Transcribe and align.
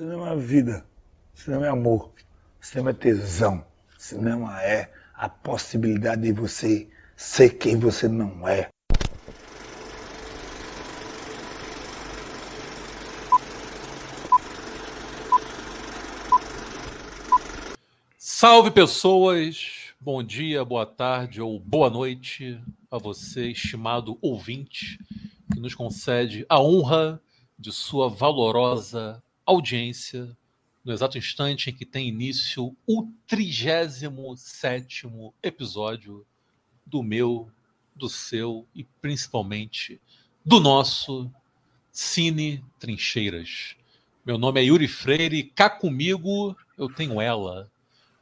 Cinema 0.00 0.30
é 0.30 0.36
vida, 0.36 0.86
cinema 1.34 1.66
é 1.66 1.68
amor, 1.68 2.10
cinema 2.58 2.88
é 2.88 2.94
tesão, 2.94 3.62
cinema 3.98 4.62
é 4.62 4.90
a 5.12 5.28
possibilidade 5.28 6.22
de 6.22 6.32
você 6.32 6.88
ser 7.14 7.58
quem 7.58 7.78
você 7.78 8.08
não 8.08 8.48
é. 8.48 8.70
Salve 18.16 18.70
pessoas! 18.70 19.92
Bom 20.00 20.22
dia, 20.22 20.64
boa 20.64 20.86
tarde 20.86 21.42
ou 21.42 21.60
boa 21.60 21.90
noite 21.90 22.58
a 22.90 22.96
você, 22.96 23.50
estimado 23.50 24.16
ouvinte, 24.22 24.98
que 25.52 25.60
nos 25.60 25.74
concede 25.74 26.46
a 26.48 26.58
honra 26.58 27.20
de 27.58 27.70
sua 27.70 28.08
valorosa 28.08 29.22
audiência 29.50 30.36
no 30.84 30.92
exato 30.92 31.18
instante 31.18 31.70
em 31.70 31.74
que 31.74 31.84
tem 31.84 32.08
início 32.08 32.74
o 32.86 33.08
37 33.26 35.08
episódio 35.42 36.24
do 36.86 37.02
meu, 37.02 37.50
do 37.94 38.08
seu 38.08 38.66
e 38.74 38.84
principalmente 38.84 40.00
do 40.44 40.60
nosso 40.60 41.30
Cine 41.90 42.64
Trincheiras. 42.78 43.76
Meu 44.24 44.38
nome 44.38 44.60
é 44.60 44.64
Yuri 44.64 44.88
Freire 44.88 45.36
e 45.36 45.42
cá 45.42 45.68
comigo 45.68 46.56
eu 46.78 46.88
tenho 46.88 47.20
ela, 47.20 47.70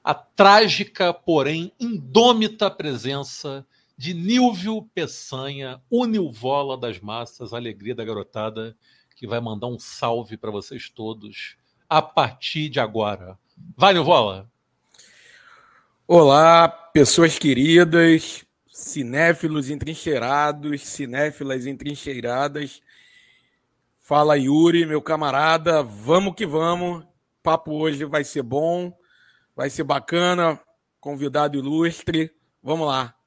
a 0.02 0.14
trágica, 0.14 1.12
porém 1.12 1.70
indômita 1.78 2.70
presença 2.70 3.66
de 3.96 4.14
Nilvio 4.14 4.82
Peçanha, 4.94 5.82
o 5.90 6.06
Nilvola 6.06 6.78
das 6.78 6.98
massas, 6.98 7.52
alegria 7.52 7.94
da 7.94 8.04
garotada, 8.04 8.76
que 9.18 9.26
vai 9.26 9.40
mandar 9.40 9.66
um 9.66 9.80
salve 9.80 10.36
para 10.36 10.48
vocês 10.48 10.88
todos 10.88 11.56
a 11.90 12.00
partir 12.00 12.68
de 12.68 12.78
agora. 12.78 13.36
Vai, 13.76 13.92
Nilvola! 13.92 14.48
Olá, 16.06 16.68
pessoas 16.68 17.36
queridas, 17.36 18.44
cinéfilos 18.68 19.70
entrincheirados, 19.70 20.82
cinéfilas 20.82 21.66
entrincheiradas. 21.66 22.80
Fala, 23.98 24.38
Yuri, 24.38 24.86
meu 24.86 25.02
camarada. 25.02 25.82
Vamos 25.82 26.36
que 26.36 26.46
vamos. 26.46 27.04
papo 27.42 27.72
hoje 27.72 28.04
vai 28.04 28.22
ser 28.22 28.42
bom, 28.42 28.96
vai 29.56 29.68
ser 29.68 29.82
bacana. 29.82 30.60
Convidado 31.00 31.58
ilustre. 31.58 32.30
Vamos 32.62 32.86
lá. 32.86 33.17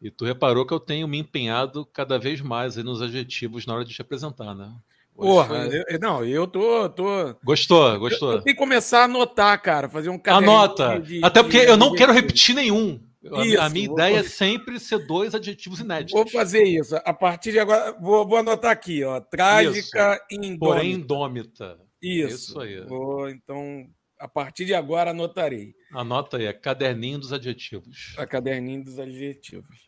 E 0.00 0.10
tu 0.10 0.24
reparou 0.24 0.66
que 0.66 0.74
eu 0.74 0.80
tenho 0.80 1.08
me 1.08 1.18
empenhado 1.18 1.86
cada 1.86 2.18
vez 2.18 2.40
mais 2.40 2.76
nos 2.76 3.00
adjetivos 3.00 3.66
na 3.66 3.74
hora 3.74 3.84
de 3.84 3.94
te 3.94 4.02
apresentar, 4.02 4.54
né? 4.54 4.72
Hoje 5.16 5.30
Porra, 5.30 5.66
foi... 5.66 5.84
eu, 5.88 5.98
não, 5.98 6.24
eu 6.24 6.46
tô, 6.46 6.88
tô. 6.90 7.34
Gostou, 7.42 7.98
gostou. 7.98 8.32
Eu, 8.32 8.36
eu 8.36 8.42
tenho 8.42 8.54
que 8.54 8.62
começar 8.62 9.00
a 9.00 9.04
anotar, 9.04 9.60
cara, 9.62 9.88
fazer 9.88 10.10
um 10.10 10.20
Anota. 10.26 11.00
De, 11.00 11.24
Até 11.24 11.42
porque 11.42 11.60
de, 11.60 11.70
eu 11.70 11.76
não 11.76 11.94
quero 11.94 12.12
repetir 12.12 12.54
nenhum. 12.54 13.00
Isso, 13.22 13.60
a 13.60 13.68
minha 13.70 13.86
ideia 13.86 14.16
fazer... 14.16 14.26
é 14.26 14.30
sempre 14.30 14.78
ser 14.78 15.06
dois 15.06 15.34
adjetivos 15.34 15.80
inéditos. 15.80 16.12
Vou 16.12 16.28
fazer 16.28 16.64
isso. 16.64 16.94
A 16.96 17.14
partir 17.14 17.52
de 17.52 17.58
agora, 17.58 17.96
vou, 17.98 18.28
vou 18.28 18.38
anotar 18.38 18.70
aqui, 18.70 19.02
ó. 19.02 19.18
Trágica 19.20 20.22
isso. 20.30 20.40
indômita. 20.40 20.58
Porém 20.58 20.92
indômita. 20.92 21.78
Isso. 22.00 22.50
Isso 22.50 22.60
aí. 22.60 22.84
Vou, 22.84 23.28
então, 23.28 23.86
a 24.20 24.28
partir 24.28 24.64
de 24.64 24.74
agora, 24.74 25.10
anotarei. 25.10 25.74
Anota 25.92 26.36
aí, 26.36 26.44
é 26.44 26.52
caderninho 26.52 27.18
dos 27.18 27.32
adjetivos. 27.32 28.14
A 28.16 28.26
caderninho 28.26 28.84
dos 28.84 28.98
adjetivos. 28.98 29.85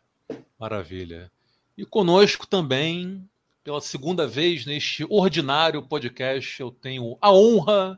Maravilha. 0.59 1.31
E 1.77 1.85
conosco 1.85 2.45
também, 2.45 3.25
pela 3.63 3.79
segunda 3.79 4.27
vez 4.27 4.65
neste 4.65 5.05
ordinário 5.09 5.81
podcast, 5.81 6.59
eu 6.59 6.69
tenho 6.69 7.17
a 7.21 7.31
honra 7.31 7.97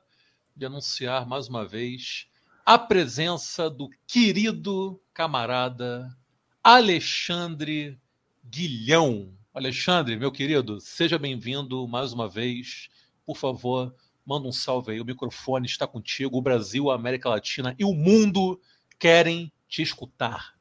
de 0.55 0.67
anunciar 0.67 1.25
mais 1.25 1.47
uma 1.47 1.65
vez 1.65 2.27
a 2.63 2.77
presença 2.77 3.67
do 3.67 3.89
querido 4.05 5.01
camarada 5.11 6.15
Alexandre 6.63 7.99
Guilhão. 8.45 9.33
Alexandre, 9.51 10.15
meu 10.15 10.31
querido, 10.31 10.79
seja 10.79 11.17
bem-vindo 11.17 11.87
mais 11.87 12.13
uma 12.13 12.29
vez. 12.29 12.89
Por 13.25 13.35
favor, 13.35 13.91
manda 14.23 14.47
um 14.47 14.51
salve 14.51 14.91
aí. 14.91 15.01
O 15.01 15.05
microfone 15.05 15.65
está 15.65 15.87
contigo. 15.87 16.37
O 16.37 16.41
Brasil, 16.43 16.91
a 16.91 16.95
América 16.95 17.27
Latina 17.27 17.75
e 17.79 17.83
o 17.83 17.93
mundo 17.93 18.61
querem 18.99 19.51
te 19.67 19.81
escutar. 19.81 20.60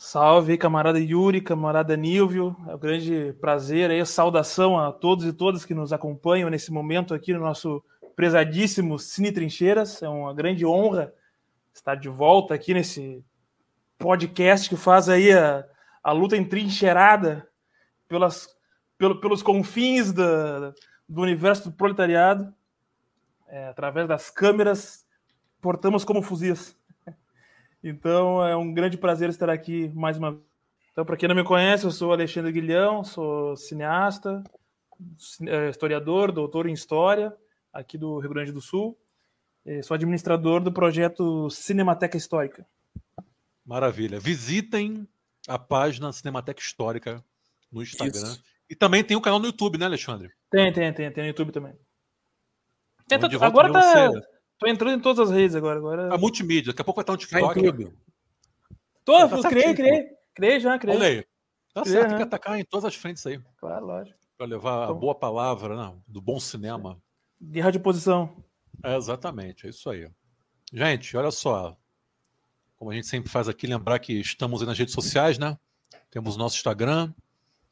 Salve, 0.00 0.56
camarada 0.56 1.00
Yuri, 1.00 1.40
camarada 1.40 1.96
Nilvio. 1.96 2.56
É 2.68 2.74
um 2.76 2.78
grande 2.78 3.32
prazer 3.40 3.90
aí, 3.90 4.06
saudação 4.06 4.78
a 4.78 4.92
todos 4.92 5.26
e 5.26 5.32
todas 5.32 5.64
que 5.64 5.74
nos 5.74 5.92
acompanham 5.92 6.48
nesse 6.48 6.70
momento 6.70 7.12
aqui 7.12 7.34
no 7.34 7.40
nosso 7.40 7.84
prezadíssimo 8.14 8.96
Cine 8.96 9.32
Trincheiras. 9.32 10.00
É 10.00 10.08
uma 10.08 10.32
grande 10.32 10.64
honra 10.64 11.12
estar 11.74 11.96
de 11.96 12.08
volta 12.08 12.54
aqui 12.54 12.72
nesse 12.72 13.24
podcast 13.98 14.68
que 14.68 14.76
faz 14.76 15.08
aí 15.08 15.32
a, 15.32 15.66
a 16.00 16.12
luta 16.12 16.36
entrincheirada 16.36 17.48
pelas, 18.06 18.56
pelo, 18.96 19.20
pelos 19.20 19.42
confins 19.42 20.12
da, 20.12 20.72
do 21.08 21.22
universo 21.22 21.70
do 21.70 21.76
proletariado. 21.76 22.54
É, 23.48 23.66
através 23.66 24.06
das 24.06 24.30
câmeras, 24.30 25.04
portamos 25.60 26.04
como 26.04 26.22
fuzis. 26.22 26.77
Então 27.82 28.44
é 28.44 28.56
um 28.56 28.72
grande 28.72 28.96
prazer 28.96 29.28
estar 29.28 29.50
aqui 29.50 29.88
mais 29.94 30.18
uma 30.18 30.32
vez. 30.32 30.42
Então, 30.92 31.04
para 31.04 31.16
quem 31.16 31.28
não 31.28 31.36
me 31.36 31.44
conhece, 31.44 31.84
eu 31.84 31.92
sou 31.92 32.12
Alexandre 32.12 32.50
Guilhão, 32.50 33.04
sou 33.04 33.56
cineasta, 33.56 34.42
é, 35.46 35.70
historiador, 35.70 36.32
doutor 36.32 36.66
em 36.66 36.72
História, 36.72 37.32
aqui 37.72 37.96
do 37.96 38.18
Rio 38.18 38.30
Grande 38.30 38.50
do 38.50 38.60
Sul. 38.60 38.98
Sou 39.82 39.94
administrador 39.94 40.60
do 40.60 40.72
projeto 40.72 41.50
Cinemateca 41.50 42.16
Histórica. 42.16 42.66
Maravilha. 43.64 44.18
Visitem 44.18 45.06
a 45.46 45.58
página 45.58 46.10
Cinemateca 46.10 46.60
Histórica 46.60 47.22
no 47.70 47.82
Instagram. 47.82 48.22
Isso. 48.22 48.42
E 48.68 48.74
também 48.74 49.04
tem 49.04 49.16
o 49.16 49.20
um 49.20 49.22
canal 49.22 49.38
no 49.38 49.46
YouTube, 49.46 49.78
né, 49.78 49.84
Alexandre? 49.84 50.30
Tem, 50.50 50.72
tem, 50.72 50.92
tem. 50.92 51.12
Tem 51.12 51.22
no 51.22 51.28
YouTube 51.28 51.52
também. 51.52 51.74
Tenta, 53.06 53.26
agora 53.44 53.72
tá, 53.72 54.10
Tô 54.58 54.66
entrando 54.66 54.98
em 54.98 55.00
todas 55.00 55.28
as 55.28 55.34
redes 55.34 55.54
agora. 55.54 55.78
agora... 55.78 56.14
A 56.14 56.18
multimídia, 56.18 56.72
daqui 56.72 56.82
a 56.82 56.84
pouco 56.84 56.98
vai 56.98 57.02
estar 57.02 57.12
no 57.12 57.18
TikTok. 57.18 57.54
Tá 57.54 57.82
em 57.82 57.92
Tô, 59.04 59.42
tá 59.42 59.48
criei, 59.48 59.74
criei. 59.74 60.08
Criei 60.34 60.60
já, 60.60 60.78
criei. 60.78 60.96
Olha 60.96 61.06
aí. 61.06 61.24
Tá 61.72 61.82
criei, 61.82 61.98
certo, 61.98 62.08
tem 62.08 62.16
que 62.16 62.22
atacar 62.24 62.58
em 62.58 62.64
todas 62.64 62.84
as 62.84 62.94
frentes 62.94 63.24
aí. 63.26 63.40
Claro, 63.56 63.86
lógico. 63.86 64.18
Para 64.36 64.46
levar 64.46 64.84
então... 64.84 64.96
a 64.96 64.98
boa 64.98 65.14
palavra 65.14 65.76
não, 65.76 66.02
do 66.06 66.20
bom 66.20 66.38
cinema. 66.38 67.00
Guerra 67.40 67.70
de 67.70 67.78
posição. 67.78 68.44
É, 68.82 68.96
exatamente, 68.96 69.66
é 69.66 69.70
isso 69.70 69.88
aí. 69.88 70.08
Gente, 70.72 71.16
olha 71.16 71.30
só. 71.30 71.76
Como 72.76 72.90
a 72.90 72.94
gente 72.94 73.06
sempre 73.06 73.30
faz 73.30 73.48
aqui, 73.48 73.66
lembrar 73.66 73.98
que 73.98 74.12
estamos 74.12 74.60
aí 74.60 74.66
nas 74.66 74.78
redes 74.78 74.94
sociais, 74.94 75.38
né? 75.38 75.58
Temos 76.10 76.36
nosso 76.36 76.56
Instagram, 76.56 77.12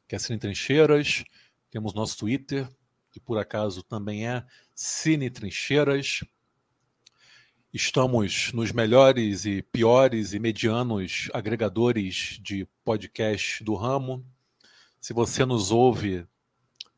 que 0.07 0.15
é 0.15 0.19
Cine 0.19 0.39
Trincheiras. 0.39 1.23
Temos 1.69 1.93
nosso 1.93 2.17
Twitter, 2.17 2.67
que 3.11 3.19
por 3.19 3.37
acaso 3.37 3.83
também 3.83 4.27
é 4.27 4.43
Cine 4.73 5.29
Trincheiras. 5.29 6.21
Estamos 7.73 8.53
nos 8.53 8.71
melhores 8.71 9.45
e 9.45 9.61
piores 9.61 10.31
e 10.31 10.39
medianos 10.39 11.29
agregadores 11.33 12.39
de 12.41 12.65
podcast 12.85 13.61
do 13.61 13.75
ramo. 13.75 14.25
Se 15.01 15.11
você 15.11 15.45
nos 15.45 15.69
ouve 15.69 16.25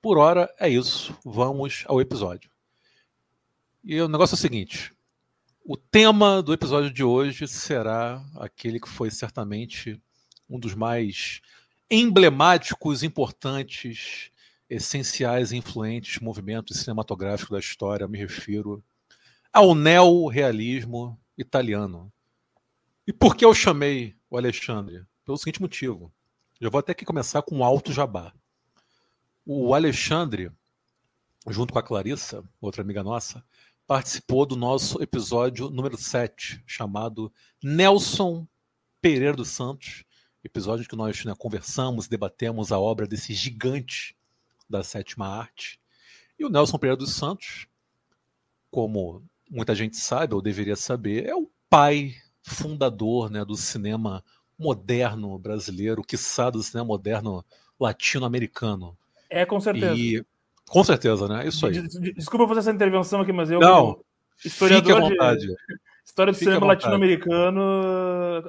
Por 0.00 0.18
hora 0.18 0.48
é 0.58 0.68
isso. 0.68 1.14
Vamos 1.24 1.82
ao 1.86 2.00
episódio. 2.00 2.48
E 3.82 4.00
o 4.00 4.08
negócio 4.08 4.34
é 4.34 4.36
o 4.36 4.38
seguinte: 4.38 4.92
o 5.64 5.76
tema 5.76 6.42
do 6.42 6.52
episódio 6.52 6.92
de 6.92 7.02
hoje 7.02 7.48
será 7.48 8.22
aquele 8.36 8.78
que 8.78 8.88
foi 8.88 9.10
certamente 9.10 10.00
um 10.48 10.58
dos 10.58 10.74
mais 10.74 11.40
emblemáticos, 11.90 13.02
importantes 13.02 14.30
essenciais 14.68 15.50
e 15.50 15.56
influentes 15.56 16.20
movimentos 16.20 16.78
cinematográficos 16.80 17.50
da 17.50 17.58
história, 17.58 18.06
me 18.06 18.18
refiro 18.18 18.84
ao 19.52 19.74
neorrealismo 19.74 21.18
italiano. 21.36 22.12
E 23.06 23.12
por 23.12 23.34
que 23.34 23.44
eu 23.44 23.54
chamei 23.54 24.14
o 24.28 24.36
Alexandre? 24.36 25.04
Pelo 25.24 25.38
seguinte 25.38 25.60
motivo. 25.60 26.12
Já 26.60 26.68
vou 26.68 26.78
até 26.78 26.92
aqui 26.92 27.04
começar 27.04 27.42
com 27.42 27.56
um 27.56 27.64
alto 27.64 27.92
jabá. 27.92 28.32
O 29.44 29.74
Alexandre, 29.74 30.52
junto 31.48 31.72
com 31.72 31.78
a 31.78 31.82
Clarissa, 31.82 32.44
outra 32.60 32.82
amiga 32.82 33.02
nossa, 33.02 33.42
participou 33.90 34.46
do 34.46 34.54
nosso 34.54 35.02
episódio 35.02 35.68
número 35.68 35.96
7, 35.96 36.62
chamado 36.64 37.32
Nelson 37.60 38.46
Pereira 39.02 39.34
dos 39.34 39.48
Santos, 39.48 40.04
episódio 40.44 40.84
em 40.84 40.86
que 40.86 40.94
nós 40.94 41.24
né, 41.24 41.34
conversamos, 41.36 42.06
debatemos 42.06 42.70
a 42.70 42.78
obra 42.78 43.04
desse 43.04 43.34
gigante 43.34 44.16
da 44.68 44.84
sétima 44.84 45.26
arte. 45.26 45.80
E 46.38 46.44
o 46.44 46.48
Nelson 46.48 46.78
Pereira 46.78 46.98
dos 46.98 47.14
Santos, 47.14 47.66
como 48.70 49.24
muita 49.50 49.74
gente 49.74 49.96
sabe, 49.96 50.36
ou 50.36 50.40
deveria 50.40 50.76
saber, 50.76 51.26
é 51.26 51.34
o 51.34 51.50
pai 51.68 52.14
fundador 52.42 53.28
né, 53.28 53.44
do 53.44 53.56
cinema 53.56 54.22
moderno 54.56 55.36
brasileiro, 55.36 56.04
quiçá 56.04 56.48
do 56.48 56.62
cinema 56.62 56.86
moderno 56.86 57.44
latino-americano. 57.80 58.96
É, 59.28 59.44
com 59.44 59.58
certeza. 59.58 59.96
E, 59.96 60.24
com 60.70 60.84
certeza, 60.84 61.26
né? 61.28 61.46
Isso 61.48 61.66
aí. 61.66 61.82
Desculpa 62.14 62.46
fazer 62.46 62.60
essa 62.60 62.70
intervenção 62.70 63.20
aqui, 63.20 63.32
mas 63.32 63.50
eu, 63.50 63.58
Não, 63.58 64.00
historiador 64.44 64.86
fique 64.94 64.96
à 64.96 65.08
vontade. 65.08 65.46
de 65.46 65.54
história 66.04 66.32
do 66.32 66.36
Fique 66.38 66.44
cinema 66.50 66.66
latino-americano, 66.66 67.60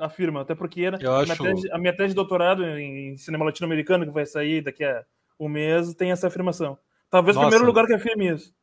afirma. 0.02 0.42
Até 0.42 0.54
porque 0.56 0.86
a, 0.86 0.90
Eu 0.92 0.98
minha 1.00 1.34
acho- 1.34 1.44
tese, 1.44 1.72
a 1.72 1.78
minha 1.78 1.96
tese 1.96 2.10
de 2.10 2.16
doutorado 2.16 2.64
em 2.66 3.18
cinema 3.18 3.46
latino-americano, 3.46 4.06
que 4.06 4.12
vai 4.12 4.26
sair 4.26 4.62
daqui 4.62 4.84
a 4.84 5.04
um 5.40 5.50
mês, 5.50 5.94
tem 5.96 6.12
essa 6.12 6.28
afirmação. 6.28 6.78
Talvez 7.10 7.36
o 7.36 7.40
Nossa. 7.40 7.50
primeiro 7.50 7.66
lugar 7.68 7.86
que 7.88 7.94
afirme 7.94 8.34
isso. 8.34 8.54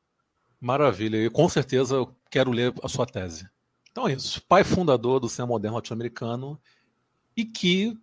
Maravilha, 0.61 1.17
e 1.17 1.31
com 1.31 1.49
certeza 1.49 1.97
eu 1.97 2.15
quero 2.31 2.51
ler 2.51 2.73
a 2.83 2.89
sua 2.89 3.07
tese. 3.07 3.49
Então 3.91 4.09
é 4.09 4.13
isso. 4.13 4.41
Pai 4.49 4.65
fundador 4.65 5.21
do 5.21 5.29
cinema 5.29 5.49
moderno 5.53 5.77
latino-americano 5.77 6.59
e 7.37 7.45
que 7.45 7.97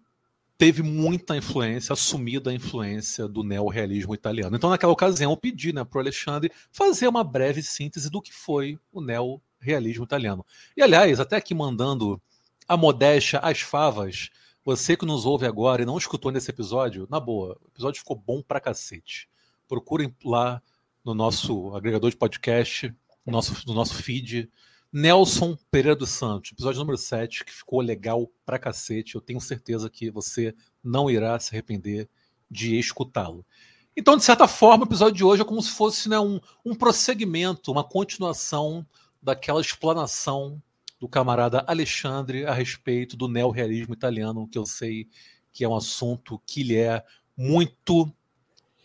teve 0.57 0.81
muita 0.81 1.36
influência, 1.36 1.94
assumida 1.94 2.50
a 2.50 2.54
influência 2.54 3.28
do 3.28 3.44
neorrealismo 3.44 4.13
italiano. 4.13 4.56
Então, 4.56 4.69
naquela 4.69 4.94
ocasião, 4.94 5.31
eu 5.31 5.38
pedi 5.38 5.74
né, 5.74 5.84
para 5.84 5.98
o 5.98 6.02
Alexandre 6.02 6.52
fazer 6.72 7.07
uma 7.07 7.24
breve 7.24 7.62
síntese 7.62 8.10
do 8.10 8.22
que 8.22 8.34
foi 8.34 8.80
o 8.92 9.02
neorrealismo 9.02 10.06
italiano. 10.06 10.46
E, 10.75 10.81
aliás, 10.81 11.19
até 11.19 11.36
aqui 11.36 11.54
mandando 11.54 12.22
a 12.68 12.78
modéstia 12.78 13.40
às 13.40 13.62
favas, 13.62 14.30
você 14.63 14.96
que 14.96 15.06
nos 15.06 15.25
ouve 15.25 15.46
agora 15.46 15.81
e 15.81 15.86
não 15.86 15.98
escutou 15.98 16.31
nesse 16.31 16.50
episódio, 16.50 17.08
na 17.10 17.19
boa, 17.19 17.60
o 17.63 17.68
episódio 17.68 18.00
ficou 18.00 18.16
bom 18.16 18.42
pra 18.42 18.60
cacete. 18.60 19.30
Procurem 19.68 20.16
lá 20.24 20.62
no 21.04 21.13
nosso 21.13 21.75
agregador 21.75 22.10
de 22.10 22.16
podcast, 22.16 22.94
no 23.25 23.31
nosso, 23.31 23.68
no 23.68 23.74
nosso 23.74 23.94
feed, 23.96 24.50
Nelson 24.97 25.57
Pereira 25.69 25.94
dos 25.94 26.12
Santos, 26.12 26.53
episódio 26.53 26.80
número 26.80 26.97
7, 26.97 27.44
que 27.44 27.51
ficou 27.51 27.81
legal 27.81 28.31
pra 28.45 28.57
cacete. 28.57 29.15
Eu 29.15 29.19
tenho 29.19 29.42
certeza 29.42 29.89
que 29.89 30.09
você 30.09 30.56
não 30.81 31.09
irá 31.09 31.38
se 31.38 31.53
arrepender 31.53 32.07
de 32.50 32.80
escutá-lo. 32.80 33.45
Então, 33.94 34.15
de 34.15 34.24
certa 34.24 34.47
forma, 34.47 34.86
o 34.86 34.88
episódio 34.88 35.15
de 35.15 35.24
hoje 35.25 35.42
é 35.42 35.45
como 35.45 35.62
se 35.62 35.71
fosse 35.71 36.07
né, 36.07 36.18
um, 36.18 36.39
um 36.63 36.74
prosseguimento, 36.74 37.74
uma 37.74 37.83
continuação 37.83 38.88
daquela 39.21 39.59
explanação 39.59 40.63
do 40.98 41.09
camarada 41.09 41.65
Alexandre 41.68 42.45
a 42.45 42.53
respeito 42.53 43.18
do 43.18 43.27
neorrealismo 43.27 43.94
italiano, 43.94 44.48
que 44.48 44.57
eu 44.57 44.65
sei 44.65 45.09
que 45.51 45.65
é 45.65 45.68
um 45.68 45.75
assunto 45.75 46.41
que 46.48 46.63
lhe 46.63 46.77
é 46.77 47.03
muito 47.36 48.09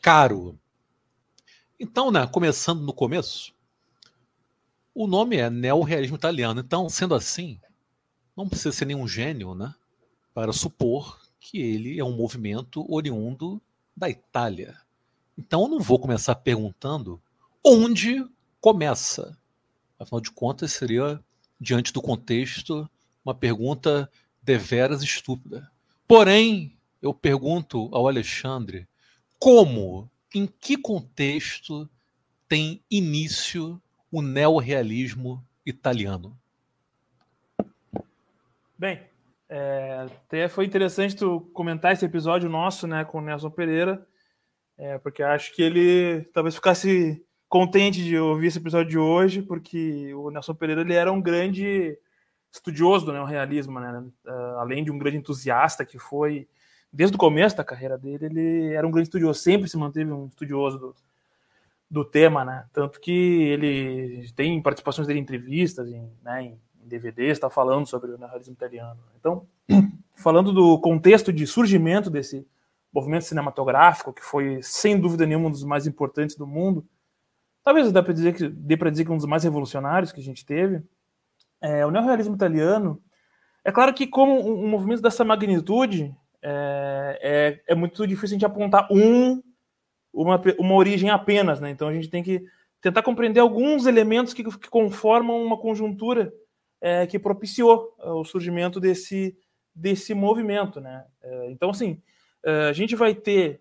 caro. 0.03 0.59
Então, 1.79 2.11
né, 2.11 2.27
começando 2.27 2.81
no 2.81 2.93
começo, 2.93 3.55
o 4.95 5.07
nome 5.07 5.37
é 5.37 5.49
neorrealismo 5.49 6.17
italiano. 6.17 6.61
Então, 6.61 6.89
sendo 6.89 7.15
assim, 7.15 7.61
não 8.37 8.49
precisa 8.49 8.73
ser 8.73 8.85
nenhum 8.85 9.07
gênio, 9.07 9.55
né, 9.55 9.75
para 10.35 10.53
supor 10.53 11.21
que 11.39 11.59
ele 11.59 11.99
é 11.99 12.05
um 12.05 12.17
movimento 12.17 12.85
oriundo 12.93 13.61
da 13.97 14.09
Itália. 14.09 14.77
Então, 15.37 15.63
eu 15.63 15.69
não 15.69 15.81
vou 15.81 15.99
começar 15.99 16.35
perguntando 16.35 17.21
onde 17.65 18.25
começa. 18.61 19.37
Afinal 19.99 20.21
de 20.21 20.31
contas, 20.31 20.73
seria, 20.73 21.23
diante 21.61 21.93
do 21.93 22.03
contexto, 22.03 22.89
uma 23.25 23.35
pergunta 23.35 24.11
deveras 24.43 25.03
estúpida. 25.03 25.71
Porém, 26.07 26.77
eu 27.01 27.15
pergunto 27.15 27.89
ao 27.93 28.09
Alexandre 28.09 28.87
como, 29.39 30.11
em 30.35 30.47
que 30.47 30.77
contexto 30.77 31.89
tem 32.49 32.83
início 32.91 33.81
o 34.11 34.23
neorrealismo 34.23 35.45
italiano? 35.65 36.37
Bem, 38.79 39.01
é, 39.49 40.07
até 40.07 40.49
foi 40.49 40.65
interessante 40.65 41.17
tu 41.17 41.41
comentar 41.53 41.93
esse 41.93 42.05
episódio 42.05 42.49
nosso, 42.49 42.87
né, 42.87 43.05
com 43.05 43.19
o 43.19 43.21
Nelson 43.21 43.51
Pereira, 43.51 44.07
é, 44.79 44.97
porque 44.99 45.23
acho 45.23 45.55
que 45.55 45.63
ele 45.63 46.23
talvez 46.33 46.55
ficasse 46.55 47.25
contente 47.49 48.03
de 48.03 48.17
ouvir 48.17 48.47
esse 48.47 48.59
episódio 48.59 48.91
de 48.91 48.99
hoje, 48.99 49.43
porque 49.43 50.15
o 50.15 50.31
Nelson 50.31 50.55
Pereira 50.55 50.81
ele 50.83 50.95
era 50.95 51.13
um 51.13 51.21
grande 51.21 51.99
estudioso 52.53 53.07
do 53.07 53.13
neorrealismo, 53.13 53.79
né, 53.79 54.05
uh, 54.27 54.31
além 54.59 54.83
de 54.83 54.91
um 54.91 54.99
grande 54.99 55.19
entusiasta 55.19 55.85
que 55.85 55.99
foi 55.99 56.49
desde 56.93 57.17
o 57.17 57.19
começo 57.19 57.57
da 57.57 57.65
carreira 57.65 57.99
dele, 57.99 58.27
ele 58.27 58.73
era 58.73 58.87
um 58.87 58.91
grande 58.91 59.09
estudioso, 59.09 59.41
sempre 59.41 59.69
se 59.69 59.77
manteve 59.77 60.11
um 60.11 60.27
estudioso 60.27 60.79
do, 60.79 60.97
do 61.91 62.05
tema, 62.05 62.45
né, 62.45 62.67
tanto 62.73 63.01
que 63.01 63.11
ele 63.11 64.31
tem 64.37 64.63
participações 64.63 65.07
dele 65.07 65.19
em 65.19 65.23
entrevistas, 65.23 65.89
em, 65.89 66.09
né, 66.23 66.43
em 66.45 66.59
DVDs, 66.85 67.33
está 67.33 67.51
falando 67.51 67.87
sobre 67.87 68.13
o 68.13 68.19
neorrealismo 68.19 68.55
italiano. 68.55 69.01
Então, 69.19 69.47
falando 70.15 70.53
do 70.53 70.79
contexto 70.81 71.33
de 71.33 71.47
surgimento 71.47 72.09
desse 72.09 72.47
movimento 72.93 73.25
cinematográfico, 73.25 74.13
que 74.13 74.23
foi, 74.23 74.61
sem 74.63 75.01
dúvida 75.01 75.27
nenhuma, 75.27 75.49
um 75.49 75.51
dos 75.51 75.65
mais 75.65 75.87
importantes 75.87 76.37
do 76.37 76.47
mundo, 76.47 76.87
talvez 77.63 77.91
dê 77.93 78.03
para 78.03 78.13
dizer 78.13 78.35
que 78.35 78.49
dê 78.49 78.77
para 78.77 78.91
dizer 78.91 79.05
que 79.05 79.13
um 79.13 79.17
dos 79.17 79.27
mais 79.27 79.45
revolucionários 79.45 80.13
que 80.13 80.21
a 80.21 80.25
gente 80.25 80.45
teve, 80.45 80.83
é, 81.61 81.85
o 81.85 81.91
neorrealismo 81.91 82.35
italiano. 82.35 83.03
É 83.65 83.71
claro 83.71 83.93
que 83.93 84.07
como 84.07 84.41
um 84.41 84.69
movimento 84.69 85.03
dessa 85.03 85.25
magnitude 85.25 86.15
é, 86.43 87.61
é, 87.67 87.73
é, 87.73 87.75
muito 87.75 88.07
difícil 88.07 88.35
a 88.35 88.39
gente 88.39 88.47
apontar 88.47 88.89
um 88.91 89.43
uma, 90.13 90.41
uma 90.59 90.75
origem 90.75 91.11
apenas, 91.11 91.61
né? 91.61 91.71
Então 91.71 91.89
a 91.89 91.93
gente 91.93 92.09
tem 92.09 92.23
que 92.23 92.45
tentar 92.81 93.03
compreender 93.03 93.41
alguns 93.41 93.87
elementos 93.87 94.33
que, 94.33 94.43
que 94.43 94.71
conformam 94.71 95.43
uma 95.43 95.59
conjuntura 95.59 96.33
é, 96.81 97.07
que 97.07 97.19
propiciou 97.19 97.95
é, 98.01 98.11
o 98.11 98.25
surgimento 98.25 98.81
desse, 98.81 99.37
desse 99.75 100.15
movimento. 100.15 100.81
Né? 100.81 101.05
É, 101.23 101.51
então, 101.51 101.71
assim, 101.71 102.01
a 102.43 102.73
gente 102.73 102.97
vai 102.97 103.15
ter, 103.15 103.61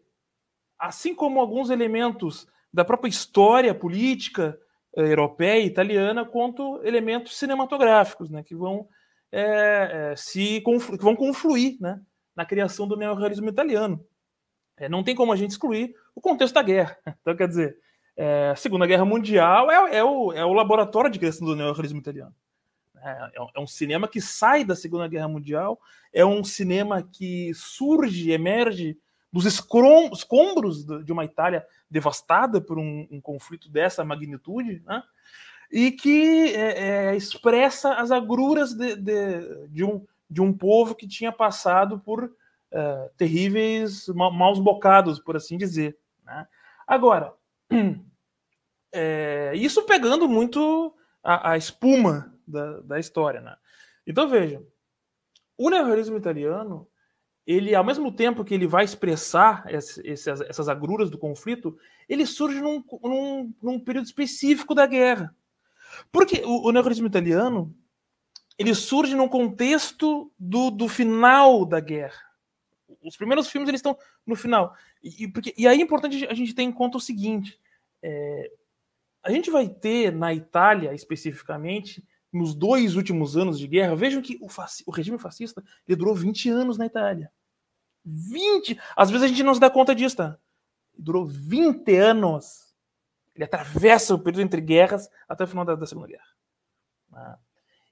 assim 0.80 1.14
como 1.14 1.42
alguns 1.42 1.70
elementos 1.70 2.48
da 2.74 2.86
própria 2.86 3.10
história 3.10 3.76
política 3.76 4.58
é, 4.96 5.02
europeia 5.02 5.60
e 5.60 5.66
italiana, 5.66 6.24
quanto 6.24 6.82
elementos 6.84 7.38
cinematográficos, 7.38 8.30
né, 8.30 8.42
que 8.42 8.56
vão 8.56 8.88
é, 9.32 10.14
se 10.18 10.62
conflu 10.62 10.98
que 10.98 11.04
vão 11.04 11.16
confluir 11.16 11.78
né, 11.80 12.02
na 12.36 12.46
criação 12.46 12.88
do 12.88 12.96
neorrealismo 12.96 13.50
italiano. 13.50 14.04
não 14.90 15.04
tem 15.04 15.14
como 15.14 15.32
a 15.32 15.36
gente 15.36 15.52
excluir 15.52 15.94
o 16.20 16.22
contexto 16.22 16.54
da 16.54 16.62
guerra. 16.62 16.98
Então, 17.22 17.36
quer 17.36 17.48
dizer, 17.48 17.78
a 18.52 18.56
Segunda 18.56 18.86
Guerra 18.86 19.06
Mundial 19.06 19.72
é, 19.72 19.98
é, 19.98 20.04
o, 20.04 20.34
é 20.34 20.44
o 20.44 20.54
laboratório 20.54 21.10
de 21.10 21.18
criação 21.18 21.48
do 21.48 21.56
neorrealismo 21.56 22.00
italiano. 22.00 22.36
É 23.56 23.60
um 23.60 23.68
cinema 23.68 24.08
que 24.10 24.20
sai 24.20 24.66
da 24.66 24.76
Segunda 24.76 25.08
Guerra 25.08 25.30
Mundial, 25.30 25.80
é 26.14 26.26
um 26.26 26.44
cinema 26.44 27.02
que 27.02 27.54
surge, 27.54 28.32
emerge 28.32 28.98
dos 29.32 29.46
escombros 29.46 30.86
de 30.86 31.12
uma 31.12 31.24
Itália 31.24 31.66
devastada 31.90 32.60
por 32.60 32.78
um, 32.78 33.08
um 33.10 33.22
conflito 33.22 33.70
dessa 33.70 34.04
magnitude, 34.04 34.82
né? 34.86 35.02
e 35.72 35.92
que 35.92 36.54
é, 36.56 37.12
é, 37.12 37.16
expressa 37.16 37.94
as 37.94 38.12
agruras 38.12 38.74
de, 38.74 38.96
de, 38.96 39.68
de, 39.68 39.84
um, 39.84 40.04
de 40.30 40.42
um 40.42 40.52
povo 40.52 40.96
que 40.96 41.08
tinha 41.08 41.32
passado 41.32 42.00
por 42.00 42.30
é, 42.72 43.12
terríveis 43.18 44.08
ma 44.10 44.32
maus 44.32 44.60
bocados, 44.60 45.20
por 45.20 45.36
assim 45.38 45.58
dizer. 45.58 45.98
Né? 46.30 46.48
Agora, 46.86 47.34
é, 48.94 49.52
isso 49.56 49.84
pegando 49.84 50.28
muito 50.30 50.96
a, 51.24 51.52
a 51.52 51.58
espuma 51.58 52.34
da, 52.48 52.82
da 52.82 53.00
história. 53.00 53.42
Né? 53.42 53.56
Então 54.06 54.28
veja, 54.28 54.64
o 55.58 55.70
neorrealismo 55.70 56.18
italiano, 56.18 56.88
ele 57.46 57.74
ao 57.74 57.84
mesmo 57.84 58.12
tempo 58.12 58.46
que 58.46 58.54
ele 58.54 58.68
vai 58.68 58.86
expressar 58.86 59.66
esse, 59.68 60.08
essas, 60.08 60.42
essas 60.42 60.70
agruras 60.70 61.10
do 61.10 61.18
conflito, 61.18 61.78
ele 62.08 62.26
surge 62.26 62.62
num, 62.62 62.84
num, 63.04 63.54
num, 63.62 63.80
período 63.80 64.06
específico 64.06 64.76
da 64.76 64.86
guerra. 64.86 65.36
Porque 66.12 66.44
o, 66.46 66.68
o 66.68 66.72
neorrealismo 66.72 67.08
italiano 67.08 67.76
ele 68.58 68.76
surge 68.76 69.16
num 69.16 69.28
contexto 69.28 70.32
do, 70.38 70.70
do 70.70 70.88
final 70.88 71.66
da 71.66 71.80
guerra. 71.80 72.29
Os 73.04 73.18
primeiros 73.18 73.50
filmes 73.50 73.70
eles 73.70 73.80
estão 73.80 73.98
no 74.26 74.36
final. 74.36 74.76
E, 75.04 75.28
porque, 75.28 75.54
e 75.58 75.68
aí 75.68 75.80
é 75.80 75.84
importante 75.84 76.26
a 76.28 76.34
gente 76.34 76.54
ter 76.54 76.64
em 76.64 76.72
conta 76.72 76.98
o 76.98 77.02
seguinte: 77.02 77.60
é, 78.02 78.52
a 79.24 79.32
gente 79.32 79.52
vai 79.52 79.68
ter 79.68 80.12
na 80.12 80.34
Itália, 80.34 80.94
especificamente, 80.94 82.06
nos 82.32 82.54
dois 82.54 82.96
últimos 82.96 83.36
anos 83.36 83.60
de 83.60 83.68
guerra, 83.68 83.96
vejam 83.96 84.22
que 84.22 84.38
o, 84.42 84.48
o 84.86 84.92
regime 84.92 85.18
fascista 85.18 85.64
durou 85.88 86.16
20 86.16 86.50
anos 86.50 86.78
na 86.78 86.86
Itália. 86.86 87.32
20! 88.06 88.80
Às 88.96 89.10
vezes 89.10 89.26
a 89.26 89.28
gente 89.28 89.44
não 89.44 89.54
se 89.54 89.60
dá 89.60 89.70
conta 89.70 89.96
disso, 89.96 90.18
tá? 90.18 90.38
Durou 90.98 91.26
20 91.26 91.96
anos. 91.96 92.74
Ele 93.36 93.44
atravessa 93.44 94.14
o 94.14 94.20
período 94.20 94.42
entre 94.42 94.62
guerras 94.62 95.10
até 95.28 95.44
o 95.44 95.48
final 95.48 95.66
da, 95.66 95.76
da 95.76 95.86
Segunda 95.86 96.08
Guerra. 96.08 96.28
Ah. 97.14 97.38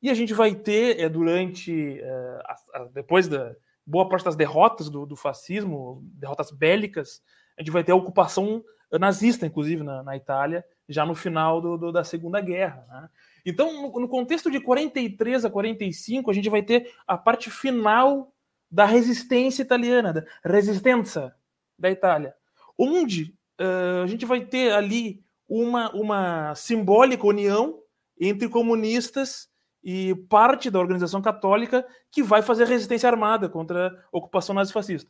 E 0.02 0.10
a 0.10 0.14
gente 0.14 0.34
vai 0.34 0.54
ter, 0.54 1.00
é, 1.00 1.10
durante. 1.10 2.00
É, 2.00 2.42
a, 2.46 2.56
a, 2.74 2.84
depois 2.86 3.28
da 3.28 3.56
boa 3.88 4.10
parte 4.10 4.26
das 4.26 4.36
derrotas 4.36 4.90
do, 4.90 5.06
do, 5.06 5.16
fascismo, 5.16 6.02
derrotas 6.14 6.52
bélicas, 6.52 7.22
a 7.58 7.62
gente 7.62 7.72
vai 7.72 7.86
ter 7.86 7.94
a 7.94 7.96
ocupação 7.96 8.62
nazista, 8.92 9.46
inclusive, 9.46 9.82
na, 9.82 10.04
na 10.04 10.18
Itália, 10.18 10.64
já 10.90 11.06
no 11.06 11.16
final 11.16 11.62
do, 11.62 11.78
do, 11.78 11.92
da 11.92 12.04
Segunda 12.04 12.42
Guerra. 12.42 12.86
Né? 12.90 13.10
Então, 13.46 13.74
no, 13.74 14.00
no, 14.02 14.08
contexto 14.10 14.52
de 14.52 14.60
43 14.60 15.46
a 15.46 15.50
45, 15.50 16.30
a 16.30 16.34
gente 16.34 16.50
vai 16.50 16.62
ter 16.62 16.94
a 17.08 17.18
parte 17.18 17.50
final 17.50 18.34
da 18.70 18.86
resistência 18.86 19.62
italiana, 19.62 20.14
da 20.14 20.26
resistência 20.44 21.34
da 21.80 21.90
Itália, 21.90 22.36
onde 22.78 23.34
uh, 23.60 24.04
a 24.04 24.08
gente 24.08 24.26
vai 24.26 24.42
ter 24.42 24.74
ali 24.74 25.24
uma, 25.48 25.90
uma 25.94 26.56
simbólica 26.56 27.26
união 27.26 27.80
entre 28.20 28.50
comunistas 28.50 29.47
e 29.90 30.14
parte 30.14 30.70
da 30.70 30.80
organização 30.80 31.22
católica 31.22 31.88
que 32.12 32.22
vai 32.22 32.42
fazer 32.42 32.68
resistência 32.68 33.08
armada 33.08 33.48
contra 33.48 33.88
a 33.88 34.18
ocupação 34.18 34.54
nazifascista. 34.54 35.10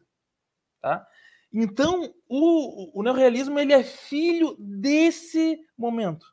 Tá? 0.79 1.03
Então, 1.51 2.13
o, 2.29 2.99
o 2.99 3.01
neorrealismo 3.01 3.57
ele 3.57 3.73
é 3.73 3.83
filho 3.83 4.55
desse 4.59 5.59
momento. 5.75 6.31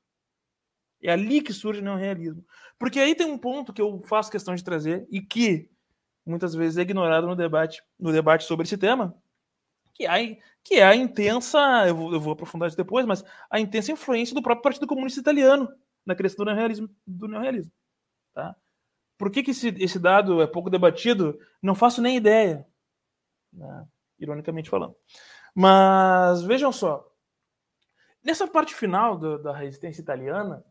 É 1.03 1.11
ali 1.11 1.41
que 1.41 1.55
surge 1.55 1.81
o 1.81 1.85
neorrealismo. 1.85 2.45
Porque 2.79 3.01
aí 3.01 3.15
tem 3.15 3.27
um 3.27 3.39
ponto 3.39 3.73
que 3.73 3.81
eu 3.81 4.03
faço 4.05 4.31
questão 4.31 4.55
de 4.55 4.63
trazer 4.63 5.07
e 5.11 5.23
que 5.23 5.71
muitas 6.27 6.55
vezes 6.55 6.77
é 6.77 6.83
ignorado 6.83 7.27
no 7.27 7.35
debate, 7.35 7.83
no 7.99 8.13
debate 8.13 8.45
sobre 8.45 8.65
esse 8.65 8.77
tema, 8.77 9.17
que 9.95 10.07
é, 10.07 10.39
que 10.63 10.75
é 10.75 10.85
a 10.85 10.95
intensa, 10.95 11.59
eu 11.87 11.97
vou, 11.97 12.13
eu 12.13 12.21
vou 12.21 12.35
aprofundar 12.35 12.69
isso 12.69 12.77
depois, 12.77 13.07
mas 13.07 13.25
a 13.49 13.59
intensa 13.59 13.91
influência 13.91 14.35
do 14.35 14.43
próprio 14.43 14.65
Partido 14.65 14.87
Comunista 14.87 15.21
Italiano 15.21 15.67
na 16.05 16.15
criação 16.15 16.45
do 16.45 16.51
neorrealismo. 16.51 16.91
Do 17.07 17.27
neorrealismo 17.27 17.73
tá? 18.35 18.55
Por 19.17 19.31
que, 19.31 19.43
que 19.43 19.53
esse, 19.53 19.69
esse 19.79 19.99
dado 19.99 20.43
é 20.43 20.47
pouco 20.47 20.69
debatido? 20.69 21.39
Não 21.63 21.75
faço 21.75 22.03
nem 22.03 22.17
ideia, 22.17 22.67
né? 23.53 23.87
ironicamente 24.19 24.69
falando. 24.69 24.97
Mas 25.55 26.43
vejam 26.43 26.73
só, 26.73 27.09
nessa 28.23 28.47
parte 28.47 28.75
final 28.75 29.17
do, 29.17 29.41
da 29.41 29.57
resistência 29.57 30.03
italiana, 30.03 30.65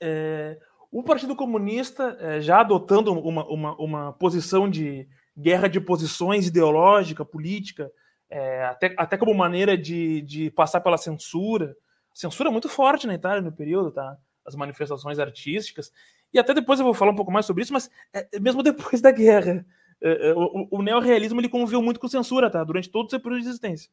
é, 0.00 0.58
o 0.90 1.02
Partido 1.02 1.34
Comunista, 1.34 2.16
é, 2.20 2.40
já 2.40 2.60
adotando 2.60 3.12
uma, 3.12 3.44
uma, 3.46 3.76
uma 3.76 4.12
posição 4.12 4.70
de 4.70 5.08
guerra 5.36 5.68
de 5.68 5.80
posições 5.80 6.46
ideológica, 6.46 7.24
política, 7.24 7.90
é, 8.30 8.64
até, 8.64 8.94
até 8.96 9.16
como 9.16 9.34
maneira 9.34 9.76
de, 9.76 10.22
de 10.22 10.50
passar 10.50 10.80
pela 10.80 10.98
censura. 10.98 11.76
Censura 12.14 12.50
muito 12.50 12.68
forte 12.68 13.06
na 13.06 13.14
Itália 13.14 13.42
no 13.42 13.52
período, 13.52 13.90
tá? 13.90 14.16
As 14.44 14.54
manifestações 14.54 15.18
artísticas. 15.18 15.92
E 16.32 16.38
até 16.38 16.52
depois 16.52 16.78
eu 16.78 16.84
vou 16.84 16.94
falar 16.94 17.12
um 17.12 17.16
pouco 17.16 17.32
mais 17.32 17.46
sobre 17.46 17.62
isso, 17.62 17.72
mas 17.72 17.90
é, 18.12 18.28
é 18.32 18.40
mesmo 18.40 18.62
depois 18.62 19.00
da 19.02 19.10
guerra, 19.10 19.64
é, 20.00 20.28
é, 20.28 20.34
o, 20.34 20.68
o 20.70 20.82
neorrealismo 20.82 21.40
ele 21.40 21.48
conviveu 21.48 21.82
muito 21.82 22.00
com 22.00 22.08
censura, 22.08 22.50
tá? 22.50 22.62
Durante 22.62 22.90
todo 22.90 23.06
o 23.06 23.10
seu 23.10 23.20
período 23.20 23.42
de 23.42 23.48
existência. 23.48 23.90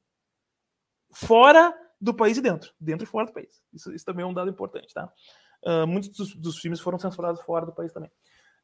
Fora 1.12 1.74
do 2.00 2.14
país 2.14 2.38
e 2.38 2.42
dentro. 2.42 2.74
Dentro 2.80 3.04
e 3.04 3.08
fora 3.08 3.26
do 3.26 3.34
país. 3.34 3.64
Isso, 3.74 3.94
isso 3.94 4.06
também 4.06 4.24
é 4.24 4.28
um 4.28 4.34
dado 4.34 4.50
importante, 4.50 4.94
tá? 4.94 5.12
Uh, 5.64 5.88
muitos 5.88 6.10
dos, 6.10 6.36
dos, 6.36 6.60
filmes 6.60 6.80
foram 6.80 7.00
censurados 7.00 7.42
fora 7.42 7.66
do 7.66 7.74
país 7.74 7.92
também. 7.92 8.12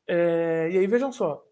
É, 0.07 0.69
e 0.71 0.77
aí 0.77 0.87
vejam 0.87 1.11
só. 1.11 1.43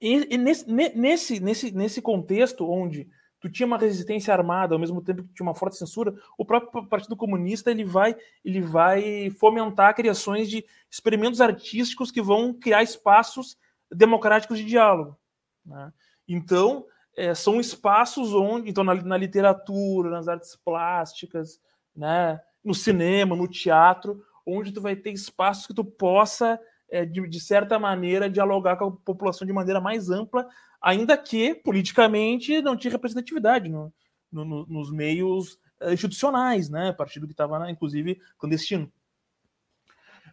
E, 0.00 0.34
e 0.34 0.38
nesse, 0.38 0.70
nesse, 0.70 1.40
nesse, 1.40 1.70
nesse 1.72 2.00
contexto 2.00 2.68
onde 2.70 3.08
tu 3.44 3.50
tinha 3.50 3.66
uma 3.66 3.76
resistência 3.76 4.32
armada 4.32 4.74
ao 4.74 4.78
mesmo 4.78 5.02
tempo 5.02 5.22
que 5.22 5.34
tinha 5.34 5.46
uma 5.46 5.54
forte 5.54 5.76
censura, 5.76 6.14
o 6.38 6.46
próprio 6.46 6.86
Partido 6.86 7.14
Comunista 7.14 7.70
ele 7.70 7.84
vai, 7.84 8.16
ele 8.42 8.62
vai 8.62 9.28
fomentar 9.38 9.94
criações 9.94 10.48
de 10.48 10.64
experimentos 10.90 11.42
artísticos 11.42 12.10
que 12.10 12.22
vão 12.22 12.54
criar 12.54 12.82
espaços 12.82 13.58
democráticos 13.92 14.56
de 14.56 14.64
diálogo. 14.64 15.14
Né? 15.62 15.92
Então, 16.26 16.86
é, 17.14 17.34
são 17.34 17.60
espaços 17.60 18.32
onde, 18.32 18.70
então, 18.70 18.82
na, 18.82 18.94
na, 18.94 19.16
literatura, 19.18 20.08
nas 20.08 20.26
artes 20.26 20.56
plásticas, 20.56 21.60
né, 21.94 22.40
no 22.64 22.74
cinema, 22.74 23.36
no 23.36 23.46
teatro, 23.46 24.24
onde 24.46 24.72
tu 24.72 24.80
vai 24.80 24.96
ter 24.96 25.10
espaços 25.10 25.66
que 25.66 25.74
tu 25.74 25.84
possa, 25.84 26.58
é, 26.88 27.04
de, 27.04 27.28
de 27.28 27.40
certa 27.40 27.78
maneira, 27.78 28.30
dialogar 28.30 28.76
com 28.76 28.86
a 28.86 28.90
população 28.90 29.46
de 29.46 29.52
maneira 29.52 29.82
mais 29.82 30.08
ampla, 30.08 30.48
ainda 30.84 31.16
que 31.16 31.54
politicamente 31.54 32.60
não 32.60 32.76
tinha 32.76 32.92
representatividade 32.92 33.70
no, 33.70 33.90
no, 34.30 34.44
no, 34.44 34.66
nos 34.66 34.92
meios 34.92 35.58
eh, 35.80 35.94
institucionais, 35.94 36.68
né? 36.68 36.92
Partido 36.92 37.26
que 37.26 37.32
estava, 37.32 37.70
inclusive, 37.70 38.20
clandestino. 38.38 38.92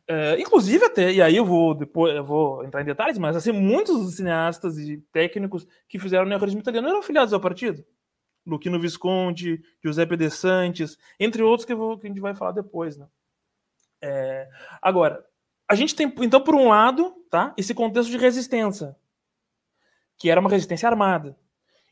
É, 0.05 0.38
inclusive 0.41 0.84
até, 0.84 1.13
e 1.13 1.22
aí 1.22 1.38
eu 1.38 1.46
vou 1.46 1.74
depois 1.74 2.13
eu 2.13 2.24
vou 2.24 2.65
entrar 2.65 2.81
em 2.81 2.86
detalhes, 2.86 3.17
mas 3.17 3.36
assim, 3.36 3.51
muitos 3.51 4.15
cineastas 4.15 4.77
e 4.77 4.98
técnicos 5.13 5.65
que 5.88 6.00
fizeram 6.00 6.25
o 6.25 6.27
neorrealismo 6.27 6.60
italiano 6.60 6.89
eram 6.89 7.00
afiliados 7.00 7.34
ao 7.34 7.39
partido. 7.39 7.86
Luquino 8.46 8.79
Visconti, 8.79 9.62
Giuseppe 9.81 10.17
De 10.17 10.29
Santis, 10.29 10.98
entre 11.20 11.43
outros 11.43 11.65
que, 11.65 11.75
vou, 11.75 11.98
que 11.98 12.08
a 12.08 12.10
gente 12.10 12.20
vai 12.20 12.36
falar 12.36 12.51
depois, 12.51 12.98
né? 12.98 13.08
É, 14.01 14.50
agora, 14.81 15.24
a 15.70 15.75
gente 15.75 15.96
tem, 15.96 16.12
então, 16.22 16.41
por 16.41 16.55
um 16.55 16.67
lado, 16.67 17.13
tá, 17.29 17.53
esse 17.55 17.74
contexto 17.74 18.10
de 18.10 18.17
resistência, 18.17 18.98
que 20.22 20.30
era 20.30 20.40
uma 20.40 20.51
resistência 20.51 20.88
armada. 20.88 21.36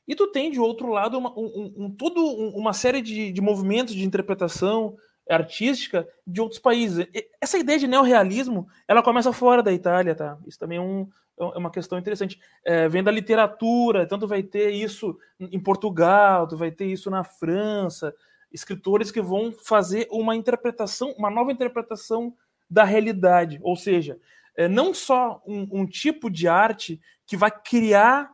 E 0.08 0.14
tu 0.14 0.28
tem, 0.28 0.52
de 0.52 0.60
outro 0.60 0.88
lado, 0.92 1.18
uma, 1.18 1.32
um, 1.32 1.74
um, 1.76 1.92
tudo 1.92 2.24
uma 2.24 2.74
série 2.74 3.02
de, 3.02 3.32
de 3.32 3.42
movimentos 3.42 3.96
de 3.96 4.06
interpretação 4.06 4.96
artística 5.28 6.08
de 6.28 6.40
outros 6.40 6.60
países. 6.60 7.08
Essa 7.42 7.58
ideia 7.58 7.80
de 7.80 7.88
neorrealismo, 7.88 8.68
ela 8.88 9.02
começa 9.02 9.34
fora 9.34 9.64
da 9.64 9.74
Itália, 9.74 10.14
tá? 10.14 10.38
Isso 10.46 10.60
também 10.60 10.78
é, 10.78 10.82
um, 10.82 11.10
é 11.40 11.58
uma 11.58 11.72
questão 11.72 11.98
interessante. 11.98 12.40
É, 12.64 12.88
vem 12.88 13.04
da 13.04 13.10
literatura, 13.10 14.06
tanto 14.06 14.28
vai 14.28 14.44
ter 14.44 14.70
isso 14.70 15.18
em 15.40 15.60
Portugal, 15.60 16.48
tu 16.48 16.56
vai 16.56 16.70
ter 16.70 16.86
isso 16.86 17.10
na 17.10 17.24
França, 17.24 18.14
escritores 18.52 19.10
que 19.10 19.24
vão 19.24 19.52
fazer 19.52 20.08
uma 20.12 20.36
interpretação, 20.36 21.16
uma 21.18 21.32
nova 21.32 21.52
interpretação 21.52 22.32
da 22.70 22.84
realidade, 22.84 23.60
ou 23.64 23.76
seja, 23.76 24.20
é, 24.60 24.68
não 24.68 24.94
só 24.94 25.42
um, 25.48 25.68
um, 25.72 25.86
tipo 25.86 26.30
de 26.30 26.46
arte 26.46 27.00
que 27.30 27.38
vai 27.38 27.52
criar 27.52 28.32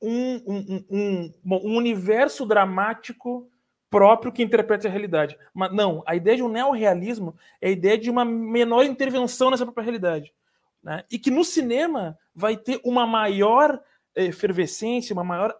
um, 0.00 0.36
um, 0.46 0.84
um, 0.88 1.34
um 1.44 1.76
universo 1.76 2.46
dramático 2.46 3.50
próprio 3.90 4.30
que 4.30 4.40
interpreta 4.40 4.86
a 4.86 4.90
realidade. 4.90 5.36
Mas 5.52 5.72
não, 5.72 6.00
a 6.06 6.14
ideia 6.14 6.36
de 6.36 6.44
um 6.44 6.48
neorrealismo 6.48 7.34
é 7.60 7.66
a 7.66 7.72
ideia 7.72 7.98
de 7.98 8.08
uma 8.08 8.24
menor 8.24 8.84
intervenção 8.84 9.50
nessa 9.50 9.64
própria 9.64 9.82
realidade. 9.82 10.32
Né? 10.80 11.02
E 11.10 11.18
que 11.18 11.28
no 11.28 11.44
cinema 11.44 12.16
vai 12.32 12.56
ter 12.56 12.80
uma 12.84 13.04
maior 13.04 13.82
efervescência, 14.14 15.12
uma 15.12 15.24
maior 15.24 15.58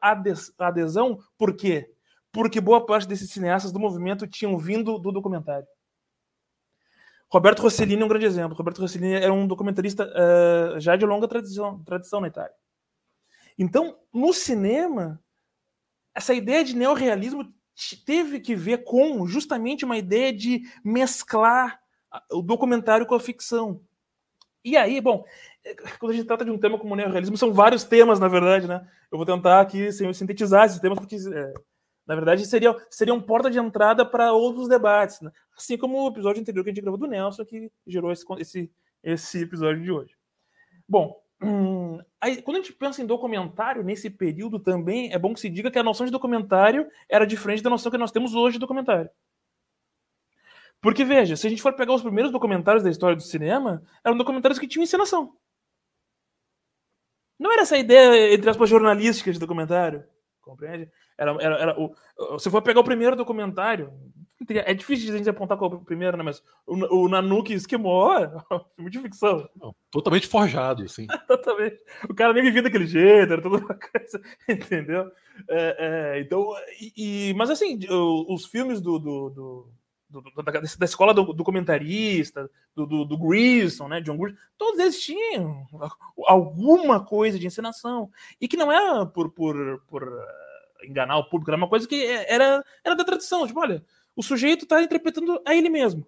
adesão. 0.56 1.18
Por 1.36 1.56
quê? 1.56 1.90
Porque 2.30 2.60
boa 2.60 2.86
parte 2.86 3.08
desses 3.08 3.32
cineastas 3.32 3.72
do 3.72 3.80
movimento 3.80 4.28
tinham 4.28 4.56
vindo 4.56 4.96
do 4.96 5.10
documentário. 5.10 5.66
Roberto 7.28 7.62
Rossellini 7.62 8.00
é 8.00 8.04
um 8.04 8.08
grande 8.08 8.26
exemplo. 8.26 8.56
Roberto 8.56 8.78
Rossellini 8.78 9.14
era 9.14 9.32
um 9.32 9.44
documentarista 9.44 10.08
uh, 10.08 10.78
já 10.78 10.94
de 10.94 11.04
longa 11.04 11.26
tradição, 11.26 11.82
tradição 11.82 12.20
na 12.20 12.28
Itália. 12.28 12.54
Então, 13.58 13.98
no 14.12 14.32
cinema, 14.32 15.22
essa 16.14 16.34
ideia 16.34 16.64
de 16.64 16.76
neorrealismo 16.76 17.52
teve 18.04 18.40
que 18.40 18.54
ver 18.54 18.84
com 18.84 19.26
justamente 19.26 19.84
uma 19.84 19.98
ideia 19.98 20.32
de 20.32 20.62
mesclar 20.84 21.78
o 22.30 22.40
documentário 22.42 23.06
com 23.06 23.14
a 23.14 23.20
ficção. 23.20 23.80
E 24.64 24.76
aí, 24.76 25.00
bom, 25.00 25.24
é, 25.64 25.74
quando 25.98 26.12
a 26.12 26.14
gente 26.14 26.26
trata 26.26 26.44
de 26.44 26.50
um 26.50 26.58
tema 26.58 26.78
como 26.78 26.94
o 26.94 26.96
neorrealismo, 26.96 27.36
são 27.36 27.52
vários 27.52 27.84
temas, 27.84 28.18
na 28.18 28.28
verdade, 28.28 28.66
né? 28.66 28.86
Eu 29.12 29.18
vou 29.18 29.26
tentar 29.26 29.60
aqui 29.60 29.92
sintetizar 29.92 30.66
esses 30.66 30.80
temas, 30.80 30.98
porque 30.98 31.16
é, 31.16 31.52
na 32.06 32.14
verdade, 32.14 32.46
seria, 32.46 32.74
seria 32.88 33.14
um 33.14 33.20
porta 33.20 33.50
de 33.50 33.58
entrada 33.58 34.04
para 34.04 34.32
outros 34.32 34.68
debates, 34.68 35.20
né? 35.20 35.30
assim 35.56 35.76
como 35.76 36.04
o 36.04 36.08
episódio 36.08 36.40
anterior 36.40 36.62
que 36.62 36.70
a 36.70 36.72
gente 36.72 36.82
gravou 36.82 36.98
do 36.98 37.06
Nelson, 37.06 37.44
que 37.44 37.70
gerou 37.86 38.12
esse, 38.12 38.24
esse, 38.38 38.72
esse 39.02 39.42
episódio 39.42 39.82
de 39.82 39.90
hoje. 39.90 40.14
Bom, 40.88 41.20
hum, 41.42 41.98
aí, 42.20 42.42
quando 42.42 42.58
a 42.58 42.60
gente 42.60 42.72
pensa 42.72 43.02
em 43.02 43.06
documentário, 43.06 43.84
nesse 43.84 44.10
período 44.10 44.58
também, 44.58 45.12
é 45.12 45.18
bom 45.18 45.34
que 45.34 45.40
se 45.40 45.50
diga 45.50 45.70
que 45.70 45.78
a 45.78 45.82
noção 45.82 46.06
de 46.06 46.12
documentário 46.12 46.88
era 47.08 47.26
diferente 47.26 47.62
da 47.62 47.70
noção 47.70 47.90
que 47.90 47.98
nós 47.98 48.12
temos 48.12 48.34
hoje 48.34 48.54
de 48.54 48.60
documentário. 48.60 49.10
Porque, 50.80 51.04
veja, 51.04 51.36
se 51.36 51.46
a 51.46 51.50
gente 51.50 51.62
for 51.62 51.72
pegar 51.74 51.94
os 51.94 52.02
primeiros 52.02 52.30
documentários 52.30 52.82
da 52.84 52.90
história 52.90 53.16
do 53.16 53.22
cinema, 53.22 53.82
eram 54.04 54.16
documentários 54.16 54.58
que 54.58 54.68
tinham 54.68 54.84
encenação. 54.84 55.36
Não 57.38 57.52
era 57.52 57.62
essa 57.62 57.76
ideia, 57.76 58.34
entre 58.34 58.48
aspas, 58.48 58.68
jornalística 58.68 59.32
de 59.32 59.38
documentário. 59.38 60.04
Compreende? 60.40 60.90
Era, 61.18 61.32
era, 61.40 61.56
era 61.56 61.80
o, 61.80 62.38
se 62.38 62.50
for 62.50 62.62
pegar 62.62 62.80
o 62.80 62.84
primeiro 62.84 63.16
documentário, 63.16 63.92
é 64.48 64.74
difícil 64.74 65.14
a 65.14 65.16
gente 65.16 65.28
apontar 65.28 65.56
qual 65.56 65.72
é 65.72 65.74
o 65.76 65.80
primeiro, 65.80 66.16
né? 66.16 66.22
Mas 66.22 66.42
o, 66.66 67.04
o 67.04 67.08
Nanuki 67.08 67.54
Esquimó 67.54 68.14
é 68.18 68.54
um 68.54 68.60
filme 68.76 68.90
de 68.90 69.00
ficção. 69.00 69.48
Não, 69.60 69.74
totalmente 69.90 70.26
forjado, 70.26 70.88
sim. 70.88 71.06
totalmente. 71.26 71.78
O 72.08 72.14
cara 72.14 72.32
nem 72.32 72.42
vivia 72.42 72.62
daquele 72.62 72.86
jeito, 72.86 73.32
era 73.32 73.42
toda 73.42 73.58
uma 73.58 73.74
coisa, 73.74 74.20
entendeu? 74.48 75.10
É, 75.48 75.76
é, 76.16 76.20
então, 76.20 76.52
e, 76.80 77.30
e, 77.30 77.34
mas 77.34 77.50
assim, 77.50 77.78
os 78.28 78.46
filmes 78.46 78.80
do, 78.80 78.98
do, 78.98 79.30
do 79.30 79.72
da, 80.42 80.60
da, 80.60 80.84
escola 80.84 81.12
do, 81.12 81.32
do 81.32 81.44
comentarista, 81.44 82.50
do, 82.74 82.86
do, 82.86 83.04
do 83.04 83.18
Grissom, 83.18 83.88
né, 83.88 84.00
John 84.00 84.16
Grissom, 84.16 84.38
todos 84.56 84.78
eles 84.78 85.00
tinham 85.00 85.66
alguma 86.26 87.04
coisa 87.04 87.38
de 87.38 87.46
encenação. 87.46 88.10
E 88.40 88.46
que 88.46 88.56
não 88.56 88.70
era 88.70 89.04
por, 89.04 89.30
por, 89.30 89.82
por 89.86 90.04
uh, 90.04 90.84
enganar 90.84 91.18
o 91.18 91.28
público, 91.28 91.50
era 91.50 91.56
uma 91.58 91.68
coisa 91.68 91.88
que 91.88 92.04
era, 92.06 92.64
era 92.84 92.94
da 92.94 93.04
tradição. 93.04 93.46
Tipo, 93.46 93.60
olha, 93.60 93.84
o 94.16 94.22
sujeito 94.22 94.64
está 94.64 94.82
interpretando 94.82 95.40
a 95.46 95.54
ele 95.54 95.68
mesmo. 95.68 96.06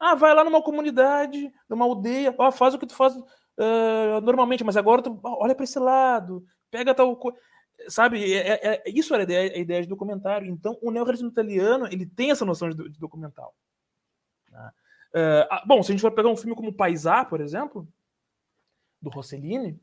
Ah, 0.00 0.14
vai 0.14 0.34
lá 0.34 0.42
numa 0.42 0.62
comunidade, 0.62 1.52
numa 1.68 1.84
aldeia, 1.84 2.34
ó, 2.36 2.50
faz 2.50 2.74
o 2.74 2.78
que 2.78 2.86
tu 2.86 2.94
faz 2.94 3.14
uh, 3.14 4.20
normalmente, 4.22 4.64
mas 4.64 4.76
agora 4.76 5.02
tu 5.02 5.20
olha 5.22 5.54
para 5.54 5.64
esse 5.64 5.78
lado, 5.78 6.44
pega 6.70 6.94
tal 6.94 7.14
coisa 7.16 7.38
sabe, 7.88 8.32
é, 8.32 8.48
é, 8.48 8.60
é, 8.62 8.82
isso 8.86 9.12
era 9.14 9.22
a 9.22 9.24
ideia, 9.24 9.52
a 9.52 9.58
ideia 9.58 9.82
de 9.82 9.88
documentário. 9.88 10.48
Então, 10.48 10.78
o 10.80 10.90
neorrealismo 10.90 11.28
italiano 11.28 11.86
ele 11.86 12.06
tem 12.06 12.30
essa 12.30 12.44
noção 12.44 12.70
de, 12.70 12.88
de 12.88 12.98
documental. 12.98 13.54
Uh, 14.52 15.66
bom, 15.66 15.82
se 15.82 15.90
a 15.90 15.94
gente 15.94 16.00
for 16.00 16.12
pegar 16.12 16.28
um 16.28 16.36
filme 16.36 16.56
como 16.56 16.72
Paisá, 16.72 17.24
por 17.24 17.40
exemplo, 17.40 17.86
do 19.00 19.10
Rossellini, 19.10 19.78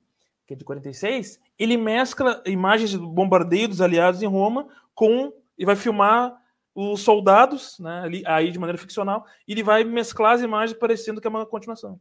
que 0.46 0.54
é 0.54 0.58
de 0.58 0.66
46, 0.66 1.40
ele 1.58 1.78
mescla 1.78 2.42
imagens 2.46 2.92
de 2.92 2.98
bombardeio 2.98 3.68
dos 3.68 3.82
aliados 3.82 4.22
em 4.22 4.28
Roma 4.28 4.68
com 4.94 5.34
e 5.58 5.66
vai 5.66 5.76
filmar 5.76 6.41
os 6.74 7.02
soldados, 7.02 7.78
né, 7.80 8.02
ali, 8.02 8.24
aí 8.26 8.52
de 8.52 8.60
maneira 8.60 8.78
ficcional, 8.78 9.26
e 9.48 9.52
ele 9.52 9.64
vai 9.64 9.84
mesclar 9.84 10.34
as 10.34 10.42
imagens 10.42 10.78
parecendo 10.78 11.20
que 11.20 11.28
é 11.28 11.30
uma 11.30 11.46
continuação. 11.46 12.00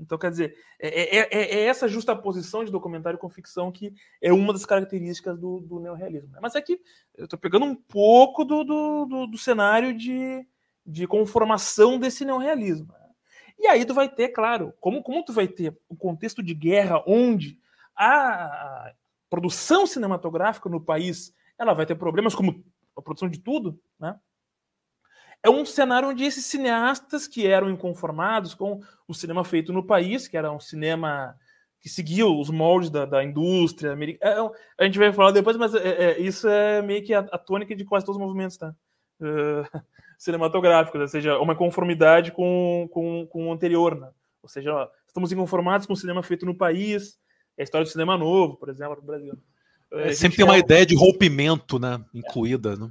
Então, 0.00 0.16
quer 0.16 0.30
dizer, 0.30 0.56
é, 0.78 1.18
é, 1.18 1.28
é, 1.30 1.54
é 1.60 1.64
essa 1.66 1.88
justaposição 1.88 2.64
de 2.64 2.70
documentário 2.70 3.18
com 3.18 3.28
ficção 3.28 3.72
que 3.72 3.92
é 4.22 4.32
uma 4.32 4.52
das 4.52 4.64
características 4.64 5.36
do, 5.38 5.60
do 5.60 5.80
neorrealismo. 5.80 6.30
Né? 6.32 6.38
Mas 6.40 6.54
é 6.54 6.60
que 6.60 6.80
eu 7.16 7.24
estou 7.24 7.38
pegando 7.38 7.64
um 7.64 7.74
pouco 7.74 8.44
do, 8.44 8.62
do, 8.62 9.06
do, 9.06 9.26
do, 9.26 9.38
cenário 9.38 9.92
de, 9.96 10.46
de 10.86 11.06
conformação 11.06 11.98
desse 11.98 12.24
neorrealismo. 12.24 12.92
Né? 12.92 13.08
E 13.58 13.66
aí 13.66 13.84
tu 13.84 13.92
vai 13.92 14.08
ter, 14.08 14.28
claro, 14.28 14.72
como, 14.80 15.02
como 15.02 15.24
tu 15.24 15.32
vai 15.32 15.48
ter 15.48 15.76
o 15.88 15.94
um 15.94 15.96
contexto 15.96 16.42
de 16.42 16.54
guerra 16.54 17.02
onde 17.06 17.58
a 17.96 18.92
produção 19.28 19.84
cinematográfica 19.84 20.68
no 20.68 20.80
país 20.80 21.34
ela 21.58 21.74
vai 21.74 21.84
ter 21.84 21.96
problemas 21.96 22.36
como 22.36 22.64
a 22.98 23.02
produção 23.02 23.28
de 23.28 23.38
tudo, 23.38 23.80
né? 23.98 24.18
é 25.42 25.50
um 25.50 25.64
cenário 25.64 26.08
onde 26.08 26.24
esses 26.24 26.44
cineastas 26.46 27.28
que 27.28 27.46
eram 27.46 27.70
inconformados 27.70 28.54
com 28.54 28.80
o 29.06 29.14
cinema 29.14 29.44
feito 29.44 29.72
no 29.72 29.84
país, 29.84 30.26
que 30.26 30.36
era 30.36 30.50
um 30.50 30.60
cinema 30.60 31.36
que 31.80 31.88
seguia 31.88 32.26
os 32.26 32.50
moldes 32.50 32.90
da, 32.90 33.04
da 33.04 33.22
indústria 33.22 33.92
americana. 33.92 34.50
É, 34.78 34.82
a 34.82 34.84
gente 34.84 34.98
vai 34.98 35.12
falar 35.12 35.30
depois, 35.30 35.56
mas 35.56 35.74
é, 35.74 35.88
é, 35.88 36.20
isso 36.20 36.48
é 36.48 36.82
meio 36.82 37.04
que 37.04 37.14
a, 37.14 37.20
a, 37.20 37.38
tônica 37.38 37.74
de 37.74 37.84
quase 37.84 38.04
todos 38.04 38.20
os 38.20 38.26
movimentos 38.26 38.56
tá? 38.56 38.74
Uh, 39.20 39.66
cinematográficos, 40.16 41.00
ou 41.00 41.08
seja, 41.08 41.40
uma 41.40 41.56
conformidade 41.56 42.30
com, 42.30 42.88
com, 42.92 43.26
com 43.26 43.48
o 43.48 43.52
anterior. 43.52 43.98
Né? 43.98 44.08
Ou 44.40 44.48
seja, 44.48 44.88
estamos 45.08 45.32
inconformados 45.32 45.88
com 45.88 45.92
o 45.92 45.96
cinema 45.96 46.22
feito 46.22 46.46
no 46.46 46.56
país, 46.56 47.18
é 47.56 47.62
a 47.62 47.64
história 47.64 47.84
do 47.84 47.90
cinema 47.90 48.16
novo, 48.16 48.56
por 48.56 48.68
exemplo, 48.68 48.94
no 48.94 49.02
Brasil. 49.02 49.34
É, 49.92 50.12
sempre 50.12 50.36
tem 50.36 50.44
uma 50.44 50.58
ideia 50.58 50.84
de 50.84 50.94
rompimento 50.94 51.78
né, 51.78 52.02
incluída. 52.12 52.76
Né? 52.76 52.88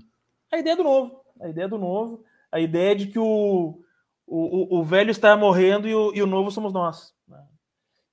A 0.51 0.57
ideia 0.57 0.75
do 0.75 0.83
novo. 0.83 1.21
A 1.39 1.49
ideia 1.49 1.67
do 1.67 1.77
novo 1.77 2.23
a 2.51 2.59
ideia 2.59 2.95
de 2.95 3.07
que 3.07 3.19
o, 3.19 3.79
o, 4.25 4.79
o 4.79 4.83
velho 4.83 5.11
está 5.11 5.35
morrendo 5.35 5.87
e 5.87 5.93
o, 5.93 6.13
e 6.13 6.21
o 6.21 6.27
novo 6.27 6.51
somos 6.51 6.73
nós. 6.73 7.13
Né? 7.27 7.41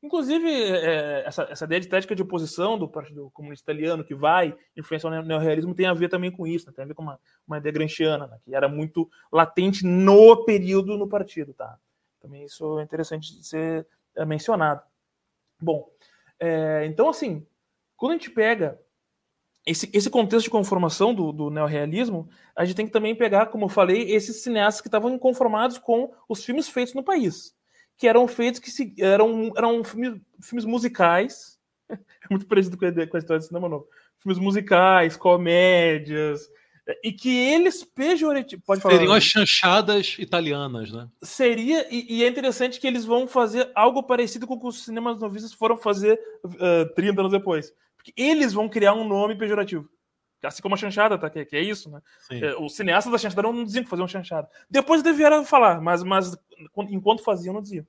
Inclusive, 0.03 0.49
é, 0.51 1.25
essa, 1.27 1.45
essa 1.45 1.65
ideia 1.65 1.81
de 1.81 1.89
tática 1.89 2.15
de 2.15 2.23
oposição 2.23 2.79
do 2.79 2.89
Partido 2.89 3.31
Comunista 3.31 3.71
Italiano, 3.71 4.05
que 4.05 4.15
vai 4.15 4.55
influenciar 4.77 5.11
o 5.11 5.23
neorrealismo, 5.23 5.75
tem 5.75 5.87
a 5.87 5.95
ver 5.95 6.09
também 6.09 6.31
com 6.31 6.47
isso, 6.47 6.67
né? 6.67 6.73
tem 6.75 6.85
a 6.85 6.89
ver 6.89 6.95
com 6.95 7.03
uma, 7.03 7.19
uma 7.47 7.59
ideia 7.59 7.73
granchiana, 7.73 8.27
né? 8.27 8.39
que 8.45 8.55
era 8.55 8.69
muito 8.69 9.09
latente 9.33 9.87
no 9.87 10.45
período 10.45 10.97
no 10.97 11.09
partido. 11.09 11.55
Tá? 11.55 11.79
Também 12.21 12.45
isso 12.45 12.79
é 12.79 12.83
interessante 12.83 13.37
de 13.37 13.47
ser 13.47 13.87
é, 14.17 14.25
mencionado. 14.25 14.83
Bom, 15.61 15.89
é, 16.39 16.85
então, 16.85 17.09
assim, 17.09 17.47
quando 17.97 18.13
a 18.13 18.15
gente 18.17 18.31
pega 18.31 18.79
esse, 19.67 19.89
esse 19.93 20.11
contexto 20.11 20.45
de 20.45 20.51
conformação 20.51 21.15
do, 21.15 21.33
do 21.33 21.51
neorrealismo, 21.51 22.29
a 22.55 22.65
gente 22.65 22.77
tem 22.77 22.87
que 22.87 22.93
também 22.93 23.15
pegar, 23.15 23.47
como 23.47 23.65
eu 23.65 23.69
falei, 23.69 24.11
esses 24.11 24.43
cineastas 24.43 24.83
que 24.83 24.89
estavam 24.89 25.15
inconformados 25.15 25.79
com 25.79 26.13
os 26.29 26.45
filmes 26.45 26.69
feitos 26.69 26.95
no 26.95 27.03
país, 27.03 27.55
que 27.97 28.07
eram 28.07 28.29
feitos 28.29 28.61
que 28.61 28.71
se, 28.71 28.95
eram, 28.99 29.53
eram 29.57 29.83
filmes, 29.83 30.21
filmes 30.43 30.65
musicais, 30.65 31.59
é 31.91 31.97
muito 32.31 32.47
parecido 32.47 32.77
com 32.77 32.85
a, 32.85 32.93
com 32.93 33.17
a 33.17 33.21
história 33.21 33.39
do 33.39 33.47
cinema 33.47 33.69
novo, 33.69 33.89
filmes 34.19 34.39
musicais, 34.39 35.17
comédias, 35.17 36.49
e 37.03 37.13
que 37.13 37.35
eles 37.35 37.83
pejorativamente. 37.83 38.59
Pode 38.59 38.81
falar. 38.81 38.95
Seriam 38.95 39.15
as 39.15 39.25
chanchadas 39.25 40.17
italianas, 40.19 40.93
né? 40.93 41.09
Seria, 41.23 41.87
e, 41.91 42.19
e, 42.19 42.25
é 42.25 42.29
interessante 42.29 42.79
que 42.79 42.87
eles 42.87 43.05
vão 43.05 43.27
fazer 43.27 43.71
algo 43.75 44.03
parecido 44.03 44.47
com 44.47 44.55
o 44.55 44.61
que 44.61 44.67
os 44.67 44.85
cinemas 44.85 45.19
novistas 45.19 45.53
foram 45.53 45.77
fazer 45.77 46.21
uh, 46.45 46.95
30 46.95 47.21
anos 47.21 47.33
depois. 47.33 47.73
Porque 47.97 48.13
eles 48.17 48.53
vão 48.53 48.69
criar 48.69 48.93
um 48.93 49.07
nome 49.07 49.35
pejorativo. 49.35 49.89
Assim 50.43 50.61
como 50.61 50.75
a 50.75 50.79
chanchada, 50.79 51.17
tá? 51.17 51.31
Que, 51.31 51.45
que 51.47 51.57
é 51.57 51.63
isso, 51.63 51.91
né? 51.91 52.03
É, 52.31 52.55
os 52.57 52.77
cineastas 52.77 53.11
da 53.11 53.17
chanchada 53.17 53.43
não 53.43 53.65
diziam 53.65 53.83
que 53.83 53.89
faziam 53.89 54.07
chanchada. 54.07 54.47
Depois 54.69 55.03
devieram 55.03 55.43
falar, 55.43 55.81
mas, 55.81 56.03
mas 56.03 56.37
enquanto 56.91 57.25
faziam, 57.25 57.55
não 57.55 57.63
diziam. 57.63 57.87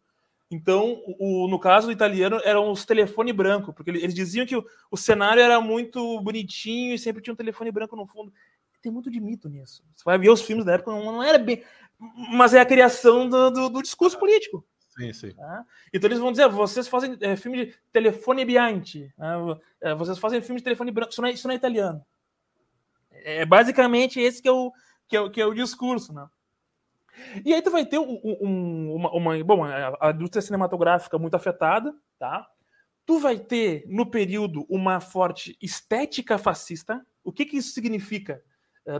Então, 0.49 1.01
o, 1.19 1.47
no 1.47 1.59
caso 1.59 1.87
do 1.87 1.91
italiano, 1.91 2.39
eram 2.43 2.71
os 2.71 2.85
telefone 2.85 3.33
branco, 3.33 3.73
porque 3.73 3.89
eles 3.89 4.13
diziam 4.13 4.45
que 4.45 4.55
o, 4.55 4.63
o, 4.91 4.95
cenário 4.95 5.41
era 5.41 5.59
muito 5.59 6.21
bonitinho 6.21 6.93
e 6.93 6.99
sempre 6.99 7.21
tinha 7.21 7.33
um 7.33 7.37
telefone 7.37 7.71
branco 7.71 7.95
no 7.95 8.05
fundo. 8.05 8.31
Tem 8.85 8.91
muito 8.91 9.09
de 9.09 9.19
mito 9.19 9.49
nisso. 9.49 9.83
Você 9.95 10.03
vai 10.05 10.15
ver 10.15 10.29
os 10.29 10.43
filmes 10.43 10.63
da 10.63 10.73
época, 10.73 10.91
não, 10.91 11.03
não 11.05 11.23
era 11.23 11.39
bem. 11.39 11.63
Mas 12.31 12.53
é 12.53 12.59
a 12.59 12.65
criação 12.65 13.27
do, 13.27 13.49
do, 13.49 13.67
do 13.67 13.81
discurso 13.81 14.15
político. 14.19 14.63
Sim, 14.95 15.11
sim. 15.11 15.33
Tá? 15.33 15.65
Então 15.91 16.07
eles 16.07 16.19
vão 16.19 16.29
dizer, 16.29 16.47
vocês 16.49 16.87
fazem 16.87 17.17
é, 17.19 17.35
filme 17.35 17.65
de 17.65 17.75
telefone 17.91 18.45
bianchi, 18.45 19.11
né? 19.17 19.33
é, 19.81 19.95
vocês 19.95 20.19
fazem 20.19 20.39
filme 20.39 20.59
de 20.59 20.65
telefone 20.65 20.91
branco, 20.91 21.11
isso 21.11 21.19
não 21.19 21.27
é, 21.27 21.31
isso 21.31 21.47
não 21.47 21.53
é 21.53 21.57
italiano. 21.57 22.05
É, 23.11 23.37
é 23.41 23.45
basicamente 23.45 24.19
esse 24.19 24.39
que 24.39 24.47
é 24.47 24.51
o, 24.51 24.71
que 25.07 25.17
é 25.17 25.21
o, 25.21 25.31
que 25.31 25.41
é 25.41 25.45
o 25.47 25.55
discurso, 25.55 26.13
né? 26.13 26.27
E 27.43 27.55
aí 27.55 27.61
tu 27.63 27.71
vai 27.71 27.87
ter 27.87 27.97
um, 27.97 28.21
um, 28.23 28.93
uma, 28.93 29.11
uma, 29.15 29.43
bom, 29.43 29.63
a 29.63 30.11
indústria 30.11 30.43
cinematográfica 30.43 31.17
muito 31.17 31.33
afetada, 31.33 31.91
tá? 32.19 32.47
Tu 33.03 33.17
vai 33.17 33.39
ter 33.39 33.83
no 33.87 34.05
período 34.05 34.63
uma 34.69 34.99
forte 34.99 35.57
estética 35.59 36.37
fascista. 36.37 37.03
O 37.23 37.31
que 37.31 37.45
que 37.45 37.57
isso 37.57 37.71
significa 37.71 38.43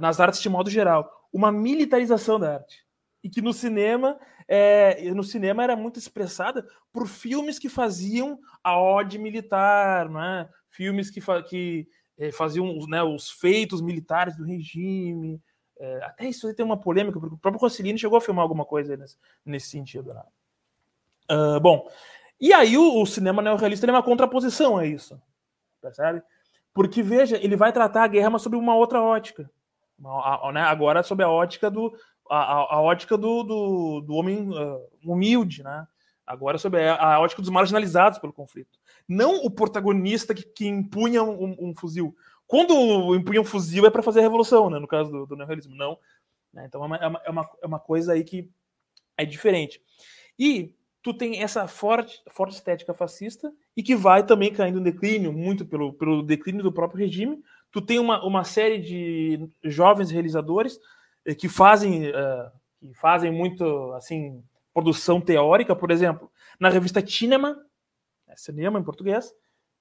nas 0.02 0.20
artes 0.20 0.42
de 0.42 0.50
modo 0.50 0.70
geral? 0.70 1.10
Uma 1.32 1.52
militarização 1.52 2.40
da 2.40 2.56
arte 2.56 2.86
e 3.24 3.30
que 3.30 3.42
no 3.42 3.54
cinema 3.54 4.20
é, 4.48 5.12
no 5.12 5.24
cinema 5.24 5.64
era 5.64 5.76
muito 5.76 5.98
expressada 5.98 6.68
por 6.94 7.08
filmes 7.08 7.58
que 7.58 7.68
faziam 7.68 8.40
a 8.64 8.80
ode 8.80 9.18
militar, 9.18 10.10
né? 10.10 10.48
filmes 10.70 11.10
que, 11.10 11.20
fa 11.20 11.42
que 11.42 11.88
é, 12.18 12.32
faziam 12.32 12.78
né, 12.88 13.02
os 13.02 13.32
feitos 13.32 13.82
militares 13.82 14.36
do 14.36 14.46
regime. 14.46 15.42
É, 15.80 16.04
até 16.04 16.28
isso 16.28 16.54
tem 16.54 16.66
uma 16.66 16.80
polêmica, 16.80 17.20
porque 17.20 17.36
o 17.36 17.38
próprio 17.38 17.62
Rossellini 17.62 17.98
chegou 17.98 18.18
a 18.18 18.22
filmar 18.22 18.44
alguma 18.44 18.66
coisa 18.66 18.96
nesse, 18.96 19.18
nesse 19.46 19.70
sentido. 19.70 20.14
Né? 20.14 20.24
Uh, 21.32 21.60
bom, 21.60 21.90
e 22.40 22.54
aí 22.54 22.78
o, 22.78 23.02
o 23.02 23.06
cinema 23.06 23.42
neorrealista 23.42 23.88
é 23.88 23.92
uma 23.92 24.04
contraposição 24.04 24.78
a 24.78 24.86
isso, 24.86 25.20
percebe? 25.82 26.22
Porque, 26.74 27.02
veja, 27.02 27.38
ele 27.38 27.56
vai 27.56 27.72
tratar 27.72 28.04
a 28.04 28.08
guerra, 28.08 28.30
mas 28.30 28.42
sob 28.42 28.56
uma 28.58 28.76
outra 28.76 29.02
ótica. 29.02 29.50
Né, 29.98 30.62
agora 30.62 31.02
sob 31.04 31.24
a 31.24 31.30
ótica 31.30 31.72
do, 31.72 31.96
a, 32.30 32.38
a, 32.38 32.76
a 32.76 32.82
ótica 32.82 33.18
do, 33.18 33.44
do, 33.44 34.02
do 34.02 34.14
homem 34.14 34.50
uh, 34.50 34.82
humilde, 35.04 35.64
né? 35.64 35.88
Agora 36.26 36.58
sobre 36.58 36.84
a, 36.88 36.96
a, 36.96 37.20
ótica 37.20 37.42
dos 37.42 37.52
marginalizados 37.52 38.18
pelo 38.18 38.34
conflito. 38.34 38.80
Não 39.08 39.46
o 39.46 39.52
protagonista 39.52 40.34
que, 40.34 40.44
que 40.44 40.68
impunha 40.68 41.24
um, 41.24 41.56
um, 41.60 41.76
fuzil. 41.76 42.16
Quando 42.48 43.16
impunha 43.16 43.42
um 43.42 43.46
fuzil 43.46 43.86
é 43.86 43.92
para 43.92 44.02
fazer 44.02 44.20
a 44.20 44.24
revolução, 44.24 44.70
né? 44.70 44.80
No 44.80 44.88
caso 44.88 45.12
do, 45.12 45.26
do 45.28 45.36
neorrealismo, 45.36 45.76
não. 45.76 45.98
Né? 46.52 46.66
Então 46.68 46.84
é 46.84 46.88
uma, 46.88 46.98
é, 46.98 47.30
uma, 47.30 47.50
é 47.62 47.68
uma 47.68 47.80
coisa 47.80 48.14
aí 48.14 48.24
que 48.24 48.50
é 49.18 49.24
diferente. 49.24 49.82
E 50.38 50.74
tu 51.04 51.14
tem 51.14 51.44
essa 51.44 51.68
forte, 51.68 52.20
forte 52.32 52.56
estética 52.56 52.94
fascista 52.94 53.54
e 53.78 53.84
que 53.84 53.96
vai 53.96 54.26
também 54.26 54.52
caindo 54.52 54.80
em 54.80 54.84
declínio, 54.84 55.32
muito 55.32 55.64
pelo, 55.66 55.94
pelo 55.94 56.24
declínio 56.24 56.64
do 56.64 56.72
próprio 56.72 57.00
regime. 57.00 57.44
Tu 57.76 57.82
tem 57.82 58.00
uma, 58.00 58.26
uma 58.26 58.46
série 58.46 58.78
de 58.78 59.50
jovens 59.62 60.10
realizadores 60.10 60.80
eh, 61.26 61.36
que 61.36 61.50
fazem, 61.50 62.08
uh, 62.08 62.50
que 62.80 62.94
fazem 62.94 63.30
muito 63.30 63.92
assim 63.92 64.42
produção 64.74 65.20
teórica, 65.20 65.76
por 65.76 65.92
exemplo, 65.92 66.32
na 66.58 66.70
revista 66.70 67.06
Cinema, 67.06 67.62
é 68.30 68.36
cinema 68.38 68.80
em 68.80 68.84
português, 68.84 69.30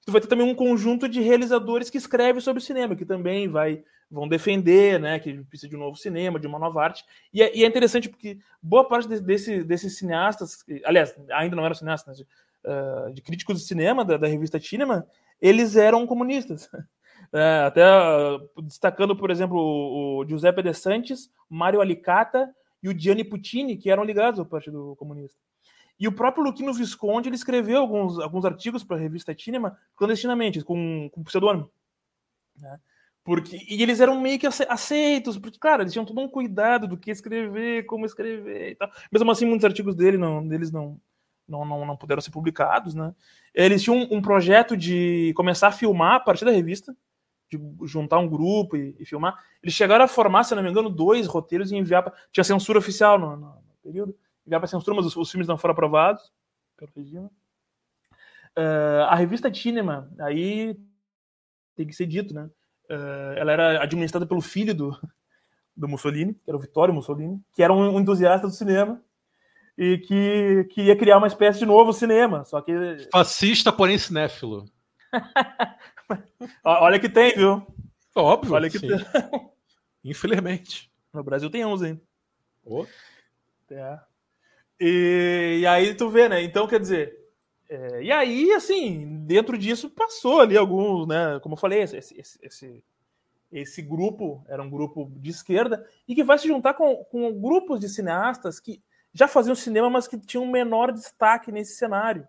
tu 0.05 0.11
vai 0.11 0.19
ter 0.19 0.27
também 0.27 0.45
um 0.45 0.53
conjunto 0.53 1.07
de 1.07 1.21
realizadores 1.21 1.89
que 1.89 1.97
escrevem 1.97 2.41
sobre 2.41 2.61
cinema, 2.61 2.97
que 2.97 3.05
também 3.05 3.47
vai 3.47 3.81
vão 4.11 4.27
defender, 4.27 4.99
né, 4.99 5.17
que 5.17 5.33
precisa 5.45 5.69
de 5.69 5.77
um 5.77 5.79
novo 5.79 5.95
cinema, 5.95 6.37
de 6.37 6.47
uma 6.47 6.59
nova 6.59 6.83
arte. 6.83 7.01
E 7.33 7.41
é, 7.41 7.55
e 7.55 7.63
é 7.63 7.67
interessante 7.67 8.09
porque 8.09 8.39
boa 8.61 8.85
parte 8.85 9.07
de, 9.07 9.21
desse, 9.21 9.63
desses 9.63 9.97
cineastas, 9.97 10.65
aliás, 10.83 11.15
ainda 11.31 11.55
não 11.55 11.63
eram 11.63 11.73
cineastas, 11.73 12.19
né, 12.19 12.25
de, 12.25 13.09
uh, 13.09 13.13
de, 13.13 13.21
críticos 13.21 13.61
de 13.61 13.65
cinema 13.65 14.03
da, 14.03 14.17
da, 14.17 14.27
revista 14.27 14.59
Cinema, 14.59 15.07
eles 15.41 15.77
eram 15.77 16.05
comunistas. 16.05 16.69
É, 17.35 17.65
até 17.65 17.83
uh, 17.83 18.61
destacando, 18.61 19.13
por 19.13 19.29
exemplo, 19.29 19.59
o, 19.59 20.25
Giuseppe 20.25 20.63
De 20.63 20.73
Santis, 20.73 21.29
Mário 21.49 21.81
Alicata 21.81 22.49
e 22.81 22.87
o 22.87 22.97
Gianni 22.97 23.25
Puccini, 23.25 23.75
que 23.75 23.89
eram 23.89 24.05
ligados 24.05 24.39
ao 24.39 24.45
Partido 24.45 24.95
Comunista. 24.97 25.37
E 25.99 26.07
o 26.07 26.13
próprio 26.13 26.45
Luquino 26.45 26.73
Visconde 26.73 27.27
ele 27.27 27.35
escreveu 27.35 27.79
alguns, 27.79 28.19
alguns 28.19 28.45
artigos 28.45 28.85
para 28.85 28.95
a 28.95 28.99
revista 28.99 29.35
Cinema 29.37 29.77
clandestinamente, 29.97 30.63
com, 30.63 31.09
com 31.11 31.23
pseudônimo. 31.23 31.69
Né? 32.57 32.79
Porque, 33.21 33.59
e 33.67 33.83
eles 33.83 33.99
eram 33.99 34.21
meio 34.21 34.39
que 34.39 34.47
aceitos, 34.47 35.37
porque, 35.37 35.59
claro, 35.59 35.81
eles 35.81 35.91
tinham 35.91 36.05
todo 36.05 36.21
um 36.21 36.29
cuidado 36.29 36.87
do 36.87 36.95
que 36.95 37.11
escrever, 37.11 37.85
como 37.85 38.05
escrever 38.05 38.71
e 38.71 38.75
tal. 38.75 38.89
Mesmo 39.11 39.29
assim, 39.29 39.45
muitos 39.45 39.65
artigos 39.65 39.93
dele 39.93 40.17
não, 40.17 40.47
deles 40.47 40.71
não, 40.71 40.97
não, 41.45 41.65
não, 41.65 41.85
não 41.85 41.97
puderam 41.97 42.21
ser 42.21 42.31
publicados, 42.31 42.93
né? 42.93 43.13
Eles 43.53 43.83
tinham 43.83 44.07
um, 44.11 44.21
projeto 44.21 44.77
de 44.77 45.33
começar 45.35 45.67
a 45.67 45.71
filmar 45.71 46.13
a 46.13 46.19
partir 46.19 46.45
da 46.45 46.51
revista, 46.51 46.95
de 47.49 47.59
juntar 47.85 48.19
um 48.19 48.27
grupo 48.27 48.75
e, 48.75 48.95
e, 48.99 49.05
filmar. 49.05 49.37
Eles 49.61 49.75
chegaram 49.75 50.05
a 50.05 50.07
formar, 50.07 50.43
se 50.43 50.55
não 50.55 50.63
me 50.63 50.69
engano, 50.69 50.89
dois 50.89 51.27
roteiros 51.27 51.71
e 51.71 51.75
enviar 51.75 52.03
para. 52.03 52.13
Tinha 52.31 52.43
censura 52.43 52.79
oficial 52.79 53.19
no, 53.19 53.35
no, 53.35 53.61
período. 53.83 54.15
Enviar 54.45 54.59
para 54.59 54.67
censura, 54.67 54.95
mas 54.95 55.05
os, 55.05 55.15
os, 55.15 55.31
filmes 55.31 55.47
não 55.47 55.57
foram 55.57 55.73
aprovados. 55.73 56.31
Uh, 58.57 59.03
a 59.07 59.15
revista 59.15 59.53
Cinema, 59.53 60.09
aí 60.19 60.77
tem 61.75 61.85
que 61.85 61.93
ser 61.93 62.05
dito, 62.05 62.33
né? 62.33 62.49
Uh, 62.89 63.33
ela 63.37 63.51
era 63.51 63.83
administrada 63.83 64.25
pelo 64.25 64.41
filho 64.41 64.73
do, 64.73 64.97
do 65.75 65.87
Mussolini, 65.87 66.33
que 66.33 66.49
era 66.49 66.57
o 66.57 66.59
Vittorio 66.59 66.93
Mussolini, 66.93 67.41
que 67.53 67.61
era 67.61 67.73
um, 67.73 67.99
entusiasta 67.99 68.47
do 68.47 68.53
cinema 68.53 69.01
e 69.77 69.97
que, 69.97 70.67
que 70.71 70.83
ia 70.83 70.95
criar 70.95 71.17
uma 71.17 71.27
espécie 71.27 71.59
de 71.59 71.65
novo 71.65 71.91
cinema, 71.91 72.45
só 72.45 72.61
que... 72.61 72.71
Fascista, 73.11 73.73
porém 73.73 73.97
cinéfilo. 73.97 74.65
Olha 76.63 76.99
que 76.99 77.09
tem, 77.09 77.33
viu? 77.35 77.65
Óbvio, 78.15 78.53
Olha 78.53 78.69
que 78.69 78.79
sim. 78.79 78.87
tem. 78.87 78.97
Infelizmente. 80.03 80.91
No 81.13 81.23
Brasil 81.23 81.49
tem 81.49 81.65
uns, 81.65 81.81
hein? 81.81 81.99
Oh. 82.63 82.85
É. 83.69 83.99
E, 84.79 85.59
e 85.61 85.67
aí 85.67 85.95
tu 85.95 86.09
vê, 86.09 86.29
né? 86.29 86.41
Então, 86.43 86.67
quer 86.67 86.79
dizer, 86.79 87.17
é, 87.69 88.03
e 88.03 88.11
aí, 88.11 88.51
assim, 88.51 89.25
dentro 89.25 89.57
disso 89.57 89.89
passou 89.89 90.41
ali 90.41 90.57
alguns, 90.57 91.07
né? 91.07 91.39
Como 91.41 91.53
eu 91.55 91.59
falei, 91.59 91.81
esse, 91.81 91.97
esse, 91.97 92.39
esse, 92.41 92.83
esse, 93.51 93.81
grupo 93.81 94.43
era 94.47 94.61
um 94.61 94.69
grupo 94.69 95.11
de 95.15 95.31
esquerda 95.31 95.87
e 96.07 96.13
que 96.13 96.23
vai 96.23 96.37
se 96.37 96.47
juntar 96.47 96.75
com, 96.75 97.03
com 97.05 97.33
grupos 97.39 97.79
de 97.79 97.89
cineastas 97.89 98.59
que 98.59 98.81
já 99.13 99.27
faziam 99.27 99.55
cinema, 99.55 99.89
mas 99.89 100.07
que 100.07 100.19
tinham 100.19 100.45
menor 100.45 100.91
destaque 100.91 101.51
nesse 101.51 101.75
cenário. 101.75 102.27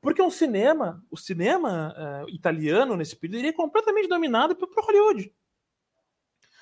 Porque 0.00 0.22
o 0.22 0.30
cinema, 0.30 1.04
o 1.10 1.16
cinema 1.16 1.94
uh, 2.24 2.28
italiano 2.30 2.96
nesse 2.96 3.14
período, 3.14 3.40
ele 3.40 3.48
é 3.48 3.52
completamente 3.52 4.08
dominado 4.08 4.56
por, 4.56 4.68
por 4.68 4.84
Hollywood. 4.84 5.32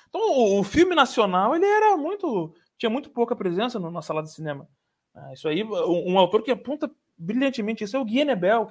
Então, 0.09 0.21
o, 0.21 0.59
o, 0.59 0.63
filme 0.63 0.93
nacional, 0.93 1.55
ele 1.55 1.65
era 1.65 1.95
muito. 1.95 2.53
tinha 2.77 2.89
muito 2.89 3.09
pouca 3.09 3.35
presença 3.35 3.79
no, 3.79 3.89
na 3.89 4.01
sala 4.01 4.21
de 4.21 4.31
cinema. 4.31 4.67
Uh, 5.15 5.33
isso 5.33 5.47
aí, 5.47 5.63
um, 5.63 6.13
um 6.13 6.19
autor 6.19 6.43
que 6.43 6.51
aponta 6.51 6.91
brilhantemente 7.17 7.83
isso 7.83 7.95
é 7.95 7.99
o 7.99 8.05
Guy 8.05 8.25
Nebel, 8.25 8.67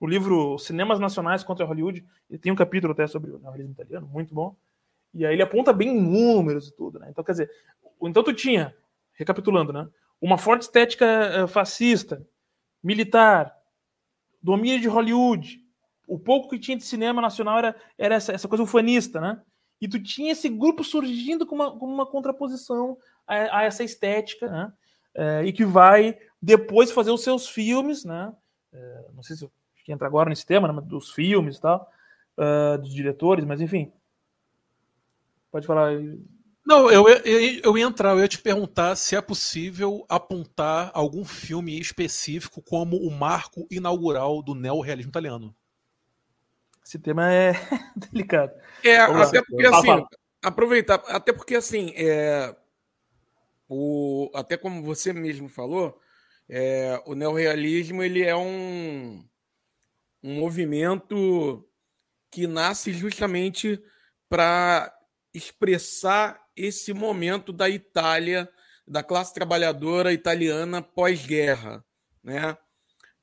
o 0.00 0.06
livro 0.06 0.58
Cinemas 0.58 0.98
Nacionais 0.98 1.44
contra 1.44 1.66
Hollywood. 1.66 2.04
Ele 2.28 2.38
tem 2.38 2.50
um 2.50 2.56
capítulo 2.56 2.92
até 2.92 3.06
sobre 3.06 3.30
o 3.30 3.38
neorrealismo 3.38 3.72
italiano, 3.72 4.06
muito 4.06 4.34
bom. 4.34 4.56
E 5.14 5.24
aí 5.24 5.34
ele 5.34 5.42
aponta 5.42 5.72
bem 5.72 5.94
números 5.94 6.68
e 6.68 6.76
tudo, 6.76 6.98
né? 6.98 7.08
Então, 7.10 7.24
quer 7.24 7.32
dizer, 7.32 7.50
então 8.02 8.22
tu 8.22 8.32
tinha, 8.32 8.74
recapitulando, 9.14 9.72
né? 9.72 9.88
Uma 10.20 10.38
forte 10.38 10.62
estética 10.62 11.04
eh, 11.04 11.46
fascista, 11.46 12.24
militar, 12.82 13.57
domínio 14.42 14.80
de 14.80 14.88
Hollywood. 14.88 15.60
O 16.06 16.18
pouco 16.18 16.48
que 16.48 16.58
tinha 16.58 16.76
de 16.76 16.84
cinema 16.84 17.20
nacional 17.20 17.58
era, 17.58 17.76
era 17.96 18.14
essa, 18.14 18.32
essa 18.32 18.48
coisa 18.48 18.64
ufanista, 18.64 19.20
né? 19.20 19.40
E 19.80 19.86
tu 19.86 20.02
tinha 20.02 20.32
esse 20.32 20.48
grupo 20.48 20.82
surgindo 20.82 21.46
com 21.46 21.54
uma, 21.54 21.78
com 21.78 21.86
uma 21.86 22.06
contraposição 22.06 22.96
a, 23.26 23.58
a 23.58 23.62
essa 23.64 23.84
estética, 23.84 24.48
né? 24.48 24.72
É, 25.14 25.44
e 25.44 25.52
que 25.52 25.64
vai 25.64 26.16
depois 26.40 26.90
fazer 26.90 27.10
os 27.10 27.22
seus 27.22 27.48
filmes, 27.48 28.04
né? 28.04 28.32
É, 28.72 29.04
não 29.14 29.22
sei 29.22 29.36
se 29.36 29.44
eu 29.44 29.50
entra 29.88 30.06
agora 30.06 30.28
nesse 30.28 30.46
tema, 30.46 30.70
né? 30.70 30.80
dos 30.82 31.10
filmes 31.12 31.56
e 31.56 31.60
tal, 31.60 31.90
uh, 32.36 32.78
dos 32.78 32.92
diretores, 32.92 33.44
mas 33.44 33.60
enfim. 33.60 33.90
Pode 35.50 35.66
falar. 35.66 35.92
Não, 36.68 36.90
eu, 36.90 37.08
eu, 37.08 37.60
eu 37.64 37.78
ia 37.78 37.86
entrar, 37.86 38.10
eu 38.10 38.20
ia 38.20 38.28
te 38.28 38.38
perguntar 38.38 38.94
se 38.94 39.16
é 39.16 39.22
possível 39.22 40.04
apontar 40.06 40.90
algum 40.92 41.24
filme 41.24 41.80
específico 41.80 42.60
como 42.60 42.98
o 42.98 43.10
marco 43.10 43.66
inaugural 43.70 44.42
do 44.42 44.54
neorrealismo 44.54 45.08
italiano. 45.08 45.56
Esse 46.84 46.98
tema 46.98 47.32
é 47.32 47.52
delicado. 48.12 48.52
É, 48.84 48.98
até 48.98 49.40
porque 49.40 49.66
assim, 49.66 50.06
aproveitar, 50.42 51.02
até 51.06 51.32
porque 51.32 51.54
assim, 51.54 51.94
é, 51.96 52.54
o, 53.66 54.30
até 54.34 54.58
como 54.58 54.82
você 54.82 55.10
mesmo 55.14 55.48
falou, 55.48 55.98
é, 56.50 57.02
o 57.06 57.14
neorrealismo 57.14 58.02
ele 58.02 58.22
é 58.22 58.36
um, 58.36 59.26
um 60.22 60.34
movimento 60.34 61.66
que 62.30 62.46
nasce 62.46 62.92
justamente 62.92 63.82
para 64.28 64.97
expressar 65.32 66.40
esse 66.56 66.92
momento 66.92 67.52
da 67.52 67.68
Itália, 67.68 68.48
da 68.86 69.02
classe 69.02 69.34
trabalhadora 69.34 70.12
italiana 70.12 70.82
pós-guerra, 70.82 71.84
né? 72.22 72.56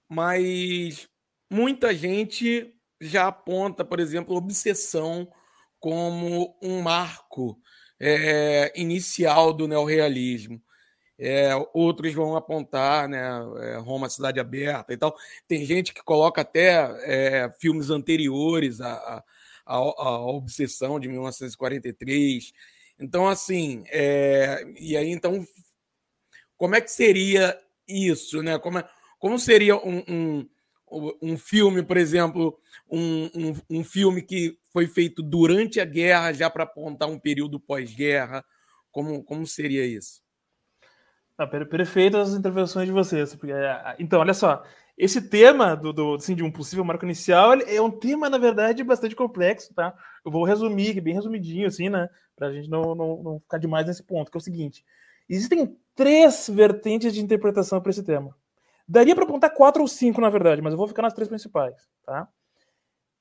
Mas 0.08 1.10
muita 1.50 1.94
gente 1.94 2.74
já 3.02 3.28
aponta, 3.28 3.84
por 3.84 4.00
exemplo, 4.00 4.36
obsessão 4.36 5.28
como 5.80 6.58
um 6.62 6.82
marco 6.82 7.60
é, 8.00 8.72
inicial 8.80 9.54
do 9.54 9.68
neorrealismo. 9.68 10.62
É, 11.18 11.52
outros 11.74 12.14
vão 12.14 12.36
apontar 12.36 13.08
né, 13.08 13.22
é, 13.62 13.78
Roma 13.78 14.10
Cidade 14.10 14.40
Aberta 14.40 14.94
e 14.94 14.98
tal. 14.98 15.16
Tem 15.48 15.66
gente 15.66 15.94
que 15.94 16.04
coloca 16.04 16.42
até 16.42 16.92
é, 17.04 17.52
filmes 17.60 17.90
anteriores 17.90 18.82
à, 18.82 19.24
à, 19.66 19.76
à, 19.76 20.20
Obsessão 20.28 21.00
de 21.00 21.08
1943. 21.08 22.54
Então, 23.00 23.28
assim, 23.28 23.84
é, 23.88 24.64
e 24.80 24.96
aí, 24.96 25.10
então, 25.10 25.46
como 26.56 26.76
é 26.76 26.82
que 26.82 26.92
seria 26.92 27.60
isso? 27.88 28.42
Né? 28.42 28.58
Como, 28.60 28.80
é, 28.80 28.90
como 29.20 29.38
seria 29.40 29.76
um, 29.76 30.04
um, 30.08 30.50
um 31.22 31.38
filme, 31.38 31.84
por 31.84 31.98
exemplo, 31.98 32.58
um, 32.90 33.26
um, 33.36 33.80
um 33.80 33.84
filme 33.84 34.22
que 34.22 34.58
foi 34.72 34.88
feito 34.88 35.22
durante 35.22 35.80
a 35.82 35.86
guerra, 35.86 36.34
já 36.34 36.50
para 36.50 36.64
apontar 36.64 37.10
um 37.10 37.20
período 37.20 37.60
pós-guerra? 37.60 38.46
Como, 38.92 39.24
como 39.24 39.46
seria 39.46 39.86
isso? 39.86 40.24
Ah, 41.38 41.48
perfeitas 41.48 42.30
as 42.30 42.40
intervenções 42.40 42.86
de 42.86 42.94
vocês. 42.94 43.36
Porque, 43.36 43.52
é, 43.52 43.96
então, 44.00 44.22
olha 44.22 44.34
só. 44.34 44.64
Esse 44.98 45.22
tema 45.22 45.76
do, 45.76 45.92
do 45.92 46.16
assim, 46.16 46.36
de 46.36 46.44
um 46.44 46.52
possível 46.52 46.86
marco 46.86 47.04
inicial 47.04 47.54
é 47.54 47.82
um 47.82 47.92
tema, 47.92 48.30
na 48.30 48.38
verdade, 48.38 48.84
bastante 48.84 49.16
complexo, 49.16 49.74
tá? 49.74 49.94
Eu 50.24 50.32
vou 50.32 50.46
resumir, 50.46 51.02
bem 51.02 51.14
resumidinho, 51.14 51.68
assim, 51.68 51.90
né? 51.90 52.10
Para 52.36 52.48
a 52.48 52.54
gente 52.54 52.70
não, 52.70 52.96
não, 52.96 53.24
não 53.24 53.40
ficar 53.40 53.58
demais 53.58 53.86
nesse 53.88 54.04
ponto, 54.04 54.32
que 54.32 54.38
é 54.38 54.40
o 54.40 54.42
seguinte: 54.42 54.86
existem 55.28 55.78
três 55.94 56.50
vertentes 56.50 57.14
de 57.14 57.22
interpretação 57.22 57.82
para 57.82 57.90
esse 57.90 58.04
tema. 58.04 58.36
Daria 58.88 59.16
para 59.16 59.26
apontar 59.26 59.54
quatro 59.54 59.82
ou 59.82 59.88
cinco, 59.88 60.22
na 60.22 60.30
verdade, 60.30 60.62
mas 60.62 60.72
eu 60.72 60.78
vou 60.78 60.88
ficar 60.88 61.02
nas 61.02 61.14
três 61.14 61.28
principais, 61.28 61.90
tá? 62.06 62.28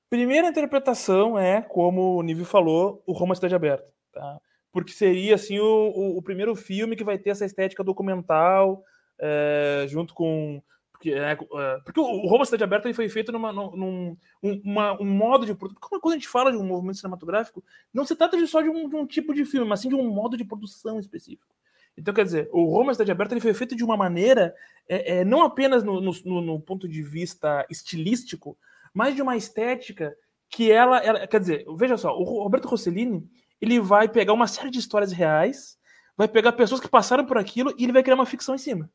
Primeira 0.08 0.46
interpretação 0.46 1.38
é, 1.38 1.60
como 1.60 2.16
o 2.16 2.22
Nível 2.22 2.44
falou, 2.44 3.02
o 3.06 3.12
Roma 3.12 3.34
Cidade 3.34 3.54
Aberta, 3.54 3.90
tá? 4.12 4.38
porque 4.74 4.92
seria 4.92 5.36
assim 5.36 5.60
o, 5.60 5.64
o, 5.64 6.18
o, 6.18 6.22
primeiro 6.22 6.56
filme 6.56 6.96
que 6.96 7.04
vai 7.04 7.16
ter 7.16 7.30
essa 7.30 7.44
estética 7.44 7.84
documental 7.84 8.82
é, 9.20 9.86
junto 9.88 10.12
com 10.12 10.60
porque, 11.04 11.12
é, 11.12 11.32
é 11.32 11.36
porque 11.84 12.00
o 12.00 12.26
Roma 12.26 12.44
Cidade 12.44 12.64
Aberta 12.64 12.92
foi 12.94 13.08
feito 13.08 13.30
numa, 13.30 13.52
num 13.52 14.16
uma, 14.42 15.00
um 15.00 15.04
modo 15.04 15.44
de 15.44 15.54
produção. 15.54 15.80
Quando 16.00 16.12
a 16.12 16.16
gente 16.16 16.28
fala 16.28 16.50
de 16.50 16.56
um 16.56 16.64
movimento 16.64 16.96
cinematográfico, 16.96 17.62
não 17.92 18.06
se 18.06 18.16
trata 18.16 18.38
de 18.38 18.46
só 18.46 18.62
de 18.62 18.70
um, 18.70 18.88
de 18.88 18.96
um, 18.96 19.06
tipo 19.06 19.34
de 19.34 19.44
filme, 19.44 19.68
mas 19.68 19.80
sim 19.80 19.90
de 19.90 19.94
um 19.94 20.08
modo 20.08 20.36
de 20.36 20.44
produção 20.44 20.98
específico. 20.98 21.54
Então, 21.96 22.14
quer 22.14 22.24
dizer, 22.24 22.48
o 22.52 22.64
Roma 22.64 22.94
Cidade 22.94 23.12
Aberta 23.12 23.34
ele 23.34 23.40
foi 23.40 23.54
feito 23.54 23.76
de 23.76 23.84
uma 23.84 23.96
maneira, 23.96 24.54
é, 24.88 25.18
é 25.18 25.24
não 25.24 25.42
apenas 25.42 25.84
no, 25.84 26.00
no, 26.00 26.40
no, 26.40 26.60
ponto 26.60 26.88
de 26.88 27.02
vista 27.02 27.66
estilístico, 27.70 28.56
mas 28.92 29.14
de 29.14 29.22
uma 29.22 29.36
estética 29.36 30.16
que 30.48 30.72
ela, 30.72 30.98
ela 30.98 31.26
quer 31.26 31.40
dizer, 31.40 31.64
veja 31.76 31.96
só, 31.96 32.16
o 32.16 32.24
Roberto 32.24 32.66
Rossellini 32.66 33.28
ele 33.60 33.78
vai 33.78 34.08
pegar 34.08 34.32
uma 34.32 34.46
série 34.46 34.70
de 34.70 34.78
histórias 34.78 35.12
reais, 35.12 35.78
vai 36.16 36.28
pegar 36.28 36.52
pessoas 36.52 36.80
que 36.80 36.88
passaram 36.88 37.24
por 37.24 37.38
aquilo 37.38 37.74
e 37.76 37.84
ele 37.84 37.92
vai 37.92 38.02
criar 38.02 38.16
uma 38.16 38.26
ficção 38.26 38.54
em 38.54 38.58
cima. 38.58 38.90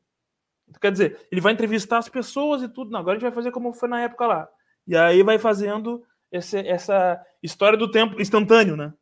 Quer 0.79 0.91
dizer, 0.91 1.27
ele 1.31 1.41
vai 1.41 1.53
entrevistar 1.53 1.97
as 1.97 2.09
pessoas 2.09 2.61
e 2.61 2.69
tudo. 2.69 2.91
Não, 2.91 2.99
agora 2.99 3.17
a 3.17 3.19
gente 3.19 3.27
vai 3.27 3.35
fazer 3.35 3.51
como 3.51 3.73
foi 3.73 3.89
na 3.89 4.01
época 4.01 4.27
lá. 4.27 4.49
E 4.87 4.95
aí 4.95 5.23
vai 5.23 5.37
fazendo 5.37 6.03
esse, 6.31 6.59
essa 6.59 7.23
história 7.41 7.77
do 7.77 7.89
tempo 7.89 8.21
instantâneo, 8.21 8.75
né? 8.75 8.93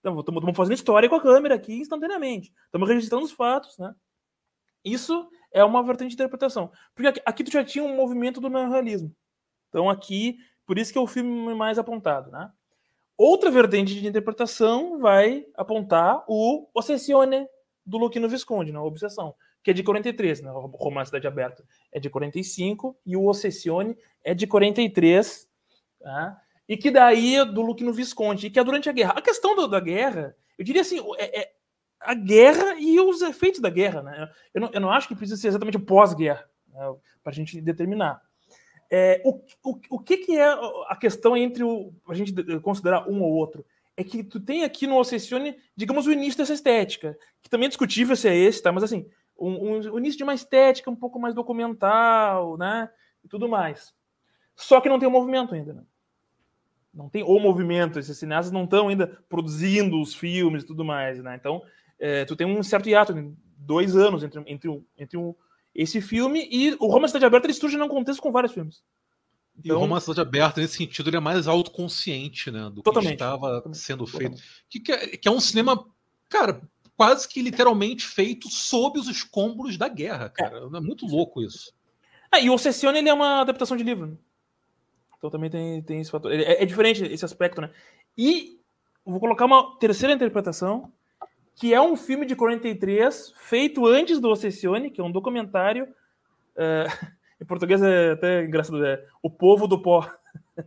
Então, 0.00 0.18
estamos 0.20 0.56
fazendo 0.56 0.76
história 0.76 1.08
com 1.08 1.16
a 1.16 1.22
câmera 1.22 1.56
aqui 1.56 1.74
instantaneamente. 1.74 2.52
Estamos 2.66 2.88
registrando 2.88 3.24
os 3.24 3.32
fatos, 3.32 3.76
né? 3.78 3.94
Isso 4.84 5.28
é 5.52 5.64
uma 5.64 5.82
vertente 5.82 6.10
de 6.10 6.14
interpretação. 6.14 6.70
Porque 6.94 7.08
aqui, 7.08 7.22
aqui 7.26 7.44
tu 7.44 7.50
já 7.50 7.64
tinha 7.64 7.84
um 7.84 7.96
movimento 7.96 8.40
do 8.40 8.48
neorrealismo. 8.48 9.12
Então 9.68 9.90
aqui, 9.90 10.38
por 10.64 10.78
isso 10.78 10.92
que 10.92 10.98
é 10.98 11.00
o 11.00 11.06
filme 11.08 11.54
mais 11.54 11.78
apontado, 11.78 12.30
né? 12.30 12.50
Outra 13.18 13.50
vertente 13.50 13.98
de 13.98 14.06
interpretação 14.06 14.98
vai 14.98 15.44
apontar 15.54 16.22
o 16.28 16.68
Ossessione 16.74 17.48
do 17.84 17.98
Luquino 17.98 18.28
Visconde, 18.28 18.70
né? 18.70 18.78
a 18.78 18.82
Obsessão, 18.82 19.34
que 19.66 19.70
é 19.72 19.74
de 19.74 19.82
43, 19.82 20.42
né? 20.42 20.52
o 20.52 20.66
Romance 20.66 21.08
Cidade 21.08 21.26
Aberta 21.26 21.64
é 21.90 21.98
de 21.98 22.08
45 22.08 22.96
e 23.04 23.16
o 23.16 23.26
Ossessione 23.26 23.98
é 24.22 24.32
de 24.32 24.46
43, 24.46 25.48
tá? 26.00 26.40
e 26.68 26.76
que 26.76 26.88
daí 26.88 27.34
é 27.34 27.44
do 27.44 27.62
Luquino 27.62 27.92
Visconde, 27.92 28.46
e 28.46 28.50
que 28.50 28.60
é 28.60 28.62
durante 28.62 28.88
a 28.88 28.92
guerra. 28.92 29.14
A 29.16 29.20
questão 29.20 29.56
do, 29.56 29.66
da 29.66 29.80
guerra, 29.80 30.36
eu 30.56 30.64
diria 30.64 30.82
assim, 30.82 31.00
é, 31.18 31.40
é, 31.40 31.52
a 31.98 32.14
guerra 32.14 32.76
e 32.78 33.00
os 33.00 33.22
efeitos 33.22 33.58
da 33.58 33.68
guerra. 33.68 34.02
Né? 34.02 34.30
Eu, 34.54 34.60
não, 34.60 34.70
eu 34.72 34.80
não 34.80 34.92
acho 34.92 35.08
que 35.08 35.16
precisa 35.16 35.36
ser 35.36 35.48
exatamente 35.48 35.80
pós-guerra, 35.80 36.48
né? 36.68 36.94
para 37.20 37.32
a 37.32 37.34
gente 37.34 37.60
determinar. 37.60 38.22
É, 38.88 39.20
o, 39.24 39.32
o, 39.64 39.80
o 39.90 39.98
que, 39.98 40.18
que 40.18 40.38
é 40.38 40.46
a 40.46 40.94
questão 40.94 41.36
entre 41.36 41.64
o, 41.64 41.92
a 42.08 42.14
gente 42.14 42.32
considerar 42.60 43.08
um 43.08 43.20
ou 43.20 43.32
outro? 43.32 43.66
É 43.96 44.04
que 44.04 44.22
tu 44.22 44.38
tem 44.38 44.62
aqui 44.62 44.86
no 44.86 44.94
Obsessione, 44.96 45.56
digamos, 45.74 46.06
o 46.06 46.12
início 46.12 46.38
dessa 46.38 46.52
estética, 46.52 47.18
que 47.42 47.50
também 47.50 47.66
é 47.66 47.70
discutível 47.70 48.14
se 48.14 48.28
é 48.28 48.36
esse, 48.36 48.62
tá? 48.62 48.70
Mas 48.70 48.84
assim, 48.84 49.10
um, 49.38 49.76
um, 49.76 49.80
o 49.92 49.98
início 49.98 50.18
de 50.18 50.24
uma 50.24 50.34
estética 50.34 50.90
um 50.90 50.96
pouco 50.96 51.18
mais 51.18 51.34
documental, 51.34 52.56
né? 52.56 52.90
E 53.24 53.28
tudo 53.28 53.48
mais. 53.48 53.94
Só 54.54 54.80
que 54.80 54.88
não 54.88 54.98
tem 54.98 55.08
o 55.08 55.12
movimento 55.12 55.54
ainda, 55.54 55.74
né? 55.74 55.82
Não 56.92 57.10
tem 57.10 57.22
o 57.22 57.38
movimento, 57.38 57.98
esses 57.98 58.16
cineastas 58.16 58.50
não 58.50 58.64
estão 58.64 58.88
ainda 58.88 59.06
produzindo 59.28 60.00
os 60.00 60.14
filmes 60.14 60.62
e 60.62 60.66
tudo 60.66 60.82
mais, 60.84 61.22
né? 61.22 61.36
Então, 61.36 61.62
é, 61.98 62.24
tu 62.24 62.34
tem 62.34 62.46
um 62.46 62.62
certo 62.62 62.88
hiato, 62.88 63.12
dois 63.58 63.94
anos 63.94 64.22
entre, 64.22 64.42
entre, 64.46 64.82
entre 64.96 65.18
um, 65.18 65.34
esse 65.74 66.00
filme 66.00 66.48
e 66.50 66.74
o 66.80 66.86
Roma 66.86 67.06
Cidade 67.06 67.26
Aberta 67.26 67.46
ele 67.46 67.52
surge 67.52 67.76
num 67.76 67.88
contexto 67.88 68.22
com 68.22 68.32
vários 68.32 68.52
filmes. 68.52 68.82
Então, 69.58 69.76
e 69.76 69.78
o 69.78 69.78
Roma 69.78 70.00
Cidade 70.00 70.20
Aberta, 70.20 70.60
nesse 70.60 70.76
sentido, 70.76 71.10
ele 71.10 71.16
é 71.16 71.20
mais 71.20 71.46
autoconsciente, 71.46 72.50
né? 72.50 72.70
Do 72.72 72.82
que 72.82 72.98
estava 72.98 73.62
sendo 73.72 74.06
feito. 74.06 74.40
Que, 74.68 74.80
que, 74.80 74.92
é, 74.92 75.16
que 75.16 75.28
é 75.28 75.30
um 75.30 75.40
cinema, 75.40 75.86
cara, 76.28 76.62
quase 76.96 77.28
que 77.28 77.42
literalmente 77.42 78.06
feito 78.06 78.48
sob 78.48 78.98
os 78.98 79.08
escombros 79.08 79.76
da 79.76 79.88
guerra, 79.88 80.30
cara. 80.30 80.58
É, 80.58 80.76
é 80.76 80.80
muito 80.80 81.06
louco 81.06 81.42
isso. 81.42 81.72
Ah, 82.30 82.40
e 82.40 82.50
o 82.50 82.58
Sessione, 82.58 82.98
ele 82.98 83.08
é 83.08 83.14
uma 83.14 83.40
adaptação 83.40 83.76
de 83.76 83.84
livro. 83.84 84.06
Né? 84.06 84.16
Então 85.18 85.30
também 85.30 85.50
tem, 85.50 85.82
tem 85.82 86.00
esse 86.00 86.10
fator. 86.10 86.32
É, 86.32 86.62
é 86.62 86.66
diferente 86.66 87.04
esse 87.04 87.24
aspecto, 87.24 87.60
né? 87.60 87.70
E 88.16 88.60
vou 89.04 89.20
colocar 89.20 89.44
uma 89.44 89.78
terceira 89.78 90.14
interpretação, 90.14 90.92
que 91.54 91.72
é 91.72 91.80
um 91.80 91.96
filme 91.96 92.26
de 92.26 92.34
43, 92.34 93.32
feito 93.36 93.86
antes 93.86 94.18
do 94.18 94.28
Ossessione, 94.28 94.90
que 94.90 95.00
é 95.00 95.04
um 95.04 95.12
documentário. 95.12 95.88
É, 96.56 96.86
em 97.40 97.44
português 97.44 97.82
é 97.82 98.12
até 98.12 98.44
engraçado, 98.44 98.84
é 98.84 99.04
O 99.22 99.30
Povo 99.30 99.66
do 99.66 99.80
Pó. 99.80 100.08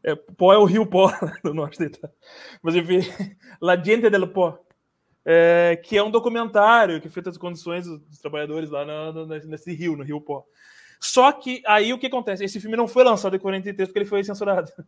É, 0.00 0.14
pó 0.14 0.54
é 0.54 0.56
o 0.56 0.64
rio 0.64 0.86
Pó 0.86 1.10
no 1.42 1.52
norte 1.52 1.76
da 1.76 1.86
Itália. 1.86 2.14
Mas 2.62 2.76
enfim, 2.76 3.00
La 3.60 3.76
Gente 3.76 4.08
del 4.08 4.28
Pó. 4.28 4.64
É, 5.30 5.76
que 5.76 5.94
é 5.94 6.02
um 6.02 6.10
documentário 6.10 7.02
que 7.02 7.08
feito 7.10 7.28
as 7.28 7.36
condições 7.36 7.86
dos 7.86 8.18
trabalhadores 8.18 8.70
lá 8.70 8.86
nesse 9.46 9.74
rio, 9.74 9.94
no 9.94 10.02
Rio 10.02 10.22
Pó. 10.22 10.42
Só 10.98 11.30
que 11.32 11.62
aí 11.66 11.92
o 11.92 11.98
que 11.98 12.06
acontece? 12.06 12.42
Esse 12.42 12.58
filme 12.58 12.78
não 12.78 12.88
foi 12.88 13.04
lançado 13.04 13.36
em 13.36 13.38
43 13.38 13.88
porque 13.88 13.98
ele 13.98 14.08
foi 14.08 14.24
censurado. 14.24 14.72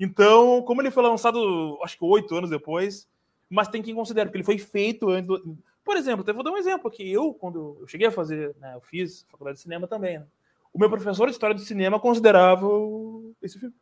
Então, 0.00 0.62
como 0.62 0.80
ele 0.80 0.92
foi 0.92 1.02
lançado, 1.02 1.76
acho 1.82 1.98
que 1.98 2.04
oito 2.04 2.32
anos 2.32 2.50
depois, 2.50 3.08
mas 3.50 3.66
tem 3.66 3.82
quem 3.82 3.96
considere, 3.96 4.26
porque 4.26 4.36
ele 4.36 4.44
foi 4.44 4.56
feito 4.56 5.10
antes 5.10 5.26
do... 5.26 5.58
Por 5.84 5.96
exemplo, 5.96 6.24
eu 6.24 6.34
vou 6.34 6.44
dar 6.44 6.52
um 6.52 6.56
exemplo 6.56 6.86
aqui. 6.86 7.10
Eu, 7.10 7.34
quando 7.34 7.78
eu 7.80 7.88
cheguei 7.88 8.06
a 8.06 8.12
fazer, 8.12 8.54
né, 8.60 8.74
eu 8.76 8.80
fiz 8.80 9.26
faculdade 9.28 9.56
de 9.56 9.62
cinema 9.62 9.88
também, 9.88 10.20
né? 10.20 10.26
O 10.72 10.78
meu 10.78 10.88
professor 10.88 11.26
de 11.26 11.32
história 11.32 11.52
do 11.52 11.60
cinema 11.60 11.98
considerava 11.98 12.68
esse 13.42 13.58
filme, 13.58 13.74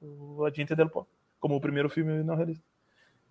o 0.00 0.42
Agente 0.46 0.74
del 0.74 0.88
Pó, 0.88 1.04
como 1.38 1.54
o 1.54 1.60
primeiro 1.60 1.90
filme 1.90 2.22
não 2.22 2.34
realista. 2.34 2.64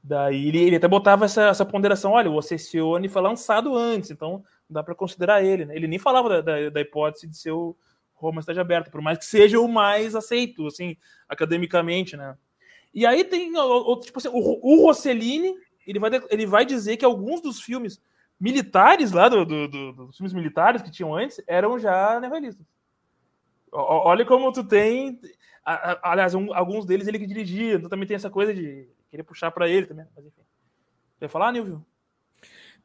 Daí 0.04 0.48
ele, 0.48 0.60
ele 0.60 0.76
até 0.78 0.88
botava 0.88 1.26
essa, 1.26 1.48
essa 1.48 1.66
ponderação, 1.66 2.14
olha, 2.14 2.30
o 2.30 2.36
Ossessione 2.36 3.10
foi 3.10 3.22
lançado 3.22 3.76
antes, 3.76 4.12
então 4.12 4.44
dá 4.70 4.84
para 4.84 4.96
considerar 4.96 5.44
ele. 5.44 5.66
Né? 5.66 5.76
Ele 5.76 5.88
nem 5.88 6.00
falava 6.00 6.30
da, 6.30 6.42
da, 6.42 6.70
da, 6.70 6.82
hipótese 6.82 7.28
de 7.28 7.38
ser 7.38 7.52
o 7.52 7.76
Roma 8.14 8.42
Aberta, 8.60 8.90
por 8.90 9.02
mais 9.02 9.18
que 9.18 9.26
seja 9.26 9.60
o 9.60 9.68
mais 9.68 10.16
aceito, 10.16 10.66
assim, 10.68 10.96
academicamente, 11.28 12.16
né? 12.16 12.36
E 12.94 13.06
aí 13.06 13.24
tem, 13.24 13.52
tipo 14.02 14.18
assim, 14.18 14.30
o, 14.30 14.60
o 14.62 14.86
Rossellini 14.86 15.54
ele 15.86 16.00
vai, 16.00 16.12
ele 16.30 16.46
vai 16.46 16.66
dizer 16.66 16.98
que 16.98 17.06
alguns 17.06 17.42
dos 17.42 17.62
filmes 17.62 18.02
militares 18.40 19.12
lá, 19.12 19.30
do, 19.30 19.46
do, 19.46 19.68
do, 19.68 19.94
dos 19.94 20.18
filmes 20.18 20.34
militares 20.34 20.82
que 20.82 20.92
tinham 20.92 21.16
antes, 21.16 21.42
eram 21.48 21.80
já 21.80 22.20
neorrealistas. 22.20 22.66
Olha 23.72 24.26
como 24.26 24.52
tu 24.52 24.64
tem. 24.64 25.20
Aliás, 25.64 26.34
um, 26.34 26.54
alguns 26.54 26.86
deles 26.86 27.08
ele 27.08 27.20
que 27.20 27.28
dirigia, 27.28 27.76
então 27.76 27.90
também 27.90 28.08
tem 28.08 28.16
essa 28.16 28.30
coisa 28.30 28.54
de 28.54 28.88
querer 29.10 29.24
puxar 29.24 29.52
para 29.52 29.68
ele 29.68 29.86
também. 29.86 30.06
Mas 30.16 30.26
enfim. 30.26 30.42
Quer 31.20 31.30
falar, 31.30 31.52
Nilvio? 31.52 31.86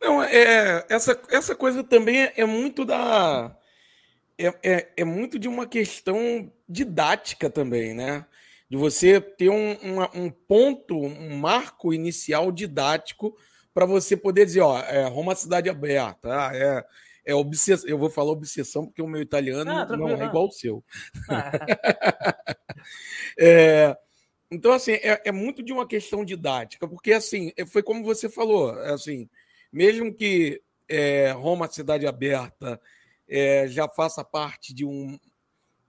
Não, 0.00 0.22
é, 0.22 0.85
essa, 0.88 1.20
essa 1.30 1.54
coisa 1.54 1.85
também 1.85 2.22
é, 2.22 2.32
é 2.37 2.44
muito 2.44 2.85
da. 2.85 3.56
É, 4.38 4.46
é, 4.62 4.92
é, 4.96 5.04
muito 5.04 5.38
de 5.38 5.46
uma 5.46 5.66
questão 5.66 6.50
didática 6.68 7.48
também, 7.50 7.94
né? 7.94 8.26
de 8.72 8.78
você 8.78 9.20
ter 9.20 9.50
um, 9.50 9.72
um, 9.82 10.24
um 10.24 10.30
ponto, 10.30 10.98
um 10.98 11.37
marco 11.37 11.92
inicial 11.92 12.50
didático 12.50 13.37
para 13.74 13.85
você 13.85 14.16
poder 14.16 14.46
dizer, 14.46 14.62
ó, 14.62 14.78
é 14.78 15.06
Roma 15.08 15.35
cidade 15.35 15.68
aberta, 15.68 16.30
ah, 16.30 16.50
é, 16.54 16.82
é 17.26 17.35
obsessão. 17.35 17.87
Eu 17.87 17.98
vou 17.98 18.08
falar 18.08 18.30
obsessão 18.30 18.87
porque 18.87 19.02
o 19.02 19.06
meu 19.06 19.20
italiano 19.20 19.70
ah, 19.70 19.85
não 19.94 20.08
é 20.08 20.24
igual 20.24 20.44
ao 20.44 20.50
seu. 20.50 20.82
Ah. 21.28 21.52
é, 23.38 23.94
então, 24.53 24.73
assim, 24.73 24.93
é, 24.93 25.23
é, 25.25 25.33
muito 25.33 25.62
de 25.62 25.73
uma 25.73 25.87
questão 25.87 26.25
didática, 26.25 26.87
porque, 26.87 27.12
assim, 27.12 27.53
é, 27.57 27.65
foi 27.65 27.83
como 27.83 28.05
você 28.05 28.29
falou, 28.29 28.79
é 28.83 28.93
assim, 28.93 29.27
mesmo 29.73 30.12
que 30.12 30.61
é, 30.87 31.31
Roma 31.31 31.67
cidade 31.73 32.07
aberta 32.07 32.79
é, 33.27 33.67
já 33.67 33.88
faça 33.88 34.23
parte 34.23 34.75
de 34.75 34.85
um, 34.85 35.19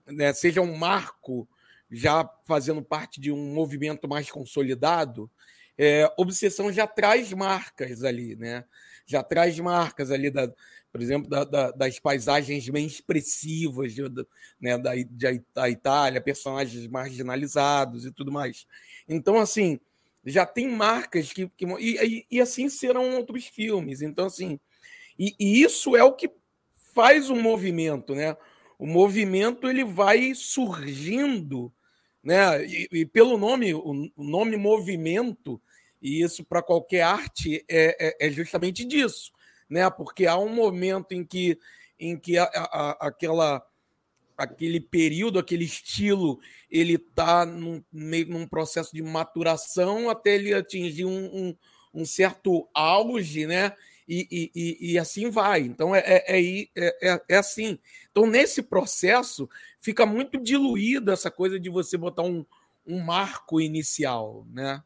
né, 0.08 0.32
seja 0.34 0.62
um 0.62 0.78
marco 0.78 1.46
já 1.92 2.26
fazendo 2.46 2.82
parte 2.82 3.20
de 3.20 3.34
um 3.34 3.54
movimento 3.54 4.08
mais 4.08 4.32
consolidado, 4.32 5.30
é, 5.78 6.10
Obsessão 6.18 6.72
já 6.72 6.88
traz 6.88 7.34
marcas 7.34 8.04
ali, 8.04 8.36
né? 8.38 8.64
Já 9.06 9.22
traz 9.22 9.60
marcas 9.60 10.10
ali, 10.10 10.32
da, 10.32 10.52
por 10.94 11.02
exemplo, 11.02 11.30
da, 11.30 11.44
da, 11.44 11.72
das 11.72 12.00
paisagens 12.00 12.70
bem 12.70 12.86
expressivas 12.86 13.94
de, 13.94 14.04
né, 14.62 14.78
da, 14.78 14.96
de, 14.96 15.44
da 15.54 15.70
Itália, 15.70 16.22
personagens 16.22 16.88
marginalizados 16.88 18.06
e 18.06 18.12
tudo 18.12 18.32
mais. 18.32 18.66
Então, 19.10 19.38
assim, 19.38 19.80
já 20.24 20.46
tem 20.46 20.70
marcas 20.70 21.34
que. 21.34 21.50
que 21.50 21.66
e, 21.80 22.26
e, 22.32 22.40
assim 22.40 22.70
serão 22.70 23.18
outros 23.18 23.46
filmes. 23.46 24.02
Então, 24.02 24.28
assim, 24.28 24.58
e, 25.20 25.36
e 25.38 25.62
isso 25.62 25.98
é 25.98 26.04
o 26.04 26.14
que 26.14 26.32
faz 26.94 27.30
o 27.30 27.36
movimento, 27.36 28.16
né? 28.16 28.38
O 28.80 28.88
movimento 28.88 29.68
ele 29.68 29.84
vai 29.84 30.34
surgindo 30.34 31.74
né? 32.24 32.66
E, 32.66 32.88
e 32.92 33.06
pelo 33.06 33.38
nome, 33.38 33.74
o, 33.74 34.10
o, 34.16 34.24
nome 34.24 34.56
movimento, 34.56 35.62
e 36.02 36.22
isso 36.22 36.44
para 36.44 36.62
qualquer 36.62 37.02
arte 37.02 37.64
é, 37.70 38.08
é, 38.08 38.28
é, 38.28 38.32
justamente 38.32 38.86
disso, 38.86 39.32
né? 39.74 39.90
Porque 39.90 40.28
há 40.28 40.38
um 40.38 40.54
momento 40.54 41.14
em 41.14 41.26
que, 41.26 41.58
em 42.00 42.16
que 42.16 42.38
a, 42.38 42.44
a, 42.44 43.08
aquela 43.08 43.66
aquele 44.38 44.80
período, 44.80 45.40
aquele 45.40 45.64
estilo, 45.64 46.40
ele 46.70 46.96
está 46.96 47.46
num, 47.46 47.84
meio 47.92 48.28
num 48.28 48.48
processo 48.48 48.94
de 48.94 49.02
maturação 49.02 50.10
até 50.10 50.36
ele 50.36 50.54
atingir 50.54 51.06
um, 51.06 51.26
um, 51.26 51.56
um 51.94 52.06
certo 52.06 52.68
auge, 52.74 53.46
né? 53.48 53.74
E, 54.08 54.52
e, 54.54 54.92
e, 54.94 55.00
assim 55.00 55.30
vai. 55.30 55.62
Então 55.62 55.96
é, 55.96 56.04
é, 56.06 56.42
é, 56.42 56.68
é, 56.76 57.22
é 57.30 57.38
assim. 57.38 57.80
Então, 58.12 58.28
nesse 58.28 58.62
processo, 58.62 59.50
fica 59.80 60.06
muito 60.06 60.38
diluído 60.38 61.10
essa 61.12 61.32
coisa 61.32 61.60
de 61.60 61.70
você 61.70 61.98
botar 61.98 62.24
um, 62.24 62.46
um 62.86 63.00
marco 63.00 63.62
inicial, 63.62 64.46
né? 64.52 64.84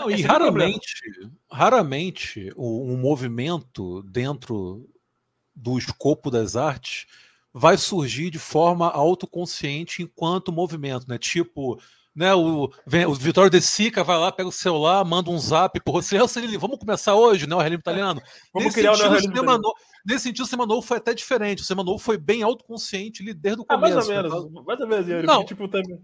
Não, 0.00 0.10
e 0.10 0.22
raramente, 0.22 1.02
raramente 1.50 2.52
um 2.56 2.96
movimento 2.96 4.02
dentro 4.04 4.88
do 5.54 5.76
escopo 5.76 6.30
das 6.30 6.56
artes 6.56 7.06
vai 7.52 7.76
surgir 7.76 8.30
de 8.30 8.38
forma 8.38 8.88
autoconsciente 8.88 10.02
enquanto 10.02 10.52
movimento, 10.52 11.06
né? 11.08 11.18
Tipo, 11.18 11.78
né? 12.14 12.34
O, 12.34 12.72
vem, 12.86 13.04
o 13.06 13.14
Vitório 13.14 13.50
De 13.50 13.60
Sica 13.60 14.02
vai 14.02 14.18
lá, 14.18 14.32
pega 14.32 14.48
o 14.48 14.52
celular, 14.52 15.04
manda 15.04 15.30
um 15.30 15.38
zap 15.38 15.78
por 15.80 15.92
você, 15.92 16.18
vamos 16.58 16.78
começar 16.78 17.14
hoje, 17.14 17.46
né? 17.46 17.54
O 17.54 17.58
realismo 17.58 17.80
italiano. 17.80 18.22
Vamos 18.52 18.66
nesse 18.66 18.78
criar 18.78 18.94
sentido, 18.94 19.16
o 19.16 19.20
cinema 19.20 19.60
nesse 20.06 20.22
sentido, 20.24 20.44
o 20.44 20.46
cinema 20.46 20.66
novo 20.66 20.82
foi 20.82 20.96
até 20.96 21.12
diferente. 21.12 21.62
O 21.62 21.64
cinema 21.64 21.84
novo 21.84 21.98
foi 21.98 22.16
bem 22.16 22.42
autoconsciente 22.42 23.22
ali 23.22 23.34
desde 23.34 23.60
o 23.60 23.66
Ah, 23.68 23.76
começo. 23.76 23.94
mais 23.94 24.08
ou 24.08 24.14
né? 24.14 24.22
menos. 24.22 24.64
Mais 24.64 24.80
ou 24.80 24.86
menos, 24.86 25.08
Yuri. 25.08 25.46
Tipo, 25.46 25.68
também. 25.68 26.00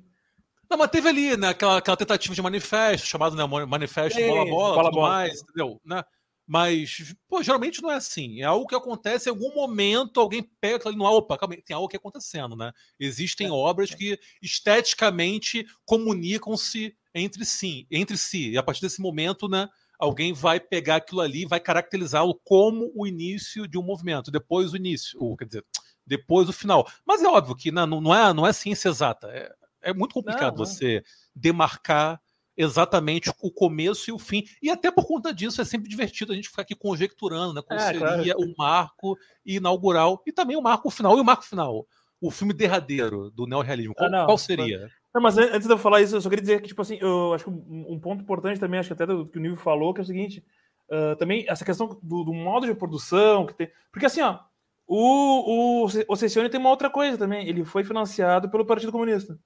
Não, 0.68 0.78
mas 0.78 0.90
teve 0.90 1.08
ali, 1.08 1.36
né, 1.36 1.48
aquela, 1.48 1.78
aquela 1.78 1.96
tentativa 1.96 2.34
de 2.34 2.42
manifesto, 2.42 3.06
chamado 3.06 3.36
né, 3.36 3.46
manifesto 3.66 4.18
Sim, 4.18 4.28
bola 4.50 4.90
tudo 4.90 5.00
mais, 5.00 5.42
entendeu? 5.42 5.80
Né? 5.84 6.02
Mas, 6.46 7.14
pô, 7.28 7.42
geralmente 7.42 7.82
não 7.82 7.90
é 7.90 7.96
assim. 7.96 8.40
É 8.40 8.44
algo 8.44 8.66
que 8.66 8.74
acontece 8.74 9.28
em 9.28 9.32
algum 9.32 9.52
momento, 9.52 10.20
alguém 10.20 10.48
pega 10.60 10.76
aquilo 10.76 10.90
ali 10.90 10.98
no 10.98 11.04
opa, 11.04 11.36
calma 11.36 11.56
tem 11.56 11.74
algo 11.74 11.88
aqui 11.88 11.96
acontecendo, 11.96 12.54
né? 12.54 12.70
Existem 13.00 13.50
obras 13.50 13.92
que 13.92 14.16
esteticamente 14.40 15.66
comunicam-se 15.84 16.96
entre 17.12 17.44
si, 17.44 17.86
entre 17.90 18.16
si. 18.16 18.50
E 18.50 18.58
a 18.58 18.62
partir 18.62 18.80
desse 18.80 19.00
momento, 19.00 19.48
né, 19.48 19.68
alguém 19.98 20.32
vai 20.32 20.60
pegar 20.60 20.96
aquilo 20.96 21.20
ali 21.20 21.46
vai 21.46 21.58
caracterizá-lo 21.58 22.40
como 22.44 22.92
o 22.94 23.06
início 23.06 23.66
de 23.66 23.76
um 23.76 23.82
movimento, 23.82 24.30
depois 24.30 24.72
o 24.72 24.76
início, 24.76 25.18
ou 25.20 25.36
quer 25.36 25.46
dizer, 25.46 25.64
depois 26.06 26.48
o 26.48 26.52
final. 26.52 26.88
Mas 27.04 27.22
é 27.22 27.26
óbvio 27.26 27.56
que 27.56 27.72
né, 27.72 27.84
não, 27.84 28.00
não 28.00 28.14
é, 28.14 28.32
não 28.32 28.46
é 28.46 28.52
ciência 28.52 28.88
exata. 28.88 29.26
É, 29.28 29.52
é 29.90 29.94
muito 29.94 30.12
complicado 30.14 30.52
Não, 30.52 30.58
não. 30.58 30.66
você 30.66 31.02
demarcar 31.34 32.20
exatamente 32.56 33.30
o 33.42 33.50
começo 33.50 34.08
e 34.10 34.12
o 34.12 34.18
fim. 34.18 34.44
E 34.62 34.70
até 34.70 34.90
por 34.90 35.06
conta 35.06 35.32
disso 35.32 35.60
é 35.60 35.64
sempre 35.64 35.88
divertido 35.88 36.32
a 36.32 36.34
gente 36.34 36.48
ficar 36.48 36.62
aqui 36.62 36.74
conjecturando, 36.74 37.52
né? 37.52 37.62
Qual 37.62 37.78
É, 37.78 37.92
seria 37.92 38.36
o 38.36 38.54
marco 38.56 39.16
inaugural 39.44 40.22
e 40.26 40.32
também 40.32 40.56
o 40.56 40.62
marco 40.62 40.90
final. 40.90 41.16
E 41.18 41.20
o 41.20 41.24
marco 41.24 41.44
final? 41.44 41.86
O 42.20 42.30
filme 42.30 42.54
derradeiro 42.54 43.30
do 43.30 43.46
neorrealismo. 43.46 43.94
Qual, 43.94 44.12
Ah, 44.14 44.24
qual 44.24 44.38
seria? 44.38 44.88
Não, 45.14 45.20
mas 45.20 45.36
an- 45.36 45.50
antes 45.52 45.66
de 45.66 45.72
eu 45.72 45.78
falar 45.78 46.00
isso, 46.00 46.16
eu 46.16 46.20
só 46.20 46.28
queria 46.30 46.42
dizer 46.42 46.62
que, 46.62 46.68
tipo 46.68 46.80
assim, 46.80 46.98
eu 47.00 47.34
acho 47.34 47.44
que 47.44 47.50
um, 47.50 47.98
ponto 48.00 48.22
importante 48.22 48.58
também, 48.58 48.80
acho 48.80 48.88
que 48.88 48.94
até 48.94 49.06
do 49.06 49.26
que 49.26 49.38
o 49.38 49.40
Nível 49.40 49.56
falou, 49.56 49.92
que 49.92 50.00
é 50.00 50.02
o 50.02 50.06
seguinte, 50.06 50.42
ah, 50.90 51.14
também 51.18 51.44
essa 51.48 51.64
questão 51.64 51.86
do, 52.02 52.24
do 52.24 52.32
modo 52.32 52.66
de 52.66 52.74
produção, 52.74 53.44
que 53.46 53.54
tem. 53.54 53.70
Porque 53.92 54.06
assim, 54.06 54.22
ó, 54.22 54.38
o, 54.86 55.84
o, 55.84 55.88
o 56.08 56.16
Cessione 56.16 56.48
tem 56.48 56.60
uma 56.60 56.70
outra 56.70 56.88
coisa 56.88 57.18
também, 57.18 57.46
ele 57.46 57.64
foi 57.64 57.84
financiado 57.84 58.48
pelo 58.50 58.64
Partido 58.64 58.92
Comunista. 58.92 59.38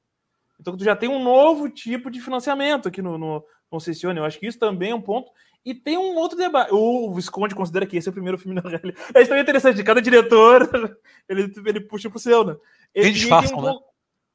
Então 0.61 0.77
tu 0.77 0.85
já 0.85 0.95
tem 0.95 1.09
um 1.09 1.23
novo 1.23 1.69
tipo 1.71 2.11
de 2.11 2.21
financiamento 2.21 2.87
aqui 2.89 3.01
no, 3.01 3.17
no, 3.17 3.45
no 3.73 3.81
Cessione, 3.81 4.19
eu 4.19 4.25
acho 4.25 4.39
que 4.39 4.47
isso 4.47 4.59
também 4.59 4.91
é 4.91 4.95
um 4.95 5.01
ponto. 5.01 5.33
E 5.65 5.75
tem 5.75 5.99
um 5.99 6.15
outro 6.17 6.37
debate. 6.39 6.71
O 6.73 7.13
Visconde 7.15 7.55
considera 7.55 7.87
que 7.87 7.97
esse 7.97 8.09
é 8.09 8.11
o 8.11 8.15
primeiro 8.15 8.39
filme 8.39 8.55
na 8.55 8.63
realidade. 8.69 8.95
É 9.15 9.21
isso 9.21 9.29
também 9.29 9.43
interessante. 9.43 9.83
Cada 9.83 10.01
diretor 10.01 10.69
ele, 11.29 11.53
ele 11.67 11.81
puxa 11.81 12.09
pro 12.09 12.19
seu, 12.19 12.45
né? 12.45 12.57
E- 12.95 13.01
Eles 13.01 13.11
e 13.17 13.21
disfarçam, 13.21 13.57
tem 13.61 13.69
um 13.69 13.75
né? 13.75 13.81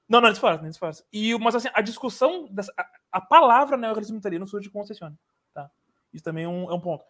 Não, 0.07 0.21
não, 0.21 0.29
disfarça, 0.31 0.61
não 0.61 0.69
disfarça. 0.69 1.03
E, 1.11 1.35
mas 1.39 1.55
assim, 1.55 1.67
a 1.73 1.81
discussão, 1.81 2.47
dessa, 2.51 2.71
a, 2.77 2.85
a 3.13 3.21
palavra 3.21 3.75
neorrealismo 3.75 4.17
italiano 4.19 4.45
surge 4.45 4.69
com 4.69 4.79
Concessione, 4.79 5.15
tá? 5.53 5.67
Isso 6.13 6.23
também 6.23 6.43
é 6.43 6.47
um, 6.47 6.69
é 6.69 6.73
um 6.75 6.79
ponto. 6.79 7.03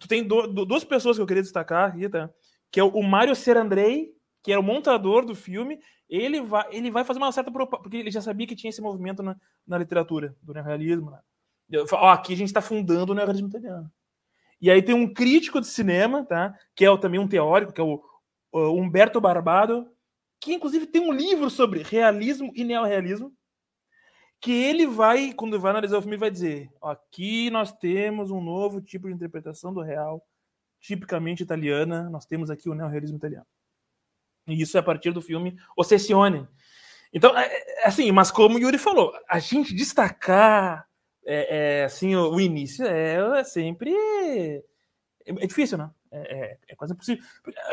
Tu 0.00 0.08
tem 0.08 0.26
do- 0.26 0.46
do- 0.46 0.64
duas 0.64 0.82
pessoas 0.84 1.16
que 1.16 1.22
eu 1.22 1.26
queria 1.26 1.42
destacar 1.42 1.90
aqui, 1.90 2.08
tá? 2.08 2.30
Que 2.70 2.80
é 2.80 2.84
o, 2.84 2.88
o 2.88 3.02
Mário 3.02 3.34
Serandrei, 3.36 4.14
que 4.48 4.52
era 4.52 4.60
o 4.62 4.64
montador 4.64 5.26
do 5.26 5.34
filme, 5.34 5.78
ele 6.08 6.40
vai, 6.40 6.66
ele 6.70 6.90
vai 6.90 7.04
fazer 7.04 7.18
uma 7.18 7.30
certa 7.30 7.52
propaganda, 7.52 7.82
porque 7.82 7.98
ele 7.98 8.10
já 8.10 8.22
sabia 8.22 8.46
que 8.46 8.56
tinha 8.56 8.70
esse 8.70 8.80
movimento 8.80 9.22
na, 9.22 9.36
na 9.66 9.76
literatura, 9.76 10.34
do 10.40 10.54
neorrealismo, 10.54 11.10
né? 11.10 11.18
Ó, 11.92 12.08
aqui 12.08 12.32
a 12.32 12.36
gente 12.38 12.46
está 12.46 12.62
fundando 12.62 13.12
o 13.12 13.14
neorrealismo 13.14 13.48
italiano. 13.48 13.92
E 14.58 14.70
aí 14.70 14.80
tem 14.80 14.94
um 14.94 15.12
crítico 15.12 15.60
de 15.60 15.66
cinema, 15.66 16.24
tá? 16.24 16.54
Que 16.74 16.86
é 16.86 16.96
também 16.96 17.20
um 17.20 17.28
teórico, 17.28 17.74
que 17.74 17.80
é 17.82 17.84
o, 17.84 18.02
o 18.50 18.72
Humberto 18.72 19.20
Barbado, 19.20 19.86
que 20.40 20.54
inclusive 20.54 20.86
tem 20.86 21.02
um 21.02 21.12
livro 21.12 21.50
sobre 21.50 21.82
realismo 21.82 22.50
e 22.54 22.64
neorrealismo, 22.64 23.30
que 24.40 24.50
ele 24.50 24.86
vai, 24.86 25.34
quando 25.34 25.60
vai 25.60 25.72
analisar 25.72 25.98
o 25.98 26.00
filme, 26.00 26.16
vai 26.16 26.30
dizer: 26.30 26.70
aqui 26.80 27.50
nós 27.50 27.70
temos 27.70 28.30
um 28.30 28.40
novo 28.40 28.80
tipo 28.80 29.08
de 29.08 29.12
interpretação 29.12 29.74
do 29.74 29.82
real, 29.82 30.26
tipicamente 30.80 31.42
italiana, 31.42 32.08
nós 32.08 32.24
temos 32.24 32.48
aqui 32.48 32.70
o 32.70 32.74
neorrealismo 32.74 33.18
italiano. 33.18 33.44
E 34.48 34.60
isso 34.60 34.76
é 34.76 34.80
a 34.80 34.82
partir 34.82 35.10
do 35.10 35.22
filme 35.22 35.56
O 35.76 35.84
Cessione. 35.84 36.46
Então, 37.12 37.36
é, 37.36 37.46
é 37.82 37.86
assim, 37.86 38.10
mas 38.12 38.30
como 38.30 38.56
o 38.56 38.60
Yuri 38.60 38.78
falou, 38.78 39.12
a 39.28 39.38
gente 39.38 39.74
destacar 39.74 40.86
é, 41.30 41.80
é, 41.80 41.84
assim, 41.84 42.14
o, 42.16 42.30
o 42.32 42.40
início 42.40 42.86
é, 42.86 43.40
é 43.40 43.44
sempre. 43.44 43.94
É, 45.26 45.46
difícil, 45.46 45.76
né? 45.76 45.90
É, 46.10 46.18
é, 46.18 46.58
é 46.68 46.74
quase 46.74 46.94
impossível. 46.94 47.22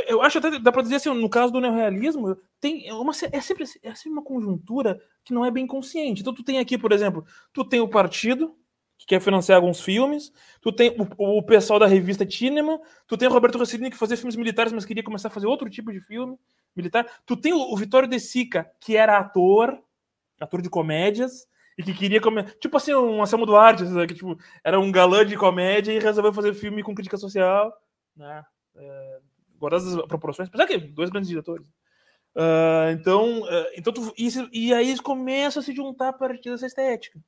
Eu 0.07 0.21
acho 0.21 0.37
até 0.37 0.59
dá 0.59 0.71
para 0.71 0.81
dizer 0.81 0.95
assim, 0.95 1.09
no 1.13 1.29
caso 1.29 1.53
do 1.53 1.61
neorrealismo, 1.61 2.37
tem 2.59 2.91
uma, 2.91 3.13
é, 3.31 3.39
sempre, 3.39 3.63
é 3.81 3.95
sempre 3.95 4.11
uma 4.11 4.23
conjuntura 4.23 4.99
que 5.23 5.33
não 5.33 5.45
é 5.45 5.49
bem 5.49 5.65
consciente. 5.65 6.21
Então, 6.21 6.33
tu 6.33 6.43
tem 6.43 6.59
aqui, 6.59 6.77
por 6.77 6.91
exemplo, 6.91 7.25
tu 7.53 7.63
tem 7.63 7.79
o 7.79 7.87
partido, 7.87 8.57
que 8.97 9.05
quer 9.05 9.19
financiar 9.19 9.57
alguns 9.57 9.81
filmes, 9.81 10.31
tu 10.61 10.71
tem 10.71 10.95
o, 11.17 11.37
o 11.37 11.43
pessoal 11.43 11.79
da 11.79 11.87
revista 11.87 12.29
Cinema, 12.29 12.79
tu 13.07 13.17
tem 13.17 13.27
o 13.27 13.31
Roberto 13.31 13.57
Rossellini, 13.57 13.91
que 13.91 13.97
fazia 13.97 14.17
filmes 14.17 14.35
militares, 14.35 14.71
mas 14.71 14.85
queria 14.85 15.03
começar 15.03 15.27
a 15.27 15.31
fazer 15.31 15.47
outro 15.47 15.69
tipo 15.69 15.91
de 15.91 15.99
filme 15.99 16.37
militar. 16.75 17.05
Tu 17.25 17.35
tem 17.35 17.53
o, 17.53 17.57
o 17.57 17.77
Vitório 17.77 18.07
De 18.07 18.19
Sica, 18.19 18.69
que 18.79 18.95
era 18.95 19.17
ator, 19.17 19.77
ator 20.39 20.61
de 20.61 20.69
comédias, 20.69 21.47
e 21.77 21.83
que 21.83 21.93
queria 21.93 22.21
comer. 22.21 22.57
Tipo 22.59 22.77
assim, 22.77 22.93
um 22.93 23.21
Anselmo 23.21 23.45
Duarte, 23.45 23.83
que 24.07 24.13
tipo, 24.13 24.37
era 24.63 24.79
um 24.79 24.91
galã 24.91 25.25
de 25.25 25.35
comédia 25.35 25.91
e 25.91 25.99
resolveu 25.99 26.31
fazer 26.31 26.53
filme 26.53 26.81
com 26.81 26.95
crítica 26.95 27.17
social. 27.17 27.73
Né? 28.15 28.45
É, 28.75 29.19
guardadas 29.59 29.95
as 29.95 30.05
proporções, 30.05 30.47
apesar 30.47 30.67
que 30.67 30.77
dois 30.77 31.09
grandes 31.09 31.29
diretores. 31.29 31.67
Uh, 32.35 32.91
então, 32.91 33.41
uh, 33.43 33.67
então 33.77 33.93
tu, 33.93 34.13
isso, 34.17 34.49
e 34.51 34.73
aí 34.73 34.89
eles 34.89 34.99
começam 34.99 35.61
a 35.61 35.63
se 35.63 35.73
juntar 35.73 36.09
a 36.09 36.13
partir 36.13 36.49
dessa 36.49 36.65
estética. 36.65 37.19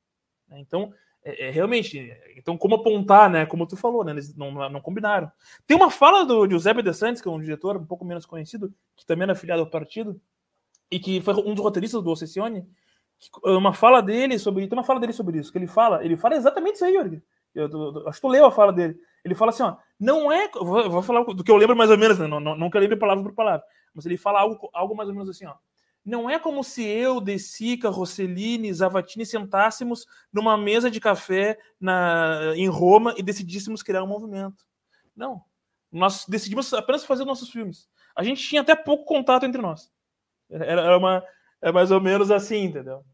Né? 0.48 0.60
Então, 0.60 0.92
é, 1.28 1.48
é, 1.48 1.50
realmente, 1.50 2.10
então 2.36 2.56
como 2.56 2.76
apontar, 2.76 3.28
né? 3.28 3.44
Como 3.44 3.66
tu 3.66 3.76
falou, 3.76 4.02
né? 4.02 4.12
Eles 4.12 4.34
não, 4.34 4.50
não, 4.50 4.70
não 4.70 4.80
combinaram. 4.80 5.30
Tem 5.66 5.76
uma 5.76 5.90
fala 5.90 6.24
do 6.24 6.48
Giuseppe 6.48 6.82
De 6.82 6.94
Santis, 6.94 7.20
que 7.20 7.28
é 7.28 7.30
um 7.30 7.40
diretor 7.40 7.76
um 7.76 7.84
pouco 7.84 8.04
menos 8.04 8.24
conhecido, 8.24 8.72
que 8.96 9.04
também 9.04 9.24
era 9.24 9.32
afiliado 9.32 9.60
ao 9.60 9.68
partido, 9.68 10.18
e 10.90 10.98
que 10.98 11.20
foi 11.20 11.34
um 11.34 11.54
dos 11.54 11.62
roteiristas 11.62 12.02
do 12.02 12.10
Ossessione, 12.10 12.66
uma 13.44 13.74
fala 13.74 14.00
dele 14.00 14.38
sobre 14.38 14.66
tem 14.66 14.78
uma 14.78 14.84
fala 14.84 15.00
dele 15.00 15.12
sobre 15.12 15.38
isso 15.38 15.50
que 15.50 15.58
ele 15.58 15.66
fala 15.66 16.04
ele 16.04 16.16
fala 16.16 16.36
exatamente 16.36 16.76
isso 16.76 16.84
aí 16.84 16.94
Jorge 16.94 17.20
eu, 17.52 17.68
eu, 17.68 18.08
acho 18.08 18.20
que 18.20 18.26
tu 18.26 18.28
leu 18.28 18.46
a 18.46 18.52
fala 18.52 18.72
dele 18.72 18.96
ele 19.24 19.34
fala 19.34 19.50
assim 19.50 19.64
ó 19.64 19.76
não 19.98 20.30
é 20.30 20.48
vou, 20.54 20.88
vou 20.88 21.02
falar 21.02 21.24
do 21.24 21.42
que 21.42 21.50
eu 21.50 21.56
lembro 21.56 21.74
mais 21.74 21.90
ou 21.90 21.98
menos 21.98 22.16
né? 22.16 22.28
não, 22.28 22.38
não, 22.38 22.56
não 22.56 22.70
que 22.70 22.76
eu 22.76 22.80
lembre 22.80 22.96
palavra 22.96 23.24
por 23.24 23.34
palavra 23.34 23.64
mas 23.92 24.06
ele 24.06 24.16
fala 24.16 24.40
algo, 24.40 24.70
algo 24.72 24.94
mais 24.94 25.08
ou 25.08 25.14
menos 25.16 25.28
assim 25.28 25.46
ó 25.46 25.54
não 26.08 26.28
é 26.28 26.38
como 26.38 26.64
se 26.64 26.84
eu, 26.84 27.20
De 27.20 27.38
Sica, 27.38 27.90
Rossellini, 27.90 28.72
Zavatini 28.72 29.26
sentássemos 29.26 30.06
numa 30.32 30.56
mesa 30.56 30.90
de 30.90 31.00
café 31.00 31.58
na, 31.80 32.52
em 32.56 32.68
Roma 32.68 33.14
e 33.16 33.22
decidíssemos 33.22 33.82
criar 33.82 34.02
um 34.02 34.08
movimento. 34.08 34.64
Não. 35.14 35.42
Nós 35.92 36.24
decidimos 36.26 36.72
apenas 36.72 37.04
fazer 37.04 37.24
nossos 37.24 37.50
filmes. 37.50 37.88
A 38.16 38.22
gente 38.22 38.42
tinha 38.42 38.62
até 38.62 38.74
pouco 38.74 39.04
contato 39.04 39.44
entre 39.44 39.60
nós. 39.60 39.90
Era, 40.50 40.82
era 40.82 40.98
uma, 40.98 41.22
é 41.60 41.70
mais 41.70 41.90
ou 41.90 42.00
menos 42.00 42.30
assim, 42.30 42.64
entendeu? 42.64 43.04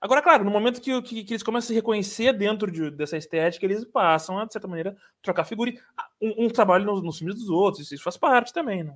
Agora, 0.00 0.22
claro, 0.22 0.44
no 0.44 0.50
momento 0.50 0.80
que, 0.80 1.02
que, 1.02 1.24
que 1.24 1.32
eles 1.32 1.42
começam 1.42 1.66
a 1.66 1.68
se 1.68 1.74
reconhecer 1.74 2.32
dentro 2.32 2.70
de, 2.70 2.90
dessa 2.90 3.16
estética, 3.16 3.64
eles 3.64 3.84
passam 3.84 4.38
a, 4.38 4.44
de 4.44 4.52
certa 4.52 4.68
maneira, 4.68 4.96
trocar 5.22 5.44
figurinha. 5.44 5.80
Um, 6.20 6.46
um 6.46 6.48
trabalho 6.48 6.84
nos, 6.84 7.02
nos, 7.02 7.18
filmes 7.18 7.36
dos 7.36 7.48
outros, 7.48 7.90
isso 7.90 8.04
faz 8.04 8.16
parte 8.16 8.52
também, 8.52 8.84
né? 8.84 8.94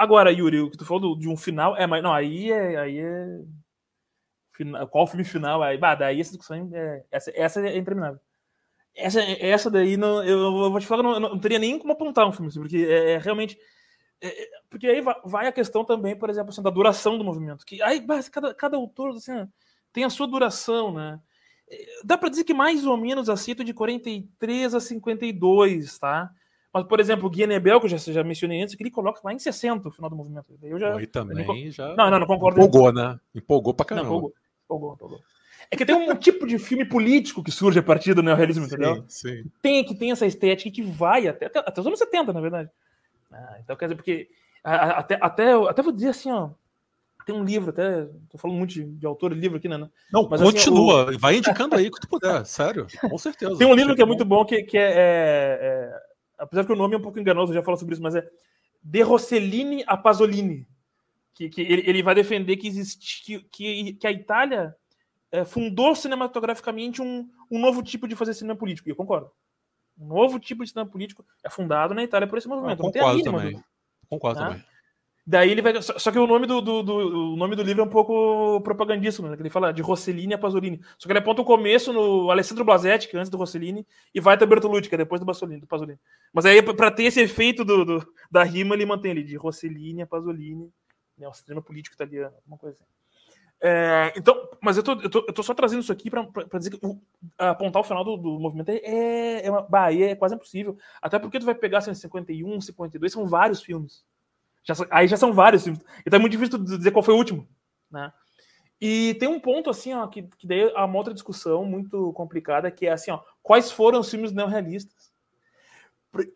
Agora, 0.00 0.32
Yuri, 0.32 0.60
o 0.60 0.70
que 0.70 0.78
tu 0.78 0.86
falou 0.86 1.14
de 1.14 1.28
um 1.28 1.36
final, 1.36 1.76
é, 1.76 1.86
mas 1.86 2.02
não, 2.02 2.10
aí 2.10 2.50
é. 2.50 2.76
Aí 2.78 2.98
é 3.00 4.86
qual 4.90 5.06
filme 5.06 5.24
final? 5.24 5.62
Aí, 5.62 5.76
bah, 5.76 5.94
daí 5.94 6.18
essa 6.18 6.30
discussão 6.30 6.70
é. 6.72 7.04
Essa, 7.10 7.30
essa 7.34 7.68
é 7.68 7.76
interminável. 7.76 8.18
Essa, 8.94 9.20
essa 9.20 9.70
daí, 9.70 9.98
não, 9.98 10.24
eu, 10.24 10.38
eu 10.38 10.70
vou 10.70 10.80
te 10.80 10.86
falar, 10.86 11.02
não, 11.02 11.20
não, 11.20 11.38
teria 11.38 11.58
nem 11.58 11.78
como 11.78 11.92
apontar 11.92 12.26
um 12.26 12.32
filme, 12.32 12.48
assim, 12.48 12.60
porque 12.60 12.78
é, 12.78 13.10
é 13.12 13.18
realmente. 13.18 13.58
É, 14.22 14.48
porque 14.70 14.86
aí 14.86 15.02
vai 15.22 15.46
a 15.46 15.52
questão 15.52 15.84
também, 15.84 16.16
por 16.16 16.30
exemplo, 16.30 16.48
assim, 16.48 16.62
da 16.62 16.70
duração 16.70 17.18
do 17.18 17.24
movimento. 17.24 17.66
Que 17.66 17.82
aí 17.82 18.02
cada, 18.30 18.54
cada 18.54 18.78
autor 18.78 19.10
assim, 19.10 19.46
tem 19.92 20.04
a 20.04 20.10
sua 20.10 20.26
duração, 20.26 20.94
né? 20.94 21.20
Dá 22.02 22.16
para 22.16 22.30
dizer 22.30 22.44
que 22.44 22.54
mais 22.54 22.86
ou 22.86 22.96
menos 22.96 23.28
aceito 23.28 23.62
de 23.62 23.74
43 23.74 24.74
a 24.74 24.80
52, 24.80 25.98
tá? 25.98 26.30
Mas, 26.72 26.84
por 26.84 27.00
exemplo, 27.00 27.26
o 27.26 27.30
Guianebel, 27.30 27.80
que 27.80 27.86
eu 27.86 27.90
já, 27.90 27.96
já 27.98 28.22
mencionei 28.22 28.62
antes, 28.62 28.74
que 28.74 28.82
ele 28.82 28.90
coloca 28.90 29.20
lá 29.24 29.32
em 29.32 29.38
60 29.38 29.88
o 29.88 29.90
final 29.90 30.08
do 30.08 30.16
movimento. 30.16 30.46
Eu 30.62 30.78
já, 30.78 30.94
Aí 30.94 31.06
também 31.06 31.66
eu, 31.66 31.72
já. 31.72 31.94
Não, 31.96 32.10
não, 32.10 32.20
não 32.20 32.26
concordo. 32.26 32.60
Empolgou, 32.60 32.92
né? 32.92 33.18
Empolgou 33.34 33.74
pra 33.74 33.84
caramba. 33.84 34.08
Não, 34.08 34.16
empolgou, 34.16 34.34
empolgou, 34.64 34.94
empolgou. 34.94 35.20
É 35.70 35.76
que 35.76 35.84
tem 35.86 35.94
um 35.94 36.16
tipo 36.16 36.46
de 36.46 36.58
filme 36.58 36.84
político 36.84 37.42
que 37.42 37.50
surge 37.50 37.78
a 37.78 37.82
partir 37.82 38.14
do 38.14 38.22
neorrealismo, 38.22 38.66
entendeu? 38.66 39.04
Sim. 39.06 39.44
Tem, 39.62 39.84
que 39.84 39.94
tem 39.94 40.10
essa 40.10 40.26
estética 40.26 40.70
que 40.70 40.82
vai 40.82 41.28
até, 41.28 41.46
até, 41.46 41.58
até 41.60 41.80
os 41.80 41.86
anos 41.86 41.98
70, 41.98 42.32
na 42.32 42.40
verdade. 42.40 42.70
Ah, 43.32 43.56
então, 43.62 43.76
quer 43.76 43.86
dizer, 43.86 43.96
porque 43.96 44.28
até, 44.62 45.18
até, 45.20 45.52
até 45.52 45.82
vou 45.82 45.92
dizer 45.92 46.08
assim, 46.08 46.30
ó. 46.30 46.50
Tem 47.26 47.34
um 47.34 47.44
livro, 47.44 47.70
até. 47.70 48.06
Tô 48.30 48.38
falando 48.38 48.56
muito 48.56 48.72
de, 48.72 48.84
de 48.84 49.06
autor 49.06 49.34
de 49.34 49.40
livro 49.40 49.58
aqui, 49.58 49.68
né? 49.68 49.76
Não, 50.12 50.28
Mas, 50.28 50.40
continua. 50.40 51.04
Assim, 51.04 51.16
o... 51.16 51.18
Vai 51.18 51.36
indicando 51.36 51.76
aí 51.76 51.90
que 51.90 52.00
tu 52.00 52.08
puder, 52.08 52.44
sério. 52.46 52.86
Com 53.00 53.18
certeza. 53.18 53.54
Tem 53.58 53.66
um 53.66 53.74
livro 53.74 53.94
que 53.94 54.02
é 54.02 54.06
muito 54.06 54.24
bom, 54.24 54.44
que, 54.44 54.62
que 54.62 54.76
é, 54.76 54.90
é, 54.90 55.58
é, 55.60 56.02
Apesar 56.40 56.64
que 56.64 56.72
o 56.72 56.76
nome 56.76 56.94
é 56.94 56.98
um 56.98 57.02
pouco 57.02 57.20
enganoso, 57.20 57.52
eu 57.52 57.56
já 57.56 57.62
falo 57.62 57.76
sobre 57.76 57.92
isso, 57.92 58.02
mas 58.02 58.14
é 58.14 58.26
De 58.82 59.02
Rossellini 59.02 59.84
a 59.86 59.96
Pasolini. 59.96 60.66
Que, 61.34 61.48
que 61.48 61.60
ele, 61.60 61.88
ele 61.88 62.02
vai 62.02 62.14
defender 62.14 62.56
que, 62.56 62.66
existe, 62.66 63.22
que, 63.50 63.94
que, 63.94 64.06
a 64.06 64.10
Itália 64.10 64.74
é, 65.30 65.44
fundou 65.44 65.94
cinematograficamente 65.94 67.00
um, 67.00 67.28
um 67.50 67.58
novo 67.58 67.82
tipo 67.82 68.08
de 68.08 68.16
fazer 68.16 68.34
cinema 68.34 68.58
político. 68.58 68.88
E 68.88 68.92
eu 68.92 68.96
concordo. 68.96 69.30
Um 69.98 70.06
novo 70.06 70.40
tipo 70.40 70.64
de 70.64 70.70
cinema 70.70 70.90
político 70.90 71.24
é 71.44 71.50
fundado 71.50 71.94
na 71.94 72.02
Itália 72.02 72.26
por 72.26 72.38
esse 72.38 72.48
movimento. 72.48 72.80
Eu 72.80 72.90
concordo 72.90 73.22
também. 73.22 73.62
Concordo 74.08 74.40
tá? 74.40 74.48
também. 74.48 74.64
Daí 75.30 75.52
ele 75.52 75.62
vai. 75.62 75.80
Só 75.80 76.10
que 76.10 76.18
o 76.18 76.26
nome 76.26 76.44
do, 76.44 76.60
do, 76.60 76.82
do, 76.82 76.94
o 77.34 77.36
nome 77.36 77.54
do 77.54 77.62
livro 77.62 77.82
é 77.82 77.84
um 77.84 77.88
pouco 77.88 78.60
propagandístico, 78.62 79.28
né? 79.28 79.36
Ele 79.38 79.48
fala 79.48 79.72
de 79.72 79.80
Rossellini 79.80 80.34
a 80.34 80.38
Pasolini. 80.38 80.80
Só 80.98 81.06
que 81.06 81.12
ele 81.12 81.20
aponta 81.20 81.40
o 81.40 81.44
começo 81.44 81.92
no 81.92 82.32
Alessandro 82.32 82.64
Blasetti, 82.64 83.08
que 83.08 83.16
é 83.16 83.20
antes 83.20 83.30
do 83.30 83.36
Rossellini, 83.36 83.86
e 84.12 84.20
vai 84.20 84.34
até 84.34 84.44
Bertolucci, 84.44 84.88
que 84.88 84.94
é 84.96 84.98
depois 84.98 85.20
do 85.20 85.26
Pasolini. 85.26 85.60
Do 85.60 85.68
Pasolini. 85.68 86.00
Mas 86.32 86.46
aí, 86.46 86.60
para 86.60 86.90
ter 86.90 87.04
esse 87.04 87.20
efeito 87.20 87.64
do, 87.64 87.84
do, 87.84 88.12
da 88.28 88.42
rima, 88.42 88.74
ele 88.74 88.84
mantém 88.84 89.12
ali 89.12 89.22
de 89.22 89.36
Rossellini 89.36 90.02
a 90.02 90.06
Pasolini, 90.06 90.68
né? 91.16 91.28
O 91.28 91.32
cinema 91.32 91.62
político 91.62 91.94
italiano, 91.94 92.34
alguma 92.34 92.58
coisa 92.58 92.74
assim. 92.74 92.84
É, 93.62 94.12
então, 94.16 94.48
mas 94.60 94.78
eu 94.78 94.82
tô, 94.82 95.00
eu, 95.00 95.10
tô, 95.10 95.18
eu 95.28 95.32
tô 95.32 95.44
só 95.44 95.54
trazendo 95.54 95.82
isso 95.82 95.92
aqui 95.92 96.10
para 96.10 96.58
dizer 96.58 96.70
que 96.70 96.84
o, 96.84 97.00
apontar 97.38 97.82
o 97.82 97.84
final 97.84 98.02
do, 98.02 98.16
do 98.16 98.40
movimento 98.40 98.70
é, 98.70 99.46
é, 99.46 99.50
uma, 99.50 99.62
Bahia 99.62 100.10
é 100.10 100.16
quase 100.16 100.34
impossível. 100.34 100.76
Até 101.00 101.20
porque 101.20 101.38
tu 101.38 101.46
vai 101.46 101.54
pegar 101.54 101.82
151, 101.82 102.60
52, 102.60 103.12
são 103.12 103.26
vários 103.26 103.62
filmes. 103.62 104.04
Já, 104.62 104.74
aí 104.90 105.08
já 105.08 105.16
são 105.16 105.32
vários 105.32 105.64
filmes. 105.64 105.82
Então 106.06 106.18
é 106.18 106.20
muito 106.20 106.32
difícil 106.32 106.58
dizer 106.58 106.90
qual 106.90 107.02
foi 107.02 107.14
o 107.14 107.16
último. 107.16 107.48
Né? 107.90 108.12
E 108.80 109.14
tem 109.14 109.28
um 109.28 109.40
ponto 109.40 109.68
assim, 109.68 109.92
ó, 109.92 110.06
que, 110.06 110.22
que 110.22 110.46
daí 110.46 110.60
é 110.60 110.84
uma 110.84 110.96
outra 110.96 111.12
discussão 111.12 111.64
muito 111.64 112.12
complicada, 112.14 112.70
que 112.70 112.86
é 112.86 112.92
assim, 112.92 113.10
ó, 113.10 113.20
quais 113.42 113.70
foram 113.70 114.00
os 114.00 114.10
filmes 114.10 114.32
neorrealistas? 114.32 115.12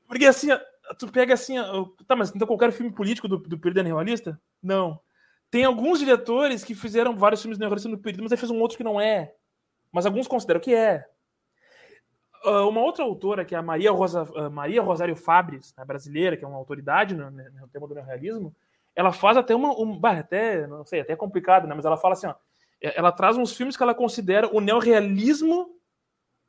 Porque 0.07 0.27
assim, 0.27 0.49
tu 0.99 1.09
pega 1.11 1.33
assim, 1.35 1.59
ó, 1.59 1.87
tá, 2.07 2.14
mas 2.14 2.35
então 2.35 2.47
qualquer 2.47 2.70
filme 2.72 2.93
político 2.93 3.27
do, 3.27 3.39
do 3.39 3.59
período 3.59 3.81
é 3.81 3.83
neorrealista? 3.85 4.41
Não. 4.62 5.01
Tem 5.51 5.64
alguns 5.64 6.01
diretores 6.01 6.62
que 6.64 6.75
fizeram 6.75 7.16
vários 7.16 7.41
filmes 7.41 7.59
neorrealistas 7.59 7.91
no 7.91 7.99
período, 7.99 8.25
mas 8.25 8.33
aí 8.33 8.39
fez 8.39 8.51
um 8.51 8.61
outro 8.61 8.77
que 8.77 8.85
não 8.85 9.01
é. 9.01 9.35
Mas 9.91 10.05
alguns 10.05 10.27
consideram 10.27 10.61
que 10.61 10.75
é. 10.75 11.07
Uh, 12.45 12.68
uma 12.68 12.80
outra 12.80 13.05
autora, 13.05 13.45
que 13.45 13.55
é 13.55 13.59
a 13.59 13.62
Maria, 13.62 13.90
Rosa, 13.90 14.22
uh, 14.22 14.51
Maria 14.51 14.82
Rosário 14.82 15.16
Fabres, 15.16 15.74
né, 15.76 15.84
brasileira, 15.84 16.36
que 16.36 16.45
é 16.45 16.49
uma 16.49 16.59
autoridade 16.59 17.14
no, 17.14 17.30
no 17.30 17.68
tema 17.68 17.88
do 17.88 17.95
neorrealismo, 17.95 18.55
ela 18.95 19.12
faz 19.12 19.36
até 19.36 19.55
uma. 19.55 19.70
Um, 19.78 19.99
até, 20.05 20.66
não 20.66 20.84
sei, 20.84 21.01
até 21.01 21.14
é 21.14 21.16
complicado, 21.16 21.66
né? 21.66 21.74
Mas 21.74 21.84
ela 21.84 21.97
fala 21.97 22.14
assim: 22.14 22.26
ó, 22.26 22.34
é, 22.80 22.97
ela 22.99 23.11
traz 23.11 23.36
uns 23.36 23.57
filmes 23.57 23.76
que 23.76 23.82
ela 23.82 23.95
considera 23.95 24.49
o 24.55 24.61
neorrealismo 24.61 25.74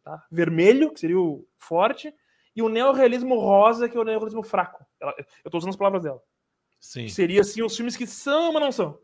tá, 0.04 0.24
vermelho, 0.32 0.92
que 0.92 1.00
seria 1.00 1.20
o 1.20 1.46
forte, 1.58 2.14
e 2.56 2.62
o 2.62 2.70
neorrealismo 2.70 3.40
rosa, 3.40 3.90
que 3.90 3.98
é 3.98 4.00
o 4.00 4.04
neorrealismo 4.04 4.44
fraco. 4.44 4.86
Ela, 5.00 5.14
eu 5.18 5.26
estou 5.46 5.58
usando 5.58 5.72
as 5.72 5.76
palavras 5.76 6.04
dela. 6.04 6.22
Sim. 6.80 7.08
Seria 7.08 7.42
assim 7.42 7.64
os 7.64 7.76
filmes 7.76 7.98
que 7.98 8.06
são, 8.06 8.54
mas 8.54 8.62
não 8.62 8.72
são. 8.72 9.00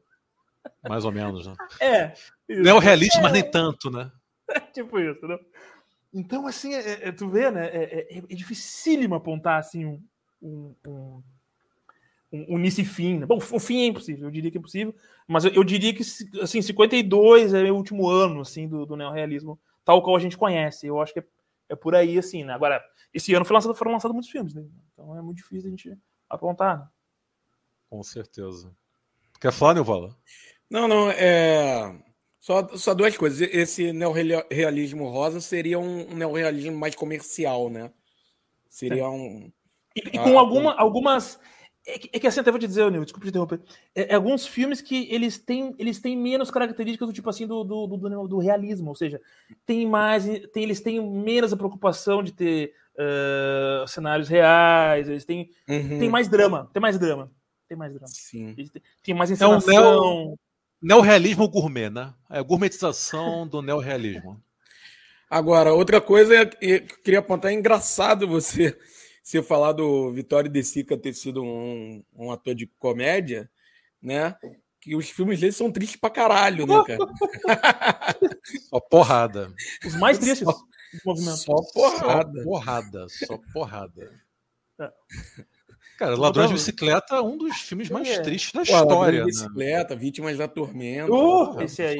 Mais 0.87 1.03
ou 1.03 1.11
menos, 1.11 1.47
né? 1.47 1.55
É. 1.79 2.13
Isso. 2.47 2.61
Não 2.61 2.77
é 2.77 2.95
mas 3.21 3.31
nem 3.33 3.49
tanto, 3.49 3.89
né? 3.89 4.11
É 4.53 4.59
tipo 4.59 4.99
isso, 4.99 5.17
entendeu? 5.17 5.39
Então, 6.13 6.45
assim, 6.45 6.73
é, 6.73 7.07
é, 7.07 7.11
tu 7.11 7.29
vê, 7.29 7.49
né? 7.49 7.67
É, 7.67 8.17
é, 8.17 8.17
é 8.17 8.35
dificílimo 8.35 9.15
apontar 9.15 9.59
assim 9.59 9.85
um, 9.85 10.03
um, 10.41 10.75
um, 10.87 11.23
um, 12.33 12.59
início 12.59 12.81
e 12.81 12.85
fim. 12.85 13.19
Né? 13.19 13.25
Bom, 13.25 13.37
o 13.37 13.59
fim 13.59 13.83
é 13.83 13.85
impossível, 13.87 14.25
eu 14.25 14.31
diria 14.31 14.51
que 14.51 14.57
é 14.57 14.59
impossível, 14.59 14.93
mas 15.27 15.45
eu, 15.45 15.51
eu 15.51 15.63
diria 15.63 15.93
que 15.93 16.03
assim, 16.41 16.61
52 16.61 17.53
é 17.53 17.71
o 17.71 17.75
último 17.75 18.09
ano 18.09 18.41
assim, 18.41 18.67
do, 18.67 18.85
do 18.85 18.97
neorrealismo, 18.97 19.59
tal 19.85 20.01
qual 20.03 20.15
a 20.15 20.19
gente 20.19 20.37
conhece. 20.37 20.85
Eu 20.85 21.01
acho 21.01 21.13
que 21.13 21.19
é, 21.19 21.25
é 21.69 21.75
por 21.75 21.95
aí, 21.95 22.17
assim, 22.17 22.43
né? 22.43 22.53
Agora, 22.53 22.83
esse 23.13 23.33
ano 23.33 23.45
foi 23.45 23.53
lançado, 23.53 23.75
foram 23.75 23.93
lançados 23.93 24.13
muitos 24.13 24.31
filmes, 24.31 24.53
né? 24.53 24.65
Então 24.93 25.17
é 25.17 25.21
muito 25.21 25.37
difícil 25.37 25.67
a 25.67 25.71
gente 25.71 25.97
apontar. 26.29 26.79
Né? 26.79 26.87
Com 27.89 28.03
certeza. 28.03 28.73
Quer 29.39 29.51
falar, 29.51 29.73
Neuvala? 29.73 30.15
Não, 30.69 30.87
não, 30.87 31.09
é. 31.11 31.93
Só, 32.41 32.67
só 32.75 32.95
duas 32.95 33.15
coisas. 33.15 33.39
Esse 33.39 33.93
neorrealismo 33.93 35.07
rosa 35.07 35.39
seria 35.39 35.77
um, 35.77 36.15
neorrealismo 36.15 36.75
mais 36.75 36.95
comercial, 36.95 37.69
né? 37.69 37.91
Seria 38.67 39.07
um. 39.07 39.51
E, 39.95 39.99
e 39.99 40.17
com 40.17 40.35
ah, 40.37 40.39
alguma, 40.39 40.73
algumas. 40.73 41.39
É 41.85 41.99
que, 41.99 42.09
é 42.11 42.19
que 42.19 42.25
assim, 42.25 42.39
até 42.39 42.49
vou 42.49 42.59
te 42.59 42.67
dizer, 42.67 42.91
Nil, 42.91 43.03
desculpa 43.03 43.25
te 43.25 43.29
interromper. 43.29 43.61
É, 43.93 44.11
é, 44.11 44.15
alguns 44.15 44.47
filmes 44.47 44.81
que 44.81 45.07
eles 45.13 45.37
têm, 45.37 45.75
eles 45.77 45.99
têm 45.99 46.17
menos 46.17 46.49
características 46.49 47.07
do 47.07 47.13
tipo 47.13 47.29
assim 47.29 47.45
do, 47.45 47.63
do, 47.63 47.87
do, 47.87 48.27
do 48.27 48.37
realismo, 48.39 48.89
ou 48.89 48.95
seja, 48.95 49.21
tem 49.65 49.85
mais, 49.87 50.25
tem, 50.51 50.63
eles 50.63 50.81
têm 50.81 50.99
menos 50.99 51.53
a 51.53 51.57
preocupação 51.57 52.23
de 52.23 52.31
ter 52.31 52.73
uh, 52.95 53.87
cenários 53.87 54.29
reais, 54.29 55.09
eles 55.09 55.25
têm, 55.25 55.49
uhum. 55.67 55.99
têm 55.99 56.09
mais 56.09 56.27
drama, 56.27 56.69
tem 56.73 56.81
mais 56.81 56.97
drama 56.97 57.31
tem 57.71 57.77
mais 57.77 57.93
drama. 57.93 58.07
Sim. 58.09 58.53
Tem 59.01 59.15
mais 59.15 59.31
encenação. 59.31 59.73
É 59.73 59.79
um 59.79 60.25
neo, 60.25 60.39
neorrealismo 60.81 61.47
gourmet, 61.47 61.89
né? 61.89 62.13
É 62.29 62.39
a 62.39 62.43
gourmetização 62.43 63.47
do 63.47 63.61
neorrealismo. 63.61 64.41
Agora, 65.29 65.73
outra 65.73 66.01
coisa 66.01 66.35
é 66.35 66.45
que 66.45 66.65
eu 66.65 66.81
queria 67.03 67.19
apontar, 67.19 67.51
é 67.51 67.53
engraçado 67.53 68.27
você, 68.27 68.77
você 69.23 69.41
falar 69.41 69.71
do 69.71 70.11
Vitório 70.11 70.49
De 70.49 70.61
Sica 70.63 70.97
ter 70.97 71.13
sido 71.13 71.41
um, 71.41 72.03
um 72.13 72.31
ator 72.31 72.53
de 72.53 72.67
comédia, 72.67 73.49
né? 74.01 74.35
Que 74.81 74.95
os 74.95 75.09
filmes 75.09 75.39
dele 75.39 75.53
são 75.53 75.71
tristes 75.71 75.99
pra 75.99 76.09
caralho, 76.09 76.65
né, 76.65 76.83
cara? 76.85 76.99
Só 78.69 78.79
porrada. 78.79 79.53
Os 79.85 79.95
mais 79.95 80.17
tristes 80.17 80.39
só, 80.39 80.51
do 80.51 80.65
movimento. 81.05 81.37
Só 81.37 81.55
porrada. 81.73 82.39
Só 82.39 82.43
porrada, 82.43 83.07
só 83.09 83.37
porrada. 83.53 84.21
É. 84.79 84.91
Cara, 86.01 86.17
Ladrões 86.17 86.47
de 86.47 86.55
Bicicleta 86.55 87.15
é 87.17 87.21
um 87.21 87.37
dos 87.37 87.57
filmes 87.57 87.87
mais 87.87 88.09
é. 88.09 88.21
tristes 88.21 88.51
da 88.51 88.65
Pô, 88.65 88.75
história. 88.75 89.11
de 89.11 89.19
né? 89.19 89.25
Bicicleta, 89.25 89.93
né? 89.93 90.01
Vítimas 90.01 90.35
da 90.35 90.47
Tormenta. 90.47 91.13
Uh, 91.13 91.61
esse 91.61 91.83
aí. 91.83 91.95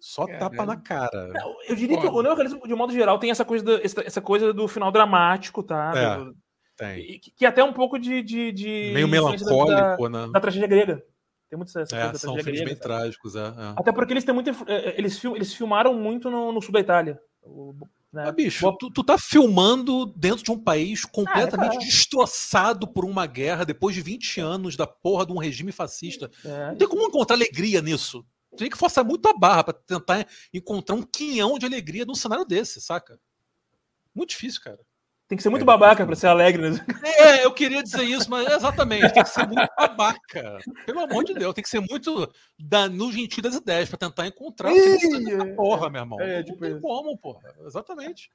Só, 0.00 0.26
só 0.26 0.38
tapa 0.38 0.66
na 0.66 0.76
cara. 0.76 1.32
eu 1.68 1.76
diria 1.76 2.00
que 2.00 2.06
o 2.08 2.20
neorrealismo, 2.20 2.66
de 2.66 2.74
um 2.74 2.76
modo 2.76 2.92
geral, 2.92 3.16
tem 3.20 3.30
essa 3.30 3.44
coisa, 3.44 3.64
do, 3.64 3.80
essa 3.80 4.20
coisa 4.20 4.52
do 4.52 4.66
final 4.66 4.90
dramático, 4.90 5.62
tá? 5.62 5.92
É, 5.94 6.18
do, 6.18 6.34
tem. 6.76 7.20
Que, 7.20 7.30
que 7.30 7.44
é 7.46 7.48
até 7.48 7.62
um 7.62 7.72
pouco 7.72 7.96
de. 7.96 8.22
de, 8.22 8.50
de 8.50 8.90
Meio 8.92 9.06
melancólico, 9.06 10.08
da, 10.08 10.26
né? 10.26 10.32
Da 10.32 10.40
tragédia 10.40 10.66
grega. 10.66 11.02
Tem 11.48 11.56
muito 11.56 11.78
essa, 11.78 11.96
é, 11.96 12.12
São 12.14 12.34
filmes 12.34 12.60
grega, 12.60 12.64
bem 12.64 12.76
trágicos, 12.76 13.36
é, 13.36 13.38
é, 13.38 13.74
Até 13.76 13.92
porque 13.92 14.12
eles 14.12 14.24
têm 14.24 14.34
muito. 14.34 14.50
Eles, 14.96 15.24
eles 15.24 15.54
filmaram 15.54 15.94
muito 15.94 16.28
no, 16.28 16.50
no 16.50 16.60
sul 16.60 16.72
da 16.72 16.80
Itália. 16.80 17.20
Né? 18.12 18.24
Mas, 18.24 18.34
bicho, 18.34 18.76
tu, 18.78 18.90
tu 18.90 19.04
tá 19.04 19.18
filmando 19.18 20.06
dentro 20.06 20.42
de 20.42 20.50
um 20.50 20.58
país 20.58 21.04
completamente 21.04 21.76
ah, 21.76 21.80
é 21.82 21.84
destroçado 21.84 22.86
por 22.86 23.04
uma 23.04 23.26
guerra 23.26 23.64
depois 23.64 23.94
de 23.94 24.00
20 24.00 24.40
anos 24.40 24.76
da 24.76 24.86
porra 24.86 25.26
de 25.26 25.32
um 25.32 25.38
regime 25.38 25.72
fascista. 25.72 26.30
É. 26.44 26.68
Não 26.68 26.76
tem 26.76 26.88
como 26.88 27.02
encontrar 27.02 27.36
alegria 27.36 27.82
nisso. 27.82 28.24
Tem 28.56 28.70
que 28.70 28.78
forçar 28.78 29.04
muito 29.04 29.28
a 29.28 29.34
barra 29.34 29.64
para 29.64 29.74
tentar 29.74 30.26
encontrar 30.52 30.94
um 30.94 31.02
quinhão 31.02 31.58
de 31.58 31.66
alegria 31.66 32.06
num 32.06 32.14
cenário 32.14 32.44
desse, 32.44 32.80
saca? 32.80 33.20
Muito 34.14 34.30
difícil, 34.30 34.62
cara. 34.62 34.80
Tem 35.28 35.36
que 35.36 35.42
ser 35.42 35.48
muito 35.50 35.62
é, 35.62 35.66
babaca 35.66 36.06
para 36.06 36.14
ser 36.14 36.28
alegre, 36.28 36.70
né? 36.70 36.78
É, 37.18 37.44
eu 37.44 37.52
queria 37.52 37.82
dizer 37.82 38.04
isso, 38.04 38.30
mas 38.30 38.46
exatamente, 38.46 39.12
tem 39.12 39.22
que 39.22 39.28
ser 39.28 39.46
muito 39.46 39.68
babaca. 39.76 40.58
Pelo 40.84 41.00
amor 41.00 41.24
de 41.24 41.34
Deus, 41.34 41.52
tem 41.54 41.64
que 41.64 41.70
ser 41.70 41.80
muito 41.80 42.30
da, 42.58 42.88
no 42.88 43.10
gentil 43.10 43.42
das 43.42 43.54
ideias 43.54 43.88
para 43.88 43.98
tentar 43.98 44.26
encontrar 44.26 44.72
Ih, 44.72 45.54
porra, 45.56 45.90
meu 45.90 46.02
irmão. 46.02 46.20
É, 46.20 46.42
tipo 46.42 46.60
não 46.60 46.70
tem 46.70 46.80
como, 46.80 47.16
porra. 47.18 47.52
Exatamente. 47.66 48.30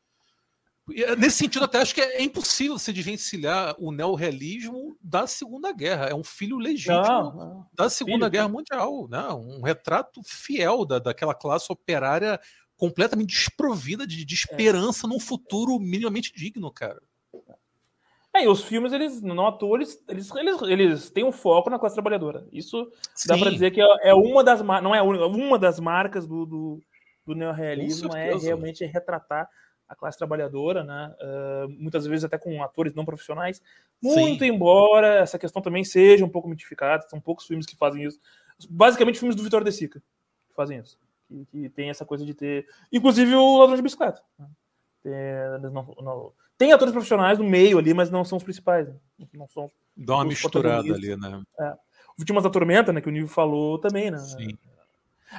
Eh, 0.94 1.16
nesse 1.16 1.38
sentido, 1.38 1.66
até 1.66 1.80
acho 1.80 1.94
que 1.94 2.02
é 2.02 2.22
impossível 2.22 2.78
se 2.78 2.92
desvencilhar 2.92 3.76
o 3.78 3.92
neorrealismo 3.92 4.98
da 5.02 5.28
Segunda 5.28 5.72
Guerra. 5.72 6.08
É 6.08 6.16
um 6.16 6.24
filho 6.24 6.58
legítimo 6.58 7.02
não, 7.02 7.36
não. 7.36 7.66
da 7.74 7.90
Segunda 7.90 8.26
filho. 8.26 8.32
Guerra 8.32 8.48
Mundial, 8.48 9.08
né? 9.08 9.28
um 9.30 9.62
retrato 9.62 10.22
fiel 10.26 10.86
da, 10.86 11.00
daquela 11.00 11.34
classe 11.34 11.72
operária 11.72 12.40
completamente 12.82 13.30
desprovida 13.30 14.08
de, 14.08 14.26
de 14.26 14.34
é. 14.34 14.38
esperança 14.38 15.06
é. 15.06 15.10
num 15.10 15.20
futuro 15.20 15.80
minimamente 15.80 16.34
digno, 16.34 16.72
cara. 16.72 17.00
É, 18.34 18.46
e 18.46 18.48
os 18.48 18.64
filmes, 18.64 18.92
eles, 18.92 19.22
não 19.22 19.46
atores, 19.46 20.02
eles, 20.08 20.34
eles, 20.34 20.62
eles 20.64 21.10
têm 21.12 21.24
um 21.24 21.32
foco 21.32 21.70
na 21.70 21.78
classe 21.78 21.94
trabalhadora. 21.94 22.48
Isso 22.52 22.92
Sim. 23.14 23.28
dá 23.28 23.38
para 23.38 23.52
dizer 23.52 23.70
que 23.70 23.80
é, 23.80 24.10
é, 24.10 24.16
uma 24.16 24.44
das 24.44 24.64
não 24.64 24.96
é 24.96 25.02
uma 25.02 25.60
das 25.60 25.80
marcas 25.80 26.26
do, 26.26 26.44
do, 26.44 26.80
do 27.24 27.36
neorrealismo, 27.36 28.16
é 28.16 28.36
realmente 28.36 28.84
retratar 28.84 29.48
a 29.88 29.96
classe 29.96 30.18
trabalhadora, 30.18 30.84
né? 30.84 31.14
Uh, 31.22 31.70
muitas 31.78 32.08
vezes 32.08 32.24
até 32.24 32.38
com 32.40 32.64
atores 32.64 32.96
não 32.96 33.06
profissionais. 33.06 33.62
Muito 34.02 34.44
Sim. 34.44 34.50
embora 34.50 35.20
essa 35.20 35.38
questão 35.38 35.62
também 35.62 35.84
seja 35.84 36.26
um 36.26 36.30
pouco 36.30 36.48
mitificada, 36.48 37.08
são 37.10 37.22
poucos 37.22 37.46
filmes 37.46 37.68
que 37.68 37.76
fazem 37.76 38.06
isso. 38.06 38.20
Basicamente 38.68 39.20
filmes 39.20 39.36
do 39.36 39.44
Vitor 39.44 39.64
De 39.64 39.72
Sica 39.72 40.02
fazem 40.56 40.80
isso 40.80 40.98
que, 41.32 41.46
que, 41.46 41.70
tem 41.70 41.90
essa 41.90 42.06
coisa 42.06 42.26
de 42.26 42.34
ter. 42.34 42.66
Inclusive 42.92 43.36
o 43.36 43.58
ladrão 43.58 43.76
de 43.76 43.82
bicicleta. 43.82 44.22
Né? 44.38 44.48
Tem, 45.04 45.72
não, 45.72 45.96
não, 46.02 46.34
tem 46.58 46.74
atores 46.74 46.94
profissionais 46.94 47.40
no 47.40 47.46
meio 47.46 47.78
ali, 47.78 47.94
mas 47.94 48.12
não 48.12 48.24
são 48.24 48.38
os 48.38 48.44
principais. 48.44 48.88
Né? 48.88 48.96
Não 49.34 49.48
são 49.48 49.72
Dá 49.96 50.16
uma 50.16 50.26
misturada 50.26 50.94
ali, 50.94 51.16
né? 51.16 51.42
É. 51.60 51.74
Vítimas 52.18 52.44
da 52.44 52.50
Tormenta, 52.50 52.94
né? 52.94 53.02
Que 53.02 53.10
o 53.10 53.12
Nível 53.12 53.28
falou 53.28 53.80
também, 53.80 54.12
né? 54.12 54.18
Sim. 54.20 54.58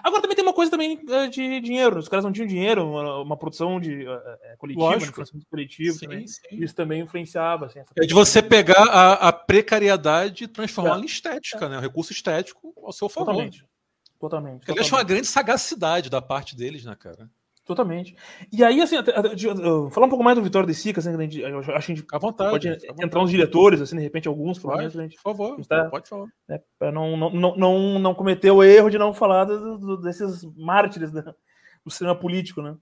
Agora 0.03 0.23
também 0.23 0.35
tem 0.35 0.45
uma 0.45 0.55
coisa 0.55 0.71
também 0.71 0.99
é, 1.11 1.27
de 1.27 1.61
dinheiro. 1.61 1.99
Os 1.99 2.09
caras 2.09 2.25
não 2.25 2.33
tinham 2.33 2.47
dinheiro, 2.47 2.89
uma, 2.89 3.19
uma 3.21 3.37
produção 3.37 3.79
de 3.79 4.07
uh, 4.07 4.21
coletiva, 4.59 4.85
Lógico. 4.87 5.23
de 5.23 5.47
coletivo. 5.47 5.99
Sim, 5.99 6.07
também. 6.07 6.27
Sim. 6.27 6.41
Isso 6.53 6.75
também 6.75 7.03
influenciava. 7.03 7.67
Assim, 7.67 7.81
é 7.97 8.07
de 8.07 8.15
você 8.15 8.43
pegar 8.43 8.85
a, 8.85 9.29
a 9.29 9.33
precariedade 9.33 10.45
e 10.45 10.49
transformá-la 10.49 11.01
é. 11.01 11.03
em 11.03 11.07
estética, 11.07 11.67
é. 11.67 11.69
né? 11.69 11.79
O 11.79 11.81
recurso 11.81 12.13
estético 12.13 12.73
ao 12.83 12.93
seu 12.93 13.09
favor. 13.09 13.33
Totalmente. 13.33 13.67
Totalmente. 14.23 14.69
Eu 14.69 14.77
acho 14.79 14.95
uma 14.95 15.03
grande 15.03 15.27
sagacidade 15.27 16.09
da 16.09 16.23
parte 16.23 16.55
deles, 16.55 16.85
né, 16.85 16.95
cara? 16.95 17.29
Totalmente. 17.65 18.15
E 18.53 18.63
aí, 18.63 18.81
assim, 18.81 18.97
até, 18.97 19.11
até, 19.11 19.37
falar 19.91 20.07
um 20.07 20.09
pouco 20.09 20.23
mais 20.23 20.37
do 20.37 20.45
Vitório 20.45 20.69
de 20.69 20.75
Sica, 20.75 21.01
assim, 21.01 21.13
a 21.13 21.21
gente, 21.21 21.41
eu 21.41 21.59
acho 21.59 21.67
que 21.67 21.73
a 21.73 21.81
gente 21.81 22.07
à 22.13 22.19
vontade, 22.19 22.51
pode 22.53 22.71
vontade. 22.71 23.05
entrar 23.05 23.21
uns 23.21 23.33
diretores, 23.33 23.81
assim, 23.81 23.97
de 23.97 24.03
repente 24.03 24.29
alguns, 24.29 24.61
pode, 24.61 24.79
menos, 24.79 24.93
gente, 24.93 25.17
por 25.17 25.23
favor, 25.23 25.67
tá, 25.67 25.91
pode 25.91 26.09
falar. 26.09 26.29
Né, 26.49 26.61
para 26.79 26.93
não, 26.93 27.17
não, 27.17 27.31
não, 27.31 27.57
não, 27.57 27.99
não 27.99 28.15
cometer 28.15 28.53
o 28.53 28.63
erro 28.63 28.91
de 28.91 28.97
não 28.97 29.13
falar 29.13 29.45
do, 29.45 29.77
do, 29.77 29.97
desses 29.97 30.45
mártires 30.57 31.11
do 31.11 31.91
cinema 31.91 32.15
político, 32.15 32.63
né? 32.63 32.77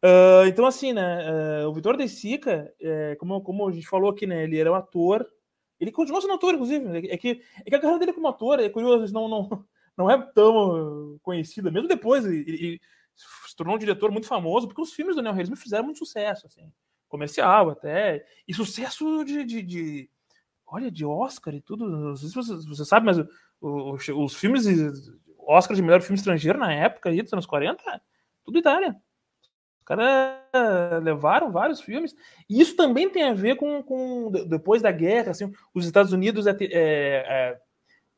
Uh, 0.00 0.46
então, 0.46 0.64
assim, 0.64 0.92
né, 0.92 1.64
uh, 1.64 1.68
o 1.68 1.74
Vitório 1.74 1.98
de 1.98 2.08
Sica, 2.08 2.72
é, 2.80 3.16
como, 3.16 3.40
como 3.40 3.68
a 3.68 3.72
gente 3.72 3.88
falou 3.88 4.10
aqui, 4.10 4.28
né, 4.28 4.44
ele 4.44 4.60
era 4.60 4.70
um 4.70 4.76
ator, 4.76 5.26
ele 5.80 5.90
continua 5.90 6.20
sendo 6.20 6.34
ator, 6.34 6.54
inclusive, 6.54 7.08
é 7.08 7.16
que, 7.16 7.42
é 7.66 7.68
que 7.68 7.74
a 7.74 7.80
carreira 7.80 7.98
dele 7.98 8.12
como 8.12 8.28
ator, 8.28 8.60
é 8.60 8.68
curioso, 8.68 9.12
não, 9.12 9.28
não, 9.28 9.64
não 9.96 10.10
é 10.10 10.20
tão 10.32 11.18
conhecida, 11.22 11.70
mesmo 11.70 11.88
depois, 11.88 12.24
ele, 12.24 12.80
se 13.16 13.56
tornou 13.56 13.76
um 13.76 13.78
diretor 13.78 14.10
muito 14.10 14.26
famoso, 14.26 14.66
porque 14.66 14.82
os 14.82 14.92
filmes 14.92 15.16
do 15.16 15.22
neorrealismo 15.22 15.56
fizeram 15.56 15.84
muito 15.84 15.98
sucesso, 15.98 16.46
assim, 16.46 16.72
comercial 17.08 17.70
até, 17.70 18.26
e 18.46 18.52
sucesso 18.52 19.24
de, 19.24 19.44
de, 19.44 19.62
de 19.62 20.10
olha, 20.66 20.90
de 20.90 21.04
Oscar 21.04 21.54
e 21.54 21.60
tudo, 21.60 21.88
não 21.88 22.16
sei 22.16 22.28
se 22.28 22.34
você, 22.34 22.54
você 22.66 22.84
sabe, 22.84 23.06
mas 23.06 23.18
os, 23.60 24.08
os 24.08 24.34
filmes, 24.34 24.66
Oscar 25.38 25.76
de 25.76 25.82
melhor 25.82 26.00
filme 26.00 26.16
estrangeiro 26.16 26.58
na 26.58 26.72
época, 26.72 27.10
aí, 27.10 27.22
dos 27.22 27.32
anos 27.32 27.46
40, 27.46 27.82
tudo 28.44 28.58
Itália. 28.58 28.96
Os 29.78 29.84
caras 29.84 31.02
levaram 31.02 31.52
vários 31.52 31.80
filmes, 31.80 32.14
e 32.48 32.60
isso 32.60 32.74
também 32.74 33.08
tem 33.08 33.24
a 33.24 33.34
ver 33.34 33.56
com, 33.56 33.82
com 33.82 34.30
depois 34.48 34.80
da 34.80 34.90
guerra, 34.90 35.30
assim, 35.30 35.52
os 35.74 35.84
Estados 35.84 36.12
Unidos 36.12 36.46
é, 36.46 36.56
é, 36.60 36.66
é, 36.72 37.60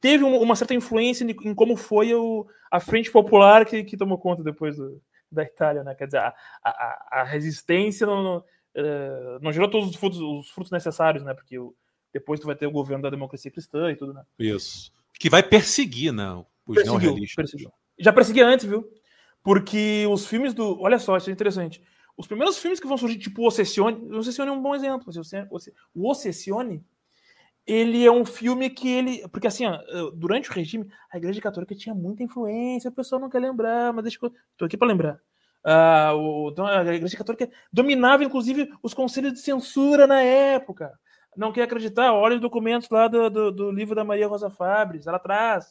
teve 0.01 0.25
uma 0.25 0.57
certa 0.57 0.75
influência 0.75 1.25
em 1.25 1.55
como 1.55 1.77
foi 1.77 2.15
o, 2.15 2.47
a 2.71 2.81
frente 2.81 3.11
popular 3.11 3.65
que, 3.65 3.85
que 3.85 3.97
tomou 3.97 4.19
conta 4.19 4.43
depois 4.43 4.77
do, 4.77 5.01
da 5.31 5.43
Itália, 5.43 5.83
né? 5.83 5.95
Quer 5.95 6.07
dizer, 6.07 6.19
a, 6.19 6.35
a, 6.63 7.21
a 7.21 7.25
resistência 7.25 8.07
não, 8.07 8.23
não, 8.23 8.37
uh, 8.39 9.39
não, 9.41 9.53
gerou 9.53 9.69
todos 9.69 9.91
os 9.91 9.97
frutos, 9.97 10.21
os 10.21 10.51
frutos 10.51 10.71
necessários, 10.71 11.25
né? 11.25 11.35
Porque 11.35 11.59
o, 11.59 11.75
depois 12.13 12.41
tu 12.41 12.47
vai 12.47 12.57
ter 12.57 12.67
o 12.67 12.73
governo 12.73 13.03
da 13.03 13.11
democracia 13.11 13.51
cristã 13.51 13.91
e 13.91 13.97
tudo, 13.97 14.13
né? 14.13 14.23
Isso. 14.39 14.93
Que 15.19 15.31
vai 15.31 15.43
perseguir, 15.43 16.13
né? 16.13 16.45
Os 16.67 16.77
neorrealistas. 16.85 17.51
Já 17.99 18.13
perseguia 18.13 18.47
antes, 18.47 18.67
viu? 18.67 18.89
Porque 19.43 20.07
os 20.11 20.27
filmes 20.27 20.53
do. 20.53 20.81
Olha 20.81 20.99
só, 20.99 21.17
isso 21.17 21.31
é 21.31 21.33
interessante. 21.33 21.81
Os 22.17 22.27
primeiros 22.27 22.59
filmes 22.59 22.81
que 22.81 22.87
vão 22.87 22.97
surgir, 22.97 23.19
tipo 23.19 23.47
Ossessione, 23.47 23.97
o 24.11 24.19
Ossessione 24.19 24.51
é 24.51 24.53
um 24.53 24.63
bom 24.63 24.75
exemplo. 24.75 25.13
O 25.95 26.11
Ossessione 26.11 26.85
ele 27.67 28.05
é 28.05 28.11
um 28.11 28.25
filme 28.25 28.71
que 28.71 28.89
ele. 28.89 29.29
Porque 29.29 29.47
assim, 29.47 29.65
durante 30.15 30.51
o 30.51 30.53
regime, 30.55 30.89
a 31.11 31.17
Igreja 31.17 31.41
Católica 31.41 31.75
tinha 31.75 31.95
muita 31.95 32.23
influência, 32.23 32.89
a 32.89 32.93
pessoa 32.93 33.21
não 33.21 33.29
quer 33.29 33.41
lembrar, 33.41 33.93
mas 33.93 34.05
deixa 34.05 34.19
eu. 34.23 34.33
Tô 34.57 34.65
aqui 34.65 34.77
para 34.77 34.87
lembrar. 34.87 35.21
Ah, 35.65 36.13
o, 36.15 36.51
então, 36.53 36.65
a 36.65 36.95
Igreja 36.95 37.17
Católica 37.17 37.51
dominava, 37.73 38.23
inclusive, 38.23 38.73
os 38.83 38.95
conselhos 38.95 39.33
de 39.33 39.41
censura 39.41 40.07
na 40.07 40.23
época. 40.23 40.93
Não 41.37 41.53
quer 41.53 41.63
acreditar? 41.65 42.13
Olha 42.13 42.37
os 42.37 42.41
documentos 42.41 42.89
lá 42.89 43.09
do, 43.09 43.29
do, 43.29 43.53
do 43.53 43.71
livro 43.73 43.95
da 43.95 44.05
Maria 44.05 44.29
Rosa 44.29 44.49
Fabres, 44.49 45.07
ela 45.07 45.19
traz. 45.19 45.67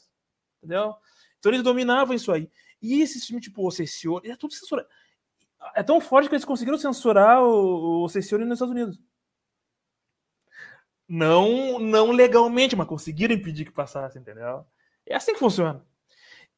Entendeu? 0.61 0.93
Então 1.39 1.51
eles 1.51 1.63
dominavam 1.63 2.13
isso 2.13 2.31
aí. 2.31 2.49
E 2.81 3.01
esse 3.01 3.19
filme, 3.25 3.41
tipo, 3.41 3.65
o 3.65 3.71
Cessione, 3.71 4.29
é 4.29 4.35
tudo 4.35 4.53
censurado. 4.53 4.87
É 5.73 5.81
tão 5.81 6.01
forte 6.01 6.27
que 6.27 6.35
eles 6.35 6.45
conseguiram 6.45 6.77
censurar 6.77 7.41
o, 7.41 8.03
o 8.03 8.03
nos 8.03 8.15
Estados 8.15 8.69
Unidos. 8.69 8.99
Não, 11.07 11.79
não 11.79 12.11
legalmente, 12.11 12.75
mas 12.75 12.87
conseguiram 12.87 13.35
impedir 13.35 13.65
que 13.65 13.71
passasse, 13.71 14.17
entendeu? 14.17 14.65
É 15.05 15.15
assim 15.15 15.33
que 15.33 15.39
funciona. 15.39 15.85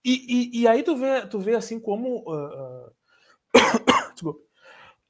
E, 0.03 0.51
e, 0.53 0.61
e 0.61 0.67
aí 0.67 0.83
tu 0.83 0.95
vê, 0.95 1.25
tu 1.27 1.39
vê 1.39 1.55
assim 1.55 1.79
como. 1.79 2.23
Uh, 4.23 4.29
uh... 4.29 4.47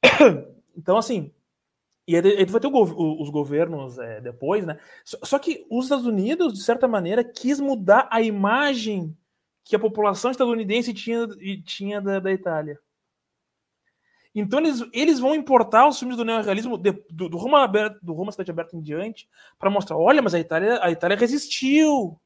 então, 0.76 0.96
assim. 0.96 1.32
E 2.06 2.16
aí 2.16 2.46
tu 2.46 2.52
vai 2.52 2.60
ter 2.60 2.68
os 2.68 3.30
governos 3.30 3.98
é, 3.98 4.20
depois, 4.20 4.66
né? 4.66 4.78
Só, 5.04 5.18
só, 5.22 5.38
que 5.38 5.66
os 5.70 5.84
Estados 5.84 6.06
Unidos, 6.06 6.54
de 6.54 6.62
certa 6.62 6.88
maneira, 6.88 7.22
quis 7.22 7.60
mudar 7.60 8.08
a 8.10 8.22
imagem 8.22 9.16
que 9.64 9.76
a 9.76 9.78
população 9.78 10.30
estadunidense 10.30 10.94
tinha, 10.94 11.26
tinha 11.64 12.00
da, 12.00 12.18
da 12.18 12.32
Itália. 12.32 12.80
Então 14.40 14.60
eles, 14.60 14.84
eles 14.92 15.18
vão 15.18 15.34
importar 15.34 15.88
os 15.88 15.98
filmes 15.98 16.16
do 16.16 16.24
neorrealismo 16.24 16.76
de, 16.76 16.92
do, 17.10 17.28
do, 17.28 17.36
Roma 17.36 17.62
aberto, 17.62 17.98
do 18.02 18.12
Roma 18.12 18.32
Cidade 18.32 18.50
Aberta 18.50 18.76
em 18.76 18.80
diante 18.80 19.28
para 19.58 19.70
mostrar, 19.70 19.96
olha, 19.96 20.22
mas 20.22 20.34
a 20.34 20.40
Itália, 20.40 20.78
a 20.82 20.90
Itália 20.90 21.16
resistiu. 21.16 22.20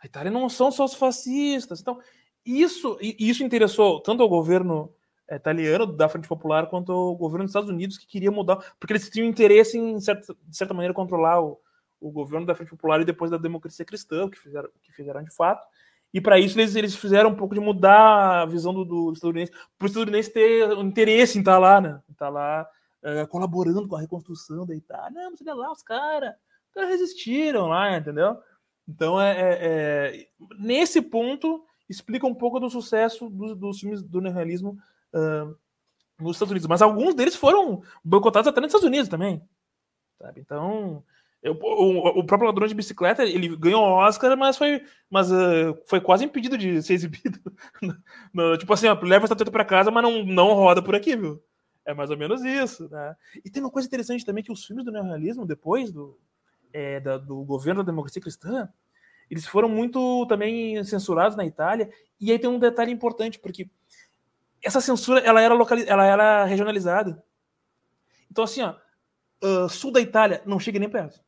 A 0.00 0.06
Itália 0.06 0.30
não 0.30 0.48
são 0.48 0.70
só 0.70 0.84
os 0.84 0.94
fascistas. 0.94 1.80
Então, 1.80 1.98
isso, 2.44 2.96
isso 3.00 3.44
interessou 3.44 4.00
tanto 4.00 4.22
ao 4.22 4.28
governo 4.28 4.92
eh, 5.28 5.36
italiano 5.36 5.86
da 5.86 6.08
Frente 6.08 6.28
Popular 6.28 6.68
quanto 6.68 6.92
ao 6.92 7.14
governo 7.14 7.44
dos 7.44 7.50
Estados 7.50 7.68
Unidos 7.68 7.98
que 7.98 8.06
queria 8.06 8.30
mudar, 8.30 8.56
porque 8.78 8.92
eles 8.92 9.10
tinham 9.10 9.28
interesse 9.28 9.76
em, 9.76 10.00
certa, 10.00 10.34
de 10.46 10.56
certa 10.56 10.72
maneira, 10.72 10.94
controlar 10.94 11.42
o, 11.42 11.60
o 12.00 12.10
governo 12.10 12.46
da 12.46 12.54
Frente 12.54 12.70
Popular 12.70 13.00
e 13.00 13.04
depois 13.04 13.30
da 13.30 13.36
democracia 13.36 13.84
cristã, 13.84 14.28
que 14.30 14.38
fizeram, 14.38 14.70
que 14.82 14.92
fizeram 14.92 15.22
de 15.22 15.34
fato. 15.34 15.66
E 16.12 16.20
para 16.20 16.38
isso 16.38 16.58
eles, 16.58 16.74
eles 16.74 16.96
fizeram 16.96 17.30
um 17.30 17.34
pouco 17.34 17.54
de 17.54 17.60
mudar 17.60 18.42
a 18.42 18.46
visão 18.46 18.72
do, 18.72 18.84
do 18.84 19.12
estadunidense, 19.12 19.52
para 19.52 19.84
o 19.84 19.86
estadunidense 19.86 20.32
ter 20.32 20.72
um 20.72 20.82
interesse 20.82 21.36
em 21.36 21.40
estar 21.40 21.52
tá 21.52 21.58
lá, 21.58 21.80
né? 21.80 22.00
Estar 22.10 22.26
tá 22.26 22.28
lá 22.30 22.66
uh, 23.04 23.28
colaborando 23.28 23.86
com 23.86 23.96
a 23.96 24.00
reconstrução 24.00 24.66
da 24.66 24.74
Itália. 24.74 25.10
Não, 25.10 25.30
mas 25.30 25.56
lá, 25.56 25.70
os 25.70 25.82
caras 25.82 26.34
cara 26.78 26.86
resistiram 26.86 27.66
lá, 27.66 27.96
entendeu? 27.96 28.38
Então, 28.86 29.20
é, 29.20 29.32
é, 29.32 29.58
é, 29.60 30.28
nesse 30.58 31.02
ponto, 31.02 31.64
explica 31.88 32.26
um 32.26 32.34
pouco 32.34 32.60
do 32.60 32.70
sucesso 32.70 33.28
dos, 33.28 33.56
dos 33.56 33.80
filmes 33.80 34.02
do 34.02 34.20
neorrealismo 34.20 34.78
uh, 35.12 35.56
nos 36.18 36.36
Estados 36.36 36.50
Unidos. 36.52 36.68
Mas 36.68 36.80
alguns 36.80 37.14
deles 37.14 37.36
foram 37.36 37.82
boicotados 38.02 38.48
até 38.48 38.60
nos 38.60 38.68
Estados 38.68 38.86
Unidos 38.86 39.08
também. 39.08 39.42
Sabe? 40.18 40.40
Então, 40.40 41.04
eu, 41.42 41.52
o, 41.54 42.18
o, 42.18 42.24
próprio 42.24 42.48
ladrão 42.48 42.66
de 42.66 42.74
bicicleta, 42.74 43.24
ele 43.24 43.56
ganhou 43.56 43.80
o 43.80 43.92
Oscar, 43.92 44.36
mas 44.36 44.58
foi, 44.58 44.84
mas, 45.08 45.30
uh, 45.30 45.78
foi 45.86 46.00
quase 46.00 46.24
impedido 46.24 46.58
de 46.58 46.82
ser 46.82 46.94
exibido. 46.94 47.38
tipo 48.58 48.72
assim, 48.72 48.88
ó, 48.88 48.98
leva 49.00 49.24
essa 49.24 49.36
treta 49.36 49.50
pra 49.50 49.64
casa, 49.64 49.90
mas 49.90 50.02
não, 50.02 50.24
não 50.24 50.54
roda 50.54 50.82
por 50.82 50.96
aqui, 50.96 51.16
viu? 51.16 51.40
É 51.84 51.94
mais 51.94 52.10
ou 52.10 52.16
menos 52.16 52.44
isso, 52.44 52.88
né? 52.90 53.14
E 53.44 53.50
tem 53.50 53.62
uma 53.62 53.70
coisa 53.70 53.86
interessante 53.86 54.26
também, 54.26 54.42
que 54.42 54.50
os 54.52 54.64
filmes 54.64 54.84
do 54.84 54.90
neorrealismo, 54.90 55.46
depois 55.46 55.92
do, 55.92 56.18
é, 56.72 56.98
da, 56.98 57.16
do 57.18 57.44
governo 57.44 57.84
da 57.84 57.90
democracia 57.92 58.20
cristã, 58.20 58.68
eles 59.30 59.46
foram 59.46 59.68
muito 59.68 60.26
também 60.26 60.82
censurados 60.82 61.36
na 61.36 61.46
Itália. 61.46 61.88
E 62.20 62.32
aí 62.32 62.38
tem 62.38 62.50
um 62.50 62.58
detalhe 62.58 62.90
importante, 62.90 63.38
porque 63.38 63.70
essa 64.62 64.80
censura, 64.80 65.20
ela 65.20 65.40
era, 65.40 65.54
localiz... 65.54 65.86
ela 65.86 66.04
era 66.04 66.44
regionalizada. 66.44 67.22
Então, 68.30 68.42
assim, 68.42 68.62
ó, 68.62 68.74
uh, 69.42 69.68
sul 69.68 69.92
da 69.92 70.00
Itália 70.00 70.42
não 70.44 70.58
chega 70.58 70.80
nem 70.80 70.90
perto 70.90 71.27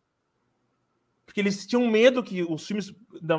porque 1.31 1.41
eles 1.41 1.65
tinham 1.65 1.87
medo 1.87 2.25
que 2.25 2.43
os 2.43 2.67
filmes, 2.67 2.93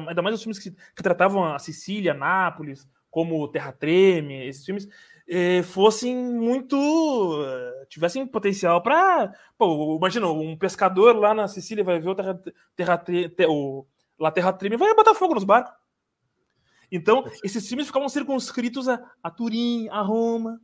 ainda 0.07 0.21
mais 0.21 0.33
os 0.33 0.41
filmes 0.41 0.57
que, 0.57 0.71
que 0.71 1.03
tratavam 1.03 1.43
a 1.43 1.59
Sicília, 1.59 2.13
Nápoles, 2.13 2.87
como 3.09 3.49
Terra 3.49 3.73
Treme, 3.73 4.47
esses 4.47 4.63
filmes 4.63 4.87
eh, 5.27 5.61
fossem 5.61 6.15
muito. 6.15 6.77
Eh, 7.45 7.85
tivessem 7.89 8.25
potencial 8.25 8.81
para. 8.81 9.33
Imagina, 9.59 10.29
um 10.29 10.57
pescador 10.57 11.17
lá 11.17 11.33
na 11.33 11.49
Sicília 11.49 11.83
vai 11.83 11.99
ver 11.99 12.07
o 12.07 12.15
Terra, 12.15 12.41
terra, 12.77 12.97
ter, 12.97 13.45
o, 13.49 13.85
lá 14.17 14.31
Terra 14.31 14.53
Treme 14.53 14.75
e 14.75 14.79
vai 14.79 14.95
botar 14.95 15.13
fogo 15.13 15.33
nos 15.35 15.43
barcos. 15.43 15.73
Então, 16.89 17.25
esses 17.43 17.67
filmes 17.67 17.87
ficavam 17.87 18.07
circunscritos 18.07 18.87
a, 18.87 19.03
a 19.21 19.29
Turim, 19.29 19.89
a 19.89 19.99
Roma, 19.99 20.61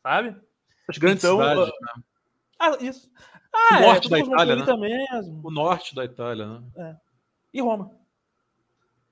sabe? 0.00 0.40
As 0.88 0.96
grandes 0.96 1.24
então, 1.24 1.38
cidades. 1.38 1.66
Né? 1.66 2.02
Ah, 2.56 2.76
isso. 2.80 3.10
Ah, 3.52 3.74
o 3.74 3.76
é, 3.76 3.86
norte 3.86 4.06
é, 4.06 4.10
da 4.10 4.18
Itália, 4.18 4.56
né? 4.56 4.76
Mesmo. 4.76 5.40
O 5.42 5.50
norte 5.50 5.94
da 5.94 6.04
Itália, 6.04 6.46
né? 6.46 6.62
É. 6.76 6.96
E 7.52 7.60
Roma. 7.60 7.90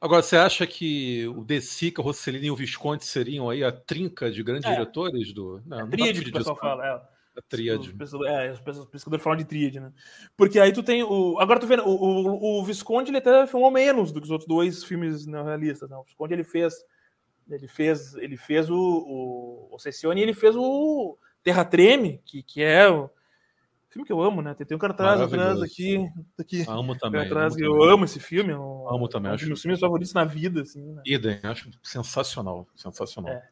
Agora, 0.01 0.23
você 0.23 0.37
acha 0.37 0.65
que 0.67 1.27
o 1.29 1.45
De 1.45 1.61
Sica, 1.61 2.01
Rossellini 2.01 2.47
e 2.47 2.51
o 2.51 2.57
Visconti 2.57 3.05
seriam 3.05 3.51
aí 3.51 3.65
a 3.65 3.73
trinca 3.73 4.31
de 4.31 4.43
grandes 4.45 4.71
é. 4.71 4.73
diretores 4.73 5.33
do. 5.33 5.61
Não, 5.67 5.79
não 5.79 5.91
tríade 5.91 6.23
que 6.23 6.31
o 6.31 6.33
pessoal 6.33 6.57
fala. 6.57 6.87
É. 6.87 7.19
A 7.39 7.43
tríade. 7.43 7.95
Os, 8.01 8.15
é, 8.27 8.53
os 8.53 8.61
pesquisadores 8.61 9.23
falam 9.23 9.39
de 9.39 9.45
tríade, 9.45 9.81
né? 9.81 9.93
Porque 10.37 10.59
aí 10.59 10.73
tu 10.73 10.83
tem 10.83 11.03
o. 11.03 11.39
Agora 11.39 11.59
tu 11.59 11.67
vendo, 11.67 11.85
o, 11.85 11.95
o, 11.95 12.61
o 12.61 12.65
Visconti 12.65 13.11
ele 13.11 13.19
até 13.19 13.47
filmou 13.47 13.71
menos 13.71 14.13
do 14.13 14.21
que 14.21 14.27
os 14.27 14.31
outros 14.31 14.49
dois 14.49 14.85
filmes 14.85 15.27
neorrealistas. 15.27 15.91
Né? 15.91 15.97
O 15.97 16.05
Visconti 16.05 16.33
ele 16.33 16.45
fez. 16.45 16.75
Ele 17.51 17.67
fez, 17.67 18.15
ele 18.17 18.37
fez 18.37 18.69
o, 18.69 18.77
o, 18.77 19.75
o 19.75 19.79
Sessione 19.79 20.21
e 20.21 20.23
ele 20.23 20.35
fez 20.35 20.55
o 20.55 21.17
Terra 21.43 21.65
Treme, 21.65 22.21
que, 22.27 22.43
que 22.43 22.63
é 22.63 22.87
o, 22.91 23.09
Filme 23.91 24.07
que 24.07 24.13
eu 24.13 24.21
amo, 24.21 24.43
né? 24.43 24.55
Tem 24.55 24.77
um 24.77 24.79
cartaz 24.79 25.21
atrás 25.21 25.63
aqui. 25.63 26.07
aqui 26.39 26.65
amo 26.69 26.97
também. 26.97 27.23
Atrás, 27.23 27.55
amo 27.55 27.65
eu 27.65 27.73
também. 27.73 27.91
amo 27.91 28.05
esse 28.05 28.21
filme. 28.21 28.53
É 28.53 28.59
um, 28.59 28.89
amo 28.89 29.09
também. 29.09 29.31
É 29.31 29.35
um 29.35 29.37
dos 29.37 29.47
meus 29.47 29.63
filmes 29.63 29.81
favoritos 29.81 30.13
na 30.13 30.25
vida. 30.25 30.61
Assim, 30.61 30.83
né? 30.83 31.03
Idem, 31.07 31.41
acho 31.43 31.71
sensacional. 31.83 32.67
Sensacional. 32.77 33.33
É. 33.33 33.49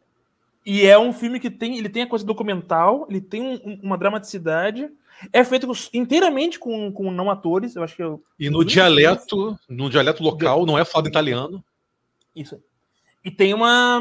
E 0.64 0.84
é 0.84 0.98
um 0.98 1.12
filme 1.12 1.40
que 1.40 1.48
tem, 1.48 1.78
ele 1.78 1.88
tem 1.88 2.02
a 2.02 2.08
coisa 2.08 2.24
documental, 2.24 3.06
ele 3.08 3.20
tem 3.20 3.40
um, 3.40 3.80
uma 3.82 3.96
dramaticidade. 3.96 4.90
É 5.32 5.42
feito 5.42 5.70
inteiramente 5.94 6.58
com, 6.58 6.92
com 6.92 7.10
não 7.10 7.30
atores, 7.30 7.74
eu 7.74 7.82
acho 7.82 7.96
que 7.96 8.02
eu, 8.02 8.22
E 8.38 8.50
no 8.50 8.62
dialeto, 8.62 9.58
no 9.66 9.88
dialeto 9.88 10.22
local, 10.22 10.66
não 10.66 10.78
é 10.78 10.84
falado 10.84 11.08
italiano. 11.08 11.64
Isso. 12.34 12.60
E 13.26 13.30
tem 13.32 13.52
uma, 13.52 13.98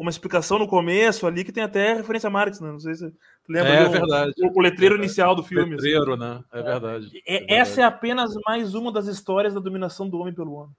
uma 0.00 0.08
explicação 0.08 0.58
no 0.58 0.66
começo 0.66 1.26
ali 1.26 1.44
que 1.44 1.52
tem 1.52 1.62
até 1.62 1.92
referência 1.92 2.28
a 2.28 2.30
Marx, 2.30 2.58
né? 2.58 2.72
Não 2.72 2.80
sei 2.80 2.94
se 2.94 3.12
lembra. 3.46 3.74
É 3.74 3.88
verdade. 3.90 4.32
O, 4.40 4.58
o 4.58 4.62
letreiro 4.62 4.96
inicial 4.96 5.34
do 5.34 5.42
filme. 5.42 5.74
Assim. 5.74 5.86
Letreiro, 5.86 6.14
assim. 6.14 6.22
né? 6.22 6.44
É 6.50 6.62
verdade. 6.62 7.22
É, 7.26 7.54
é 7.54 7.58
essa 7.58 7.82
é 7.82 7.84
apenas 7.84 8.32
mais 8.46 8.74
uma 8.74 8.90
das 8.90 9.06
histórias 9.06 9.52
da 9.52 9.60
dominação 9.60 10.08
do 10.08 10.18
homem 10.18 10.32
pelo 10.32 10.54
homem. 10.54 10.74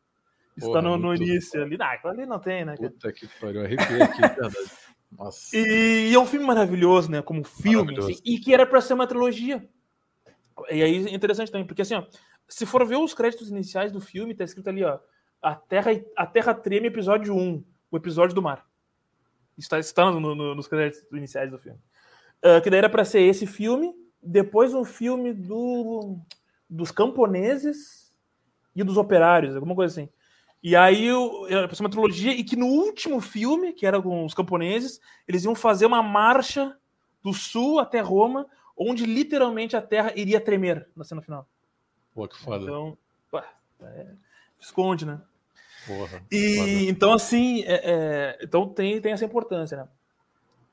Está 0.57 0.81
no, 0.81 0.97
no 0.97 1.13
início 1.13 1.61
ali. 1.61 1.77
Ah, 1.79 1.99
ali 2.05 2.25
não 2.25 2.39
tem, 2.39 2.65
né? 2.65 2.75
Puta 2.75 3.13
que 3.13 3.27
pariu, 3.39 3.65
arrepiei 3.65 4.01
aqui, 4.01 4.19
verdade. 4.19 4.55
Nossa. 5.15 5.55
E, 5.55 6.09
e, 6.09 6.15
é 6.15 6.19
um 6.19 6.25
filme 6.25 6.47
maravilhoso, 6.47 7.11
né? 7.11 7.21
Como 7.21 7.43
filme, 7.43 7.99
assim, 7.99 8.17
e 8.25 8.39
que 8.39 8.51
era 8.51 8.65
para 8.65 8.81
ser 8.81 8.95
uma 8.95 9.05
trilogia. 9.05 9.63
E 10.71 10.81
aí 10.81 11.05
é 11.05 11.13
interessante 11.13 11.51
também, 11.51 11.67
porque 11.67 11.83
assim, 11.83 11.93
ó, 11.93 12.03
se 12.47 12.65
for 12.65 12.83
ver 12.83 12.95
os 12.95 13.13
créditos 13.13 13.51
iniciais 13.51 13.91
do 13.91 14.01
filme, 14.01 14.33
tá 14.33 14.43
escrito 14.43 14.69
ali, 14.69 14.83
ó, 14.83 14.97
a 15.41 15.55
Terra, 15.55 15.91
a 16.15 16.25
Terra 16.25 16.53
Treme, 16.53 16.87
episódio 16.87 17.35
1, 17.35 17.63
o 17.89 17.97
episódio 17.97 18.35
do 18.35 18.41
mar. 18.41 18.65
Está, 19.57 19.79
está 19.79 20.09
no, 20.11 20.35
no, 20.35 20.55
nos 20.55 20.67
créditos 20.67 21.03
iniciais 21.11 21.49
do 21.49 21.57
filme. 21.57 21.79
Uh, 22.43 22.61
que 22.61 22.69
daí 22.69 22.79
era 22.79 22.89
para 22.89 23.05
ser 23.05 23.21
esse 23.21 23.47
filme, 23.47 23.93
depois 24.21 24.73
um 24.73 24.83
filme 24.83 25.33
do, 25.33 26.17
dos 26.69 26.91
camponeses 26.91 28.13
e 28.75 28.83
dos 28.83 28.97
operários, 28.97 29.55
alguma 29.55 29.75
coisa 29.75 29.93
assim. 29.93 30.09
E 30.63 30.75
aí 30.75 31.07
era 31.49 31.67
para 31.67 31.75
ser 31.75 31.83
uma 31.83 31.89
trilogia, 31.89 32.33
e 32.33 32.43
que 32.43 32.55
no 32.55 32.67
último 32.67 33.19
filme, 33.19 33.73
que 33.73 33.85
era 33.85 33.99
com 34.01 34.23
os 34.23 34.33
camponeses, 34.33 35.01
eles 35.27 35.43
iam 35.43 35.55
fazer 35.55 35.87
uma 35.87 36.03
marcha 36.03 36.77
do 37.23 37.33
sul 37.33 37.79
até 37.79 37.99
Roma, 37.99 38.47
onde 38.77 39.05
literalmente 39.05 39.75
a 39.75 39.81
Terra 39.81 40.13
iria 40.15 40.39
tremer 40.39 40.87
na 40.95 41.03
cena 41.03 41.21
final. 41.21 41.47
Pô, 42.13 42.27
que 42.27 42.37
foda. 42.37 42.63
Então, 42.63 42.97
pá, 43.29 43.43
é, 43.81 44.13
esconde, 44.59 45.05
né? 45.05 45.21
Porra, 45.87 46.21
e 46.31 46.55
foda. 46.57 46.69
então, 46.69 47.13
assim, 47.13 47.63
é, 47.63 47.81
é, 47.83 48.39
então 48.43 48.67
tem, 48.67 49.01
tem 49.01 49.13
essa 49.13 49.25
importância, 49.25 49.77
né? 49.77 49.87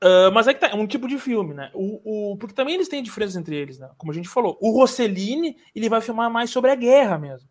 Uh, 0.01 0.31
mas 0.31 0.47
é 0.47 0.53
que 0.53 0.61
tá, 0.61 0.67
é 0.69 0.75
um 0.75 0.87
tipo 0.87 1.07
de 1.07 1.19
filme, 1.19 1.53
né? 1.53 1.69
O, 1.73 2.31
o, 2.31 2.37
porque 2.37 2.53
também 2.53 2.75
eles 2.75 2.87
têm 2.87 3.03
diferenças 3.03 3.35
entre 3.35 3.55
eles, 3.55 3.77
né? 3.79 3.89
Como 3.97 4.11
a 4.11 4.15
gente 4.15 4.29
falou. 4.29 4.57
O 4.61 4.71
Rossellini, 4.71 5.57
ele 5.75 5.89
vai 5.89 5.99
filmar 5.99 6.31
mais 6.31 6.49
sobre 6.49 6.71
a 6.71 6.75
guerra 6.75 7.17
mesmo. 7.17 7.49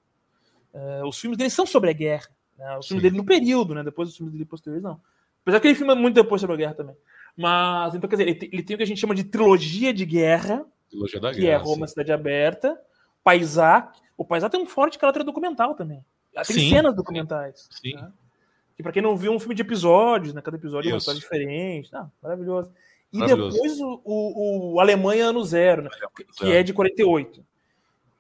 Uh, 0.73 1.07
os 1.07 1.19
filmes 1.19 1.37
dele 1.37 1.51
são 1.51 1.67
sobre 1.67 1.91
a 1.91 1.93
guerra. 1.93 2.29
Né? 2.57 2.79
Os 2.79 2.87
filmes 2.87 3.03
dele 3.03 3.19
no 3.19 3.25
período, 3.25 3.75
né? 3.75 3.85
Depois 3.85 4.09
os 4.09 4.17
filmes 4.17 4.33
dele 4.33 4.47
posteriores, 4.47 4.83
não. 4.83 4.99
Apesar 5.43 5.61
que 5.61 5.69
ele 5.69 5.75
filma 5.75 5.95
muito 5.95 6.15
depois 6.15 6.41
sobre 6.41 6.55
a 6.55 6.59
guerra 6.59 6.75
também. 6.75 6.97
Mas, 7.37 7.95
então, 7.95 8.09
quer 8.09 8.17
dizer, 8.17 8.29
ele, 8.29 8.51
ele 8.51 8.63
tem 8.63 8.75
o 8.75 8.77
que 8.79 8.83
a 8.83 8.87
gente 8.87 9.01
chama 9.01 9.15
de 9.15 9.25
trilogia 9.25 9.93
de 9.93 10.07
guerra, 10.07 10.65
trilogia 10.91 11.21
da 11.21 11.33
que 11.33 11.41
guerra, 11.41 11.63
é 11.63 11.65
Roma, 11.65 11.87
sim. 11.87 11.93
Cidade 11.93 12.13
Aberta, 12.13 12.81
Paisá. 13.23 13.93
O 14.17 14.25
Paisá 14.25 14.49
tem 14.49 14.61
um 14.61 14.67
forte 14.67 14.99
caráter 14.99 15.23
documental 15.23 15.75
também. 15.75 16.05
Tem 16.45 16.57
sim. 16.57 16.71
cenas 16.71 16.95
documentais. 16.95 17.69
Sim. 17.71 17.95
Né? 17.95 18.13
Que 18.77 18.83
pra 18.83 18.93
quem 18.93 19.03
não 19.03 19.17
viu, 19.17 19.33
é 19.33 19.37
um 19.37 19.41
filme 19.41 19.55
de 19.55 19.63
episódios, 19.63 20.33
né? 20.33 20.41
Cada 20.41 20.57
episódio 20.57 20.89
é 20.89 20.93
uma 20.93 20.99
história 20.99 21.21
diferente. 21.21 21.93
Não, 21.93 22.11
maravilhoso. 22.23 22.73
E 23.13 23.19
maravilhoso. 23.19 23.57
depois 23.57 23.81
o, 23.81 24.01
o, 24.05 24.75
o, 24.75 24.81
Alemanha 24.81 25.27
Ano 25.27 25.45
Zero, 25.45 25.83
né? 25.83 25.91
que, 26.37 26.53
é 26.53 26.63
de 26.63 26.73
48. 26.73 27.45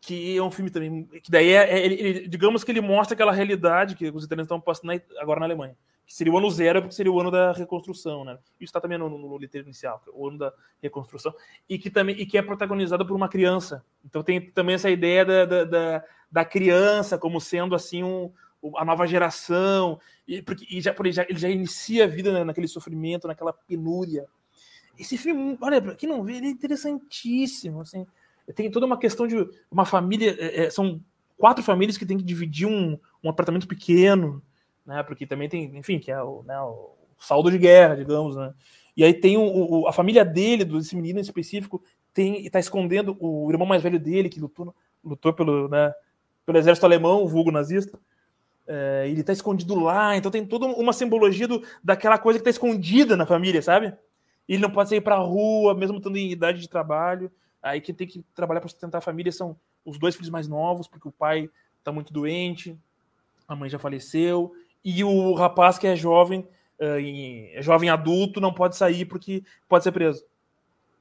Que 0.00 0.36
é 0.36 0.42
um 0.42 0.50
filme 0.50 0.70
também. 0.70 1.04
Que 1.04 1.30
daí 1.30 1.50
é, 1.50 1.78
é 1.78 1.84
ele, 1.84 2.28
digamos 2.28 2.64
que 2.64 2.72
ele 2.72 2.80
mostra 2.80 3.14
aquela 3.14 3.32
realidade 3.32 3.94
que 3.94 4.10
os 4.10 4.24
italianos 4.24 4.46
estão 4.46 4.60
passando 4.60 5.00
agora 5.18 5.40
na 5.40 5.46
Alemanha 5.46 5.76
que 6.08 6.14
seria 6.14 6.32
o 6.32 6.38
ano 6.38 6.50
zero, 6.50 6.80
porque 6.80 6.94
seria 6.94 7.12
o 7.12 7.20
ano 7.20 7.30
da 7.30 7.52
reconstrução, 7.52 8.24
né? 8.24 8.38
Isso 8.58 8.70
está 8.70 8.80
também 8.80 8.96
no, 8.96 9.10
no, 9.10 9.18
no 9.18 9.44
inicial, 9.44 10.02
é 10.08 10.10
o 10.10 10.26
ano 10.26 10.38
da 10.38 10.52
reconstrução, 10.82 11.34
e 11.68 11.78
que 11.78 11.90
também 11.90 12.18
e 12.18 12.24
que 12.24 12.38
é 12.38 12.42
protagonizado 12.42 13.06
por 13.06 13.14
uma 13.14 13.28
criança. 13.28 13.84
Então 14.02 14.22
tem 14.22 14.40
também 14.40 14.74
essa 14.74 14.88
ideia 14.88 15.22
da, 15.22 15.44
da, 15.44 15.64
da, 15.64 16.04
da 16.30 16.44
criança 16.44 17.18
como 17.18 17.40
sendo 17.40 17.74
assim 17.74 18.02
um, 18.02 18.30
a 18.76 18.84
nova 18.84 19.06
geração, 19.06 20.00
e, 20.26 20.42
porque, 20.42 20.66
e 20.68 20.80
já, 20.80 20.94
ele, 20.98 21.12
já, 21.12 21.22
ele 21.22 21.38
já 21.38 21.48
inicia 21.48 22.04
a 22.04 22.08
vida 22.08 22.44
naquele 22.44 22.68
sofrimento, 22.68 23.28
naquela 23.28 23.52
penúria. 23.52 24.26
Esse 24.98 25.16
filme, 25.16 25.56
olha, 25.60 25.80
para 25.80 25.94
quem 25.94 26.08
não 26.08 26.24
vê, 26.24 26.34
ele 26.34 26.48
é 26.48 26.50
interessantíssimo, 26.50 27.80
assim. 27.80 28.06
Tem 28.54 28.70
toda 28.70 28.86
uma 28.86 28.98
questão 28.98 29.26
de 29.26 29.36
uma 29.70 29.84
família, 29.84 30.36
é, 30.38 30.64
é 30.64 30.70
são 30.70 31.00
quatro 31.36 31.62
famílias 31.62 31.96
que 31.96 32.04
têm 32.04 32.18
que 32.18 32.24
dividir 32.24 32.66
um, 32.66 32.98
um 33.22 33.30
apartamento 33.30 33.68
pequeno, 33.68 34.42
né? 34.84 35.02
Porque 35.02 35.26
também 35.26 35.48
tem, 35.48 35.76
enfim, 35.76 35.98
que 35.98 36.10
é 36.10 36.20
o, 36.20 36.42
né, 36.42 36.58
o 36.60 36.96
saldo 37.18 37.50
de 37.50 37.58
guerra, 37.58 37.94
digamos, 37.94 38.34
né? 38.34 38.52
E 38.96 39.04
aí 39.04 39.14
tem 39.14 39.36
o, 39.36 39.42
o, 39.42 39.86
a 39.86 39.92
família 39.92 40.24
dele, 40.24 40.64
desse 40.64 40.96
menino 40.96 41.20
em 41.20 41.22
específico, 41.22 41.82
tem 42.12 42.44
está 42.44 42.58
escondendo 42.58 43.16
o 43.20 43.48
irmão 43.50 43.68
mais 43.68 43.82
velho 43.82 44.00
dele 44.00 44.28
que 44.28 44.40
lutou, 44.40 44.74
lutou 45.04 45.32
pelo, 45.32 45.68
né, 45.68 45.92
pelo 46.48 46.56
exército 46.56 46.86
alemão, 46.86 47.28
vulgo 47.28 47.50
nazista. 47.50 48.00
É, 48.66 49.04
ele 49.06 49.20
está 49.20 49.34
escondido 49.34 49.74
lá, 49.74 50.16
então 50.16 50.30
tem 50.30 50.46
toda 50.46 50.64
uma 50.64 50.94
simbologia 50.94 51.46
do, 51.46 51.62
daquela 51.84 52.16
coisa 52.16 52.38
que 52.38 52.40
está 52.40 52.48
escondida 52.48 53.18
na 53.18 53.26
família, 53.26 53.60
sabe? 53.60 53.94
Ele 54.48 54.62
não 54.62 54.70
pode 54.70 54.88
sair 54.88 55.02
para 55.02 55.16
a 55.16 55.18
rua, 55.18 55.74
mesmo 55.74 55.98
estando 55.98 56.16
em 56.16 56.30
idade 56.30 56.58
de 56.58 56.66
trabalho. 56.66 57.30
Aí 57.62 57.82
quem 57.82 57.94
tem 57.94 58.06
que 58.06 58.24
trabalhar 58.34 58.60
para 58.60 58.70
sustentar 58.70 58.96
a 58.96 59.02
família 59.02 59.30
são 59.30 59.58
os 59.84 59.98
dois 59.98 60.14
filhos 60.14 60.30
mais 60.30 60.48
novos, 60.48 60.88
porque 60.88 61.06
o 61.06 61.12
pai 61.12 61.50
está 61.80 61.92
muito 61.92 62.14
doente, 62.14 62.78
a 63.46 63.54
mãe 63.54 63.68
já 63.68 63.78
faleceu, 63.78 64.50
e 64.82 65.04
o 65.04 65.34
rapaz 65.34 65.76
que 65.76 65.86
é 65.86 65.94
jovem, 65.94 66.48
é 66.78 67.60
jovem 67.60 67.90
adulto, 67.90 68.40
não 68.40 68.54
pode 68.54 68.74
sair 68.74 69.04
porque 69.04 69.44
pode 69.68 69.84
ser 69.84 69.92
preso. 69.92 70.24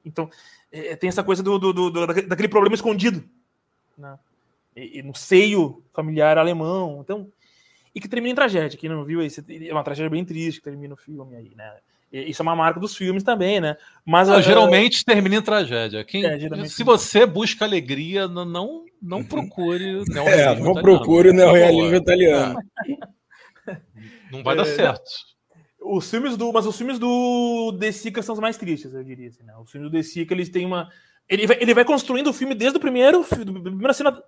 Então, 0.04 0.28
é, 0.70 0.94
tem 0.94 1.08
essa 1.08 1.24
coisa 1.24 1.42
do, 1.42 1.58
do, 1.58 1.72
do, 1.72 2.06
daquele 2.06 2.48
problema 2.48 2.74
escondido. 2.74 3.24
Né? 3.96 4.18
E, 4.78 4.98
e 4.98 5.02
no 5.02 5.14
seio 5.14 5.82
familiar 5.92 6.38
alemão. 6.38 7.00
Então, 7.02 7.28
e 7.94 8.00
que 8.00 8.08
termina 8.08 8.32
em 8.32 8.36
tragédia. 8.36 8.78
Quem 8.78 8.88
não 8.88 9.04
viu, 9.04 9.20
é 9.20 9.72
uma 9.72 9.82
tragédia 9.82 10.10
bem 10.10 10.24
triste 10.24 10.58
que 10.58 10.64
termina 10.64 10.94
o 10.94 10.96
filme 10.96 11.36
aí, 11.36 11.52
né? 11.56 11.72
Isso 12.10 12.40
é 12.40 12.44
uma 12.44 12.56
marca 12.56 12.80
dos 12.80 12.96
filmes 12.96 13.22
também, 13.22 13.60
né? 13.60 13.76
Mas 14.04 14.28
não, 14.28 14.40
geralmente 14.40 15.04
termina 15.04 15.36
em 15.36 15.42
tragédia. 15.42 16.02
Quem, 16.04 16.24
é, 16.24 16.64
se 16.64 16.82
você 16.82 17.26
busca 17.26 17.66
alegria, 17.66 18.26
não 18.26 18.86
não 19.00 19.22
procure. 19.22 20.02
É, 20.26 20.54
não 20.56 20.74
procure 20.74 21.30
o 21.30 21.32
neorrealismo 21.34 21.96
italiano. 21.96 22.60
Não 24.30 24.42
vai 24.42 24.54
dar 24.54 24.62
é, 24.62 24.74
certo. 24.76 25.10
Os 25.80 26.10
filmes 26.10 26.36
do. 26.36 26.52
Mas 26.52 26.66
os 26.66 26.76
filmes 26.76 26.98
do 26.98 27.72
De 27.72 27.90
Sica 27.92 28.22
são 28.22 28.34
os 28.34 28.40
mais 28.40 28.58
tristes, 28.58 28.92
eu 28.92 29.02
diria. 29.02 29.28
Assim, 29.28 29.42
né? 29.42 29.54
Os 29.56 29.70
filmes 29.70 29.90
do 29.90 29.96
De 29.96 30.02
Sica, 30.02 30.34
eles 30.34 30.50
têm 30.50 30.66
uma. 30.66 30.90
Ele 31.26 31.46
vai, 31.46 31.58
ele 31.60 31.74
vai 31.74 31.84
construindo 31.84 32.28
o 32.28 32.32
filme 32.32 32.54
desde 32.54 32.76
o 32.76 32.80
primeiro. 32.80 33.22
Da 33.22 33.60
primeira 33.60 33.94
cena. 33.94 34.22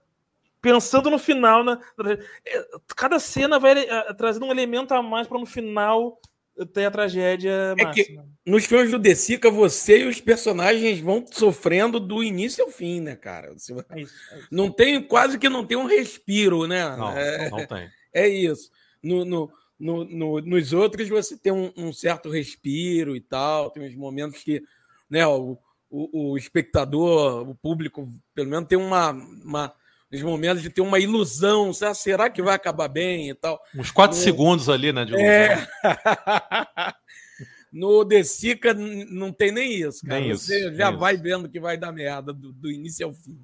Pensando 0.61 1.11
no 1.11 1.19
final. 1.19 1.65
Na, 1.65 1.81
é, 2.05 2.67
cada 2.97 3.19
cena 3.19 3.59
vai 3.59 3.85
uh, 3.85 4.15
trazendo 4.17 4.47
um 4.47 4.51
elemento 4.51 4.93
a 4.93 5.03
mais 5.03 5.27
para 5.27 5.39
no 5.39 5.47
final 5.47 6.21
ter 6.67 6.85
a 6.85 6.91
tragédia 6.91 7.75
é 7.79 7.85
máxima. 7.85 8.23
Que 8.23 8.51
nos 8.51 8.65
filmes 8.67 8.91
do 8.91 8.99
De 8.99 9.15
Sica, 9.15 9.51
você 9.51 10.01
e 10.01 10.09
os 10.09 10.21
personagens 10.21 11.01
vão 11.01 11.25
sofrendo 11.31 11.99
do 11.99 12.23
início 12.23 12.65
ao 12.65 12.71
fim, 12.71 13.01
né, 13.01 13.17
cara? 13.17 13.53
Você... 13.53 13.73
É 13.73 13.77
isso, 13.77 13.87
é 13.91 14.01
isso. 14.01 14.49
Não 14.51 14.71
tem, 14.71 15.03
quase 15.03 15.39
que 15.39 15.49
não 15.49 15.65
tem 15.65 15.77
um 15.77 15.87
respiro, 15.87 16.67
né? 16.67 16.85
Não, 16.97 17.17
é, 17.17 17.51
não 17.51 17.67
tem. 17.67 17.91
É 18.13 18.29
isso. 18.29 18.71
No, 19.03 19.25
no, 19.25 19.53
no, 19.79 20.05
no, 20.05 20.41
nos 20.41 20.73
outros 20.73 21.09
você 21.09 21.37
tem 21.37 21.53
um, 21.53 21.73
um, 21.77 21.93
certo 21.93 22.29
respiro 22.29 23.17
e 23.17 23.21
tal, 23.21 23.71
tem 23.71 23.87
uns 23.87 23.95
momentos 23.95 24.43
que 24.43 24.63
né, 25.09 25.27
o, 25.27 25.57
o, 25.89 26.33
o, 26.33 26.37
espectador, 26.37 27.49
o 27.49 27.55
público, 27.55 28.09
pelo 28.35 28.51
menos 28.51 28.69
tem 28.69 28.79
uma, 28.79 29.11
uma 29.11 29.73
nos 30.11 30.23
momentos 30.23 30.63
de 30.63 30.71
ter 30.71 30.81
uma 30.81 30.99
ilusão, 30.99 31.73
será 31.73 32.29
que 32.29 32.43
vai 32.43 32.55
acabar 32.55 32.89
bem 32.89 33.31
e 33.31 33.35
tal. 33.35 33.61
Uns 33.77 33.91
quatro 33.91 34.17
no... 34.17 34.23
segundos 34.23 34.69
ali, 34.69 34.93
né, 34.93 35.05
de 35.05 35.15
É... 35.15 35.57
no 37.73 38.05
Desica 38.05 38.75
não 38.75 39.33
tem 39.33 39.53
nem 39.53 39.73
isso, 39.73 40.05
cara. 40.05 40.21
Nem 40.21 40.35
Você 40.35 40.67
isso, 40.67 40.75
já 40.75 40.91
vai 40.91 41.15
isso. 41.15 41.23
vendo 41.23 41.49
que 41.49 41.61
vai 41.61 41.77
dar 41.77 41.93
merda 41.93 42.33
do, 42.33 42.53
do, 42.53 42.71
início 42.71 43.07
ao 43.07 43.13
fim. 43.13 43.39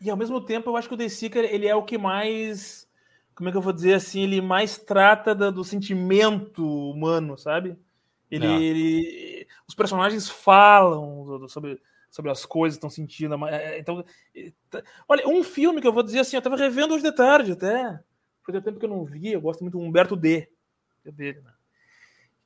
E 0.00 0.08
ao 0.08 0.16
mesmo 0.16 0.40
tempo, 0.40 0.70
eu 0.70 0.76
acho 0.76 0.86
que 0.86 0.94
o 0.94 0.98
Desica 0.98 1.40
ele 1.40 1.66
é 1.66 1.74
o 1.74 1.82
que 1.82 1.98
mais 1.98 2.88
como 3.38 3.48
é 3.48 3.52
que 3.52 3.56
eu 3.56 3.62
vou 3.62 3.72
dizer 3.72 3.94
assim, 3.94 4.22
ele 4.22 4.40
mais 4.40 4.78
trata 4.78 5.32
da, 5.32 5.48
do 5.48 5.62
sentimento 5.62 6.90
humano, 6.90 7.38
sabe? 7.38 7.78
Ele, 8.28 8.46
é. 8.46 8.60
ele, 8.60 9.46
os 9.64 9.76
personagens 9.76 10.28
falam 10.28 11.46
sobre, 11.46 11.80
sobre 12.10 12.30
as 12.30 12.44
coisas 12.44 12.76
que 12.76 12.78
estão 12.78 12.90
sentindo. 12.90 13.34
É, 13.46 13.74
é, 13.74 13.78
então, 13.78 14.04
tá, 14.70 14.82
olha, 15.08 15.28
um 15.28 15.42
filme 15.42 15.80
que 15.80 15.86
eu 15.86 15.92
vou 15.92 16.02
dizer 16.02 16.20
assim, 16.20 16.36
eu 16.36 16.38
estava 16.38 16.56
revendo 16.56 16.94
hoje 16.94 17.04
de 17.04 17.12
tarde 17.12 17.52
até. 17.52 17.98
Fazia 18.44 18.62
tempo 18.62 18.78
que 18.78 18.86
eu 18.86 18.90
não 18.90 19.04
vi, 19.04 19.32
eu 19.32 19.40
gosto 19.40 19.60
muito 19.60 19.76
do 19.78 19.84
Humberto 19.84 20.16
D. 20.16 20.48
É 21.04 21.10
dele, 21.10 21.40
né? 21.42 21.52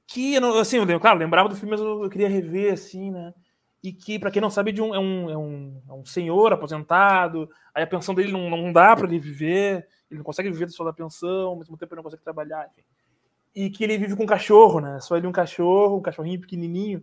Que, 0.07 0.37
assim, 0.61 0.77
eu, 0.77 1.01
claro, 1.01 1.19
lembrava 1.19 1.49
do 1.49 1.55
filme, 1.55 1.71
mas 1.71 1.81
eu, 1.81 2.11
queria 2.11 2.29
rever, 2.29 2.73
assim, 2.73 3.11
né? 3.11 3.33
E 3.83 3.93
que, 3.93 4.19
para 4.19 4.31
quem 4.31 4.43
não 4.43 4.51
sabe, 4.51 4.73
de 4.73 4.83
um, 4.83 4.95
é, 4.95 4.99
um, 4.99 5.31
é, 5.31 5.37
um, 5.37 5.83
é 5.89 5.93
um 5.93 6.05
senhor 6.05 6.53
aposentado, 6.53 7.49
aí 7.75 7.83
a 7.83 7.87
pensão 7.87 8.15
dele 8.15 8.33
não, 8.33 8.51
não 8.51 8.73
dá 8.73 8.95
para 8.95 9.07
ele 9.07 9.19
viver 9.19 9.87
ele 10.13 10.19
não 10.19 10.25
consegue 10.25 10.51
viver 10.51 10.69
só 10.69 10.85
da 10.85 10.93
pensão, 10.93 11.49
ao 11.49 11.57
mesmo 11.57 11.77
tempo 11.77 11.95
ele 11.95 11.97
não 11.97 12.03
consegue 12.03 12.23
trabalhar, 12.23 12.69
enfim. 12.71 12.87
E 13.55 13.71
que 13.71 13.83
ele 13.83 13.99
vive 13.99 14.15
com 14.15 14.25
um 14.25 14.27
cachorro, 14.27 14.81
né? 14.81 15.01
Só 15.01 15.17
ele 15.17 15.27
um 15.27 15.33
cachorro, 15.33 15.97
um 15.97 16.03
cachorrinho 16.03 16.41
pequenininho, 16.41 17.03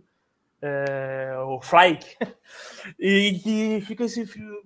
é, 0.62 1.34
o 1.46 1.60
Flyke. 1.60 2.16
e 2.98 3.38
que 3.42 3.80
fica 3.86 4.04
esse 4.04 4.26
filme. 4.26 4.62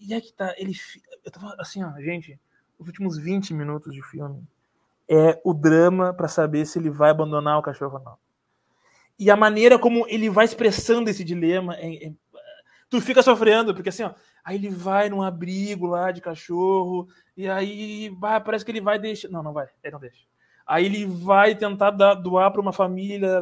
E 0.00 0.14
é 0.14 0.20
que 0.20 0.32
tá, 0.32 0.54
ele. 0.56 0.72
Eu 1.24 1.30
tava 1.30 1.54
assim, 1.58 1.82
ó, 1.82 1.92
gente, 2.00 2.38
os 2.78 2.86
últimos 2.86 3.18
20 3.18 3.54
minutos 3.54 3.92
de 3.92 4.02
filme. 4.02 4.42
é 5.08 5.40
o 5.44 5.52
drama 5.52 6.14
para 6.14 6.28
saber 6.28 6.64
se 6.66 6.78
ele 6.78 6.90
vai 6.90 7.10
abandonar 7.10 7.58
o 7.58 7.62
cachorro 7.62 7.98
ou 7.98 8.04
não. 8.04 8.16
E 9.18 9.30
a 9.30 9.36
maneira 9.36 9.78
como 9.78 10.06
ele 10.08 10.28
vai 10.28 10.44
expressando 10.44 11.08
esse 11.08 11.22
dilema, 11.22 11.76
é, 11.76 12.06
é, 12.06 12.12
tu 12.90 13.00
fica 13.00 13.22
sofrendo, 13.22 13.74
porque 13.74 13.88
assim, 13.88 14.02
ó, 14.02 14.12
aí 14.44 14.56
ele 14.56 14.70
vai 14.70 15.08
num 15.08 15.22
abrigo 15.22 15.86
lá 15.86 16.10
de 16.10 16.20
cachorro, 16.20 17.08
e 17.36 17.48
aí 17.48 18.08
vai, 18.18 18.42
parece 18.42 18.64
que 18.64 18.70
ele 18.70 18.80
vai 18.80 18.98
deixar. 18.98 19.28
Não, 19.28 19.42
não 19.42 19.52
vai, 19.52 19.68
ele 19.82 19.92
não 19.92 20.00
deixa. 20.00 20.24
Aí 20.66 20.86
ele 20.86 21.06
vai 21.06 21.54
tentar 21.54 21.90
doar 21.90 22.50
para 22.50 22.60
uma 22.60 22.72
família, 22.72 23.38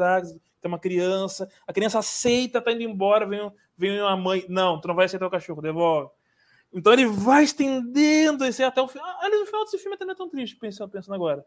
tem 0.63 0.71
uma 0.71 0.79
criança, 0.79 1.51
a 1.67 1.73
criança 1.73 1.99
aceita, 1.99 2.63
tá 2.63 2.73
indo 2.73 2.83
embora, 2.83 3.27
vem, 3.27 3.51
vem 3.77 4.01
uma 4.01 4.17
mãe, 4.17 4.47
não, 4.49 4.81
tu 4.81 4.87
não 4.87 4.95
vai 4.95 5.07
aceitar 5.07 5.27
o 5.27 5.31
cachorro, 5.31 5.61
devolve. 5.61 6.11
Então 6.73 6.93
ele 6.93 7.07
vai 7.07 7.43
estendendo 7.43 8.45
esse 8.45 8.63
até 8.63 8.81
o 8.81 8.89
final. 8.89 9.07
Ah, 9.07 9.19
aliás, 9.23 9.43
o 9.43 9.47
final 9.47 9.65
desse 9.65 9.79
filme 9.79 9.95
até 9.95 10.05
não 10.05 10.13
é 10.13 10.17
tão 10.17 10.29
triste, 10.29 10.57
pensando, 10.57 10.91
pensando 10.91 11.15
agora. 11.15 11.45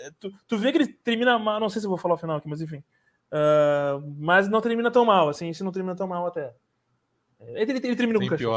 É, 0.00 0.10
tu, 0.18 0.30
tu 0.46 0.58
vê 0.58 0.72
que 0.72 0.78
ele 0.78 0.88
termina 0.88 1.38
mal, 1.38 1.60
não 1.60 1.68
sei 1.68 1.80
se 1.80 1.86
eu 1.86 1.90
vou 1.90 1.98
falar 1.98 2.14
o 2.14 2.18
final 2.18 2.36
aqui, 2.36 2.48
mas 2.48 2.60
enfim. 2.60 2.82
Uh, 3.28 4.14
mas 4.18 4.48
não 4.48 4.60
termina 4.60 4.90
tão 4.90 5.04
mal, 5.04 5.28
assim, 5.28 5.48
esse 5.48 5.64
não 5.64 5.72
termina 5.72 5.96
tão 5.96 6.06
mal 6.06 6.26
até. 6.26 6.52
Ele, 7.40 7.72
ele, 7.72 7.86
ele 7.86 7.96
termina 7.96 8.18
Tem 8.18 8.28
com 8.28 8.34
o 8.34 8.38
cachorro. 8.38 8.54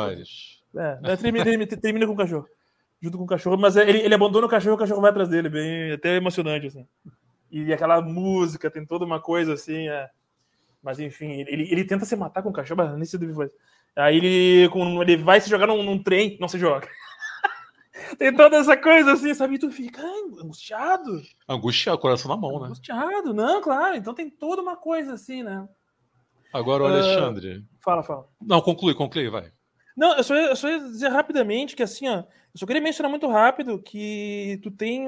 É, 0.76 1.16
termina, 1.16 1.46
termina, 1.46 1.78
termina, 1.78 2.08
com 2.08 2.14
o 2.14 2.18
cachorro. 2.18 2.48
Junto 3.02 3.18
com 3.18 3.24
o 3.24 3.28
cachorro, 3.28 3.58
mas 3.58 3.76
ele, 3.78 4.00
ele 4.00 4.14
abandona 4.14 4.46
o 4.46 4.50
cachorro 4.50 4.74
e 4.74 4.76
o 4.76 4.80
cachorro 4.80 5.02
vai 5.02 5.12
atrás 5.12 5.30
dele, 5.30 5.50
bem 5.50 5.94
até 5.94 6.16
emocionante, 6.16 6.68
assim. 6.68 6.86
E 7.52 7.74
aquela 7.74 8.02
música, 8.02 8.70
tem 8.70 8.86
toda 8.86 9.06
uma 9.06 9.20
coisa 9.20 9.54
assim. 9.54 9.88
É... 9.88 10.10
Mas 10.82 11.00
enfim, 11.00 11.46
ele, 11.48 11.72
ele 11.72 11.84
tenta 11.84 12.06
se 12.06 12.16
matar 12.16 12.42
com 12.42 12.50
o 12.50 12.54
cachorro, 12.54 12.84
mas 12.84 12.96
nem 12.96 13.06
se 13.06 13.18
deve 13.18 13.34
fazer. 13.34 13.54
Aí 13.96 14.18
ele, 14.18 14.70
com, 14.70 15.02
ele 15.02 15.18
vai 15.18 15.42
se 15.42 15.50
jogar 15.50 15.68
num, 15.68 15.84
num 15.84 16.02
trem, 16.02 16.38
não 16.40 16.48
se 16.48 16.58
joga. 16.58 16.88
Tem 18.18 18.34
toda 18.34 18.58
essa 18.58 18.78
coisa 18.78 19.14
assim, 19.14 19.34
sabe? 19.34 19.56
E 19.56 19.60
tu 19.60 19.70
fica 19.70 20.02
angustiado. 20.02 21.22
Angustiado, 21.48 22.00
coração 22.00 22.30
na 22.30 22.38
mão, 22.38 22.60
né? 22.60 22.68
Angustiado, 22.68 23.34
não, 23.34 23.62
claro. 23.62 23.96
Então 23.96 24.14
tem 24.14 24.30
toda 24.30 24.62
uma 24.62 24.76
coisa 24.78 25.14
assim, 25.14 25.44
né? 25.44 25.68
Agora 26.54 26.84
o 26.84 26.88
uh, 26.88 26.90
Alexandre. 26.90 27.66
Fala, 27.84 28.02
fala. 28.02 28.28
Não, 28.42 28.62
conclui, 28.62 28.96
conclui, 28.96 29.30
vai. 29.30 29.52
Não, 29.96 30.16
eu 30.16 30.24
só, 30.24 30.34
eu 30.34 30.56
só 30.56 30.70
ia 30.70 30.80
dizer 30.80 31.10
rapidamente 31.10 31.76
que 31.76 31.84
assim, 31.84 32.08
ó. 32.08 32.20
Eu 32.20 32.58
só 32.58 32.66
queria 32.66 32.82
mencionar 32.82 33.10
muito 33.10 33.28
rápido 33.28 33.82
que 33.82 34.60
tu 34.64 34.72
tem. 34.72 35.06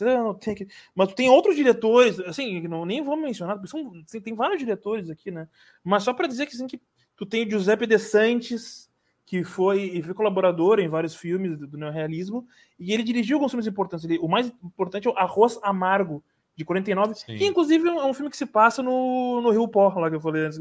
Não 0.00 0.34
tem 0.34 0.54
aqui, 0.54 0.68
mas 0.94 1.12
tem 1.14 1.28
outros 1.28 1.56
diretores, 1.56 2.18
assim, 2.20 2.60
não, 2.68 2.84
nem 2.84 3.02
vou 3.02 3.16
mencionar, 3.16 3.56
porque 3.56 3.68
são, 3.68 3.92
assim, 4.06 4.20
tem 4.20 4.34
vários 4.34 4.58
diretores 4.58 5.10
aqui, 5.10 5.30
né? 5.30 5.48
Mas 5.82 6.02
só 6.02 6.12
para 6.12 6.26
dizer 6.26 6.46
que, 6.46 6.54
assim, 6.54 6.66
que 6.66 6.80
Tu 7.16 7.24
tem 7.24 7.46
o 7.46 7.50
Giuseppe 7.50 7.86
De 7.86 7.98
Santis, 7.98 8.90
que 9.24 9.44
foi, 9.44 10.02
foi 10.02 10.14
colaborador 10.14 10.80
em 10.80 10.88
vários 10.88 11.14
filmes 11.14 11.58
do, 11.58 11.66
do 11.66 11.78
neorrealismo, 11.78 12.46
e 12.78 12.92
ele 12.92 13.02
dirigiu 13.02 13.36
alguns 13.36 13.52
filmes 13.52 13.66
importantes. 13.66 14.04
Ele, 14.04 14.18
o 14.18 14.28
mais 14.28 14.52
importante 14.62 15.06
é 15.06 15.10
o 15.10 15.16
Arroz 15.16 15.58
Amargo, 15.62 16.22
de 16.56 16.64
49, 16.64 17.14
Sim. 17.14 17.36
que 17.36 17.44
inclusive 17.46 17.88
é 17.88 18.04
um 18.04 18.14
filme 18.14 18.30
que 18.30 18.36
se 18.36 18.46
passa 18.46 18.82
no, 18.82 19.40
no 19.40 19.50
Rio 19.50 19.66
Pó, 19.66 19.88
lá 19.96 20.08
que 20.08 20.16
eu 20.16 20.20
falei 20.20 20.46
antes, 20.46 20.60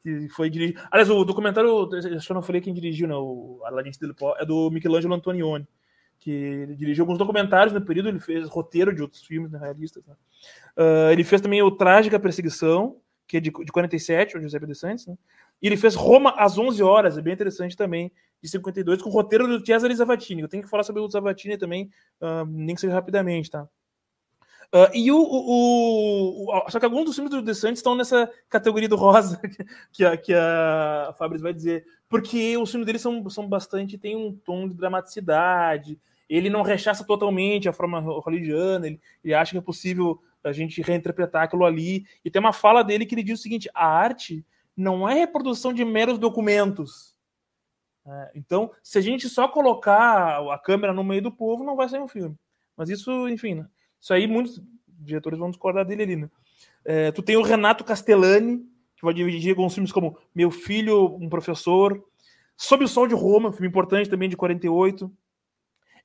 que 0.00 0.28
foi 0.30 0.50
dirigido. 0.50 0.80
Aliás, 0.90 1.10
o 1.10 1.24
documentário, 1.24 1.88
acho 1.94 2.26
que 2.26 2.32
eu 2.32 2.34
não 2.34 2.42
falei 2.42 2.60
quem 2.60 2.74
dirigiu, 2.74 3.06
né? 3.06 3.14
O 3.14 3.60
Aladdin 3.64 3.90
del 4.00 4.14
Pó, 4.14 4.36
é 4.38 4.44
do 4.44 4.70
Michelangelo 4.70 5.14
Antonioni, 5.14 5.66
que 6.18 6.74
dirigiu 6.76 7.04
alguns 7.04 7.18
documentários 7.18 7.72
no 7.72 7.80
período, 7.80 8.08
ele 8.08 8.18
fez 8.18 8.48
roteiro 8.48 8.94
de 8.94 9.02
outros 9.02 9.22
filmes 9.22 9.50
neorrealistas. 9.50 10.04
Né? 10.04 10.14
Uh, 10.76 11.12
ele 11.12 11.24
fez 11.24 11.40
também 11.40 11.62
o 11.62 11.70
Trágica 11.70 12.18
Perseguição, 12.18 12.96
que 13.26 13.36
é 13.36 13.40
de, 13.40 13.50
de 13.50 13.72
47, 13.72 14.36
o 14.36 14.40
Giuseppe 14.40 14.66
De 14.66 14.74
Santis, 14.74 15.06
né? 15.06 15.16
E 15.60 15.66
ele 15.66 15.76
fez 15.76 15.94
Roma 15.94 16.34
às 16.36 16.56
11 16.56 16.82
horas, 16.82 17.18
é 17.18 17.20
bem 17.20 17.34
interessante 17.34 17.76
também, 17.76 18.12
de 18.40 18.48
52, 18.48 19.02
com 19.02 19.10
o 19.10 19.12
roteiro 19.12 19.46
do 19.46 19.64
Cesare 19.64 19.94
Zavatini. 19.94 20.42
Eu 20.42 20.48
tenho 20.48 20.62
que 20.62 20.68
falar 20.68 20.84
sobre 20.84 21.02
o 21.02 21.08
Zavatini 21.08 21.58
também, 21.58 21.90
uh, 22.20 22.44
nem 22.46 22.74
que 22.74 22.80
seja 22.80 22.94
rapidamente, 22.94 23.50
tá? 23.50 23.68
Uh, 24.74 24.92
e 24.92 25.10
o, 25.10 25.16
o, 25.16 26.50
o, 26.50 26.70
Só 26.70 26.78
que 26.78 26.84
alguns 26.84 27.06
dos 27.06 27.14
filmes 27.14 27.30
do 27.30 27.40
De 27.40 27.54
Santos 27.54 27.78
estão 27.78 27.94
nessa 27.94 28.30
categoria 28.50 28.88
do 28.88 28.96
rosa, 28.96 29.40
que 29.90 30.04
a, 30.04 30.16
que 30.16 30.34
a 30.34 31.14
Fabris 31.18 31.40
vai 31.40 31.54
dizer. 31.54 31.86
Porque 32.08 32.56
os 32.56 32.70
filmes 32.70 32.86
dele 32.86 32.98
são, 32.98 33.28
são 33.30 33.48
bastante. 33.48 33.96
tem 33.96 34.14
um 34.14 34.36
tom 34.36 34.68
de 34.68 34.74
dramaticidade. 34.74 35.98
Ele 36.28 36.50
não 36.50 36.62
rechaça 36.62 37.02
totalmente 37.04 37.68
a 37.68 37.72
forma 37.72 38.00
hollywoodiana, 38.00 38.86
ele, 38.86 39.00
ele 39.24 39.32
acha 39.32 39.52
que 39.52 39.58
é 39.58 39.62
possível 39.62 40.20
a 40.44 40.52
gente 40.52 40.82
reinterpretar 40.82 41.44
aquilo 41.44 41.64
ali. 41.64 42.04
E 42.22 42.30
tem 42.30 42.40
uma 42.40 42.52
fala 42.52 42.84
dele 42.84 43.06
que 43.06 43.14
ele 43.14 43.22
diz 43.22 43.40
o 43.40 43.42
seguinte: 43.42 43.70
a 43.74 43.86
arte 43.86 44.44
não 44.76 45.08
é 45.08 45.14
reprodução 45.14 45.72
de 45.72 45.84
meros 45.84 46.18
documentos. 46.18 47.16
É, 48.06 48.32
então, 48.34 48.70
se 48.82 48.98
a 48.98 49.00
gente 49.00 49.28
só 49.28 49.48
colocar 49.48 50.40
a 50.52 50.58
câmera 50.58 50.92
no 50.92 51.04
meio 51.04 51.22
do 51.22 51.32
povo, 51.32 51.64
não 51.64 51.76
vai 51.76 51.88
sair 51.88 52.00
um 52.00 52.08
filme. 52.08 52.36
Mas 52.76 52.88
isso, 52.88 53.28
enfim, 53.28 53.54
né? 53.54 53.66
Isso 54.00 54.12
aí 54.12 54.26
muitos 54.26 54.60
diretores 54.86 55.38
vão 55.38 55.50
discordar 55.50 55.84
dele 55.84 56.02
ali. 56.02 56.16
Né? 56.16 56.30
É, 56.84 57.12
tu 57.12 57.22
tem 57.22 57.36
o 57.36 57.42
Renato 57.42 57.84
Castellani, 57.84 58.58
que 58.96 59.04
vai 59.04 59.14
dirigir 59.14 59.50
alguns 59.50 59.74
filmes 59.74 59.92
como 59.92 60.18
Meu 60.34 60.50
Filho, 60.50 61.16
um 61.16 61.28
Professor, 61.28 62.02
Sob 62.56 62.84
o 62.84 62.88
Sol 62.88 63.06
de 63.06 63.14
Roma, 63.14 63.52
filme 63.52 63.68
importante 63.68 64.10
também 64.10 64.28
de 64.28 64.36
48, 64.36 65.10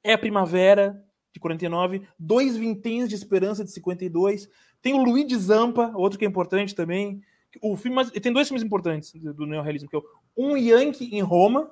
É 0.04 0.14
a 0.14 0.18
Primavera, 0.18 1.04
de 1.34 1.40
49, 1.40 2.04
Dois 2.18 2.56
Vinténs 2.56 3.10
de 3.10 3.16
Esperança, 3.16 3.64
de 3.64 3.72
52, 3.72 4.48
tem 4.80 4.94
o 4.94 5.04
Luiz 5.04 5.34
Zampa, 5.34 5.92
outro 5.96 6.20
que 6.20 6.26
é 6.26 6.28
importante 6.28 6.76
também, 6.76 7.24
o 7.62 7.76
filme 7.76 8.06
tem 8.12 8.32
dois 8.32 8.48
filmes 8.48 8.64
importantes 8.64 9.14
do 9.14 9.46
neorrealismo, 9.46 9.90
que 9.90 9.96
é 9.96 10.02
Um 10.38 10.56
Yankee 10.56 11.10
em 11.16 11.22
Roma, 11.22 11.72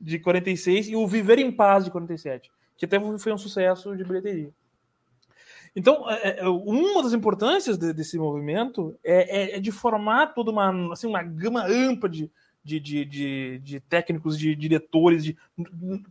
de 0.00 0.18
46, 0.18 0.88
e 0.88 0.96
o 0.96 1.06
Viver 1.06 1.38
em 1.38 1.50
Paz, 1.50 1.84
de 1.84 1.90
47, 1.90 2.50
que 2.76 2.84
até 2.84 3.00
foi 3.18 3.32
um 3.32 3.38
sucesso 3.38 3.96
de 3.96 4.04
bilheteria. 4.04 4.52
Então, 5.78 6.10
é, 6.10 6.40
é, 6.40 6.48
uma 6.48 7.04
das 7.04 7.12
importâncias 7.12 7.78
de, 7.78 7.92
desse 7.92 8.18
movimento 8.18 8.98
é, 9.04 9.54
é, 9.54 9.56
é, 9.56 9.60
de 9.60 9.70
formar 9.70 10.34
toda 10.34 10.50
uma, 10.50 10.92
assim, 10.92 11.06
uma 11.06 11.22
gama 11.22 11.64
ampla 11.64 12.08
de, 12.08 12.28
de, 12.64 12.80
de, 12.80 13.04
de, 13.04 13.58
de 13.60 13.80
técnicos, 13.80 14.36
de 14.36 14.56
diretores, 14.56 15.22
de 15.22 15.36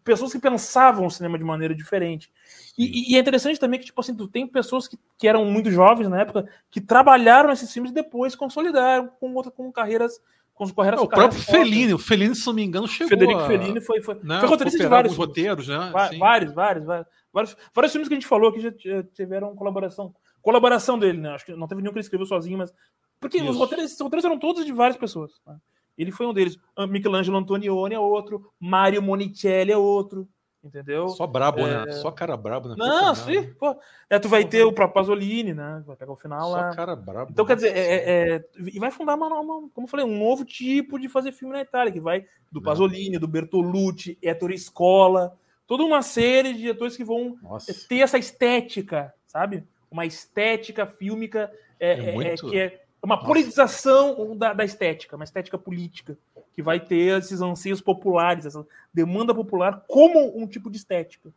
pessoas 0.06 0.32
que 0.32 0.40
pensavam 0.40 1.06
o 1.06 1.12
cinema 1.12 1.38
de 1.38 1.44
maneira 1.44 1.76
diferente. 1.76 2.32
E, 2.78 3.12
e, 3.12 3.18
é 3.18 3.20
interessante 3.20 3.60
também 3.60 3.78
que, 3.78 3.88
tipo 3.88 4.00
assim, 4.00 4.16
tu 4.16 4.26
tem 4.26 4.48
pessoas 4.48 4.88
que, 4.88 4.98
que 5.18 5.28
eram 5.28 5.44
muito 5.44 5.70
jovens 5.70 6.08
na 6.08 6.22
época, 6.22 6.48
que 6.72 6.80
trabalharam 6.80 7.50
nesses 7.50 7.72
filmes 7.74 7.92
e 7.92 7.96
depois 7.96 8.38
consolidaram 8.38 9.10
com, 9.20 9.34
outra, 9.34 9.52
com 9.52 9.70
carreiras 9.70 10.22
com 10.56 10.68
carreiras, 10.70 11.02
é, 11.02 11.04
o 11.04 11.08
próprio 11.08 11.40
Fellini, 11.40 11.94
o 11.94 12.00
Fellini, 12.00 12.36
se 12.36 12.48
não 12.48 12.54
me 12.54 12.64
engano, 12.64 12.88
chegou 12.88 13.10
Federico 13.10 13.42
a... 13.42 13.48
Fellini 13.48 13.80
foi, 13.80 14.02
foi, 14.02 14.16
né, 14.24 14.40
foi 14.40 14.50
roteirista 14.50 14.80
de 14.80 14.88
vários 14.88 15.16
roteiros, 15.16 15.68
né? 15.68 15.92
Vários, 15.94 16.18
vários, 16.18 16.54
vários, 16.54 17.08
vários, 17.38 17.58
vários 17.74 17.92
filmes 17.92 18.08
que 18.08 18.16
a 18.16 18.18
gente 18.18 18.28
falou 18.28 18.52
que 18.52 18.60
já 18.60 18.72
tiveram 19.14 19.56
colaboração, 19.56 20.14
colaboração 20.42 20.98
dele, 20.98 21.20
né? 21.20 21.30
Acho 21.30 21.46
que 21.46 21.56
não 21.56 21.68
teve 21.68 21.82
nenhum 21.82 21.94
que 21.94 22.00
ele 22.00 22.04
escreveu 22.04 22.26
sozinho, 22.26 22.58
mas 22.58 22.74
porque 23.20 23.38
Isso. 23.38 23.50
os 23.50 23.58
roteiros, 23.58 23.94
os 23.94 24.00
roteiros 24.00 24.26
eram 24.26 24.40
todos 24.40 24.66
de 24.66 24.72
várias 24.72 24.98
pessoas. 24.98 25.40
Né? 25.46 25.56
Ele 25.98 26.12
foi 26.12 26.26
um 26.26 26.34
deles. 26.34 26.58
Ah, 26.76 26.88
Michelangelo 26.88 27.38
Antonioni 27.38 27.96
é 27.96 28.00
outro. 28.00 28.52
Mário 28.60 29.02
Monicelli 29.02 29.72
é 29.72 29.78
outro. 29.78 30.28
Entendeu? 30.64 31.08
Só 31.10 31.26
brabo, 31.26 31.66
né? 31.66 31.74
é... 31.74 31.86
né? 31.86 31.92
Só 31.94 32.12
cara 32.12 32.36
brabo, 32.36 32.70
né? 32.70 32.76
Não, 32.78 33.16
sim. 33.16 33.54
Pô. 33.54 33.76
É, 34.10 34.20
tu 34.20 34.28
vai 34.28 34.44
ter 34.46 34.64
o 34.64 34.74
próprio 34.74 34.96
Pasolini, 34.96 35.54
né? 35.54 35.84
Vai 35.86 35.96
pegar 35.96 36.12
o 36.12 36.18
final 36.18 36.50
Só 36.50 36.56
lá. 36.58 36.76
cara 36.76 36.96
brabo. 36.96 37.32
Então, 37.32 37.46
quer 37.46 37.56
dizer, 37.56 37.76
é, 37.76 37.80
é, 37.80 38.36
é, 38.36 38.46
e 38.58 38.80
vai 38.80 38.92
fundar 38.92 39.16
uma, 39.16 39.28
uma, 39.28 39.70
como 39.70 39.86
eu 39.86 39.90
falei, 39.90 40.06
um 40.06 40.18
novo 40.18 40.44
tipo 40.44 41.00
de 41.00 41.08
fazer 41.08 41.32
filme 41.32 41.54
na 41.54 41.62
Itália, 41.62 41.94
que 41.94 42.02
vai 42.02 42.26
do 42.52 42.62
Pasolini, 42.62 43.18
do 43.18 43.28
Bertolucci, 43.28 44.18
Ettore 44.22 44.56
Escola, 44.56 45.38
toda 45.68 45.84
uma 45.84 46.02
série 46.02 46.54
de 46.54 46.60
diretores 46.60 46.96
que 46.96 47.04
vão 47.04 47.38
Nossa. 47.44 47.74
ter 47.88 48.00
essa 48.00 48.18
estética, 48.18 49.14
sabe? 49.28 49.64
Uma 49.92 50.06
estética 50.06 50.88
fílmica 50.88 51.52
é, 51.80 51.92
é, 51.92 52.10
é 52.10 52.14
muito... 52.14 52.50
que 52.50 52.58
é 52.58 52.84
uma 53.04 53.24
politização 53.24 54.36
da, 54.36 54.54
da, 54.54 54.66
estética, 54.66 55.16
uma 55.16 55.24
estética 55.24 55.58
política, 55.58 56.18
que 56.54 56.62
vai 56.62 56.80
ter 56.80 57.20
esses 57.20 57.42
anseios 57.42 57.80
populares, 57.80 58.46
essa 58.46 58.66
demanda 58.94 59.36
popular 59.36 59.84
como 59.88 60.36
um 60.36 60.48
tipo 60.48 60.70
de 60.70 60.78
estética. 60.78 61.30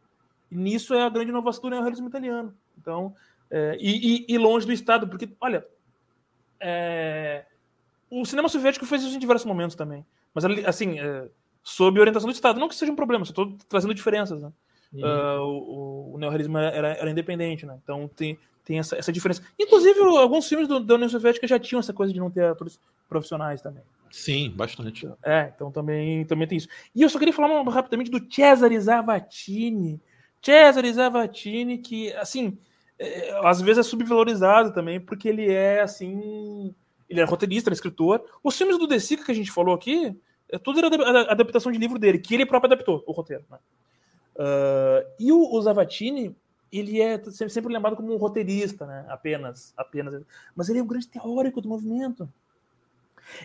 E 0.50 0.56
nisso 0.56 0.94
é 0.94 1.02
a 1.02 1.08
grande 1.08 1.30
inovação 1.30 1.62
do 1.62 1.70
neorrealismo 1.70 2.08
italiano. 2.08 2.54
Então, 2.80 3.14
é, 3.50 3.76
e, 3.78 4.24
e, 4.28 4.38
longe 4.38 4.66
do 4.66 4.72
Estado, 4.72 5.06
porque, 5.06 5.28
olha, 5.40 5.66
é, 6.58 7.44
o 8.08 8.24
cinema 8.24 8.48
soviético 8.48 8.86
fez 8.86 9.02
isso 9.02 9.14
em 9.14 9.18
diversos 9.18 9.46
momentos 9.46 9.76
também. 9.76 10.04
Mas, 10.32 10.44
assim, 10.66 10.98
é, 10.98 11.28
sob 11.62 12.00
orientação 12.00 12.28
do 12.28 12.32
Estado. 12.32 12.60
Não 12.60 12.68
que 12.68 12.74
seja 12.74 12.92
um 12.92 12.96
problema, 12.96 13.24
só 13.24 13.30
estou 13.30 13.56
trazendo 13.68 13.94
diferenças. 13.94 14.42
Né? 14.42 14.52
Uhum. 14.92 15.00
Uh, 15.02 15.42
o, 15.42 16.14
o 16.14 16.18
neorrealismo 16.18 16.58
era, 16.58 16.88
era, 16.88 17.10
independente, 17.10 17.64
né? 17.64 17.78
Então 17.82 18.08
tem, 18.08 18.38
tem 18.64 18.78
essa, 18.78 18.96
essa 18.96 19.12
diferença. 19.12 19.42
Inclusive, 19.58 20.00
alguns 20.00 20.48
filmes 20.48 20.66
do, 20.66 20.80
da 20.80 20.94
União 20.94 21.08
Soviética 21.08 21.46
já 21.46 21.58
tinham 21.58 21.80
essa 21.80 21.92
coisa 21.92 22.12
de 22.12 22.18
não 22.18 22.30
ter 22.30 22.44
atores 22.44 22.80
profissionais 23.08 23.62
também. 23.62 23.82
Sim, 24.10 24.50
bastante. 24.50 25.08
É, 25.24 25.52
então 25.54 25.70
também, 25.70 26.24
também 26.24 26.48
tem 26.48 26.58
isso. 26.58 26.68
E 26.94 27.02
eu 27.02 27.08
só 27.08 27.18
queria 27.18 27.32
falar 27.32 27.62
rapidamente 27.70 28.10
do 28.10 28.20
Cesare 28.32 28.78
Zavatini. 28.80 30.00
Cesare 30.42 30.92
Zavatini, 30.92 31.78
que, 31.78 32.12
assim, 32.14 32.58
é, 32.98 33.40
às 33.44 33.60
vezes 33.60 33.86
é 33.86 33.88
subvalorizado 33.88 34.72
também, 34.72 35.00
porque 35.00 35.28
ele 35.28 35.50
é, 35.50 35.80
assim, 35.80 36.74
ele 37.08 37.20
é 37.20 37.24
roteirista, 37.24 37.70
é 37.70 37.72
escritor. 37.72 38.24
Os 38.42 38.56
filmes 38.56 38.78
do 38.78 38.86
De 38.88 38.98
Sica 38.98 39.24
que 39.24 39.32
a 39.32 39.34
gente 39.34 39.52
falou 39.52 39.74
aqui, 39.74 40.06
é 40.06 40.14
tudo 40.58 40.80
era 40.80 41.32
adaptação 41.32 41.70
de 41.70 41.78
livro 41.78 41.98
dele, 41.98 42.18
que 42.18 42.34
ele 42.34 42.46
próprio 42.46 42.72
adaptou, 42.72 43.02
o 43.06 43.12
roteiro. 43.12 43.44
Né? 43.50 43.58
Uh, 44.36 45.06
e 45.18 45.32
o, 45.32 45.54
o 45.54 45.62
Zavatini, 45.62 46.34
ele 46.72 47.00
é 47.00 47.20
sempre 47.30 47.72
lembrado 47.72 47.96
como 47.96 48.12
um 48.12 48.16
roteirista, 48.16 48.86
né? 48.86 49.04
Apenas, 49.08 49.74
apenas. 49.76 50.22
Mas 50.54 50.68
ele 50.68 50.78
é 50.78 50.82
um 50.82 50.86
grande 50.86 51.08
teórico 51.08 51.60
do 51.60 51.68
movimento. 51.68 52.28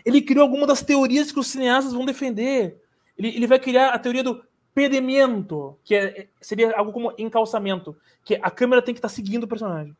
Ele 0.04 0.22
criou 0.22 0.42
algumas 0.42 0.68
das 0.68 0.82
teorias 0.82 1.32
que 1.32 1.38
os 1.38 1.48
cineastas 1.48 1.92
vão 1.92 2.04
defender. 2.04 2.80
Ele, 3.18 3.28
ele 3.28 3.46
vai 3.46 3.58
criar 3.58 3.90
a 3.90 3.98
teoria 3.98 4.22
do 4.22 4.42
pedimento, 4.74 5.78
que 5.82 5.94
é, 5.94 6.28
seria 6.40 6.76
algo 6.76 6.92
como 6.92 7.12
encalçamento, 7.16 7.96
que 8.22 8.38
a 8.42 8.50
câmera 8.50 8.82
tem 8.82 8.94
que 8.94 8.98
estar 8.98 9.08
seguindo 9.08 9.44
o 9.44 9.48
personagem. 9.48 9.96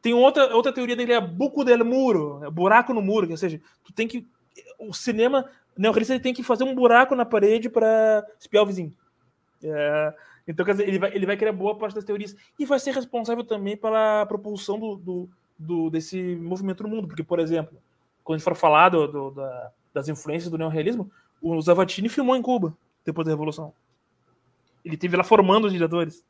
Tem 0.00 0.14
outra, 0.14 0.54
outra 0.54 0.72
teoria 0.72 0.96
dele, 0.96 1.12
é 1.12 1.20
buco 1.20 1.64
del 1.64 1.84
muro, 1.84 2.40
é 2.44 2.50
buraco 2.50 2.94
no 2.94 3.02
muro, 3.02 3.30
ou 3.30 3.36
seja, 3.36 3.60
tu 3.84 3.92
tem 3.92 4.08
que. 4.08 4.26
O 4.78 4.92
cinema 4.92 5.48
neorrealista 5.76 6.18
tem 6.20 6.34
que 6.34 6.42
fazer 6.42 6.64
um 6.64 6.74
buraco 6.74 7.14
na 7.14 7.24
parede 7.24 7.68
para 7.68 8.26
espiar 8.38 8.64
o 8.64 8.66
vizinho. 8.66 8.92
É, 9.62 10.14
então, 10.46 10.66
quer 10.66 10.72
dizer, 10.72 10.88
ele 10.88 10.98
vai, 10.98 11.14
ele 11.14 11.26
vai 11.26 11.36
criar 11.36 11.52
boa 11.52 11.76
parte 11.76 11.94
das 11.94 12.04
teorias 12.04 12.36
e 12.58 12.66
vai 12.66 12.78
ser 12.78 12.92
responsável 12.92 13.44
também 13.44 13.76
pela 13.76 14.26
propulsão 14.26 14.78
do, 14.78 14.96
do, 14.96 15.30
do 15.58 15.90
desse 15.90 16.20
movimento 16.36 16.82
no 16.82 16.88
mundo. 16.88 17.06
Porque, 17.06 17.22
por 17.22 17.38
exemplo, 17.38 17.78
quando 18.24 18.36
a 18.36 18.38
gente 18.38 18.44
for 18.44 18.56
falar 18.56 18.88
do, 18.88 19.06
do, 19.06 19.30
da, 19.30 19.70
das 19.94 20.08
influências 20.08 20.50
do 20.50 20.58
neorrealismo, 20.58 21.10
o 21.40 21.60
Zavatini 21.60 22.08
filmou 22.08 22.36
em 22.36 22.42
Cuba, 22.42 22.76
depois 23.04 23.24
da 23.24 23.32
Revolução. 23.32 23.72
Ele 24.84 24.96
teve 24.96 25.16
lá 25.16 25.24
formando 25.24 25.66
os 25.66 25.72
diretores. 25.72 26.24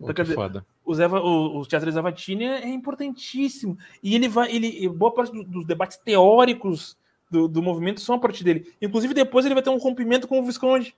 Então, 0.00 0.14
quer 0.14 0.22
dizer, 0.22 0.38
o, 0.82 0.94
Zeva, 0.94 1.20
o, 1.20 1.58
o 1.58 1.66
Teatro 1.66 1.90
Zavatini 1.90 2.44
é 2.44 2.68
importantíssimo. 2.68 3.76
E 4.02 4.14
ele 4.14 4.28
vai. 4.28 4.50
Ele, 4.50 4.88
boa 4.88 5.12
parte 5.12 5.30
dos 5.44 5.66
debates 5.66 5.98
teóricos 5.98 6.96
do, 7.30 7.46
do 7.46 7.62
movimento 7.62 8.00
são 8.00 8.14
a 8.14 8.18
partir 8.18 8.44
dele. 8.44 8.72
Inclusive, 8.82 9.14
depois 9.14 9.46
ele 9.46 9.54
vai 9.54 9.62
ter 9.62 9.70
um 9.70 9.78
rompimento 9.78 10.26
com 10.26 10.40
o 10.40 10.44
Visconde. 10.44 10.94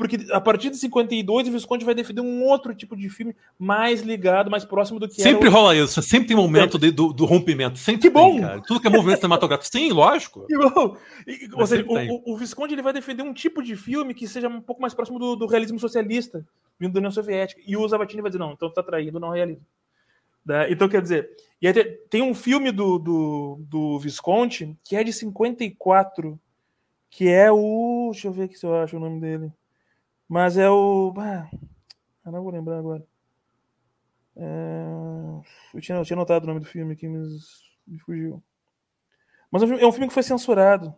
Porque 0.00 0.16
a 0.32 0.40
partir 0.40 0.70
de 0.70 0.78
52 0.78 1.48
o 1.48 1.52
Visconde 1.52 1.84
vai 1.84 1.94
defender 1.94 2.22
um 2.22 2.42
outro 2.44 2.74
tipo 2.74 2.96
de 2.96 3.10
filme 3.10 3.36
mais 3.58 4.00
ligado, 4.00 4.50
mais 4.50 4.64
próximo 4.64 4.98
do 4.98 5.06
que 5.06 5.20
Sempre 5.20 5.48
o... 5.48 5.52
rola 5.52 5.76
isso, 5.76 6.00
sempre 6.00 6.28
tem 6.28 6.36
momento 6.36 6.78
de, 6.78 6.90
do, 6.90 7.12
do, 7.12 7.26
rompimento. 7.26 7.78
Sempre 7.78 8.00
que 8.00 8.08
bom! 8.08 8.40
Tem, 8.40 8.62
Tudo 8.62 8.80
que 8.80 8.86
é 8.86 8.90
movimento 8.90 9.18
cinematográfico. 9.18 9.70
Sim, 9.70 9.92
lógico. 9.92 10.46
Que 10.48 10.56
bom! 10.56 10.96
E, 11.26 11.50
ou 11.52 11.66
seja, 11.66 11.84
o, 11.86 12.32
o, 12.32 12.36
Visconde 12.38 12.74
ele 12.74 12.80
vai 12.80 12.94
defender 12.94 13.22
um 13.22 13.34
tipo 13.34 13.62
de 13.62 13.76
filme 13.76 14.14
que 14.14 14.26
seja 14.26 14.48
um 14.48 14.62
pouco 14.62 14.80
mais 14.80 14.94
próximo 14.94 15.18
do, 15.18 15.36
do 15.36 15.46
realismo 15.46 15.78
socialista, 15.78 16.46
vindo 16.78 16.94
da 16.94 16.98
União 16.98 17.10
Soviética. 17.10 17.60
E 17.66 17.76
o 17.76 17.86
Zavatini 17.86 18.22
vai 18.22 18.30
dizer: 18.30 18.38
não, 18.38 18.52
então 18.52 18.68
está 18.68 18.82
traindo 18.82 19.20
não 19.20 19.28
realismo. 19.28 19.66
Né? 20.50 20.72
Então, 20.72 20.88
quer 20.88 21.00
dizer, 21.00 21.30
e 21.62 21.72
tem 22.10 22.22
um 22.22 22.34
filme 22.34 22.72
do, 22.72 22.98
do, 22.98 23.58
do 23.68 24.00
Visconde 24.00 24.76
que 24.82 24.96
é 24.96 25.04
de 25.04 25.12
54, 25.12 26.40
que 27.08 27.28
é 27.28 27.52
o. 27.52 28.08
Deixa 28.10 28.26
eu 28.26 28.32
ver 28.32 28.44
aqui 28.44 28.58
se 28.58 28.66
eu 28.66 28.74
acho 28.74 28.96
o 28.96 29.00
nome 29.00 29.20
dele. 29.20 29.52
Mas 30.28 30.56
é 30.56 30.68
o. 30.68 31.14
Ah, 31.16 31.48
não 32.24 32.42
vou 32.42 32.50
lembrar 32.50 32.78
agora. 32.78 33.06
É... 34.36 34.86
Eu, 35.72 35.80
tinha, 35.80 35.98
eu 35.98 36.04
tinha 36.04 36.16
notado 36.16 36.42
o 36.42 36.46
nome 36.48 36.58
do 36.58 36.66
filme 36.66 36.94
aqui, 36.94 37.06
mas 37.06 37.62
me 37.86 38.00
fugiu. 38.00 38.42
Mas 39.52 39.62
é 39.62 39.86
um 39.86 39.92
filme 39.92 40.08
que 40.08 40.14
foi 40.14 40.24
censurado. 40.24 40.92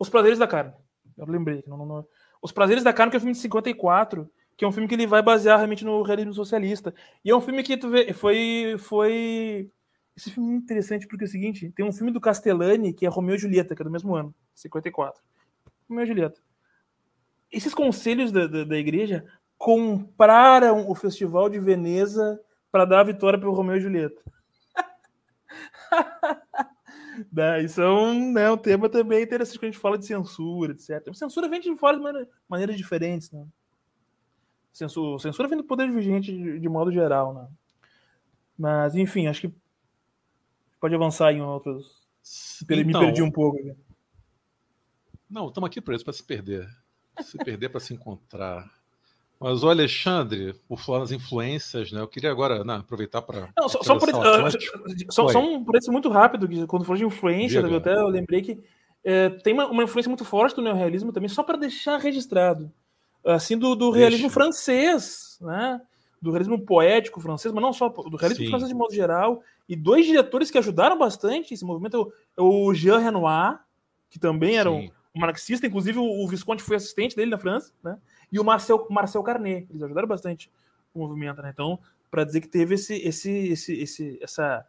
Os 0.00 0.08
Prazeres 0.08 0.38
da 0.38 0.48
Carne. 0.48 0.72
Eu 1.16 1.26
lembrei. 1.26 1.62
Não, 1.64 1.76
não, 1.76 1.86
não. 1.86 2.06
Os 2.42 2.50
Prazeres 2.50 2.82
da 2.82 2.92
Carne, 2.92 3.12
que 3.12 3.16
é 3.16 3.18
um 3.18 3.20
filme 3.20 3.34
de 3.34 3.38
54, 3.38 4.28
que 4.58 4.64
é 4.66 4.68
um 4.68 4.72
filme 4.72 4.86
que 4.86 4.94
ele 4.94 5.06
vai 5.06 5.22
basear 5.22 5.56
realmente 5.56 5.86
no 5.86 6.02
realismo 6.02 6.34
socialista. 6.34 6.94
E 7.24 7.30
é 7.30 7.34
um 7.34 7.40
filme 7.40 7.62
que 7.62 7.78
tu 7.78 7.88
vê, 7.88 8.12
foi. 8.12 8.76
foi... 8.78 9.70
Esse 10.14 10.30
filme 10.30 10.52
é 10.52 10.56
interessante 10.56 11.06
porque 11.06 11.24
é 11.24 11.28
o 11.28 11.30
seguinte: 11.30 11.72
tem 11.74 11.86
um 11.86 11.92
filme 11.92 12.12
do 12.12 12.20
Castellani 12.20 12.92
que 12.92 13.06
é 13.06 13.08
Romeu 13.08 13.36
e 13.36 13.38
Julieta, 13.38 13.74
que 13.74 13.80
é 13.80 13.84
do 13.84 13.90
mesmo 13.90 14.14
ano, 14.14 14.34
54. 14.54 15.22
Romeu 15.88 16.04
e 16.04 16.06
Julieta 16.06 16.42
esses 17.50 17.74
conselhos 17.74 18.30
da, 18.30 18.46
da, 18.46 18.64
da 18.64 18.76
igreja 18.76 19.24
compraram 19.56 20.88
o 20.88 20.94
Festival 20.94 21.48
de 21.48 21.58
Veneza 21.58 22.40
para 22.70 22.84
dar 22.84 23.00
a 23.00 23.04
vitória 23.04 23.38
para 23.38 23.48
o 23.48 23.54
Romeu 23.54 23.76
e 23.76 23.80
Julieta. 23.80 24.22
Isso 27.64 27.80
é 27.80 27.90
um, 27.90 28.32
né, 28.32 28.50
um 28.50 28.56
tema 28.56 28.88
também 28.88 29.22
interessante 29.22 29.58
quando 29.58 29.70
a 29.70 29.72
gente 29.72 29.80
fala 29.80 29.98
de 29.98 30.06
censura, 30.06 30.72
etc. 30.72 31.12
censura 31.14 31.48
vem 31.48 31.60
de 31.60 31.74
várias 31.74 32.00
maneiras 32.48 32.76
diferentes. 32.76 33.32
Né? 33.32 33.44
Censura, 34.72 35.18
censura 35.18 35.48
vem 35.48 35.58
do 35.58 35.64
poder 35.64 35.90
vigente 35.90 36.32
de, 36.32 36.60
de, 36.60 36.68
modo 36.68 36.92
geral. 36.92 37.34
Né? 37.34 37.48
Mas, 38.56 38.94
enfim, 38.94 39.26
acho 39.26 39.42
que 39.42 39.54
pode 40.80 40.94
avançar 40.94 41.32
em 41.32 41.40
outros. 41.40 42.06
Então, 42.62 42.76
me 42.76 42.92
perdi 42.92 43.22
um 43.22 43.30
pouco. 43.30 43.58
Não, 45.28 45.48
estamos 45.48 45.66
aqui 45.68 45.80
presos 45.80 46.04
para 46.04 46.12
se 46.12 46.22
perder. 46.22 46.68
Se 47.20 47.36
perder 47.38 47.68
para 47.68 47.80
se 47.80 47.94
encontrar. 47.94 48.70
Mas 49.40 49.62
o 49.62 49.68
Alexandre, 49.68 50.54
por 50.68 50.80
falar 50.80 51.00
nas 51.00 51.12
influências, 51.12 51.92
né? 51.92 52.00
Eu 52.00 52.08
queria 52.08 52.30
agora 52.30 52.64
não, 52.64 52.76
aproveitar 52.76 53.22
para. 53.22 53.48
Só, 53.68 53.82
só, 53.82 53.98
por, 53.98 54.08
uh, 54.08 55.12
só, 55.12 55.28
só, 55.28 55.38
um 55.38 55.64
preço 55.64 55.92
muito 55.92 56.08
rápido, 56.08 56.48
que 56.48 56.66
quando 56.66 56.84
falou 56.84 56.98
de 56.98 57.04
influência, 57.04 57.60
eu 57.60 57.76
até 57.76 57.94
eu 57.94 58.08
lembrei 58.08 58.42
que 58.42 58.60
é, 59.04 59.30
tem 59.30 59.54
uma, 59.54 59.66
uma, 59.66 59.84
influência 59.84 60.10
muito 60.10 60.24
forte 60.24 60.56
do 60.56 60.62
neorrealismo 60.62 61.12
também, 61.12 61.28
só 61.28 61.42
para 61.42 61.56
deixar 61.56 61.98
registrado. 61.98 62.72
Assim, 63.34 63.58
do, 63.58 63.74
do 63.74 63.90
realismo 63.90 64.30
francês, 64.30 65.38
né? 65.40 65.80
Do 66.20 66.30
realismo 66.30 66.58
poético 66.64 67.20
francês, 67.20 67.52
mas 67.52 67.62
não 67.62 67.72
só, 67.72 67.88
do 67.88 68.16
realismo 68.16 68.44
Sim. 68.44 68.50
francês 68.50 68.68
de 68.68 68.74
modo 68.74 68.94
geral. 68.94 69.42
E 69.68 69.76
dois 69.76 70.06
diretores 70.06 70.50
que 70.50 70.58
ajudaram 70.58 70.98
bastante 70.98 71.52
esse 71.52 71.64
movimento 71.64 72.12
é 72.36 72.40
o 72.42 72.72
Jean 72.72 72.98
Renoir, 72.98 73.60
que 74.08 74.18
também 74.18 74.56
era 74.56 74.70
um, 74.70 74.88
marxista, 75.14 75.66
inclusive 75.66 75.98
o, 75.98 76.26
Visconde 76.26 76.62
foi 76.62 76.76
assistente 76.76 77.14
dele 77.14 77.30
na 77.30 77.38
França, 77.38 77.72
né? 77.82 77.98
E 78.32 78.38
o 78.38 78.44
Marcel, 78.44 78.86
Marcel 78.90 79.22
Carnet, 79.22 79.66
eles 79.68 79.82
ajudaram 79.82 80.08
bastante 80.08 80.50
o 80.94 81.00
movimento, 81.00 81.42
né? 81.42 81.50
Então, 81.52 81.78
para 82.10 82.24
dizer 82.24 82.40
que 82.40 82.48
teve 82.48 82.74
esse, 82.76 82.94
esse, 82.94 83.30
esse, 83.30 83.80
esse, 83.80 84.18
essa, 84.22 84.64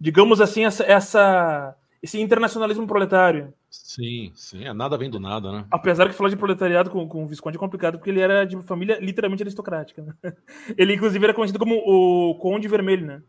digamos 0.00 0.40
assim, 0.40 0.64
essa, 0.64 0.84
essa, 0.84 1.76
esse 2.02 2.20
internacionalismo 2.20 2.86
proletário. 2.86 3.54
Sim, 3.70 4.32
sim, 4.34 4.64
é 4.64 4.72
nada 4.72 4.98
vem 4.98 5.08
do 5.08 5.20
nada, 5.20 5.52
né? 5.52 5.64
Apesar 5.70 6.08
que 6.08 6.14
falar 6.14 6.30
de 6.30 6.36
proletariado 6.36 6.90
com, 6.90 7.06
com 7.08 7.22
o 7.22 7.26
Visconde 7.26 7.56
é 7.56 7.60
complicado, 7.60 7.96
porque 7.96 8.10
ele 8.10 8.20
era 8.20 8.44
de 8.44 8.60
família 8.62 8.98
literalmente 9.00 9.42
aristocrática. 9.44 10.02
Né? 10.02 10.14
Ele, 10.76 10.94
inclusive, 10.94 11.24
era 11.24 11.32
conhecido 11.32 11.58
como 11.58 11.76
o 11.76 12.34
Conde 12.38 12.66
Vermelho, 12.66 13.06
né? 13.06 13.22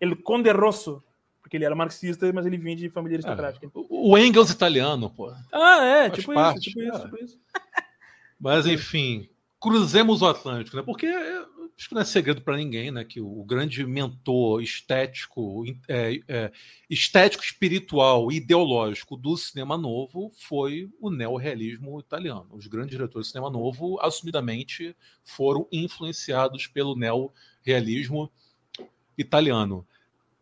El 0.00 0.14
Conde 0.22 0.50
Rosso, 0.52 1.02
porque 1.40 1.56
ele 1.56 1.64
era 1.64 1.74
marxista, 1.74 2.30
mas 2.32 2.46
ele 2.46 2.58
vinha 2.58 2.76
de 2.76 2.90
família 2.90 3.14
é, 3.14 3.18
aristocrática. 3.18 3.66
É, 3.66 3.70
o 3.74 4.16
Engels 4.16 4.50
italiano, 4.50 5.10
pô. 5.10 5.32
Ah, 5.50 5.84
é, 5.84 6.10
tipo 6.10 6.32
isso, 6.32 6.60
tipo 6.60 6.82
isso, 6.82 7.00
tipo 7.00 7.24
isso. 7.24 7.38
Mas, 8.38 8.66
enfim, 8.66 9.28
cruzemos 9.60 10.22
o 10.22 10.26
Atlântico, 10.26 10.76
né? 10.76 10.82
Porque 10.82 11.06
acho 11.06 11.88
que 11.88 11.94
não 11.94 12.02
é 12.02 12.04
segredo 12.04 12.42
para 12.42 12.56
ninguém, 12.56 12.90
né? 12.90 13.04
Que 13.04 13.20
o 13.20 13.44
grande 13.44 13.86
mentor 13.86 14.62
estético, 14.62 15.64
é, 15.88 16.20
é, 16.26 16.52
estético 16.90 17.44
espiritual 17.44 18.32
ideológico 18.32 19.16
do 19.16 19.36
cinema 19.36 19.78
novo 19.78 20.32
foi 20.36 20.90
o 21.00 21.10
neorrealismo 21.10 22.00
italiano. 22.00 22.48
Os 22.50 22.66
grandes 22.66 22.90
diretores 22.90 23.28
do 23.28 23.30
cinema 23.30 23.50
novo, 23.50 23.98
assumidamente, 24.00 24.96
foram 25.24 25.68
influenciados 25.70 26.66
pelo 26.66 26.96
neorrealismo 26.96 28.30
italiano. 29.16 29.86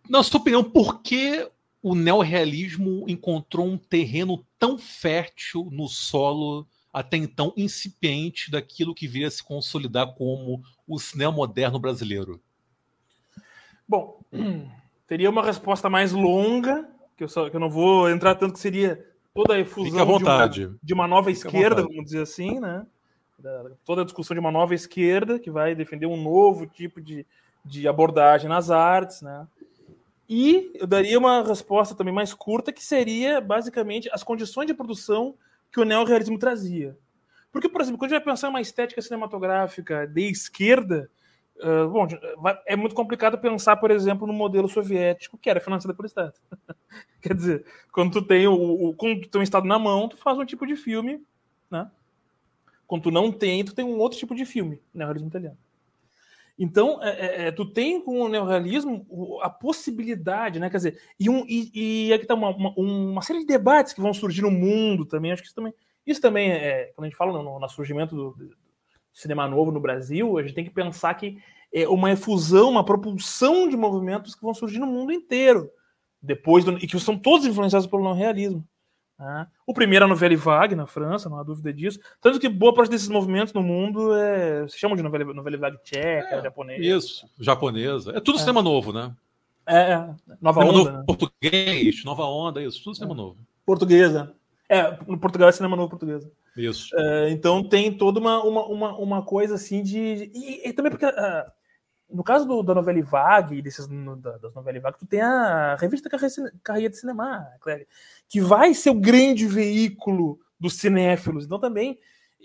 Na 0.08 0.22
sua 0.22 0.40
opinião, 0.40 0.64
por 0.64 1.02
que 1.02 1.50
o 1.82 1.94
neorrealismo 1.94 3.04
encontrou 3.08 3.66
um 3.66 3.78
terreno 3.78 4.44
tão 4.58 4.78
fértil 4.78 5.68
no 5.70 5.88
solo 5.88 6.66
até 6.96 7.18
então 7.18 7.52
incipiente 7.58 8.50
daquilo 8.50 8.94
que 8.94 9.06
viria 9.06 9.28
a 9.28 9.30
se 9.30 9.44
consolidar 9.44 10.14
como 10.14 10.62
o 10.88 10.98
cinema 10.98 11.30
moderno 11.30 11.78
brasileiro? 11.78 12.40
Bom, 13.86 14.18
teria 15.06 15.28
uma 15.28 15.44
resposta 15.44 15.90
mais 15.90 16.12
longa, 16.12 16.88
que 17.14 17.22
eu, 17.22 17.28
só, 17.28 17.50
que 17.50 17.56
eu 17.56 17.60
não 17.60 17.68
vou 17.68 18.08
entrar 18.08 18.34
tanto, 18.34 18.54
que 18.54 18.60
seria 18.60 19.06
toda 19.34 19.52
a 19.52 19.60
efusão 19.60 20.06
de 20.16 20.24
uma, 20.24 20.48
de 20.48 20.94
uma, 20.94 21.06
nova 21.06 21.28
Fique 21.28 21.46
esquerda, 21.46 21.82
vamos 21.82 22.06
dizer 22.06 22.22
assim, 22.22 22.58
né? 22.58 22.86
Toda 23.84 24.00
a 24.00 24.04
discussão 24.04 24.34
de 24.34 24.40
uma 24.40 24.50
nova 24.50 24.74
esquerda 24.74 25.38
que 25.38 25.50
vai 25.50 25.74
defender 25.74 26.06
um 26.06 26.16
novo 26.16 26.66
tipo 26.66 26.98
de, 26.98 27.26
de 27.62 27.86
abordagem 27.86 28.48
nas 28.48 28.70
artes, 28.70 29.20
né? 29.20 29.46
E 30.26 30.72
eu 30.74 30.86
daria 30.86 31.18
uma 31.18 31.42
resposta 31.42 31.94
também 31.94 32.14
mais 32.14 32.32
curta, 32.32 32.72
que 32.72 32.82
seria 32.82 33.38
basicamente 33.38 34.08
as 34.10 34.22
condições 34.22 34.66
de 34.66 34.72
produção 34.72 35.34
que 35.72 35.80
o 35.80 35.84
neorrealismo 35.84 36.38
trazia. 36.38 36.96
Porque, 37.52 37.68
por 37.68 37.80
exemplo, 37.80 37.98
quando 37.98 38.12
a 38.12 38.14
gente 38.14 38.24
vai 38.24 38.34
pensar 38.34 38.48
em 38.48 38.50
uma 38.50 38.60
estética 38.60 39.00
cinematográfica 39.00 40.06
de 40.06 40.28
esquerda, 40.30 41.10
uh, 41.56 41.88
bom, 41.88 42.06
é 42.66 42.76
muito 42.76 42.94
complicado 42.94 43.38
pensar, 43.38 43.76
por 43.76 43.90
exemplo, 43.90 44.26
no 44.26 44.32
modelo 44.32 44.68
soviético, 44.68 45.38
que 45.38 45.48
era 45.48 45.60
financiado 45.60 45.96
pelo 45.96 46.06
Estado. 46.06 46.34
Quer 47.22 47.34
dizer, 47.34 47.66
quando 47.92 48.12
tu 48.12 48.22
tem 48.22 48.46
o, 48.46 48.54
o, 48.54 48.94
quando 48.94 49.22
tu 49.22 49.28
tem 49.28 49.40
o 49.40 49.42
Estado 49.42 49.66
na 49.66 49.78
mão, 49.78 50.08
tu 50.08 50.16
faz 50.16 50.38
um 50.38 50.44
tipo 50.44 50.66
de 50.66 50.76
filme, 50.76 51.24
né? 51.70 51.90
Quando 52.86 53.04
tu 53.04 53.10
não 53.10 53.32
tem, 53.32 53.64
tu 53.64 53.74
tem 53.74 53.84
um 53.84 53.98
outro 53.98 54.18
tipo 54.18 54.34
de 54.34 54.44
filme, 54.44 54.80
neorrealismo 54.94 55.28
italiano. 55.28 55.58
Então, 56.58 57.02
é, 57.02 57.10
é, 57.10 57.46
é, 57.48 57.52
tu 57.52 57.66
tem 57.66 58.00
com 58.00 58.22
o 58.22 58.28
neorrealismo 58.28 59.06
a 59.42 59.50
possibilidade, 59.50 60.58
né? 60.58 60.70
Quer 60.70 60.76
dizer, 60.78 61.00
e, 61.20 61.28
um, 61.28 61.44
e, 61.46 62.06
e 62.08 62.12
aqui 62.12 62.24
está 62.24 62.34
uma, 62.34 62.48
uma, 62.48 62.74
uma, 62.76 63.22
série 63.22 63.40
de 63.40 63.46
debates 63.46 63.92
que 63.92 64.00
vão 64.00 64.14
surgir 64.14 64.40
no 64.40 64.50
mundo 64.50 65.04
também. 65.04 65.32
Acho 65.32 65.42
que 65.42 65.48
isso 65.48 65.54
também, 65.54 65.74
isso 66.06 66.20
também 66.20 66.50
é, 66.50 66.92
quando 66.94 67.04
a 67.04 67.08
gente 67.08 67.18
fala 67.18 67.42
no, 67.42 67.58
no 67.58 67.68
surgimento 67.68 68.16
do, 68.16 68.30
do 68.30 68.56
cinema 69.12 69.46
novo 69.46 69.70
no 69.70 69.80
Brasil, 69.80 70.38
a 70.38 70.42
gente 70.42 70.54
tem 70.54 70.64
que 70.64 70.70
pensar 70.70 71.12
que 71.14 71.38
é 71.72 71.86
uma 71.86 72.10
efusão, 72.10 72.70
uma 72.70 72.84
propulsão 72.84 73.68
de 73.68 73.76
movimentos 73.76 74.34
que 74.34 74.42
vão 74.42 74.54
surgir 74.54 74.78
no 74.78 74.86
mundo 74.86 75.12
inteiro. 75.12 75.70
Depois 76.22 76.64
do, 76.64 76.78
e 76.78 76.86
que 76.86 76.98
são 76.98 77.18
todos 77.18 77.46
influenciados 77.46 77.86
pelo 77.86 78.02
não 78.02 78.14
realismo. 78.14 78.66
Né? 79.18 79.46
O 79.66 79.72
primeiro 79.72 80.04
é 80.04 80.06
a 80.06 80.08
novela 80.08 80.36
vague 80.36 80.74
na 80.74 80.86
França, 80.86 81.28
não 81.28 81.38
há 81.38 81.42
dúvida 81.42 81.72
disso. 81.72 81.98
Tanto 82.20 82.38
que 82.38 82.48
boa 82.48 82.74
parte 82.74 82.90
desses 82.90 83.08
movimentos 83.08 83.54
no 83.54 83.62
mundo 83.62 84.14
é, 84.14 84.68
se 84.68 84.78
chamam 84.78 84.96
de 84.96 85.02
novela, 85.02 85.32
novela 85.32 85.56
vague 85.56 85.78
tcheca, 85.82 86.36
é, 86.36 86.42
japonesa. 86.42 86.84
Isso, 86.84 87.28
japonesa. 87.40 88.12
É 88.16 88.20
tudo 88.20 88.36
é. 88.36 88.40
cinema 88.40 88.62
novo, 88.62 88.92
né? 88.92 89.14
É, 89.66 89.92
é. 89.92 90.08
nova 90.40 90.60
cinema 90.60 90.78
onda. 90.78 90.90
Novo, 90.90 90.98
né? 90.98 91.04
Português, 91.06 92.04
nova 92.04 92.24
onda, 92.24 92.62
isso, 92.62 92.82
tudo 92.84 92.94
cinema 92.94 93.14
é. 93.14 93.16
novo. 93.16 93.38
Portuguesa. 93.64 94.34
É, 94.68 94.98
no 95.06 95.18
Portugal 95.18 95.48
é 95.48 95.52
cinema 95.52 95.76
novo 95.76 95.88
português. 95.88 96.28
Isso. 96.56 96.88
É, 96.98 97.30
então 97.30 97.62
tem 97.62 97.92
toda 97.92 98.18
uma, 98.18 98.42
uma, 98.42 98.66
uma, 98.66 98.96
uma, 98.98 99.22
coisa 99.22 99.54
assim 99.54 99.82
de. 99.82 100.30
E, 100.34 100.68
e 100.68 100.72
também 100.72 100.90
porque. 100.90 101.06
Uh, 101.06 101.56
no 102.08 102.22
caso 102.22 102.46
do, 102.46 102.62
da 102.62 102.74
novela 102.74 103.02
Vague, 103.02 103.60
desses, 103.60 103.88
no, 103.88 104.16
das 104.16 104.54
novelas 104.54 104.82
Vague, 104.82 104.98
tu 104.98 105.06
tem 105.06 105.20
a 105.20 105.76
revista 105.76 106.08
Carreira 106.62 106.90
de 106.90 106.98
Cinema, 106.98 107.46
que 108.28 108.40
vai 108.40 108.74
ser 108.74 108.90
o 108.90 109.00
grande 109.00 109.46
veículo 109.46 110.38
dos 110.58 110.74
cinéfilos. 110.74 111.44
Então 111.44 111.58
também. 111.58 111.98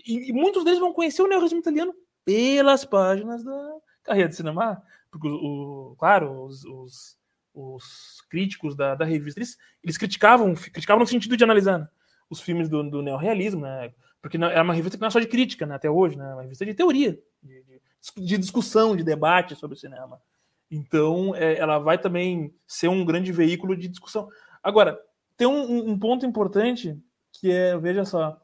E, 0.04 0.30
e 0.30 0.32
muitos 0.32 0.64
deles 0.64 0.80
vão 0.80 0.92
conhecer 0.92 1.22
o 1.22 1.28
neorrealismo 1.28 1.60
italiano 1.60 1.94
pelas 2.24 2.84
páginas 2.84 3.44
da 3.44 3.76
Carreira 4.02 4.28
de 4.28 4.36
Cinema. 4.36 4.82
Porque, 5.10 5.28
o, 5.28 5.92
o 5.92 5.96
claro, 5.96 6.44
os, 6.44 6.64
os, 6.64 7.18
os, 7.54 8.22
críticos 8.30 8.74
da, 8.74 8.94
da 8.94 9.04
revista, 9.04 9.38
eles, 9.38 9.58
eles 9.82 9.98
criticavam, 9.98 10.54
criticavam 10.54 11.00
no 11.00 11.06
sentido 11.06 11.36
de 11.36 11.44
analisar 11.44 11.78
né, 11.78 11.88
os 12.28 12.40
filmes 12.40 12.68
do, 12.68 12.82
do 12.82 13.02
neorrealismo, 13.02 13.60
né? 13.60 13.92
Porque 14.20 14.36
é 14.36 14.62
uma 14.62 14.72
revista 14.72 14.96
que 14.96 15.00
não 15.00 15.08
é 15.08 15.10
só 15.10 15.20
de 15.20 15.26
crítica, 15.26 15.66
né, 15.66 15.74
até 15.74 15.90
hoje, 15.90 16.16
né? 16.16 16.30
É 16.30 16.34
uma 16.34 16.42
revista 16.42 16.64
de 16.64 16.74
teoria, 16.74 17.18
de, 17.42 17.62
de 18.16 18.38
discussão, 18.38 18.96
de 18.96 19.04
debate 19.04 19.54
sobre 19.54 19.76
o 19.76 19.78
cinema. 19.78 20.20
Então, 20.70 21.34
é, 21.36 21.58
ela 21.58 21.78
vai 21.78 21.98
também 21.98 22.54
ser 22.66 22.88
um 22.88 23.04
grande 23.04 23.30
veículo 23.30 23.76
de 23.76 23.88
discussão. 23.88 24.28
Agora, 24.62 24.98
tem 25.36 25.46
um, 25.46 25.90
um, 25.90 25.98
ponto 25.98 26.24
importante 26.24 26.98
que 27.32 27.50
é, 27.50 27.76
veja 27.76 28.04
só, 28.04 28.40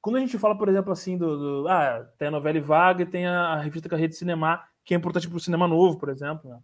quando 0.00 0.16
a 0.16 0.20
gente 0.20 0.38
fala, 0.38 0.56
por 0.56 0.68
exemplo, 0.68 0.92
assim, 0.92 1.18
do, 1.18 1.62
do 1.62 1.68
ah, 1.68 2.06
tem 2.16 2.28
a 2.28 2.30
novela 2.30 2.60
Vaga 2.60 3.02
e 3.02 3.06
tem 3.06 3.26
a, 3.26 3.54
a 3.54 3.60
revista 3.60 3.88
Carreira 3.88 4.10
de 4.10 4.16
Cinema, 4.16 4.62
que 4.84 4.94
é 4.94 4.96
importante 4.96 5.28
para 5.28 5.36
o 5.36 5.40
cinema 5.40 5.66
novo, 5.66 5.98
por 5.98 6.08
exemplo. 6.08 6.48
Né? 6.48 6.58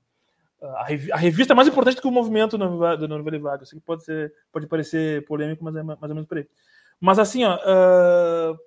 A, 0.62 0.86
a, 1.12 1.16
revista 1.16 1.52
é 1.52 1.56
mais 1.56 1.68
importante 1.68 1.96
do 1.96 2.02
que 2.02 2.08
o 2.08 2.12
movimento 2.12 2.56
do 2.56 3.08
novela 3.08 3.38
Vaga. 3.38 3.64
Isso 3.64 3.74
aqui 3.74 3.84
pode, 3.84 4.04
ser, 4.04 4.32
pode 4.52 4.66
parecer 4.66 5.24
polêmico, 5.26 5.64
mas 5.64 5.74
é 5.74 5.82
mais 5.82 6.00
ou 6.02 6.08
menos 6.08 6.26
por 6.26 6.38
aí. 6.38 6.46
Mas 7.00 7.18
assim, 7.18 7.44
ó, 7.44 7.56
uh, 7.56 8.58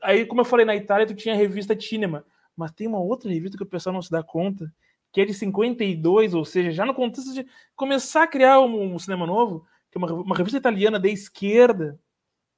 aí, 0.00 0.24
como 0.24 0.40
eu 0.40 0.44
falei, 0.44 0.64
na 0.64 0.74
Itália 0.74 1.06
tu 1.06 1.14
tinha 1.14 1.34
a 1.34 1.38
revista 1.38 1.78
Cinema, 1.78 2.24
mas 2.56 2.72
tem 2.72 2.86
uma 2.86 3.00
outra 3.00 3.30
revista 3.30 3.56
que 3.56 3.62
o 3.62 3.66
pessoal 3.66 3.92
não 3.92 4.02
se 4.02 4.10
dá 4.10 4.22
conta, 4.22 4.72
que 5.12 5.20
é 5.20 5.24
de 5.24 5.32
52, 5.32 6.34
ou 6.34 6.44
seja, 6.44 6.72
já 6.72 6.84
no 6.84 6.94
contexto 6.94 7.32
de 7.32 7.46
começar 7.76 8.24
a 8.24 8.26
criar 8.26 8.60
um, 8.60 8.94
um 8.94 8.98
cinema 8.98 9.26
novo, 9.26 9.66
que 9.90 9.96
é 9.96 9.98
uma, 9.98 10.12
uma, 10.12 10.36
revista 10.36 10.58
italiana 10.58 10.98
de 10.98 11.08
esquerda, 11.08 11.98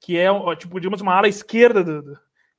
que 0.00 0.16
é, 0.16 0.28
tipo, 0.56 0.80
digamos, 0.80 1.00
uma 1.02 1.14
ala 1.14 1.28
esquerda 1.28 1.84
do, 1.84 2.02
do, 2.02 2.14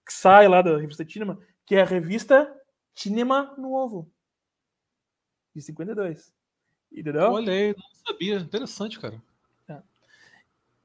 que 0.06 0.14
sai 0.14 0.48
lá 0.48 0.62
da 0.62 0.78
revista 0.78 1.04
Cinema, 1.08 1.40
que 1.66 1.76
é 1.76 1.82
a 1.82 1.86
revista 1.86 2.56
Cinema 2.94 3.56
Novo, 3.58 4.12
de 5.56 5.62
52. 5.62 6.32
Entendeu? 6.92 7.32
Olha 7.32 7.52
aí, 7.52 7.76
não 7.76 8.06
sabia. 8.06 8.38
Interessante, 8.38 9.00
cara. 9.00 9.22
É. 9.68 9.82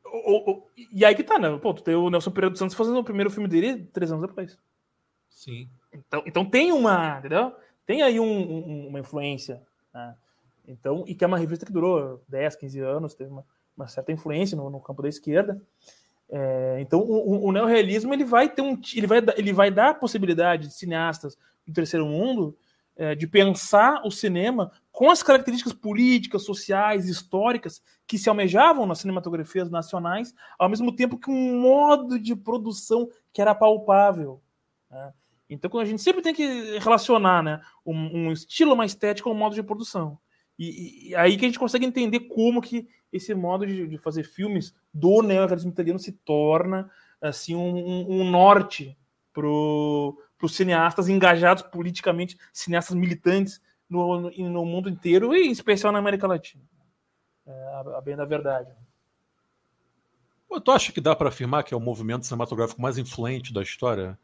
O, 0.06 0.52
o, 0.52 0.70
e 0.76 1.04
aí 1.04 1.14
que 1.14 1.22
tá, 1.22 1.38
né? 1.38 1.56
Pô, 1.58 1.72
tu 1.72 1.82
tem 1.82 1.94
o 1.94 2.10
Nelson 2.10 2.30
Pereira 2.30 2.50
dos 2.50 2.58
Santos 2.58 2.74
fazendo 2.74 2.98
o 2.98 3.04
primeiro 3.04 3.30
filme 3.30 3.48
dele 3.48 3.84
três 3.92 4.10
anos 4.10 4.26
depois. 4.26 4.58
Sim. 5.30 5.68
Então, 5.92 6.22
então 6.26 6.44
tem 6.44 6.72
uma, 6.72 7.18
entendeu? 7.18 7.54
Tem 7.86 8.02
aí 8.02 8.18
um, 8.18 8.24
um, 8.24 8.88
uma 8.88 9.00
influência. 9.00 9.62
Né? 9.92 10.14
Então, 10.66 11.04
e 11.06 11.14
que 11.14 11.24
é 11.24 11.26
uma 11.26 11.38
revista 11.38 11.66
que 11.66 11.72
durou 11.72 12.22
10, 12.28 12.56
15 12.56 12.80
anos, 12.80 13.14
teve 13.14 13.30
uma, 13.30 13.44
uma 13.76 13.86
certa 13.86 14.12
influência 14.12 14.56
no, 14.56 14.70
no, 14.70 14.80
campo 14.80 15.02
da 15.02 15.08
esquerda. 15.08 15.60
É, 16.30 16.78
então, 16.80 17.00
o, 17.00 17.46
o, 17.46 17.52
neorrealismo 17.52 18.14
ele 18.14 18.24
vai 18.24 18.48
ter 18.48 18.62
um, 18.62 18.80
ele 18.94 19.06
vai, 19.06 19.18
ele 19.36 19.52
vai 19.52 19.70
dar 19.70 19.90
a 19.90 19.94
possibilidade 19.94 20.68
de 20.68 20.74
cineastas 20.74 21.36
do 21.66 21.72
terceiro 21.74 22.06
mundo 22.06 22.56
é, 22.96 23.14
de 23.14 23.26
pensar 23.26 24.02
o 24.04 24.10
cinema 24.10 24.70
com 24.90 25.10
as 25.10 25.22
características 25.22 25.72
políticas, 25.72 26.44
sociais, 26.44 27.08
históricas 27.08 27.82
que 28.06 28.18
se 28.18 28.28
almejavam 28.28 28.86
nas 28.86 28.98
cinematografias 28.98 29.70
nacionais, 29.70 30.34
ao 30.58 30.68
mesmo 30.68 30.94
tempo 30.94 31.18
que 31.18 31.30
um 31.30 31.60
modo 31.60 32.18
de 32.18 32.36
produção 32.36 33.08
que 33.32 33.40
era 33.40 33.54
palpável. 33.54 34.40
Né? 34.90 35.12
Então, 35.52 35.78
a 35.78 35.84
gente 35.84 36.00
sempre 36.00 36.22
tem 36.22 36.34
que 36.34 36.78
relacionar 36.78 37.42
né, 37.42 37.60
um, 37.84 38.26
um 38.28 38.32
estilo, 38.32 38.74
uma 38.74 38.86
estética, 38.86 39.28
um 39.28 39.34
modo 39.34 39.54
de 39.54 39.62
produção. 39.62 40.18
E, 40.58 41.10
e, 41.10 41.14
aí 41.14 41.36
que 41.36 41.44
a 41.44 41.48
gente 41.48 41.58
consegue 41.58 41.86
entender 41.86 42.20
como 42.20 42.60
que 42.60 42.88
esse 43.12 43.34
modo 43.34 43.66
de, 43.66 43.86
de 43.86 43.98
fazer 43.98 44.24
filmes 44.24 44.74
do 44.92 45.22
neorrealismo 45.22 45.70
italiano 45.70 45.98
se 45.98 46.12
torna 46.12 46.90
assim 47.20 47.54
um, 47.54 48.10
um 48.10 48.30
norte 48.30 48.96
para 49.32 49.46
os 49.46 50.54
cineastas 50.54 51.08
engajados 51.08 51.62
politicamente, 51.62 52.36
cineastas 52.52 52.96
militantes 52.96 53.60
no, 53.88 54.20
no, 54.20 54.30
no, 54.30 54.64
mundo 54.64 54.88
inteiro 54.88 55.34
e 55.34 55.46
em 55.46 55.50
especial 55.50 55.92
na 55.92 55.98
América 55.98 56.26
Latina. 56.26 56.64
É, 57.46 57.52
a, 57.52 57.98
a 57.98 58.00
bem 58.00 58.16
da 58.16 58.24
verdade. 58.24 58.70
Tu 60.64 60.70
acha 60.70 60.92
que 60.92 61.00
dá 61.00 61.16
para 61.16 61.28
afirmar 61.28 61.64
que 61.64 61.72
é 61.72 61.76
o 61.76 61.80
movimento 61.80 62.26
cinematográfico 62.26 62.80
mais 62.80 62.98
influente 62.98 63.54
da 63.54 63.62
história? 63.62 64.18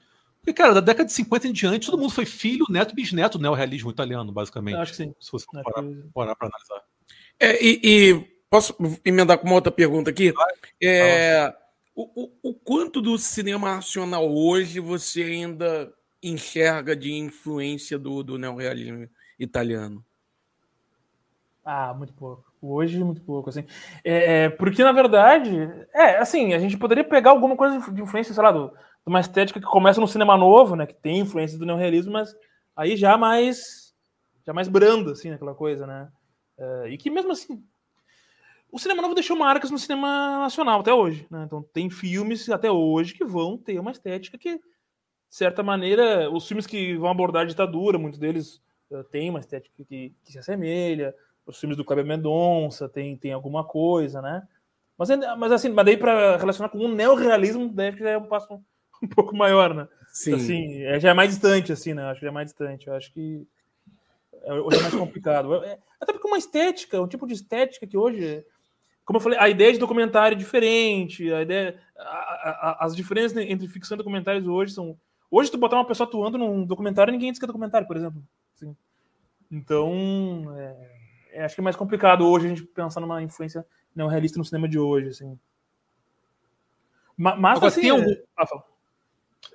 Porque, 0.48 0.62
cara, 0.62 0.74
da 0.74 0.80
década 0.80 1.04
de 1.04 1.12
50 1.12 1.48
em 1.48 1.52
diante, 1.52 1.90
todo 1.90 2.00
mundo 2.00 2.10
foi 2.10 2.24
filho, 2.24 2.64
neto, 2.70 2.94
bisneto 2.94 3.36
do 3.36 3.42
neorrealismo 3.42 3.90
italiano, 3.90 4.32
basicamente. 4.32 4.76
Eu 4.76 4.80
acho 4.80 4.92
que 4.92 4.96
sim. 4.96 5.14
Se 5.20 5.30
você 5.30 5.44
parar, 5.62 5.86
parar 6.14 6.34
para 6.34 6.48
analisar. 6.48 6.82
É, 7.38 7.62
e, 7.62 7.80
e, 7.84 8.40
posso 8.48 8.74
emendar 9.04 9.36
com 9.36 9.46
uma 9.46 9.56
outra 9.56 9.70
pergunta 9.70 10.08
aqui? 10.08 10.32
É, 10.82 11.54
o, 11.94 12.24
o, 12.24 12.50
o, 12.50 12.54
quanto 12.54 13.02
do 13.02 13.18
cinema 13.18 13.74
nacional 13.74 14.26
hoje 14.26 14.80
você 14.80 15.22
ainda 15.22 15.92
enxerga 16.22 16.96
de 16.96 17.12
influência 17.12 17.98
do, 17.98 18.22
do 18.22 18.38
neorrealismo 18.38 19.06
italiano? 19.38 20.02
Ah, 21.62 21.92
muito 21.92 22.14
pouco. 22.14 22.50
Hoje, 22.62 23.04
muito 23.04 23.20
pouco, 23.20 23.50
assim. 23.50 23.66
É, 24.02 24.44
é, 24.44 24.48
porque, 24.48 24.82
na 24.82 24.92
verdade, 24.92 25.70
é, 25.92 26.16
assim, 26.16 26.54
a 26.54 26.58
gente 26.58 26.78
poderia 26.78 27.04
pegar 27.04 27.32
alguma 27.32 27.54
coisa 27.54 27.78
de 27.92 28.00
influência, 28.00 28.32
sei 28.32 28.42
lá, 28.42 28.50
do, 28.50 28.72
uma 29.08 29.20
estética 29.20 29.58
que 29.60 29.66
começa 29.66 30.00
no 30.00 30.08
cinema 30.08 30.36
novo, 30.36 30.76
né? 30.76 30.86
Que 30.86 30.94
tem 30.94 31.18
influências 31.18 31.58
do 31.58 31.66
neorrealismo, 31.66 32.12
mas 32.12 32.34
aí 32.76 32.96
já 32.96 33.16
mais 33.16 33.94
já 34.46 34.52
mais 34.52 34.68
branda, 34.68 35.12
assim, 35.12 35.30
aquela 35.30 35.54
coisa, 35.54 35.86
né? 35.86 36.08
Uh, 36.58 36.88
e 36.88 36.98
que 36.98 37.10
mesmo 37.10 37.32
assim 37.32 37.62
o 38.70 38.78
cinema 38.78 39.00
novo 39.00 39.14
deixou 39.14 39.36
marcas 39.36 39.70
no 39.70 39.78
cinema 39.78 40.40
nacional 40.40 40.80
até 40.80 40.92
hoje, 40.92 41.26
né? 41.30 41.42
Então 41.44 41.62
tem 41.72 41.88
filmes 41.88 42.48
até 42.50 42.70
hoje 42.70 43.14
que 43.14 43.24
vão 43.24 43.56
ter 43.56 43.78
uma 43.78 43.90
estética 43.90 44.36
que, 44.36 44.56
de 44.56 44.62
certa 45.30 45.62
maneira, 45.62 46.30
os 46.30 46.46
filmes 46.46 46.66
que 46.66 46.96
vão 46.96 47.10
abordar 47.10 47.42
a 47.42 47.46
ditadura, 47.46 47.98
muitos 47.98 48.18
deles 48.18 48.60
uh, 48.90 49.02
têm 49.04 49.30
uma 49.30 49.40
estética 49.40 49.74
que, 49.84 50.12
que, 50.22 50.32
se 50.32 50.38
assemelha. 50.38 51.14
Os 51.46 51.58
filmes 51.58 51.78
do 51.78 51.84
Kleber 51.84 52.04
Mendonça 52.04 52.88
tem, 52.90 53.16
tem 53.16 53.32
alguma 53.32 53.64
coisa, 53.64 54.20
né? 54.20 54.46
Mas, 54.98 55.08
mas 55.38 55.52
assim, 55.52 55.70
mas 55.70 55.86
daí 55.86 55.96
para 55.96 56.36
relacionar 56.36 56.68
com 56.68 56.78
um 56.78 56.94
neorrealismo, 56.94 57.68
deve 57.68 57.96
que 57.96 58.02
já 58.02 58.10
é 58.10 58.18
um 58.18 58.26
passo 58.26 58.60
um 59.02 59.08
pouco 59.08 59.36
maior, 59.36 59.74
né? 59.74 59.88
Sim. 60.08 60.34
Assim, 60.34 60.82
é, 60.82 60.98
já 60.98 61.10
é 61.10 61.14
mais 61.14 61.30
distante, 61.30 61.72
assim, 61.72 61.94
né? 61.94 62.04
Acho 62.04 62.20
que 62.20 62.26
já 62.26 62.30
é 62.30 62.34
mais 62.34 62.46
distante. 62.46 62.86
Eu 62.86 62.94
acho 62.94 63.12
que 63.12 63.46
é, 64.42 64.52
hoje 64.54 64.78
é 64.78 64.82
mais 64.82 64.94
complicado. 64.94 65.54
É, 65.64 65.78
até 66.00 66.12
porque 66.12 66.26
uma 66.26 66.38
estética, 66.38 67.00
um 67.00 67.08
tipo 67.08 67.26
de 67.26 67.34
estética 67.34 67.86
que 67.86 67.96
hoje, 67.96 68.44
como 69.04 69.18
eu 69.18 69.20
falei, 69.20 69.38
a 69.38 69.48
ideia 69.48 69.72
de 69.72 69.78
documentário 69.78 70.34
é 70.34 70.38
diferente, 70.38 71.32
a 71.32 71.42
ideia, 71.42 71.80
a, 71.96 72.02
a, 72.02 72.86
as 72.86 72.96
diferenças 72.96 73.36
entre 73.36 73.68
ficção 73.68 73.94
e 73.94 73.98
documentários 73.98 74.46
hoje 74.46 74.72
são. 74.72 74.98
Hoje, 75.30 75.50
tu 75.50 75.58
botar 75.58 75.76
uma 75.76 75.86
pessoa 75.86 76.08
atuando 76.08 76.38
num 76.38 76.64
documentário, 76.64 77.12
ninguém 77.12 77.30
diz 77.30 77.38
que 77.38 77.44
é 77.44 77.46
documentário, 77.46 77.86
por 77.86 77.96
exemplo. 77.96 78.22
Assim. 78.54 78.74
Então, 79.50 80.54
é, 80.56 80.90
é, 81.32 81.44
acho 81.44 81.54
que 81.54 81.60
é 81.60 81.64
mais 81.64 81.76
complicado 81.76 82.26
hoje 82.26 82.46
a 82.46 82.48
gente 82.48 82.64
pensar 82.64 83.00
numa 83.00 83.22
influência 83.22 83.64
não 83.94 84.06
realista 84.06 84.38
no 84.38 84.44
cinema 84.44 84.68
de 84.68 84.78
hoje, 84.78 85.08
assim. 85.08 85.38
Mas, 87.16 87.56
Agora, 87.56 87.66
assim, 87.66 87.80
tem 87.80 87.90
algum... 87.90 88.14
Ah, 88.36 88.46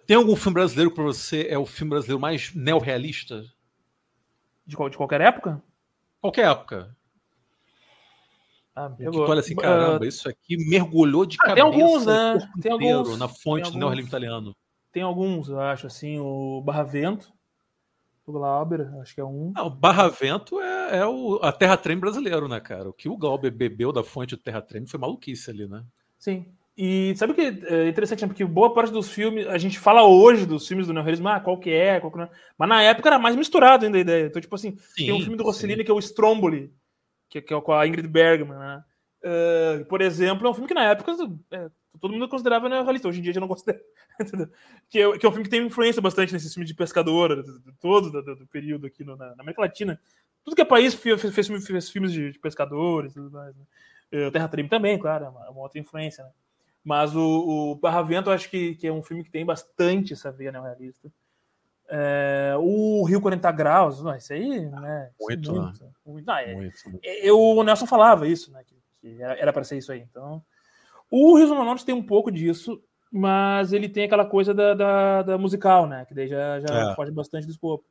tem 0.06 0.18
algum 0.18 0.36
filme 0.36 0.56
brasileiro 0.56 0.92
para 0.92 1.04
você 1.04 1.48
é 1.50 1.58
o 1.58 1.66
filme 1.66 1.92
brasileiro 1.92 2.20
mais 2.20 2.54
neorrealista? 2.54 3.44
De, 4.66 4.76
qual, 4.76 4.90
de 4.90 4.98
qualquer 4.98 5.22
época? 5.22 5.62
Qualquer 6.22 6.50
época. 6.50 6.96
Ah, 8.76 8.90
que 8.90 9.04
tu 9.04 9.22
olha 9.22 9.40
assim, 9.40 9.56
caramba, 9.56 10.04
uh, 10.04 10.08
isso 10.08 10.28
aqui 10.28 10.58
mergulhou 10.58 11.26
de 11.26 11.38
ah, 11.42 11.48
cabeça 11.48 11.70
tem 11.70 11.82
alguns, 11.82 12.06
né? 12.06 12.52
tem 12.60 12.72
alguns, 12.72 13.20
na 13.20 13.28
fonte 13.28 13.72
do 13.72 13.78
neorrealismo 13.78 14.10
italiano. 14.10 14.56
Tem 14.92 15.04
alguns, 15.04 15.50
eu 15.50 15.60
acho, 15.60 15.86
assim, 15.86 16.20
o 16.20 16.62
Barra 16.62 16.84
Vento, 16.84 17.32
do 18.26 18.32
Glauber, 18.32 18.90
acho 19.02 19.14
que 19.14 19.22
é 19.22 19.26
um. 19.26 19.52
Não, 19.56 19.68
o 19.68 19.70
Barra 19.70 20.08
Vento 20.08 20.60
é, 20.60 20.98
é 20.98 21.06
o, 21.06 21.40
a 21.44 21.52
Terra 21.52 21.78
Trem 21.78 21.98
brasileiro, 21.98 22.48
né, 22.48 22.60
cara? 22.60 22.90
O 22.90 22.94
que 22.94 23.10
o 23.10 23.18
Glauber 23.18 23.52
bebeu 23.52 23.92
da 23.92 24.04
fonte 24.04 24.36
do 24.36 24.42
Terra 24.42 24.62
Trem 24.62 24.88
foi 24.88 25.00
maluquice 25.00 25.52
ali, 25.52 25.68
né? 25.68 25.84
Sim. 26.18 26.48
E 26.76 27.14
sabe 27.16 27.34
o 27.34 27.36
que 27.36 27.42
é 27.42 27.88
interessante? 27.88 28.24
Né? 28.24 28.28
Porque 28.28 28.44
boa 28.44 28.74
parte 28.74 28.92
dos 28.92 29.12
filmes, 29.12 29.46
a 29.48 29.60
gente 29.60 29.78
fala 29.78 30.08
hoje 30.08 30.46
dos 30.46 30.68
filmes 30.68 30.88
do 30.88 30.94
neorrealismo, 30.94 31.28
ah, 31.28 31.40
qual 31.40 31.60
que 31.60 31.70
é, 31.70 32.00
qual 32.00 32.12
que 32.12 32.18
não 32.18 32.26
é. 32.26 32.30
Mas 32.58 32.70
na 32.70 32.82
época 32.82 33.10
era 33.10 33.20
mais 33.20 33.36
misturado 33.36 33.86
ainda 33.86 33.98
a 33.98 34.02
ideia. 34.02 34.26
Então, 34.26 34.42
tipo 34.42 34.56
assim, 34.56 34.76
sim, 34.96 35.06
tem 35.06 35.14
um 35.14 35.22
filme 35.22 35.38
do 35.38 35.44
Rossellini 35.44 35.80
sim. 35.80 35.86
que 35.86 35.92
é 35.92 35.94
o 35.94 36.00
Stromboli, 36.00 36.74
que, 37.30 37.42
que, 37.42 37.54
é 37.54 37.62
com 37.62 37.74
a 37.74 37.86
Ingrid 37.86 38.08
Bergman, 38.08 38.58
né? 38.58 38.84
Uh, 39.24 39.86
por 39.86 40.02
exemplo, 40.02 40.46
é 40.48 40.50
um 40.50 40.54
filme 40.54 40.68
que 40.68 40.74
na 40.74 40.84
época 40.84 41.16
é, 41.52 41.70
todo 42.02 42.12
mundo 42.12 42.28
considerava 42.28 42.68
neorrealista. 42.68 43.08
Hoje 43.08 43.20
em 43.20 43.24
dia 43.24 43.34
já 43.34 43.40
não 43.40 43.48
considera. 43.48 43.80
que, 44.90 45.00
é, 45.00 45.18
que 45.18 45.26
é 45.26 45.30
um 45.30 45.32
filme 45.32 45.44
que 45.44 45.50
tem 45.50 45.64
influência 45.64 46.02
bastante 46.02 46.34
nesse 46.34 46.52
filme 46.52 46.66
de 46.66 46.74
pescador, 46.74 47.44
todo 47.80 48.12
do, 48.12 48.36
do, 48.36 48.48
período 48.48 48.88
aqui 48.88 49.04
no, 49.04 49.16
na, 49.16 49.28
na, 49.36 49.44
América 49.44 49.62
Latina. 49.62 50.02
Tudo 50.44 50.56
que 50.56 50.62
é 50.62 50.66
país 50.66 50.96
fez, 50.96 51.22
fez, 51.22 51.48
fez 51.48 51.90
filmes 51.90 52.12
de, 52.12 52.32
de 52.32 52.40
pescadores, 52.40 53.14
tudo 53.14 53.30
mais. 53.30 53.56
Né? 53.56 53.64
Uh, 54.28 54.32
Terra 54.32 54.48
Treme 54.48 54.70
também, 54.70 54.98
claro, 54.98 55.26
é 55.26 55.30
uma, 55.30 55.50
uma 55.52 55.62
outra 55.62 55.80
influência, 55.80 56.24
né? 56.24 56.32
Mas 56.84 57.16
o, 57.16 57.22
o 57.72 57.76
Barra 57.76 58.02
Vento 58.02 58.30
eu 58.30 58.34
acho 58.34 58.50
que, 58.50 58.76
que, 58.76 58.88
é 58.88 58.92
um 58.92 59.02
filme 59.02 59.24
que 59.24 59.32
tem 59.32 59.46
bastante 59.46 60.14
essa 60.14 60.32
veia 60.32 60.52
neorrealista. 60.52 61.10
É, 61.90 62.54
o 62.58 63.04
Rio 63.06 63.22
40 63.22 63.52
Graus, 63.52 64.04
não, 64.04 64.16
isso 64.16 64.34
aí, 64.34 64.66
né? 64.70 65.12
Muito, 65.20 65.54
muito, 65.54 65.84
né? 65.84 65.92
muito, 66.06 66.26
não, 66.26 66.38
é, 66.38 66.54
muito, 66.54 66.76
muito. 66.90 67.00
Eu, 67.04 67.40
o 67.40 67.64
Nelson 67.64 67.86
falava 67.86 68.28
isso, 68.28 68.52
né? 68.52 68.64
Que, 68.66 68.76
que 69.00 69.22
era 69.22 69.54
para 69.54 69.64
ser 69.64 69.78
isso 69.78 69.92
aí. 69.92 70.00
Então, 70.00 70.44
o 71.10 71.38
Rio 71.38 71.48
Norte 71.48 71.86
tem 71.86 71.96
um 71.96 72.04
pouco 72.04 72.32
disso, 72.32 72.82
mas 73.12 73.72
ele 73.72 73.88
tem 73.88 74.06
aquela 74.06 74.26
coisa 74.26 74.54
da, 74.54 74.74
da, 74.74 75.22
da 75.22 75.38
musical, 75.38 75.88
né? 75.88 76.06
Que 76.06 76.14
daí 76.14 76.28
já, 76.28 76.60
já 76.60 76.92
é. 76.92 76.96
foge 76.96 77.12
bastante 77.12 77.46
do 77.46 77.52
escopo. 77.52 77.86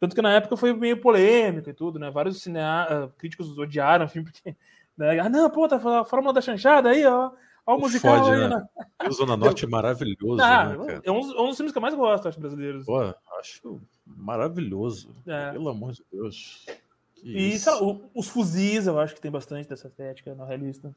Tanto 0.00 0.14
que 0.14 0.22
na 0.22 0.32
época 0.32 0.56
foi 0.56 0.72
meio 0.72 1.00
polêmico 1.00 1.70
e 1.70 1.74
tudo, 1.74 1.98
né? 1.98 2.10
Vários 2.10 2.42
cinea... 2.42 2.86
Ah, 2.88 3.08
críticos 3.16 3.56
odiaram 3.58 4.06
o 4.06 4.08
filme 4.08 4.30
porque. 4.30 4.56
Né? 4.96 5.18
Ah, 5.18 5.28
não, 5.28 5.50
pô, 5.50 5.68
tá 5.68 5.76
a 5.76 6.04
fórmula 6.04 6.32
da 6.32 6.40
chanchada 6.40 6.90
aí, 6.90 7.04
ó. 7.04 7.32
Olha 7.66 7.78
o 7.78 7.80
musical 7.80 8.18
Fode, 8.18 8.30
aí, 8.30 8.48
né? 8.48 8.48
né? 8.48 8.66
O 9.08 9.12
Zona 9.12 9.36
Norte 9.36 9.64
é 9.64 9.68
maravilhoso. 9.68 10.42
Ah, 10.42 10.76
né, 10.76 11.00
é, 11.02 11.10
um, 11.10 11.16
é 11.16 11.40
um 11.40 11.48
dos 11.48 11.56
filmes 11.56 11.72
que 11.72 11.78
eu 11.78 11.82
mais 11.82 11.94
gosto, 11.94 12.28
acho, 12.28 12.38
brasileiros. 12.38 12.84
Pô, 12.84 13.00
acho 13.38 13.80
maravilhoso. 14.06 15.14
É. 15.26 15.52
Pelo 15.52 15.70
amor 15.70 15.92
de 15.92 16.04
Deus. 16.12 16.66
Que 17.14 17.28
e 17.28 17.54
isso? 17.54 17.70
os 18.14 18.28
fuzis, 18.28 18.86
eu 18.86 18.98
acho 18.98 19.14
que 19.14 19.20
tem 19.20 19.30
bastante 19.30 19.68
dessa 19.68 19.88
estética 19.88 20.34
na 20.34 20.44
realista. 20.44 20.94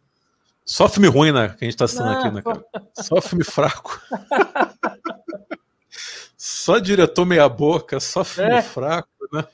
Só 0.66 0.90
filme 0.90 1.08
ruim, 1.08 1.32
né? 1.32 1.56
Que 1.58 1.64
a 1.64 1.70
gente 1.70 1.78
tá 1.78 1.86
assistindo 1.86 2.10
aqui, 2.10 2.30
né, 2.30 2.42
cara? 2.42 2.66
Só 2.96 3.22
filme 3.22 3.46
fraco. 3.46 4.02
só 6.38 6.80
diretor 6.80 7.26
meia-boca, 7.26 7.98
só 8.02 8.26
filme 8.26 8.56
é. 8.56 8.62
fraco, 8.62 9.08
né? 9.32 9.48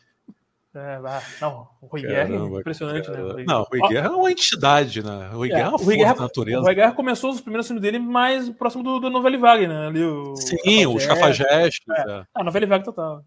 É, 0.76 1.00
não, 1.40 1.68
o 1.82 1.86
Rui 1.86 2.02
Guerra 2.02 2.34
é 2.34 2.60
impressionante, 2.60 3.12
né? 3.12 3.22
Rui... 3.22 3.44
Não, 3.46 3.62
o 3.62 3.64
Rui 3.64 3.90
Guerra 3.90 4.08
é 4.08 4.10
uma 4.10 4.32
entidade, 4.32 5.04
né? 5.04 5.30
O 5.32 5.38
Rui 5.38 5.52
é, 5.52 5.56
Guerra 5.56 5.66
é 5.66 5.70
uma 5.70 5.78
força 5.78 5.98
Guerra, 5.98 6.14
da 6.16 6.22
natureza. 6.22 6.60
O 6.60 6.64
Rui 6.64 6.76
Guerra 6.76 6.92
começou 6.94 7.30
os 7.30 7.42
primeiros 7.42 7.68
filmes 7.68 7.82
dele 7.82 8.00
mais 8.00 8.50
próximo 8.50 8.84
do, 8.84 9.00
do 9.00 9.10
Novelli 9.12 9.38
Vague, 9.38 9.68
né? 9.68 9.88
Ali, 9.88 10.04
o 10.04 10.36
Sim, 10.36 10.88
os 10.88 11.06
Cafajestes. 11.06 11.86
É. 11.88 12.12
É. 12.12 12.26
Ah, 12.34 12.44
Novelli 12.44 12.66
Vague 12.66 12.84
total. 12.84 13.24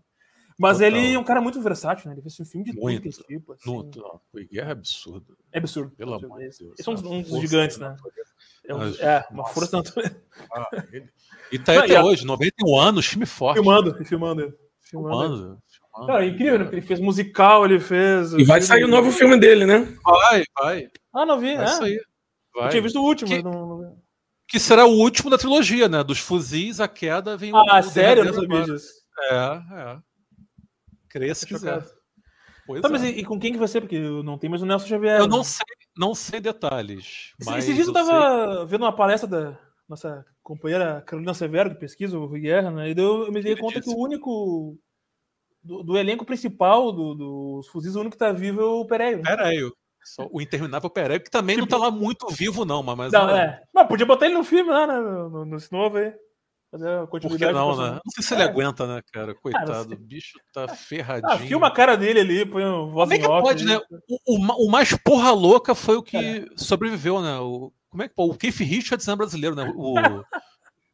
Mas 0.59 0.79
total. 0.79 0.89
ele 0.89 1.15
é 1.15 1.19
um 1.19 1.23
cara 1.23 1.41
muito 1.41 1.63
versátil, 1.63 2.09
né? 2.09 2.15
Ele 2.15 2.23
fez 2.23 2.41
um 2.41 2.45
filme 2.45 2.65
de 2.65 2.73
muito, 2.73 3.11
tudo 3.11 3.25
tipo. 3.27 3.53
Assim. 3.53 3.71
No, 3.71 3.91
não, 3.95 4.21
o 4.33 4.49
Guerra 4.51 4.69
é 4.71 4.73
absurdo. 4.73 5.39
É 5.53 5.59
absurdo. 5.59 5.93
Pelo 5.95 6.15
amor 6.15 6.39
de 6.39 6.45
Deus. 6.47 6.61
Eles 6.61 6.85
são 6.85 6.95
um 6.95 7.23
dos 7.23 7.41
gigantes, 7.43 7.79
né? 7.79 7.95
É, 8.67 8.75
um, 8.75 8.83
é 8.83 9.25
uma 9.31 9.47
força 9.47 9.71
da 9.71 9.79
natureza. 9.79 10.21
Ah, 10.53 10.69
e 11.53 11.59
tá 11.61 11.73
aí 11.73 11.79
até 11.79 12.03
hoje, 12.03 12.27
91 12.27 12.77
anos, 12.77 13.07
filme 13.07 13.25
forte. 13.25 13.55
Filmando, 13.55 14.05
filmando. 14.05 14.53
Filmando. 14.81 15.63
Cara, 16.05 16.25
é 16.25 16.29
incrível, 16.29 16.59
né? 16.59 16.69
Ele 16.71 16.83
fez 16.83 17.01
musical, 17.01 17.65
ele 17.65 17.81
fez. 17.81 18.33
E 18.35 18.45
vai 18.45 18.61
sair 18.61 18.85
o 18.85 18.87
um 18.87 18.91
novo 18.91 19.11
filme 19.11 19.39
dele, 19.39 19.65
né? 19.65 19.89
Vai, 20.05 20.45
vai. 20.59 20.89
Ah, 21.15 21.25
não 21.25 21.39
vi, 21.39 21.57
vai 21.57 21.65
é? 21.65 21.69
Sair. 21.69 22.01
Vai. 22.55 22.67
Eu 22.67 22.71
tinha 22.71 22.83
visto 22.83 23.01
o 23.01 23.05
último, 23.05 23.29
que, 23.29 23.35
mas 23.37 23.45
não, 23.45 23.67
não 23.67 23.79
vi. 23.79 23.97
Que 24.49 24.61
será 24.61 24.85
o 24.85 24.99
último 24.99 25.31
da 25.31 25.39
trilogia, 25.39 25.89
né? 25.89 26.05
Dos 26.05 26.19
fuzis, 26.19 26.81
a 26.81 26.87
queda 26.87 27.37
vem 27.37 27.51
Ah, 27.55 27.81
o 27.81 27.83
sério? 27.83 28.23
Eu 28.23 28.27
não 28.27 28.35
sabia 28.35 28.65
disso. 28.65 28.93
É, 29.31 29.35
é. 29.35 29.99
Creia 31.09 31.35
se 31.35 31.47
quiser. 31.47 31.83
Pois 32.67 32.83
tá, 32.83 32.89
é. 32.89 32.91
mas 32.91 33.03
e, 33.03 33.09
e, 33.09 33.25
com 33.25 33.39
quem 33.39 33.53
que 33.53 33.59
vai 33.59 33.69
ser? 33.69 33.81
Porque 33.81 33.99
não 33.99 34.37
tem 34.37 34.51
mais 34.51 34.61
o 34.61 34.67
Nelson 34.67 34.89
Xavier. 34.89 35.21
Eu 35.21 35.29
não 35.29 35.39
né? 35.39 35.45
sei, 35.45 35.67
não 35.97 36.15
sei 36.15 36.41
detalhes. 36.41 37.33
Mas 37.45 37.65
Esse 37.65 37.75
dia 37.75 37.85
eu 37.85 37.93
tava 37.93 38.57
sei... 38.57 38.67
vendo 38.67 38.83
uma 38.83 38.95
palestra 38.95 39.29
da 39.29 39.59
nossa 39.89 40.25
companheira 40.43 41.03
Carolina 41.07 41.33
Severo, 41.33 41.71
que 41.71 41.81
pesquisa 41.81 42.19
o 42.19 42.27
Rui 42.27 42.41
Guerra, 42.41 42.71
né? 42.71 42.91
E 42.91 42.99
eu 42.99 43.31
me 43.31 43.41
dei 43.41 43.57
conta 43.57 43.81
que 43.81 43.89
o 43.89 43.97
único 43.97 44.77
do, 45.67 45.83
do 45.83 45.99
elenco 45.99 46.25
principal 46.25 46.93
do, 46.93 47.15
dos 47.15 47.67
fuzis, 47.69 47.97
o 47.97 48.01
único 48.01 48.13
que 48.13 48.19
tá 48.19 48.33
vivo 48.33 48.61
é 48.61 48.65
o 48.65 48.85
Pereio. 48.85 49.19
Né? 49.19 49.37
Pereio. 49.37 49.75
Só 50.05 50.29
o 50.31 50.41
interminável 50.41 50.89
Pereio, 50.89 51.21
que 51.21 51.31
também 51.31 51.57
tipo, 51.57 51.69
não 51.69 51.79
tá 51.79 51.85
lá 51.85 51.91
muito 51.91 52.29
vivo, 52.29 52.65
não, 52.65 52.83
mas. 52.83 53.13
Não, 53.13 53.27
não, 53.27 53.37
é. 53.37 53.61
Mas 53.75 53.89
podia 53.89 54.07
botar 54.07 54.27
ele 54.27 54.37
no 54.37 54.45
filme 54.45 54.71
lá, 54.71 54.87
né? 54.87 55.01
No, 55.01 55.45
nesse 55.45 55.73
novo 55.73 55.97
aí. 55.97 56.15
Fazer 56.71 56.89
a 56.89 57.07
continuidade. 57.07 57.53
Por 57.53 57.59
não, 57.59 57.77
né? 57.77 57.91
Não 58.05 58.13
sei 58.15 58.23
se 58.23 58.35
ele 58.35 58.43
é. 58.43 58.45
aguenta, 58.45 58.87
né, 58.87 59.03
cara? 59.13 59.35
Coitado, 59.35 59.95
o 59.95 59.99
bicho 59.99 60.39
tá 60.53 60.69
ferradinho. 60.69 61.33
Ah, 61.33 61.39
filma 61.39 61.67
a 61.67 61.71
cara 61.73 61.97
dele 61.97 62.21
ali, 62.21 62.47
põe 62.47 62.65
um 62.65 62.91
voz 62.91 63.09
Como 63.09 63.15
é 63.15 63.19
que 63.19 63.27
pode, 63.27 63.65
né? 63.65 63.81
O, 64.09 64.37
o, 64.37 64.67
o, 64.67 64.71
mais 64.71 64.93
porra 64.97 65.33
louca 65.33 65.75
foi 65.75 65.97
o 65.97 66.03
que 66.03 66.17
é. 66.17 66.47
sobreviveu, 66.57 67.21
né? 67.21 67.39
O, 67.39 67.73
como 67.89 68.03
é 68.03 68.09
que 68.09 68.15
O 68.17 68.35
Keith 68.35 68.59
Richards 68.59 69.09
é 69.09 69.17
brasileiro, 69.17 69.57
né? 69.57 69.73
O, 69.75 69.95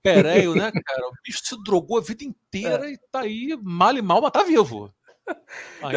Pereio, 0.02 0.54
né, 0.54 0.70
cara? 0.72 1.06
O 1.08 1.12
bicho 1.24 1.40
se 1.44 1.62
drogou 1.62 1.98
a 1.98 2.00
vida 2.00 2.24
inteira 2.24 2.88
é. 2.88 2.92
e 2.92 2.98
tá 3.10 3.20
aí 3.20 3.56
mal 3.62 3.96
e 3.96 4.02
mal, 4.02 4.20
mas 4.20 4.32
tá 4.32 4.42
vivo. 4.42 4.92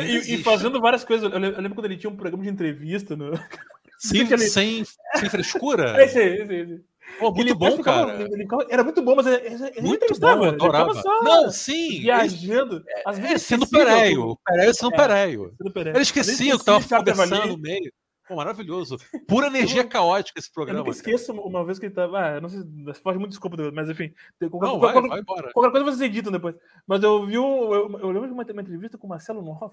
E, 0.08 0.36
e, 0.36 0.44
fazendo 0.44 0.80
várias 0.80 1.04
coisas. 1.04 1.32
Eu 1.32 1.40
lembro 1.40 1.74
quando 1.74 1.86
ele 1.86 1.98
tinha 1.98 2.12
um 2.12 2.16
programa 2.16 2.44
de 2.44 2.50
entrevista. 2.50 3.16
No... 3.16 3.32
Sim, 3.98 4.20
ele... 4.20 4.38
sem, 4.38 4.84
sem 5.16 5.30
frescura. 5.30 6.02
Esse, 6.04 6.22
esse, 6.22 6.54
esse. 6.54 6.84
Pô, 7.20 7.32
muito 7.32 7.42
ele 7.42 7.54
bom, 7.54 7.82
cara. 7.82 8.22
Ele, 8.22 8.48
era 8.70 8.84
muito 8.84 9.02
bom, 9.02 9.16
mas 9.16 9.26
ele, 9.26 9.38
ele 9.76 9.88
muito 9.88 10.20
bom, 10.20 10.44
adorava. 10.44 10.94
Só 10.94 11.24
não, 11.24 11.50
sim. 11.50 12.02
Viajando. 12.02 12.84
Às 13.06 13.18
vezes 13.18 13.36
é, 13.36 13.38
sendo 13.38 13.68
Pereio. 13.68 14.38
Pereio 14.46 14.74
sendo 14.74 14.94
é, 14.94 14.98
Pereio. 14.98 15.56
Ele 15.76 16.02
esquecia 16.02 16.58
que 16.58 16.66
tava 16.66 16.88
conversando 16.88 17.48
no 17.48 17.58
meio. 17.58 17.92
Pô, 18.28 18.36
maravilhoso. 18.36 18.98
Pura 19.28 19.48
energia 19.48 19.82
eu, 19.82 19.88
caótica 19.88 20.40
esse 20.40 20.52
programa. 20.52 20.80
Eu 20.80 20.86
nunca 20.86 20.98
esqueço 20.98 21.34
cara. 21.34 21.48
uma 21.48 21.64
vez 21.64 21.78
que 21.78 21.86
ele 21.86 21.94
tava. 21.94 22.20
Ah, 22.20 22.42
não 22.42 22.50
sei, 22.50 22.64
foge 23.04 23.20
muito 23.20 23.30
desculpa, 23.32 23.56
mas 23.72 23.90
enfim. 23.90 24.12
Qualquer, 24.50 24.68
não, 24.68 24.80
vai, 24.80 24.94
qualquer, 24.94 25.10
vai 25.10 25.20
embora. 25.20 25.52
qualquer 25.54 25.72
coisa 25.72 25.86
vocês 25.86 26.02
editam 26.02 26.32
depois. 26.32 26.56
Mas 26.88 27.04
eu 27.04 27.24
vi 27.26 27.38
um. 27.38 27.74
Eu, 27.74 28.00
eu 28.00 28.12
lembro 28.12 28.28
de 28.28 28.34
uma, 28.34 28.44
uma, 28.44 28.62
entrevista 28.62 28.98
com 28.98 29.06
o 29.06 29.10
Marcelo 29.10 29.44
Nova, 29.44 29.72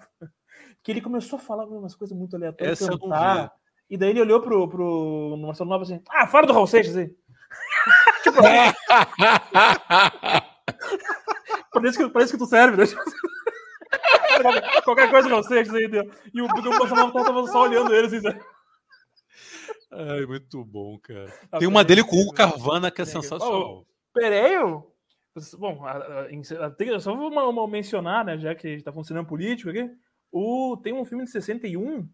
que 0.82 0.92
ele 0.92 1.00
começou 1.00 1.38
a 1.38 1.42
falar 1.42 1.64
umas 1.66 1.94
coisas 1.94 2.16
muito 2.16 2.36
aleatórias. 2.36 2.82
Essa 2.82 2.98
cantar, 2.98 3.52
e 3.88 3.96
daí 3.96 4.10
ele 4.10 4.20
olhou 4.20 4.42
pro, 4.42 4.68
pro 4.68 5.36
Marcelo 5.38 5.70
Nova 5.70 5.84
assim: 5.84 6.02
Ah, 6.10 6.26
fala 6.26 6.46
do 6.46 6.52
Raul 6.52 6.66
Seixas 6.66 6.96
aí. 6.96 7.06
tipo, 8.22 8.38
parece, 11.72 11.98
que, 11.98 12.08
parece 12.10 12.32
que 12.32 12.38
tu 12.38 12.46
serve, 12.46 12.76
né? 12.76 12.84
Qualquer 14.84 15.10
coisa 15.10 15.28
não 15.28 15.42
sei, 15.42 15.60
aí 15.60 15.88
deu. 15.88 16.10
E 16.32 16.42
o 16.42 16.48
Bolsonaro 16.48 17.12
tava 17.12 17.46
só 17.46 17.62
olhando 17.62 17.94
ele 17.94 18.06
assim. 18.06 18.38
Ai, 19.90 20.24
muito 20.26 20.64
bom, 20.64 20.98
cara. 20.98 21.32
Ah, 21.50 21.58
Tem 21.58 21.68
uma 21.68 21.84
dele 21.84 22.02
com 22.02 22.16
o 22.16 22.20
Hugo 22.20 22.32
Carvana 22.32 22.90
que 22.90 23.02
é 23.02 23.04
sensacional. 23.04 23.86
Pereio? 24.14 24.86
Bom, 25.58 25.82
só 27.00 27.14
vou 27.14 27.30
uma, 27.30 27.46
uma 27.46 27.68
mencionar, 27.68 28.24
né, 28.24 28.38
já 28.38 28.54
que 28.54 28.66
a 28.66 28.70
gente 28.70 28.84
tá 28.84 28.92
funcionando 28.92 29.26
político 29.26 29.70
aqui. 29.70 29.90
O, 30.30 30.76
tem 30.82 30.92
um 30.92 31.04
filme 31.04 31.24
de 31.24 31.30
61 31.30 32.08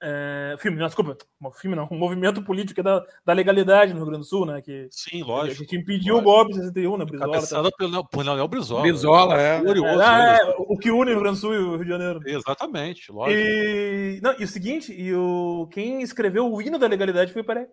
é, 0.00 0.54
filme, 0.58 0.78
não, 0.78 0.86
desculpa, 0.86 1.16
um 1.42 1.50
filme 1.50 1.74
não, 1.74 1.88
um 1.90 1.98
movimento 1.98 2.40
político 2.42 2.82
da, 2.82 3.04
da 3.24 3.32
legalidade 3.32 3.92
no 3.92 3.98
Rio 3.98 4.06
Grande 4.06 4.24
do 4.24 4.28
Sul, 4.28 4.46
né? 4.46 4.62
Que, 4.62 4.88
Sim, 4.90 5.24
lógico. 5.24 5.56
A 5.56 5.64
gente 5.64 5.76
impediu 5.76 6.14
lógico. 6.14 6.30
o 6.30 6.34
golpe 6.34 6.52
de 6.52 6.58
61, 6.60 6.96
né? 6.96 7.04
Brizola. 7.04 7.32
Cabeçada 7.32 7.70
tá. 7.70 7.76
pelo, 7.76 8.04
por 8.08 8.24
Leonel 8.24 8.46
Brizola. 8.46 8.82
Brizola, 8.82 9.40
é. 9.40 9.60
Curioso, 9.60 10.00
é, 10.00 10.38
é, 10.40 10.54
o 10.56 10.76
que 10.78 10.90
une 10.90 11.10
o 11.10 11.14
Rio 11.14 11.20
Grande 11.20 11.36
do 11.36 11.40
Sul 11.40 11.54
e 11.54 11.58
o 11.58 11.76
Rio 11.76 11.84
de 11.84 11.90
Janeiro. 11.90 12.20
Exatamente, 12.24 13.10
lógico. 13.10 13.40
E, 13.40 14.20
não, 14.22 14.34
e 14.38 14.44
o 14.44 14.48
seguinte, 14.48 14.92
e 14.92 15.12
o, 15.14 15.68
quem 15.72 16.00
escreveu 16.00 16.52
o 16.52 16.62
hino 16.62 16.78
da 16.78 16.86
legalidade 16.86 17.32
foi 17.32 17.42
o 17.42 17.46
Paré. 17.46 17.66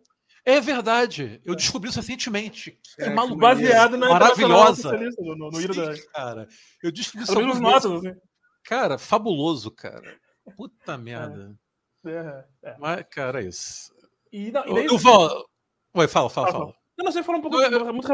É 0.44 0.60
verdade, 0.62 1.42
eu 1.44 1.56
descobri 1.56 1.90
isso 1.90 2.00
recentemente. 2.00 2.78
Que 2.96 3.04
é, 3.04 3.10
maluco. 3.10 3.38
Baseado 3.38 3.98
na 3.98 4.10
maravilhosa. 4.10 4.96
No, 5.18 5.36
no, 5.36 5.50
no 5.52 5.62
hino 5.62 5.74
da... 5.74 5.94
cara. 6.14 6.48
Eu 6.84 6.92
descobri 6.92 7.24
isso. 7.24 7.68
Assim. 7.68 8.16
Cara, 8.64 8.98
fabuloso, 8.98 9.72
cara. 9.72 10.16
Puta 10.56 10.94
é. 10.94 10.98
merda. 10.98 11.56
É, 12.06 12.46
é. 12.64 12.76
Mas, 12.80 13.06
cara, 13.10 13.42
é 13.42 13.48
isso. 13.48 13.94
E, 14.32 14.52
não, 14.52 14.66
e 14.66 14.74
daí, 14.74 14.86
eu 14.86 14.98
vou. 14.98 15.46
Oi, 15.94 16.08
fala, 16.08 16.30
fala, 16.30 16.48
fala. 16.48 16.66
fala. 16.66 16.76
Eu 16.98 17.04
não 17.04 17.12
sei 17.12 17.24
falar 17.24 17.38
um 17.38 17.42
pouco 17.42 17.62
eu, 17.62 17.94
muito 17.94 18.08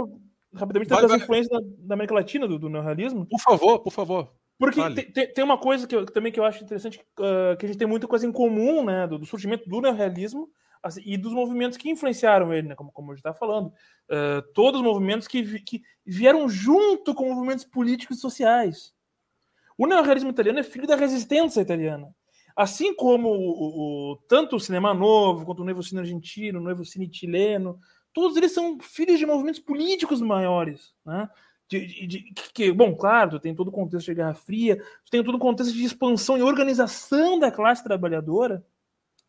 rapidamente 0.54 0.90
vai, 0.90 1.02
das 1.02 1.12
vai. 1.12 1.20
influências 1.20 1.50
da, 1.50 1.68
da, 1.80 1.94
América 1.96 2.14
Latina 2.14 2.48
do, 2.48 2.60
do 2.60 2.70
neorrealismo. 2.70 3.26
Por 3.26 3.40
favor, 3.40 3.80
por 3.80 3.92
favor. 3.92 4.34
Porque 4.58 4.80
tem, 5.12 5.34
tem, 5.34 5.44
uma 5.44 5.58
coisa 5.58 5.88
que 5.88 5.96
eu, 5.96 6.06
também 6.06 6.32
que 6.32 6.40
eu 6.40 6.44
acho 6.44 6.64
interessante, 6.64 7.00
uh, 7.20 7.58
que 7.58 7.66
a 7.66 7.68
gente 7.68 7.80
tem 7.80 7.88
muita 7.88 8.08
coisa 8.08 8.28
em 8.28 8.32
comum, 8.32 8.86
né, 8.86 9.08
do, 9.08 9.18
do 9.18 9.26
surgimento 9.26 9.68
do 9.68 9.82
neorrealismo 9.82 10.50
assim, 10.84 11.02
e 11.04 11.18
dos 11.18 11.34
movimentos 11.34 11.78
que 11.78 11.90
influenciaram 11.90 12.54
ele, 12.54 12.68
né, 12.68 12.76
como, 12.76 12.92
como 12.92 13.12
a 13.12 13.16
gente 13.16 13.20
está 13.20 13.34
falando. 13.34 13.68
Uh, 14.08 14.42
todos 14.54 14.80
os 14.80 14.86
movimentos 14.86 15.28
que, 15.28 15.60
que 15.62 15.82
vieram 16.06 16.48
junto 16.48 17.16
com 17.16 17.34
movimentos 17.34 17.66
políticos 17.66 18.18
e 18.18 18.22
sociais. 18.22 18.94
O 19.78 19.88
neorrealismo 19.88 20.30
italiano 20.30 20.60
é 20.60 20.64
filho 20.64 20.86
da 20.86 20.96
resistência 20.96 21.62
italiana. 21.62 22.14
Assim 22.56 22.96
como 22.96 23.30
o, 23.30 24.12
o, 24.12 24.16
tanto 24.28 24.56
o 24.56 24.60
cinema 24.60 24.94
novo, 24.94 25.46
quanto 25.46 25.62
o 25.62 25.66
novo 25.66 25.84
cine 25.84 26.02
argentino, 26.02 26.60
o 26.60 26.64
novo 26.64 26.84
cine 26.86 27.10
chileno, 27.12 27.80
todos 28.14 28.38
eles 28.38 28.54
são 28.54 28.80
filhos 28.80 29.20
de 29.20 29.26
movimentos 29.26 29.60
políticos 29.60 30.22
maiores, 30.22 30.94
né? 31.06 31.30
De, 31.70 31.86
de, 31.86 32.08
de, 32.08 32.34
que, 32.54 32.70
bom, 32.70 32.94
claro, 32.94 33.40
tem 33.40 33.56
todo 33.56 33.70
o 33.70 33.72
contexto 33.72 34.08
de 34.08 34.16
Guerra 34.16 34.34
Fria, 34.34 34.84
tem 35.10 35.24
todo 35.24 35.36
o 35.36 35.40
contexto 35.40 35.74
de 35.74 35.86
expansão 35.86 36.38
e 36.38 36.42
organização 36.42 37.40
da 37.40 37.50
classe 37.50 37.82
trabalhadora 37.82 38.62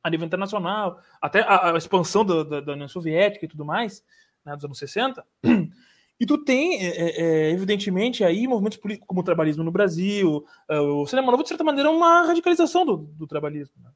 a 0.02 0.10
nível 0.10 0.26
internacional, 0.26 1.00
até 1.20 1.40
a, 1.42 1.72
a 1.72 1.78
expansão 1.78 2.24
do, 2.24 2.44
da, 2.44 2.60
da, 2.60 2.72
União 2.72 2.88
Soviética 2.88 3.44
e 3.44 3.48
tudo 3.48 3.64
mais, 3.64 4.04
né, 4.44 4.56
dos 4.56 4.64
anos 4.64 4.78
60. 4.78 5.24
E 6.22 6.26
tu 6.26 6.38
tem, 6.38 6.80
é, 6.80 6.86
é, 6.86 7.20
é, 7.20 7.50
evidentemente, 7.50 8.22
aí 8.22 8.46
movimentos 8.46 8.78
políticos 8.78 9.08
como 9.08 9.22
o 9.22 9.24
trabalhismo 9.24 9.64
no 9.64 9.72
Brasil, 9.72 10.44
é, 10.68 10.78
o 10.78 11.04
cinema 11.04 11.32
novo, 11.32 11.42
de 11.42 11.48
certa 11.48 11.64
maneira, 11.64 11.88
é 11.88 11.92
uma 11.92 12.22
radicalização 12.22 12.86
do, 12.86 12.96
do 12.96 13.26
trabalhismo. 13.26 13.74
Né? 13.82 13.90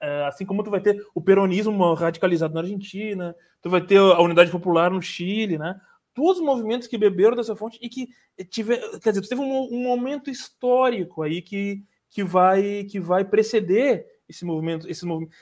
É, 0.00 0.24
assim 0.24 0.46
como 0.46 0.64
tu 0.64 0.70
vai 0.70 0.80
ter 0.80 0.98
o 1.14 1.20
peronismo 1.20 1.92
radicalizado 1.92 2.54
na 2.54 2.60
Argentina, 2.60 3.36
tu 3.60 3.68
vai 3.68 3.82
ter 3.82 3.98
a 3.98 4.18
unidade 4.22 4.50
popular 4.50 4.90
no 4.90 5.02
Chile, 5.02 5.58
né? 5.58 5.78
Todos 6.14 6.38
os 6.38 6.46
movimentos 6.46 6.88
que 6.88 6.96
beberam 6.96 7.36
dessa 7.36 7.54
fonte 7.54 7.78
e 7.82 7.88
que 7.90 8.08
tiver, 8.48 8.80
quer 9.00 9.10
dizer, 9.10 9.20
tu 9.20 9.28
teve 9.28 9.42
um, 9.42 9.68
um 9.70 9.82
momento 9.82 10.30
histórico 10.30 11.22
aí 11.22 11.42
que, 11.42 11.84
que 12.08 12.24
vai 12.24 12.84
que 12.84 12.98
vai 12.98 13.26
preceder 13.26 14.06
esse 14.28 14.44
movimento, 14.44 14.88
esse 14.88 15.04
movimento. 15.04 15.34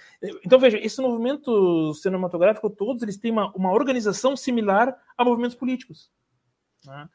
Então 0.44 0.59
veja, 0.59 0.78
esse 0.78 1.01
movimento 1.01 1.94
cinematográfico 1.94 2.69
todos 2.70 3.02
eles 3.02 3.16
têm 3.16 3.32
uma, 3.32 3.52
uma 3.55 3.73
organização 3.73 4.36
similar 4.36 4.97
a 5.16 5.24
movimentos 5.24 5.56
políticos. 5.56 6.11
Né? 6.85 7.09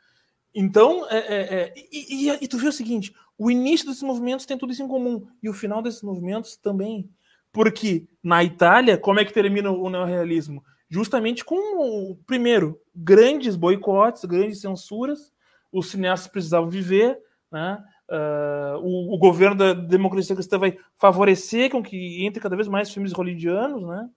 Então, 0.54 1.08
é, 1.10 1.18
é, 1.18 1.56
é, 1.56 1.74
e, 1.92 2.30
e, 2.30 2.38
e, 2.42 2.48
tu 2.48 2.58
vê 2.58 2.68
o 2.68 2.74
seguinte: 2.74 3.14
o 3.38 3.52
início 3.52 3.88
desses 3.88 4.04
movimentos 4.04 4.46
tem 4.46 4.58
tudo 4.58 4.74
isso 4.74 4.84
em 4.84 4.88
comum 4.88 5.28
e 5.42 5.50
o 5.50 5.54
final 5.54 5.82
desses 5.82 6.02
movimentos 6.02 6.58
também, 6.58 7.10
porque 7.52 8.08
na 8.24 8.44
Itália, 8.44 8.98
como 8.98 9.20
é 9.20 9.26
que 9.26 9.34
termina 9.34 9.70
o 9.70 9.90
neorrealismo? 9.90 10.64
Justamente 10.90 11.46
com, 11.46 12.18
primeiro, 12.26 12.82
grandes 12.96 13.56
boicotes, 13.56 14.26
grandes 14.26 14.60
censuras. 14.60 15.32
Os 15.72 15.92
cineastas 15.92 16.32
precisavam 16.32 16.68
viver, 16.68 17.16
né? 17.52 17.78
Uh, 18.10 18.80
o, 18.82 19.14
o, 19.14 19.18
governo 19.20 19.56
da 19.56 19.72
democracia 19.72 20.36
cristã 20.36 20.58
vai 20.58 20.76
favorecer 20.96 21.70
com 21.70 21.84
que 21.84 22.26
entre 22.26 22.42
cada 22.42 22.56
vez 22.56 22.68
mais 22.68 22.92
filmes 22.92 23.12
hollywoodianos, 23.12 23.88
né? 23.88 24.10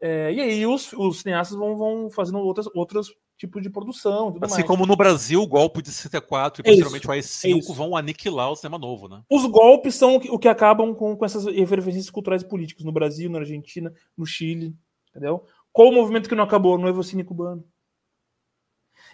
É, 0.00 0.32
e 0.32 0.40
aí 0.40 0.66
os, 0.66 0.92
os 0.94 1.20
cineastas 1.20 1.56
vão, 1.56 1.76
vão 1.76 2.10
fazendo 2.10 2.38
outras, 2.38 2.66
outros 2.74 3.14
tipos 3.36 3.62
de 3.62 3.70
produção. 3.70 4.36
assim 4.40 4.56
mais. 4.56 4.66
como 4.66 4.84
no 4.84 4.96
Brasil, 4.96 5.40
o 5.42 5.46
golpe 5.46 5.80
de 5.80 5.90
64 5.90 6.60
e 6.60 6.62
é 6.62 6.70
posteriormente 6.70 7.06
o 7.06 7.10
AI-5 7.10 7.74
vão 7.74 7.96
aniquilar 7.96 8.50
o 8.50 8.56
cinema 8.56 8.78
novo, 8.78 9.08
né? 9.08 9.22
Os 9.30 9.46
golpes 9.46 9.94
são 9.94 10.16
o 10.16 10.20
que, 10.20 10.30
o 10.30 10.38
que 10.38 10.48
acabam 10.48 10.94
com, 10.94 11.16
com 11.16 11.24
essas 11.24 11.44
referências 11.44 12.10
culturais 12.10 12.42
e 12.42 12.48
políticas 12.48 12.84
no 12.84 12.92
Brasil, 12.92 13.30
na 13.30 13.38
Argentina, 13.38 13.92
no 14.16 14.26
Chile, 14.26 14.74
entendeu? 15.10 15.44
Qual 15.72 15.88
o 15.88 15.92
movimento 15.92 16.28
que 16.28 16.34
não 16.34 16.44
acabou? 16.44 16.76
No 16.76 16.88
Evocine 16.88 17.22
cubano. 17.22 17.64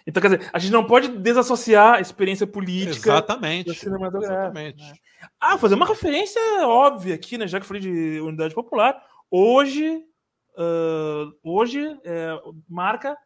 Então, 0.07 0.21
quer 0.21 0.37
dizer, 0.37 0.51
a 0.53 0.59
gente 0.59 0.73
não 0.73 0.87
pode 0.87 1.09
desassociar 1.09 1.95
a 1.95 2.01
experiência 2.01 2.47
política 2.47 3.11
exatamente, 3.11 3.71
Exatamente. 3.71 4.83
Né? 4.83 4.95
Ah, 5.41 5.59
fazer 5.59 5.75
uma 5.75 5.87
referência 5.87 6.41
óbvia 6.63 7.15
aqui, 7.15 7.37
né? 7.37 7.49
Já 7.49 7.59
que 7.59 7.65
eu 7.65 7.69
falei 7.69 7.83
de 7.83 8.21
unidade 8.21 8.55
popular. 8.55 9.03
Hoje, 9.31 10.05
uh, 10.57 11.33
hoje 11.43 11.99
é, 12.05 12.41
marca 12.69 13.17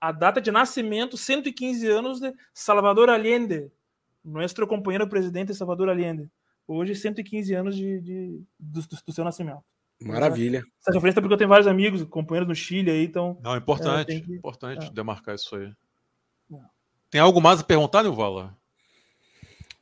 a 0.00 0.10
data 0.10 0.40
de 0.40 0.50
nascimento, 0.50 1.16
115 1.16 1.86
anos 1.86 2.20
de 2.20 2.32
Salvador 2.54 3.10
Allende, 3.10 3.70
nosso 4.24 4.66
companheiro 4.66 5.06
presidente 5.06 5.54
Salvador 5.54 5.90
Allende. 5.90 6.30
Hoje, 6.66 6.94
115 6.94 7.52
anos 7.52 7.76
de, 7.76 8.00
de 8.00 8.42
do, 8.58 8.80
do, 8.80 9.12
seu 9.12 9.24
nascimento. 9.24 9.62
Maravilha. 10.00 10.64
Essa 10.80 10.92
referência 10.92 11.18
é 11.18 11.22
porque 11.22 11.34
eu 11.34 11.38
tenho 11.38 11.50
vários 11.50 11.66
amigos, 11.66 12.02
companheiros 12.04 12.48
no 12.48 12.54
Chile 12.54 12.90
aí, 12.90 13.04
então. 13.04 13.38
Não, 13.42 13.54
é 13.54 13.58
importante, 13.58 14.12
é, 14.12 14.20
que, 14.20 14.32
importante 14.32 14.86
é. 14.86 14.90
demarcar 14.90 15.34
isso 15.34 15.54
aí. 15.56 15.70
Tem 17.10 17.20
algo 17.20 17.40
mais 17.40 17.60
a 17.60 17.64
perguntar, 17.64 18.04
Nilvala? 18.04 18.56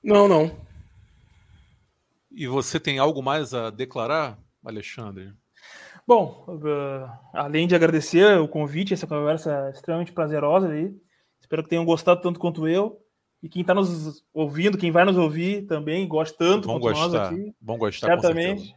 Não, 0.02 0.26
não. 0.26 0.50
E 2.32 2.46
você 2.46 2.80
tem 2.80 2.98
algo 2.98 3.22
mais 3.22 3.52
a 3.52 3.68
declarar, 3.68 4.38
Alexandre? 4.64 5.32
Bom, 6.06 6.44
uh, 6.48 7.10
além 7.34 7.66
de 7.68 7.74
agradecer 7.74 8.38
o 8.38 8.48
convite, 8.48 8.94
essa 8.94 9.06
conversa 9.06 9.70
extremamente 9.74 10.12
prazerosa 10.12 10.68
aí, 10.70 10.90
espero 11.38 11.62
que 11.62 11.68
tenham 11.68 11.84
gostado 11.84 12.22
tanto 12.22 12.40
quanto 12.40 12.66
eu. 12.66 12.98
E 13.42 13.48
quem 13.48 13.60
está 13.60 13.74
nos 13.74 14.24
ouvindo, 14.32 14.78
quem 14.78 14.90
vai 14.90 15.04
nos 15.04 15.16
ouvir 15.16 15.66
também, 15.66 16.08
gosta 16.08 16.36
tanto 16.36 16.66
Bom 16.66 16.80
quanto 16.80 16.98
gostar. 16.98 17.08
nós 17.08 17.32
aqui. 17.32 17.54
Bom 17.60 17.76
gostar, 17.76 18.06
certamente. 18.06 18.74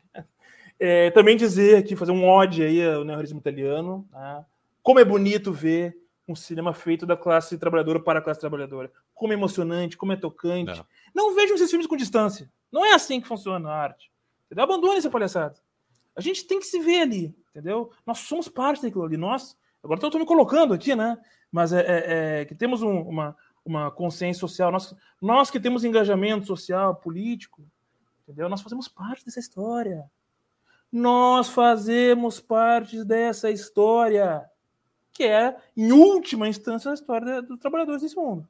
É, 0.78 1.10
também 1.12 1.38
dizer 1.38 1.78
aqui, 1.78 1.96
fazer 1.96 2.12
um 2.12 2.28
ode 2.28 2.64
aí 2.64 2.84
ao 2.84 3.04
neorrealismo 3.04 3.40
italiano. 3.40 4.08
Né? 4.12 4.46
Como 4.84 5.00
é 5.00 5.06
bonito 5.06 5.54
ver 5.54 5.96
um 6.28 6.36
cinema 6.36 6.74
feito 6.74 7.06
da 7.06 7.18
classe 7.18 7.58
trabalhadora 7.58 8.00
para 8.00 8.20
a 8.20 8.22
classe 8.22 8.40
trabalhadora. 8.40 8.92
Como 9.14 9.34
é 9.34 9.36
emocionante, 9.36 9.98
como 9.98 10.14
é 10.14 10.16
tocante. 10.16 10.84
Não, 11.14 11.30
não 11.30 11.36
vejam 11.36 11.56
esses 11.56 11.70
filmes 11.70 11.88
com 11.88 11.96
distância. 11.96 12.52
Não 12.72 12.86
é 12.86 12.94
assim 12.94 13.20
que 13.20 13.28
funciona 13.28 13.70
a 13.70 13.76
arte. 13.76 14.12
Entendeu? 14.46 14.64
Abandone 14.64 14.98
essa 14.98 15.10
palhaçada. 15.10 15.56
A 16.16 16.22
gente 16.22 16.46
tem 16.46 16.60
que 16.60 16.66
se 16.66 16.80
ver 16.80 17.02
ali, 17.02 17.36
entendeu? 17.50 17.92
Nós 18.06 18.20
somos 18.20 18.48
parte 18.48 18.82
daquilo 18.82 19.04
ali. 19.04 19.18
Nós, 19.18 19.58
agora 19.84 20.00
eu 20.02 20.08
estou 20.08 20.20
me 20.20 20.28
colocando 20.28 20.74
aqui, 20.74 20.96
né? 20.96 21.18
Mas 21.52 21.74
é, 21.74 21.82
é, 21.82 22.42
é 22.42 22.46
que 22.46 22.56
temos 22.56 22.82
um, 22.82 23.02
uma, 23.02 23.36
uma 23.66 23.92
consciência 23.92 24.40
social, 24.40 24.72
nós, 24.72 24.96
nós 25.22 25.50
que 25.50 25.60
temos 25.60 25.84
engajamento 25.84 26.46
social, 26.46 26.96
político, 26.96 27.64
entendeu? 28.24 28.50
Nós 28.50 28.62
fazemos 28.62 28.88
parte 28.88 29.26
dessa 29.26 29.40
história. 29.40 30.10
Nós 30.92 31.48
fazemos 31.48 32.40
parte 32.40 33.04
dessa 33.06 33.50
história 33.50 34.46
que 35.14 35.24
é, 35.24 35.56
em 35.76 35.92
última 35.92 36.48
instância, 36.48 36.92
a 36.92 36.94
história 36.94 37.42
dos 37.42 37.60
trabalhadores 37.60 38.02
desse 38.02 38.16
mundo. 38.16 38.48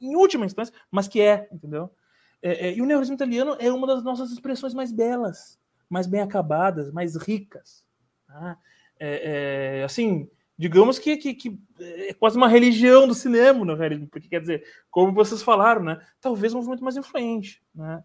Em 0.00 0.16
última 0.16 0.46
instância, 0.46 0.74
mas 0.90 1.08
que 1.08 1.20
é, 1.20 1.48
entendeu? 1.52 1.90
É, 2.42 2.68
é, 2.68 2.74
e 2.74 2.82
o 2.82 2.84
neorrealismo 2.84 3.14
italiano 3.14 3.56
é 3.58 3.72
uma 3.72 3.86
das 3.86 4.04
nossas 4.04 4.30
expressões 4.30 4.74
mais 4.74 4.92
belas, 4.92 5.58
mais 5.88 6.06
bem 6.06 6.20
acabadas, 6.20 6.92
mais 6.92 7.16
ricas. 7.16 7.86
Tá? 8.26 8.58
É, 8.98 9.82
assim, 9.84 10.28
digamos 10.56 10.98
que, 10.98 11.16
que, 11.16 11.34
que, 11.34 11.58
é 11.80 12.14
quase 12.14 12.36
uma 12.36 12.48
religião 12.48 13.08
do 13.08 13.14
cinema 13.14 13.60
o 13.60 13.64
neorrealismo, 13.64 14.08
porque 14.08 14.28
quer 14.28 14.40
dizer, 14.40 14.64
como 14.90 15.12
vocês 15.12 15.42
falaram, 15.42 15.82
né? 15.82 16.00
Talvez 16.20 16.52
um 16.52 16.58
movimento 16.58 16.84
mais 16.84 16.96
influente. 16.96 17.62
Né? 17.74 18.02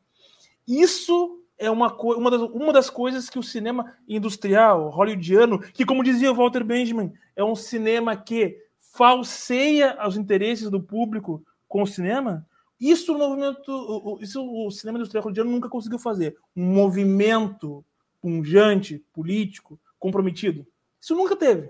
Isso 0.68 1.39
é 1.60 1.70
uma, 1.70 1.94
uma, 1.94 2.32
das, 2.32 2.42
uma 2.42 2.74
das 2.74 2.90
coisas 2.90 3.30
que 3.30 3.38
o 3.38 3.44
cinema 3.44 3.94
industrial, 4.08 4.90
hollywoodiano, 4.90 5.60
que, 5.60 5.86
como 5.86 6.04
dizia 6.04 6.32
o 6.32 6.36
Walter 6.36 6.64
Benjamin, 6.64 7.12
é 7.36 7.44
um 7.44 7.56
cinema 7.56 8.16
que 8.16 8.58
falseia 8.80 9.98
os 10.08 10.18
interesses 10.18 10.70
do 10.70 10.82
público 10.82 11.44
com 11.68 11.84
o 11.84 11.88
cinema, 11.88 12.48
isso 12.80 13.14
o 13.14 13.18
movimento, 13.18 14.18
isso 14.22 14.42
o 14.42 14.72
cinema 14.72 14.98
industrial 14.98 15.24
hollywoodiano 15.24 15.52
nunca 15.52 15.68
conseguiu 15.68 16.00
fazer. 16.00 16.38
Um 16.56 16.74
movimento 16.74 17.86
punjante, 18.22 19.04
político, 19.14 19.78
comprometido. 20.00 20.66
Isso 21.00 21.14
nunca 21.14 21.36
teve. 21.36 21.70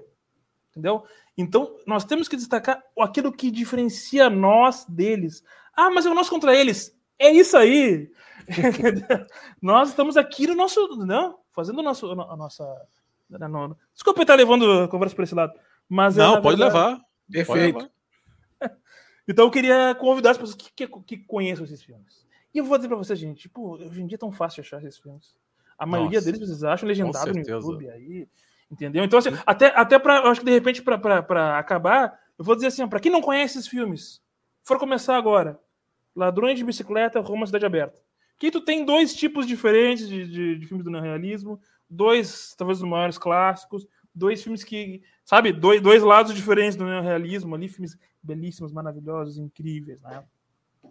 Entendeu? 0.69 1.03
Então, 1.35 1.75
nós 1.85 2.05
temos 2.05 2.27
que 2.27 2.37
destacar 2.37 2.83
aquilo 2.99 3.31
que 3.31 3.49
diferencia 3.49 4.29
nós 4.29 4.85
deles. 4.85 5.43
Ah, 5.75 5.89
mas 5.89 6.05
é 6.05 6.09
o 6.09 6.13
nós 6.13 6.29
contra 6.29 6.55
eles. 6.55 6.95
É 7.19 7.29
isso 7.31 7.57
aí. 7.57 8.09
Nós 9.61 9.89
estamos 9.89 10.17
aqui 10.17 10.47
no 10.47 10.55
nosso. 10.55 10.87
Não, 11.05 11.37
fazendo 11.51 11.79
o 11.79 11.83
nosso, 11.83 12.09
a 12.09 12.35
nossa. 12.35 12.65
No, 13.29 13.77
desculpa 13.93 14.21
estar 14.21 14.35
levando 14.35 14.83
a 14.83 14.87
conversa 14.87 15.15
para 15.15 15.25
esse 15.25 15.35
lado. 15.35 15.53
Mas 15.87 16.17
é, 16.17 16.21
não, 16.21 16.41
pode 16.41 16.57
verdade, 16.57 16.75
levar. 16.75 17.01
Perfeito. 17.29 17.73
Pode 17.73 17.91
levar. 18.61 18.77
então 19.27 19.45
eu 19.45 19.51
queria 19.51 19.93
convidar 19.95 20.31
as 20.31 20.37
pessoas 20.37 20.55
que, 20.55 20.71
que, 20.71 20.87
que 21.01 21.17
conheçam 21.17 21.65
esses 21.65 21.83
filmes. 21.83 22.25
E 22.53 22.57
eu 22.57 22.65
vou 22.65 22.77
dizer 22.77 22.87
para 22.87 22.97
vocês, 22.97 23.19
gente, 23.19 23.41
tipo, 23.41 23.75
hoje 23.75 24.01
em 24.01 24.07
dia 24.07 24.15
é 24.15 24.19
tão 24.19 24.31
fácil 24.31 24.61
achar 24.61 24.83
esses 24.83 24.97
filmes. 24.97 25.35
A 25.77 25.85
maioria 25.85 26.17
Nossa, 26.17 26.31
deles 26.31 26.47
vocês 26.47 26.63
acham 26.63 26.87
legendado 26.87 27.31
no 27.33 27.39
YouTube 27.39 27.89
aí. 27.89 28.27
Entendeu? 28.71 29.03
Então, 29.03 29.17
assim, 29.19 29.29
até, 29.45 29.67
até 29.75 29.97
para. 29.97 30.29
Acho 30.29 30.41
que 30.41 30.45
de 30.45 30.51
repente, 30.51 30.81
para 30.81 31.57
acabar, 31.57 32.19
eu 32.37 32.45
vou 32.45 32.55
dizer 32.55 32.67
assim, 32.67 32.87
para 32.87 32.99
quem 32.99 33.11
não 33.11 33.21
conhece 33.21 33.57
esses 33.57 33.67
filmes, 33.67 34.21
for 34.63 34.77
começar 34.77 35.17
agora, 35.17 35.59
Ladrões 36.19 36.59
de 36.59 36.65
Bicicleta, 36.65 37.21
Roma 37.21 37.45
Cidade 37.45 37.65
Aberta. 37.65 38.01
Que 38.37 38.51
tu 38.51 38.59
tem 38.59 38.83
dois 38.83 39.15
tipos 39.15 39.47
diferentes 39.47 40.07
de, 40.09 40.27
de, 40.27 40.57
de 40.57 40.65
filmes 40.65 40.83
do 40.83 40.91
neorrealismo, 40.91 41.59
dois, 41.89 42.53
talvez, 42.57 42.81
os 42.81 42.87
maiores 42.87 43.17
clássicos, 43.17 43.87
dois 44.13 44.43
filmes 44.43 44.65
que, 44.65 45.01
sabe, 45.23 45.53
dois, 45.53 45.81
dois 45.81 46.03
lados 46.03 46.33
diferentes 46.33 46.75
do 46.75 46.83
neorrealismo 46.83 47.55
ali, 47.55 47.69
filmes 47.69 47.97
belíssimos, 48.21 48.73
maravilhosos, 48.73 49.37
incríveis, 49.37 50.01
né? 50.01 50.25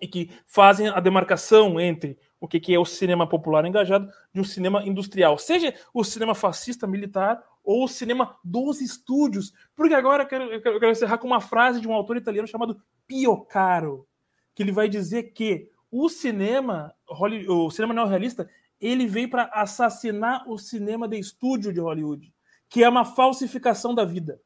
E 0.01 0.09
que 0.09 0.31
fazem 0.47 0.89
a 0.89 0.99
demarcação 0.99 1.79
entre 1.79 2.19
o 2.41 2.49
que, 2.49 2.59
que 2.59 2.75
é 2.75 2.79
o 2.79 2.85
cinema 2.87 3.29
popular 3.29 3.67
engajado 3.67 4.09
de 4.33 4.41
um 4.41 4.45
cinema 4.45 4.83
industrial, 4.87 5.37
seja 5.37 5.75
o 5.93 6.03
cinema 6.05 6.35
fascista 6.35 6.87
militar 6.87 7.43
ou 7.63 7.85
o 7.85 7.89
cinema 7.89 8.39
dos 8.43 8.81
estúdios. 8.81 9.53
Porque 9.77 9.95
agora 9.95 10.23
eu 10.23 10.27
quero, 10.27 10.45
eu 10.45 10.61
quero 10.63 10.91
encerrar 10.91 11.19
com 11.19 11.27
uma 11.27 11.41
frase 11.41 11.83
de 11.83 11.89
um 11.89 11.93
autor 11.93 12.17
italiano 12.17 12.49
chamado 12.49 12.81
Pio 13.07 13.45
Caro, 13.45 14.08
que 14.59 14.63
ele 14.65 14.73
vai 14.73 14.89
dizer 14.89 15.23
que 15.35 15.71
o 15.89 16.09
cinema, 16.09 16.93
o 17.49 17.71
cinema 17.71 17.95
neorrealista, 17.95 18.51
ele 18.81 19.07
veio 19.07 19.31
para 19.31 19.45
assassinar 19.55 20.43
o 20.51 20.59
cinema 20.59 21.07
de 21.07 21.17
estúdio 21.17 21.73
de 21.73 21.79
Hollywood, 21.79 22.35
que 22.69 22.83
é 22.83 22.89
uma 22.89 23.05
falsificação 23.05 23.95
da 23.95 24.05
vida. 24.05 24.41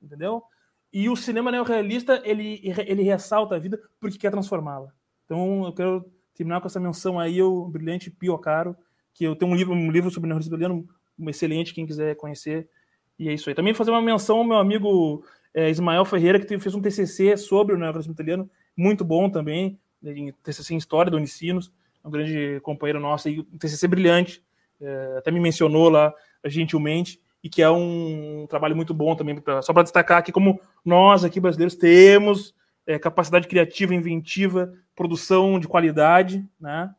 entendeu? 0.00 0.42
E 0.90 1.10
o 1.10 1.14
cinema 1.14 1.50
neorrealista, 1.50 2.22
ele, 2.24 2.62
ele 2.86 3.02
ressalta 3.02 3.54
a 3.54 3.58
vida 3.58 3.78
porque 4.00 4.16
quer 4.16 4.30
transformá-la. 4.30 4.88
Então, 5.26 5.66
eu 5.66 5.74
quero 5.74 6.10
terminar 6.34 6.62
com 6.62 6.66
essa 6.66 6.80
menção 6.80 7.20
aí, 7.20 7.42
o 7.42 7.66
brilhante 7.68 8.10
Pio 8.10 8.38
Caro, 8.38 8.74
que 9.12 9.24
eu 9.24 9.36
tenho 9.36 9.52
um 9.52 9.54
livro, 9.54 9.74
um 9.74 9.90
livro 9.90 10.10
sobre 10.10 10.28
neorrealismo 10.28 10.54
italiano, 10.56 10.88
excelente, 11.28 11.74
quem 11.74 11.84
quiser 11.84 12.16
conhecer. 12.16 12.70
E 13.18 13.28
é 13.28 13.34
isso 13.34 13.50
aí. 13.50 13.54
Também 13.54 13.74
fazer 13.74 13.90
uma 13.90 14.00
menção 14.00 14.38
ao 14.38 14.44
meu 14.44 14.56
amigo 14.56 15.22
é, 15.52 15.68
Ismael 15.68 16.06
Ferreira, 16.06 16.40
que 16.40 16.58
fez 16.58 16.74
um 16.74 16.80
TCC 16.80 17.36
sobre 17.36 17.74
o 17.74 17.78
neorrealismo 17.78 18.14
italiano, 18.14 18.50
muito 18.76 19.04
bom 19.04 19.30
também, 19.30 19.78
em 20.02 20.32
TCC 20.42 20.74
em 20.74 20.78
História 20.78 21.10
do 21.10 21.16
Unicinos, 21.16 21.72
um 22.04 22.10
grande 22.10 22.60
companheiro 22.62 23.00
nosso, 23.00 23.28
um 23.28 23.58
TCC 23.58 23.88
brilhante, 23.88 24.42
é, 24.80 25.16
até 25.18 25.30
me 25.30 25.40
mencionou 25.40 25.88
lá 25.88 26.12
gentilmente, 26.44 27.20
e 27.42 27.48
que 27.48 27.62
é 27.62 27.70
um 27.70 28.46
trabalho 28.48 28.76
muito 28.76 28.92
bom 28.92 29.14
também, 29.14 29.40
pra, 29.40 29.62
só 29.62 29.72
para 29.72 29.82
destacar 29.82 30.18
aqui 30.18 30.32
como 30.32 30.60
nós 30.84 31.24
aqui 31.24 31.40
brasileiros 31.40 31.74
temos 31.74 32.54
é, 32.86 32.98
capacidade 32.98 33.48
criativa, 33.48 33.94
inventiva, 33.94 34.72
produção 34.94 35.58
de 35.58 35.66
qualidade, 35.66 36.46
né? 36.60 36.94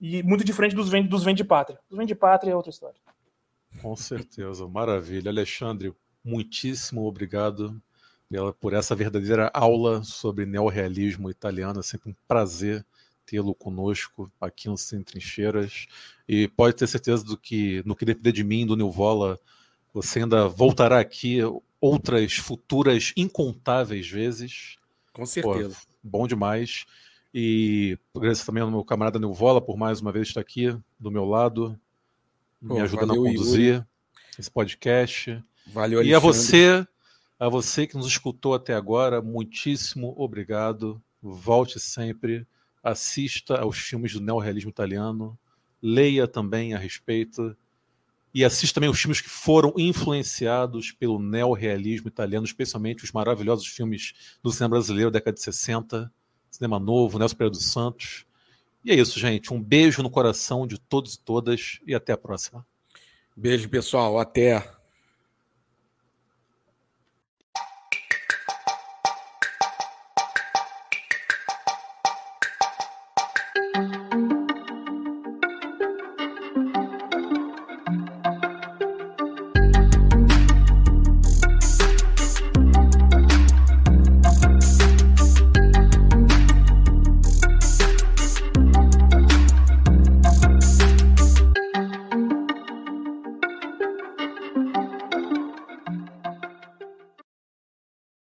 E 0.00 0.22
muito 0.22 0.44
diferente 0.44 0.74
dos 0.74 0.88
vende, 0.88 1.08
dos 1.08 1.24
vende 1.24 1.42
pátria. 1.42 1.78
Os 1.90 1.96
vende 1.96 2.14
pátria 2.14 2.52
é 2.52 2.56
outra 2.56 2.70
história. 2.70 2.96
Com 3.80 3.96
certeza, 3.96 4.66
maravilha. 4.68 5.30
Alexandre, 5.30 5.94
muitíssimo 6.24 7.04
obrigado 7.04 7.80
pela, 8.28 8.52
por 8.52 8.72
essa 8.72 8.94
verdadeira 8.94 9.50
aula 9.52 10.02
sobre 10.02 10.46
neorrealismo 10.46 11.30
italiano. 11.30 11.80
É 11.80 11.82
sempre 11.82 12.10
um 12.10 12.14
prazer 12.26 12.84
tê-lo 13.26 13.54
conosco 13.54 14.30
aqui 14.40 14.68
no 14.68 14.76
Sem 14.76 15.02
Trincheiras. 15.02 15.86
E 16.28 16.48
pode 16.48 16.76
ter 16.76 16.86
certeza 16.86 17.24
do 17.24 17.36
que, 17.36 17.82
no 17.84 17.96
que 17.96 18.04
depender 18.04 18.32
de 18.32 18.44
mim, 18.44 18.66
do 18.66 18.76
Nilvola, 18.76 19.38
você 19.92 20.20
ainda 20.20 20.48
voltará 20.48 20.98
aqui 20.98 21.38
outras 21.80 22.34
futuras 22.34 23.12
incontáveis 23.16 24.08
vezes. 24.08 24.76
Com 25.12 25.24
certeza. 25.24 25.76
Pô, 25.76 25.94
bom 26.02 26.26
demais. 26.26 26.84
E 27.32 27.98
agradeço 28.14 28.46
também 28.46 28.62
ao 28.62 28.70
meu 28.70 28.84
camarada 28.84 29.18
Nilvola 29.18 29.60
por 29.60 29.76
mais 29.76 30.00
uma 30.00 30.12
vez 30.12 30.28
estar 30.28 30.40
aqui 30.40 30.76
do 30.98 31.10
meu 31.10 31.24
lado, 31.24 31.78
Pô, 32.66 32.74
me 32.74 32.80
ajudando 32.80 33.12
a 33.12 33.16
conduzir 33.16 33.74
Yuri. 33.74 33.86
esse 34.38 34.50
podcast. 34.50 35.42
Valeu, 35.66 35.98
Alexandre. 35.98 36.10
E 36.10 36.14
a 36.14 36.18
você, 36.18 36.86
a 37.38 37.48
você 37.48 37.86
que 37.86 37.96
nos 37.96 38.06
escutou 38.06 38.54
até 38.54 38.74
agora, 38.74 39.20
muitíssimo 39.20 40.14
obrigado. 40.16 41.02
Volte 41.20 41.80
sempre, 41.80 42.46
assista 42.82 43.56
aos 43.56 43.78
filmes 43.78 44.12
do 44.12 44.20
neorrealismo 44.20 44.70
italiano, 44.70 45.38
leia 45.82 46.28
também 46.28 46.74
a 46.74 46.78
respeito 46.78 47.56
e 48.34 48.44
assista 48.44 48.74
também 48.74 48.90
os 48.90 49.00
filmes 49.00 49.20
que 49.20 49.28
foram 49.28 49.72
influenciados 49.76 50.90
pelo 50.90 51.20
neorrealismo 51.20 52.08
italiano, 52.08 52.44
especialmente 52.44 53.04
os 53.04 53.12
maravilhosos 53.12 53.66
filmes 53.66 54.12
do 54.42 54.50
cinema 54.50 54.70
brasileiro 54.70 55.10
da 55.10 55.18
década 55.18 55.36
de 55.36 55.42
60, 55.42 56.12
cinema 56.50 56.80
novo, 56.80 57.18
Nelson 57.18 57.36
Pereira 57.36 57.52
dos 57.52 57.66
Santos. 57.66 58.26
E 58.84 58.90
é 58.90 58.94
isso, 58.94 59.18
gente. 59.18 59.54
Um 59.54 59.62
beijo 59.62 60.02
no 60.02 60.10
coração 60.10 60.66
de 60.66 60.78
todos 60.78 61.14
e 61.14 61.20
todas 61.20 61.78
e 61.86 61.94
até 61.94 62.12
a 62.12 62.18
próxima. 62.18 62.66
Beijo, 63.36 63.68
pessoal. 63.68 64.18
Até. 64.18 64.68